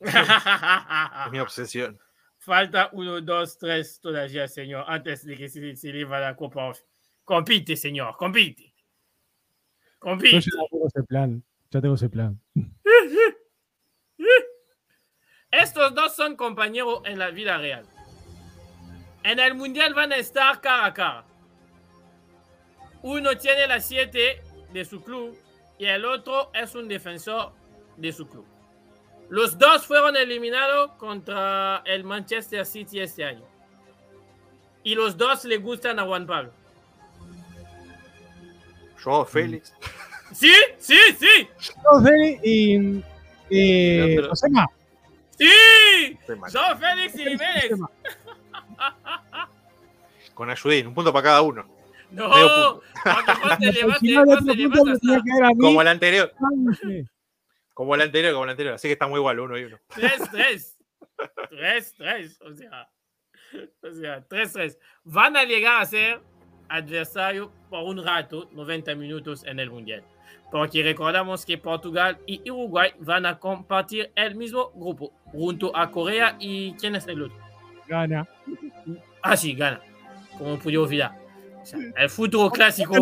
Es 0.00 1.30
mi 1.32 1.38
obsesión. 1.40 1.98
Falta 2.38 2.88
1, 2.92 3.20
2, 3.20 3.58
3 3.58 4.00
todavía, 4.00 4.48
señor, 4.48 4.84
antes 4.88 5.24
de 5.26 5.36
que 5.36 5.48
se, 5.48 5.76
se 5.76 5.92
lleve 5.92 6.18
la 6.20 6.34
Copa 6.36 6.68
Off. 6.68 6.80
Compite, 7.24 7.76
señor, 7.76 8.16
compite. 8.16 8.62
Yo 8.64 9.98
Compite. 9.98 10.40
ya 10.40 10.50
tengo 10.70 10.86
ese 10.86 11.02
plan. 11.02 11.44
Ya 11.70 11.80
tengo 11.82 11.94
ese 11.96 12.08
plan. 12.08 12.40
Estos 15.50 15.94
dos 15.94 16.14
son 16.14 16.36
compañeros 16.36 17.00
en 17.04 17.18
la 17.18 17.30
vida 17.30 17.56
real. 17.56 17.86
En 19.22 19.38
el 19.38 19.54
mundial 19.54 19.94
van 19.94 20.12
a 20.12 20.16
estar 20.16 20.60
cara 20.60 20.86
a 20.86 20.94
cara. 20.94 21.24
Uno 23.02 23.36
tiene 23.36 23.66
la 23.66 23.80
7 23.80 24.42
de 24.72 24.84
su 24.84 25.02
club 25.02 25.36
y 25.78 25.86
el 25.86 26.04
otro 26.04 26.50
es 26.52 26.74
un 26.74 26.88
defensor 26.88 27.52
de 27.96 28.12
su 28.12 28.28
club. 28.28 28.44
Los 29.30 29.58
dos 29.58 29.86
fueron 29.86 30.16
eliminados 30.16 30.92
contra 30.92 31.82
el 31.86 32.04
Manchester 32.04 32.64
City 32.66 33.00
este 33.00 33.24
año. 33.24 33.44
Y 34.82 34.94
los 34.94 35.16
dos 35.16 35.44
le 35.44 35.58
gustan 35.58 35.98
a 35.98 36.04
Juan 36.04 36.26
Pablo. 36.26 36.52
Yo, 39.04 39.24
Félix. 39.24 39.74
¿Sí? 40.32 40.52
¿Sí? 40.78 40.98
¿Sí? 41.18 41.48
No, 41.84 42.02
Feli 42.02 42.38
y. 42.42 43.04
y 43.50 44.16
Josema. 44.16 44.66
¡Sí! 45.38 46.18
Son 46.48 46.78
Félix 46.78 47.14
y 47.14 47.24
Jiménez. 47.24 47.72
Con 50.34 50.50
Ayudín, 50.50 50.88
un 50.88 50.94
punto 50.94 51.12
para 51.12 51.24
cada 51.24 51.42
uno. 51.42 51.64
No. 52.10 52.28
Como 55.58 55.82
el 55.82 55.88
anterior, 55.88 56.32
como 57.74 57.94
el 57.94 58.00
anterior, 58.00 58.32
como 58.32 58.44
el 58.44 58.50
anterior. 58.50 58.74
Así 58.74 58.88
que 58.88 58.92
estamos 58.92 59.18
igual, 59.18 59.38
uno 59.38 59.56
y 59.56 59.64
uno. 59.64 59.78
3-3. 59.90 60.76
3-3. 61.52 62.36
O 62.40 62.54
sea, 62.54 62.90
o 63.82 63.94
sea, 63.94 64.28
3-3. 64.28 64.78
Van 65.04 65.36
a 65.36 65.44
llegar 65.44 65.82
a 65.82 65.86
ser 65.86 66.20
adversario 66.68 67.52
por 67.70 67.84
un 67.84 68.04
rato, 68.04 68.48
90 68.52 68.94
minutos 68.96 69.44
en 69.44 69.60
el 69.60 69.70
Mundial. 69.70 70.02
Porque 70.50 70.82
recordamos 70.82 71.44
que 71.44 71.58
Portugal 71.58 72.18
y 72.26 72.50
Uruguay 72.50 72.92
van 73.00 73.26
a 73.26 73.38
compartir 73.38 74.10
el 74.14 74.34
mismo 74.34 74.70
grupo 74.74 75.12
junto 75.26 75.76
a 75.76 75.90
Corea 75.90 76.36
y 76.38 76.72
¿quién 76.74 76.96
es 76.96 77.06
el 77.06 77.22
otro? 77.22 77.36
Gana. 77.86 78.26
Ah, 79.22 79.36
sí, 79.36 79.54
gana. 79.54 79.80
Como 80.38 80.58
pude 80.58 80.78
olvidar. 80.78 81.18
O 81.60 81.66
sea, 81.66 81.78
el 81.96 82.08
futuro 82.08 82.50
clásico, 82.50 82.94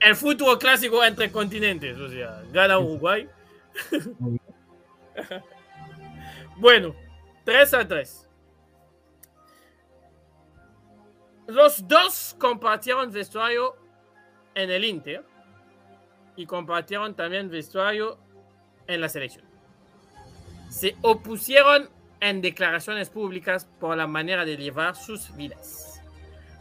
el 0.00 0.16
futuro 0.16 0.58
clásico 0.58 1.04
entre 1.04 1.30
continentes. 1.30 1.96
O 1.98 2.08
sea, 2.08 2.42
gana 2.52 2.78
Uruguay. 2.78 3.28
bueno, 6.56 6.96
3 7.44 7.74
a 7.74 7.86
3. 7.86 8.28
Los 11.46 11.86
dos 11.86 12.34
compartieron 12.40 13.12
vestuario 13.12 13.76
en 14.56 14.68
el 14.68 14.84
Inter 14.84 15.24
y 16.36 16.46
compartieron 16.46 17.14
también 17.14 17.50
vestuario 17.50 18.18
en 18.86 19.00
la 19.00 19.08
selección. 19.08 19.44
Se 20.68 20.96
opusieron 21.02 21.88
en 22.20 22.40
declaraciones 22.40 23.10
públicas 23.10 23.68
por 23.80 23.96
la 23.96 24.06
manera 24.06 24.44
de 24.44 24.56
llevar 24.56 24.96
sus 24.96 25.34
vidas. 25.36 26.02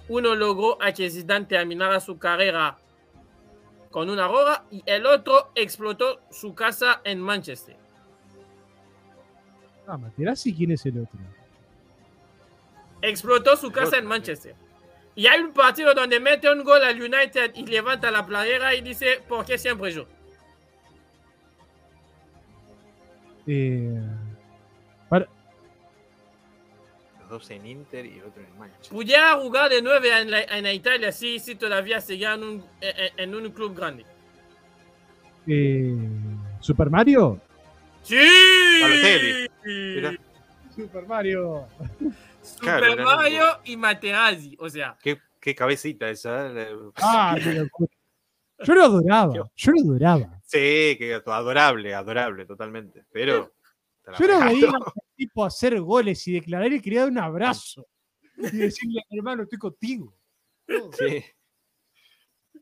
Uno 0.07 0.35
logró 0.35 0.81
a 0.81 0.91
que 0.91 1.09
Zidane 1.09 1.45
terminara 1.45 1.99
su 1.99 2.17
carrera 2.17 2.77
con 3.89 4.09
una 4.09 4.27
roja 4.27 4.65
y 4.69 4.83
el 4.85 5.05
otro 5.05 5.51
explotó 5.55 6.21
su 6.29 6.53
casa 6.53 7.01
en 7.03 7.19
Manchester. 7.19 7.77
Ah, 9.87 9.97
Materazzi, 9.97 10.53
¿quién 10.53 10.71
es 10.71 10.85
el 10.85 10.99
otro? 10.99 11.19
Explotó 13.01 13.55
su 13.55 13.71
casa 13.71 13.97
en 13.97 14.05
Manchester. 14.05 14.55
Y 15.15 15.27
hay 15.27 15.39
un 15.41 15.53
partido 15.53 15.93
donde 15.93 16.19
mete 16.19 16.51
un 16.51 16.63
gol 16.63 16.83
al 16.83 17.01
United 17.01 17.51
y 17.55 17.65
levanta 17.65 18.11
la 18.11 18.25
playera 18.25 18.73
y 18.75 18.81
dice, 18.81 19.21
¿por 19.27 19.45
qué 19.45 19.57
siempre 19.57 19.91
yo? 19.91 20.05
Eh, 23.47 23.97
para- 25.09 25.27
Los 27.21 27.29
dos 27.29 27.49
en 27.51 27.65
Inter 27.65 28.05
y 28.05 28.17
el 28.19 28.23
otro 28.25 28.41
en 28.43 28.57
Manchester. 28.59 28.89
Pudiera 28.91 29.33
jugar 29.35 29.69
de 29.69 29.81
9 29.81 30.19
en, 30.21 30.31
la- 30.31 30.43
en 30.43 30.65
Italia 30.67 31.11
si, 31.11 31.39
si 31.39 31.55
todavía 31.55 32.01
seguía 32.01 32.33
en 32.33 32.43
un, 32.43 32.65
en, 32.81 33.19
en 33.19 33.35
un 33.35 33.51
club 33.51 33.75
grande. 33.75 34.05
Eh, 35.47 35.95
¿Super 36.59 36.89
Mario? 36.89 37.39
¡Sí! 38.03 38.19
Mira. 39.65 40.13
Super 40.75 41.05
Mario. 41.07 41.67
Super 42.45 42.79
Claro, 42.79 42.93
era 42.93 43.03
Mario 43.03 43.45
y 43.65 43.77
Materazzi. 43.77 44.55
O 44.59 44.69
sea, 44.69 44.97
Qué, 45.01 45.19
qué 45.39 45.55
cabecita 45.55 46.09
esa. 46.09 46.51
Ah. 46.97 47.35
Yo 48.63 48.73
lo 48.73 48.85
adoraba, 48.85 49.33
yo 49.33 49.71
lo 49.73 49.81
adoraba. 49.81 50.39
Sí, 50.45 50.95
que 50.97 51.21
adorable, 51.25 51.93
adorable, 51.93 52.45
totalmente. 52.45 53.03
Pero. 53.11 53.53
Yo 54.17 54.27
lo 54.27 54.39
veía 54.39 54.71
tipo 55.15 55.43
hacer 55.43 55.79
goles 55.81 56.25
y 56.27 56.33
declarar 56.33 56.71
y 56.71 56.79
quería 56.79 57.01
dar 57.01 57.09
un 57.09 57.17
abrazo. 57.17 57.85
Y 58.37 58.57
decirle, 58.57 59.01
hermano, 59.09 59.43
estoy 59.43 59.59
contigo. 59.59 60.15
Sí. 60.67 61.25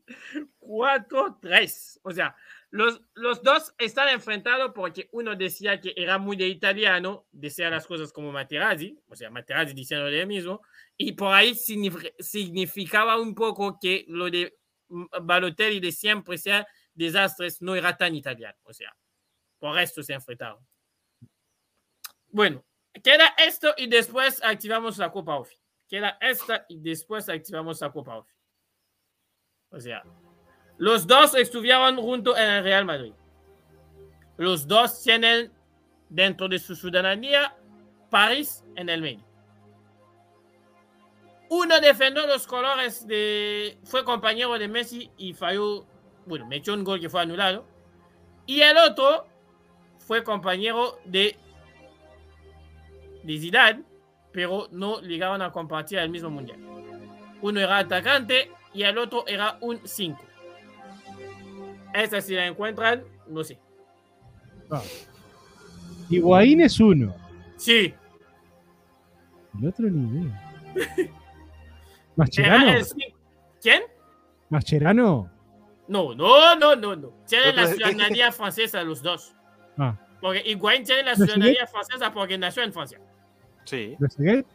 4-3. 0.60 1.98
O 2.02 2.12
sea, 2.12 2.34
los, 2.74 3.00
los 3.14 3.40
dos 3.40 3.72
están 3.78 4.08
enfrentados 4.08 4.72
porque 4.74 5.08
uno 5.12 5.36
decía 5.36 5.80
que 5.80 5.94
era 5.96 6.18
muy 6.18 6.36
de 6.36 6.48
italiano, 6.48 7.24
decía 7.30 7.70
las 7.70 7.86
cosas 7.86 8.12
como 8.12 8.32
Materazzi, 8.32 8.98
o 9.06 9.14
sea, 9.14 9.30
Materazzi 9.30 9.74
diciendo 9.74 10.10
lo 10.10 10.26
mismo, 10.26 10.60
y 10.96 11.12
por 11.12 11.32
ahí 11.32 11.52
signif- 11.52 12.12
significaba 12.18 13.20
un 13.20 13.32
poco 13.32 13.78
que 13.80 14.04
lo 14.08 14.28
de 14.28 14.58
mm, 14.88 15.04
Balotelli 15.22 15.78
de 15.78 15.92
siempre 15.92 16.36
sea 16.36 16.66
desastres 16.92 17.62
no 17.62 17.76
era 17.76 17.96
tan 17.96 18.12
italiano, 18.16 18.58
o 18.64 18.72
sea, 18.72 18.92
por 19.60 19.78
esto 19.78 20.02
se 20.02 20.14
enfrentaron. 20.14 20.58
Bueno, 22.26 22.64
queda 23.04 23.36
esto 23.38 23.72
y 23.76 23.86
después 23.86 24.42
activamos 24.42 24.98
la 24.98 25.12
Copa 25.12 25.36
OFI. 25.36 25.54
Queda 25.88 26.18
esta 26.20 26.66
y 26.68 26.80
después 26.80 27.28
activamos 27.28 27.80
la 27.80 27.92
Copa. 27.92 28.26
O 29.70 29.78
sea, 29.78 30.02
los 30.78 31.06
dos 31.06 31.34
estuvieron 31.34 31.96
juntos 31.96 32.36
en 32.38 32.50
el 32.50 32.64
Real 32.64 32.84
Madrid. 32.84 33.12
Los 34.36 34.66
dos 34.66 35.02
tienen 35.02 35.52
dentro 36.08 36.48
de 36.48 36.58
su 36.58 36.74
ciudadanía 36.74 37.54
París 38.10 38.64
en 38.76 38.88
el 38.88 39.00
medio. 39.00 39.24
Uno 41.48 41.80
defendió 41.80 42.26
los 42.26 42.46
colores 42.46 43.06
de. 43.06 43.78
fue 43.84 44.04
compañero 44.04 44.58
de 44.58 44.68
Messi 44.68 45.10
y 45.16 45.34
falló. 45.34 45.86
Bueno, 46.26 46.46
metió 46.46 46.74
un 46.74 46.84
gol 46.84 47.00
que 47.00 47.08
fue 47.08 47.22
anulado. 47.22 47.66
Y 48.46 48.60
el 48.60 48.76
otro 48.76 49.26
fue 49.98 50.24
compañero 50.24 50.98
de. 51.04 51.36
de 53.22 53.38
Zidane, 53.38 53.84
pero 54.32 54.68
no 54.72 55.00
llegaron 55.00 55.42
a 55.42 55.52
compartir 55.52 55.98
el 55.98 56.10
mismo 56.10 56.30
mundial. 56.30 56.58
Uno 57.40 57.60
era 57.60 57.78
atacante 57.78 58.50
y 58.72 58.82
el 58.82 58.98
otro 58.98 59.24
era 59.26 59.58
un 59.60 59.80
5. 59.84 60.33
Esta 61.94 62.20
si 62.20 62.34
la 62.34 62.46
encuentran, 62.46 63.04
no 63.28 63.44
sé. 63.44 63.56
Higuaín 66.10 66.60
es 66.60 66.80
uno. 66.80 67.14
Sí, 67.56 67.94
El 69.60 69.68
otro 69.68 69.88
ni 69.88 70.20
idea. 70.22 70.52
¿Mascherano? 72.16 72.84
cinco. 72.84 73.18
¿Quién? 73.62 73.82
¿Mascherano? 74.50 75.30
No, 75.86 76.14
no, 76.14 76.56
no, 76.56 76.74
no, 76.74 76.96
no. 76.96 77.08
Tienen 77.26 77.54
la 77.56 77.68
ciudadanía 77.68 78.32
francesa 78.32 78.82
los 78.82 79.00
dos. 79.00 79.34
Ah, 79.78 79.96
Porque 80.20 80.42
Higuaín 80.44 80.84
tiene 80.84 81.04
la 81.04 81.10
¿Lo 81.14 81.24
ciudadanía 81.24 81.66
francesa 81.66 82.12
porque 82.12 82.36
nació 82.36 82.64
en 82.64 82.72
Francia. 82.72 83.00
Sí. 83.64 83.94
¿Trezeguet? 83.98 84.46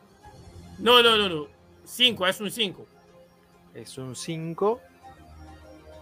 No, 0.80 1.02
no, 1.02 1.18
no, 1.18 1.30
no. 1.30 1.48
5, 1.86 2.28
es 2.28 2.42
un 2.42 2.52
5. 2.52 2.88
Es 3.74 3.98
un 3.98 4.16
5. 4.16 4.82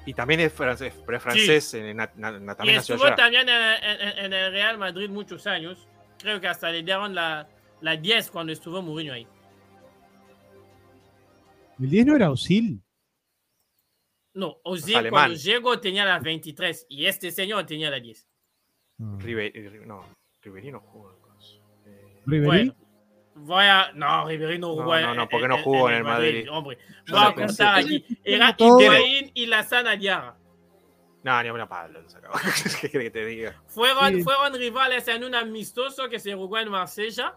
Y 0.08 0.14
también 0.14 0.40
es 0.40 0.54
francés, 0.54 0.94
pero 1.06 1.18
es 1.18 1.24
francés, 1.24 1.74
en- 1.76 1.98
na- 1.98 2.12
na- 2.16 2.40
na- 2.40 2.54
Y 2.54 2.56
también 2.56 2.76
nació 2.78 2.96
estuvo 2.96 3.06
allá. 3.08 3.16
también 3.16 3.48
en, 3.50 3.84
en- 3.84 4.26
en 4.26 4.34
el 4.34 4.52
Real 4.54 4.78
Madrid 4.78 5.10
muchos 5.10 5.46
años. 5.46 5.88
Creo 6.18 6.40
que 6.42 6.48
hasta 6.48 6.72
le 6.72 6.82
dieron 6.82 7.14
la, 7.14 7.48
la 7.82 7.96
10 7.98 8.32
cuando 8.32 8.52
estuvo 8.54 8.82
Mourinho 8.82 9.14
ahí. 9.14 9.28
¿El 11.80 11.90
10 11.90 12.06
no 12.08 12.16
era 12.16 12.32
Osil? 12.32 12.82
No, 14.34 14.58
Ozil 14.64 14.96
alemán. 14.96 15.12
cuando 15.30 15.36
llegó 15.40 15.80
tenía 15.80 16.06
la 16.06 16.20
23 16.20 16.86
y 16.90 17.06
este 17.06 17.32
señor 17.32 17.66
tenía 17.66 17.90
la 17.90 18.00
10. 18.00 18.28
Ah. 19.00 19.18
Ribe- 19.20 19.52
Ri- 19.54 19.86
no, 19.86 20.06
Ribery 20.42 20.72
no 20.72 20.80
jugó. 20.80 21.14
entonces. 21.14 21.60
Eh. 21.86 22.24
Bueno, 22.26 22.76
voy 23.40 23.64
a. 23.66 23.92
No, 23.94 24.28
Ribery 24.28 24.60
no 24.60 24.68
No, 24.70 24.74
jugó. 24.84 25.00
no, 25.00 25.14
no, 25.16 25.30
porque 25.30 25.48
no 25.48 25.58
jugó 25.64 25.90
en 25.90 25.96
el 25.98 26.04
Madrid. 26.04 26.48
Hombre, 26.52 26.78
Yo 27.06 27.16
voy 27.16 27.26
a 27.26 27.34
contar 27.34 27.80
aquí. 27.80 28.06
Era. 28.24 28.56
Higuaín 28.58 29.32
y 29.34 29.46
Lassana 29.46 29.96
Diarra. 29.96 30.36
No, 31.24 31.44
ni 31.44 31.50
a 31.50 31.54
una 31.54 31.68
pala 31.68 32.00
lo 32.00 32.10
sacaba. 32.10 32.40
¿Qué 32.82 32.90
crees 32.90 33.04
que 33.06 33.12
te 33.12 33.26
diga? 33.26 33.62
Fueron, 33.68 34.16
Sí. 34.16 34.24
fueron 34.24 34.54
rivales 34.54 35.08
en 35.08 35.24
un 35.24 35.36
amistoso 35.36 36.08
que 36.10 36.20
se 36.20 36.34
jugó 36.34 36.58
en 36.60 36.70
Marsella, 36.70 37.36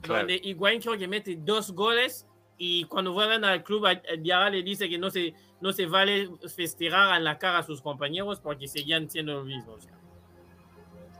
Claro. 0.00 0.20
donde 0.20 0.40
Higuaín 0.42 0.80
creo 0.80 0.96
que 0.96 1.08
mete 1.08 1.36
dos 1.38 1.72
goles 1.72 2.26
y 2.56 2.84
cuando 2.84 3.12
vuelven 3.12 3.44
al 3.44 3.62
club, 3.64 3.86
Diarra 4.20 4.50
le 4.50 4.62
dice 4.62 4.88
que 4.88 4.96
no 4.98 5.10
se, 5.10 5.34
no 5.60 5.72
se 5.72 5.86
vale 5.86 6.28
festejar 6.54 7.16
en 7.16 7.24
la 7.24 7.38
cara 7.38 7.58
a 7.58 7.62
sus 7.62 7.82
compañeros 7.82 8.40
porque 8.40 8.66
seguían 8.68 9.10
siendo 9.10 9.34
lo 9.34 9.44
mismo. 9.44 9.72
o 9.72 9.80
sea, 9.80 9.92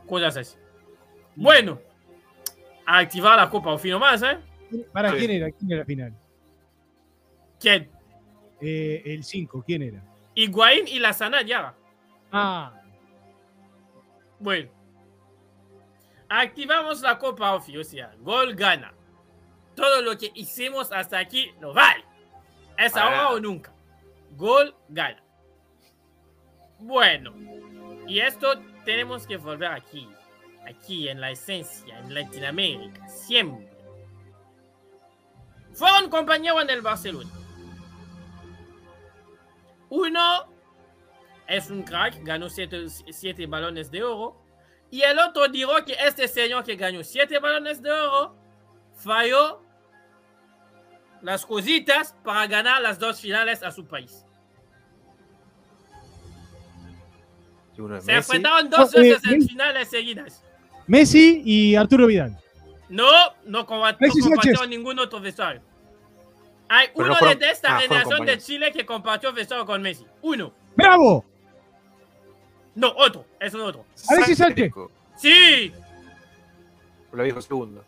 cosas 0.06 0.36
así. 0.38 0.56
Bueno, 1.36 1.80
a 2.90 2.98
activar 3.00 3.36
la 3.36 3.50
Copa 3.50 3.70
o 3.72 3.78
fino 3.78 3.98
más, 3.98 4.22
¿eh? 4.22 4.38
¿Para 4.92 5.10
Sí. 5.12 5.18
quién 5.18 5.30
era? 5.30 5.50
¿Quién 5.50 5.70
era 5.70 5.80
la 5.80 5.84
final? 5.84 6.14
¿Quién? 7.60 7.90
Eh, 8.62 9.02
el 9.04 9.22
5, 9.24 9.62
¿quién 9.66 9.82
era? 9.82 10.02
Higuaín 10.34 10.88
y 10.88 10.98
la 10.98 11.12
Sana 11.12 11.42
Diarra. 11.42 11.74
Ah, 12.32 12.72
Bueno. 14.40 14.70
Activamos 16.30 17.00
la 17.02 17.18
Copa 17.18 17.54
Ofi, 17.54 17.76
o 17.76 17.84
sea, 17.84 18.14
gol 18.20 18.54
gana. 18.54 18.92
Todo 19.74 20.00
lo 20.02 20.16
que 20.16 20.30
hicimos 20.34 20.90
hasta 20.92 21.18
aquí 21.18 21.50
no 21.60 21.72
vale. 21.74 22.04
Es 22.76 22.92
Para 22.92 23.06
ahora 23.06 23.28
o 23.30 23.40
nunca. 23.40 23.72
Gol 24.36 24.74
gana. 24.88 25.22
Bueno. 26.78 27.34
Y 28.06 28.20
esto 28.20 28.60
tenemos 28.84 29.26
que 29.26 29.36
volver 29.36 29.72
aquí. 29.72 30.08
Aquí, 30.66 31.08
en 31.08 31.20
la 31.20 31.30
esencia, 31.30 31.98
en 31.98 32.14
Latinoamérica. 32.14 33.08
Siempre. 33.08 33.70
Fueron 35.72 36.10
compañeros 36.10 36.62
en 36.62 36.70
el 36.70 36.82
Barcelona. 36.82 37.30
Uno 39.90 40.52
es 41.46 41.70
un 41.70 41.82
crack, 41.82 42.22
ganó 42.22 42.50
siete, 42.50 42.88
siete 42.88 43.46
balones 43.46 43.90
de 43.90 44.02
oro. 44.02 44.36
Y 44.90 45.02
el 45.02 45.18
otro 45.18 45.48
dijo 45.48 45.72
que 45.84 45.96
este 45.98 46.28
señor 46.28 46.64
que 46.64 46.76
ganó 46.76 47.02
siete 47.04 47.38
balones 47.38 47.82
de 47.82 47.90
oro 47.90 48.36
falló 48.94 49.62
las 51.22 51.44
cositas 51.44 52.14
para 52.24 52.46
ganar 52.46 52.82
las 52.82 52.98
dos 52.98 53.20
finales 53.20 53.62
a 53.62 53.70
su 53.70 53.86
país. 53.86 54.24
Se 58.00 58.12
enfrentaron 58.12 58.68
dos 58.68 58.92
veces 58.92 59.24
en 59.24 59.46
finales 59.46 59.88
seguidas. 59.88 60.44
Messi 60.88 61.42
y 61.44 61.76
Arturo 61.76 62.06
Vidal. 62.06 62.36
No, 62.88 63.06
no, 63.44 63.66
compartió 63.66 64.66
ningún 64.66 64.98
otro 64.98 65.20
vestuario. 65.20 65.60
Hay 66.70 66.88
Pero 66.88 66.98
uno 67.06 67.08
no 67.08 67.16
fueron- 67.16 67.38
de 67.38 67.50
esta 67.50 67.76
ah, 67.76 67.80
generación 67.80 68.26
de. 68.26 68.38
Chile 68.38 68.72
que 68.72 68.84
compartió 68.84 69.32
vestuario 69.32 69.64
con 69.64 69.80
Messi. 69.80 70.04
Uno. 70.22 70.52
¡Bravo! 70.76 71.24
No, 72.74 72.88
otro. 72.96 73.24
Es 73.40 73.54
un 73.54 73.60
otro. 73.62 73.84
Alexis 74.08 74.38
Sánchez. 74.38 74.72
Sí. 75.16 75.72
Lo 77.12 77.22
dijo 77.22 77.40
segundo. 77.40 77.84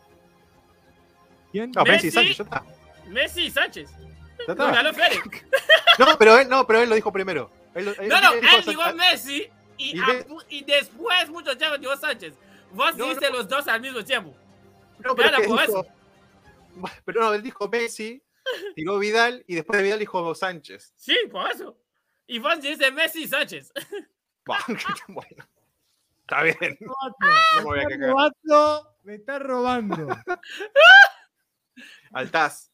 ¿Quién? 1.51 1.71
No, 1.71 1.83
Messi. 1.83 2.11
Sánchez, 2.11 2.37
ya 2.37 2.43
está. 2.43 2.63
Messi 3.07 3.45
y 3.45 3.51
Sánchez. 3.51 3.89
Ya 3.91 4.45
No, 4.47 4.53
está. 4.53 4.71
ganó 4.71 4.93
Félix. 4.93 5.45
No, 5.99 6.17
pero 6.17 6.39
él, 6.39 6.47
no, 6.47 6.65
pero 6.65 6.81
él 6.81 6.89
lo 6.89 6.95
dijo 6.95 7.11
primero. 7.11 7.51
Él 7.75 7.85
No, 7.85 8.21
no, 8.21 8.31
dijo 8.33 8.55
él 8.57 8.65
dijo 8.65 8.93
Messi 8.95 9.47
y, 9.77 9.97
Y 9.97 9.99
a- 9.99 10.07
Messi. 10.07 10.27
y 10.49 10.63
después, 10.63 11.29
mucho 11.29 11.55
tiempo, 11.57 11.77
dijo 11.77 11.95
Sánchez. 11.97 12.33
Vos 12.73 12.95
No, 12.97 13.05
dijiste 13.05 13.29
no. 13.29 13.37
los 13.37 13.47
dos 13.47 13.67
al 13.67 13.81
mismo 13.81 14.03
tiempo. 14.03 14.35
No, 14.99 15.15
pero, 15.15 15.31
Gana 15.31 15.37
es 15.37 15.43
que 15.43 15.47
por 15.49 15.59
dijo- 15.67 15.85
pero 17.05 17.21
no, 17.21 17.33
él 17.33 17.41
dijo 17.41 17.67
Messi, 17.69 18.23
tiró 18.75 18.97
Vidal 18.99 19.43
y 19.47 19.55
después 19.55 19.77
de 19.77 19.83
Vidal 19.83 19.99
dijo 19.99 20.33
Sánchez. 20.35 20.93
Sí, 20.95 21.17
por 21.31 21.49
eso. 21.51 21.77
Y 22.27 22.39
vos 22.39 22.61
dijiste 22.61 22.91
Messi 22.91 23.23
y 23.23 23.27
Sánchez. 23.27 23.71
Bueno, 25.07 25.45
está 26.21 26.41
bien. 26.41 26.57
Me 26.79 26.87
No 26.87 26.97
me 27.57 27.63
voy 27.63 27.79
a 27.79 27.83
está 27.83 27.97
robando, 28.07 28.95
me 29.03 29.15
está 29.15 29.39
robando. 29.39 30.07
Altaz. 32.13 32.71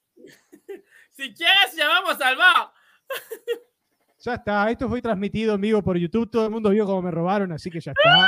Si 1.11 1.33
quieres, 1.33 1.75
llamamos 1.75 2.19
al 2.21 2.37
bar. 2.37 2.71
Ya 4.19 4.35
está, 4.35 4.69
esto 4.71 4.87
fue 4.87 5.01
transmitido 5.01 5.55
en 5.55 5.61
vivo 5.61 5.81
por 5.81 5.97
YouTube. 5.97 6.29
Todo 6.31 6.45
el 6.45 6.51
mundo 6.51 6.69
vio 6.69 6.85
cómo 6.85 7.01
me 7.01 7.11
robaron, 7.11 7.51
así 7.51 7.69
que 7.69 7.79
ya 7.79 7.91
está. 7.91 8.27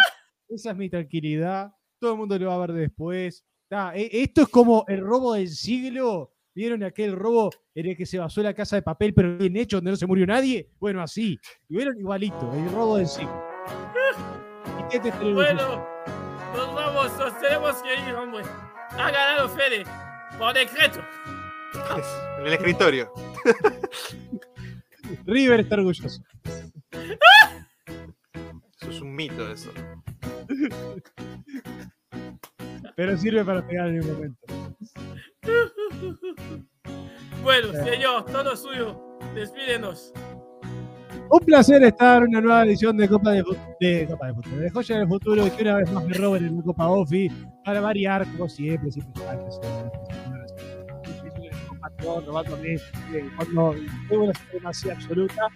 Esa 0.50 0.72
es 0.72 0.78
mi 0.78 0.90
tranquilidad. 0.90 1.72
Todo 2.00 2.14
el 2.14 2.18
mundo 2.18 2.38
lo 2.38 2.48
va 2.48 2.56
a 2.56 2.60
ver 2.68 2.74
después. 2.74 3.46
E- 3.94 4.10
esto 4.24 4.42
es 4.42 4.48
como 4.50 4.84
el 4.88 5.00
robo 5.02 5.34
del 5.34 5.50
siglo. 5.50 6.34
¿Vieron 6.56 6.84
aquel 6.84 7.16
robo 7.16 7.52
en 7.76 7.86
el 7.86 7.96
que 7.96 8.06
se 8.06 8.18
basó 8.18 8.42
la 8.42 8.54
casa 8.54 8.76
de 8.76 8.82
papel, 8.82 9.14
pero 9.14 9.38
bien 9.38 9.56
hecho, 9.56 9.78
donde 9.78 9.92
no 9.92 9.98
se 9.98 10.08
murió 10.08 10.26
nadie? 10.26 10.72
Bueno, 10.80 11.02
así. 11.02 11.40
Y 11.70 11.76
vieron 11.78 11.98
igualito, 11.98 12.52
el 12.54 12.70
robo 12.72 12.98
del 12.98 13.08
siglo. 13.08 13.44
¿Y 14.80 14.84
qué 14.92 15.00
te 15.00 15.12
tenemos? 15.12 15.36
Bueno, 15.36 15.86
nos 16.56 16.74
vamos, 16.76 17.18
nos 17.18 17.40
tenemos 17.40 17.76
que 17.84 17.94
ir, 18.10 18.16
hombre. 18.16 18.44
Ha 18.92 19.12
ganado 19.12 19.48
Fede, 19.50 19.84
por 20.38 20.54
decreto. 20.54 21.00
En 22.40 22.48
el 22.48 22.54
escritorio. 22.54 23.14
River 25.26 25.60
está 25.62 25.76
orgulloso. 25.76 26.22
Eso 28.82 28.92
es 28.92 29.02
un 29.02 29.16
mito 29.16 29.52
eso. 29.52 29.72
Pero 32.96 33.18
sirve 33.18 33.44
para 33.44 33.66
pegar 33.66 33.90
en 33.90 34.02
un 34.02 34.14
momento. 34.14 34.40
Bueno, 37.42 37.72
señor, 37.72 38.26
todo 38.26 38.54
suyo. 38.58 39.18
Despídenos. 39.34 40.12
Un 41.30 41.40
placer 41.40 41.82
estar 41.84 42.22
en 42.22 42.28
una 42.30 42.42
nueva 42.42 42.66
edición 42.66 42.98
de 42.98 43.08
Copa 43.08 43.32
de, 43.32 43.46
de 43.80 44.08
Copa 44.08 44.28
de 44.28 44.34
Futuro, 44.34 44.58
de 44.58 44.70
Joya 44.70 44.98
del 44.98 45.08
Futuro, 45.08 45.48
y 45.48 45.52
que 45.52 45.64
una 45.64 45.78
vez 45.78 45.90
más 45.90 46.06
me 46.06 46.14
roben 46.16 46.48
en 46.48 46.58
la 46.58 46.64
Copa 46.64 46.90
Ofi 46.90 47.32
para 47.64 47.80
variar, 47.80 48.30
como 48.34 48.50
siempre, 48.50 48.92
siempre 48.92 49.24
robándome 52.26 52.76
eh, 52.76 52.82
cuando 53.36 53.76
tengo 54.08 54.24
una 54.26 54.34
supremacía 54.34 54.94
absoluta. 54.94 55.48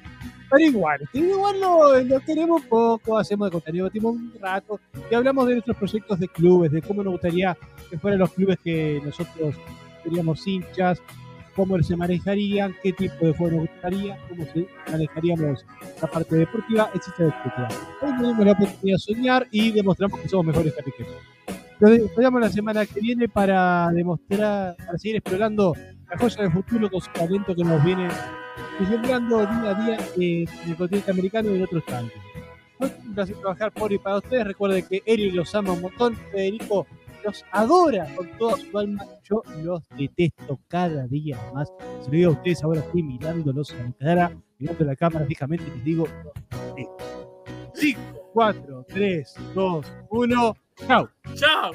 Pero 0.53 0.65
igual, 0.65 1.09
igual 1.13 1.59
lo, 1.59 1.99
lo 2.03 2.19
queremos 2.19 2.61
poco, 2.65 3.17
hacemos 3.17 3.47
de 3.47 3.53
contenido, 3.53 3.89
tenemos 3.89 4.13
un 4.13 4.33
rato 4.39 4.79
y 5.09 5.15
hablamos 5.15 5.47
de 5.47 5.53
nuestros 5.53 5.77
proyectos 5.77 6.19
de 6.19 6.27
clubes, 6.27 6.71
de 6.71 6.79
cómo 6.83 7.03
nos 7.03 7.13
gustaría 7.13 7.57
que 7.89 7.97
fueran 7.97 8.19
los 8.19 8.31
clubes 8.33 8.59
que 8.63 9.01
nosotros 9.03 9.55
seríamos 10.03 10.45
hinchas, 10.45 11.01
cómo 11.55 11.81
se 11.81 11.95
manejarían, 11.95 12.75
qué 12.83 12.93
tipo 12.93 13.25
de 13.25 13.33
juego 13.33 13.57
nos 13.57 13.67
gustaría, 13.67 14.15
cómo 14.29 14.45
se 14.45 14.67
manejaríamos 14.91 15.65
la 15.99 16.07
parte 16.07 16.35
deportiva, 16.35 16.91
etcétera, 16.93 17.35
etcétera. 17.35 17.69
Hoy 18.03 18.17
tenemos 18.17 18.45
la 18.45 18.51
oportunidad 18.51 18.97
de 18.97 18.99
soñar 18.99 19.47
y 19.49 19.71
demostramos 19.71 20.19
que 20.19 20.29
somos 20.29 20.45
mejores 20.45 20.73
que. 20.75 21.05
Nos 21.79 21.91
esperamos 21.91 22.41
la 22.41 22.49
semana 22.49 22.85
que 22.85 22.99
viene 22.99 23.27
para 23.27 23.89
demostrar, 23.91 24.75
para 24.77 24.97
seguir 24.99 25.15
explorando 25.15 25.73
la 26.07 26.17
joya 26.19 26.43
del 26.43 26.51
futuro 26.51 26.91
con 26.91 27.01
su 27.01 27.11
talento 27.11 27.55
que 27.55 27.63
nos 27.63 27.83
viene 27.83 28.07
vislumbrando 28.79 29.39
día 29.39 29.69
a 29.69 29.85
día 29.85 29.97
eh, 30.19 30.45
en 30.63 30.69
el 30.69 30.75
continente 30.75 31.11
americano 31.11 31.51
y 31.51 31.55
en 31.57 31.63
otros 31.63 31.85
tantos. 31.85 32.21
Un 32.79 33.13
placer 33.13 33.35
trabajar 33.37 33.71
por 33.71 33.91
y 33.93 33.97
para 33.97 34.17
ustedes. 34.17 34.45
Recuerden 34.45 34.85
que 34.87 35.01
Eri 35.05 35.31
los 35.31 35.53
ama 35.55 35.73
un 35.73 35.81
montón, 35.81 36.15
Federico 36.31 36.85
los 37.23 37.45
adora 37.51 38.05
con 38.15 38.29
toda 38.37 38.57
su 38.57 38.77
alma. 38.77 39.05
Yo 39.23 39.41
los 39.63 39.87
detesto 39.97 40.59
cada 40.67 41.07
día 41.07 41.39
más. 41.53 41.71
Se 42.01 42.07
lo 42.07 42.11
digo 42.11 42.29
a 42.31 42.33
ustedes 42.33 42.63
ahora, 42.63 42.81
estoy 42.81 43.03
mirándolos 43.03 43.71
a 43.71 43.83
la 43.83 43.91
cara, 43.93 44.31
mirando 44.59 44.85
la 44.85 44.95
cámara 44.95 45.25
fijamente 45.25 45.65
y 45.67 45.71
les 45.71 45.83
digo: 45.83 46.07
los 46.51 46.75
detesto. 46.75 46.97
5, 47.75 48.01
4, 48.33 48.85
3, 48.87 49.35
2, 49.55 49.93
1, 50.09 50.55
chao. 50.87 51.09
Chao. 51.35 51.71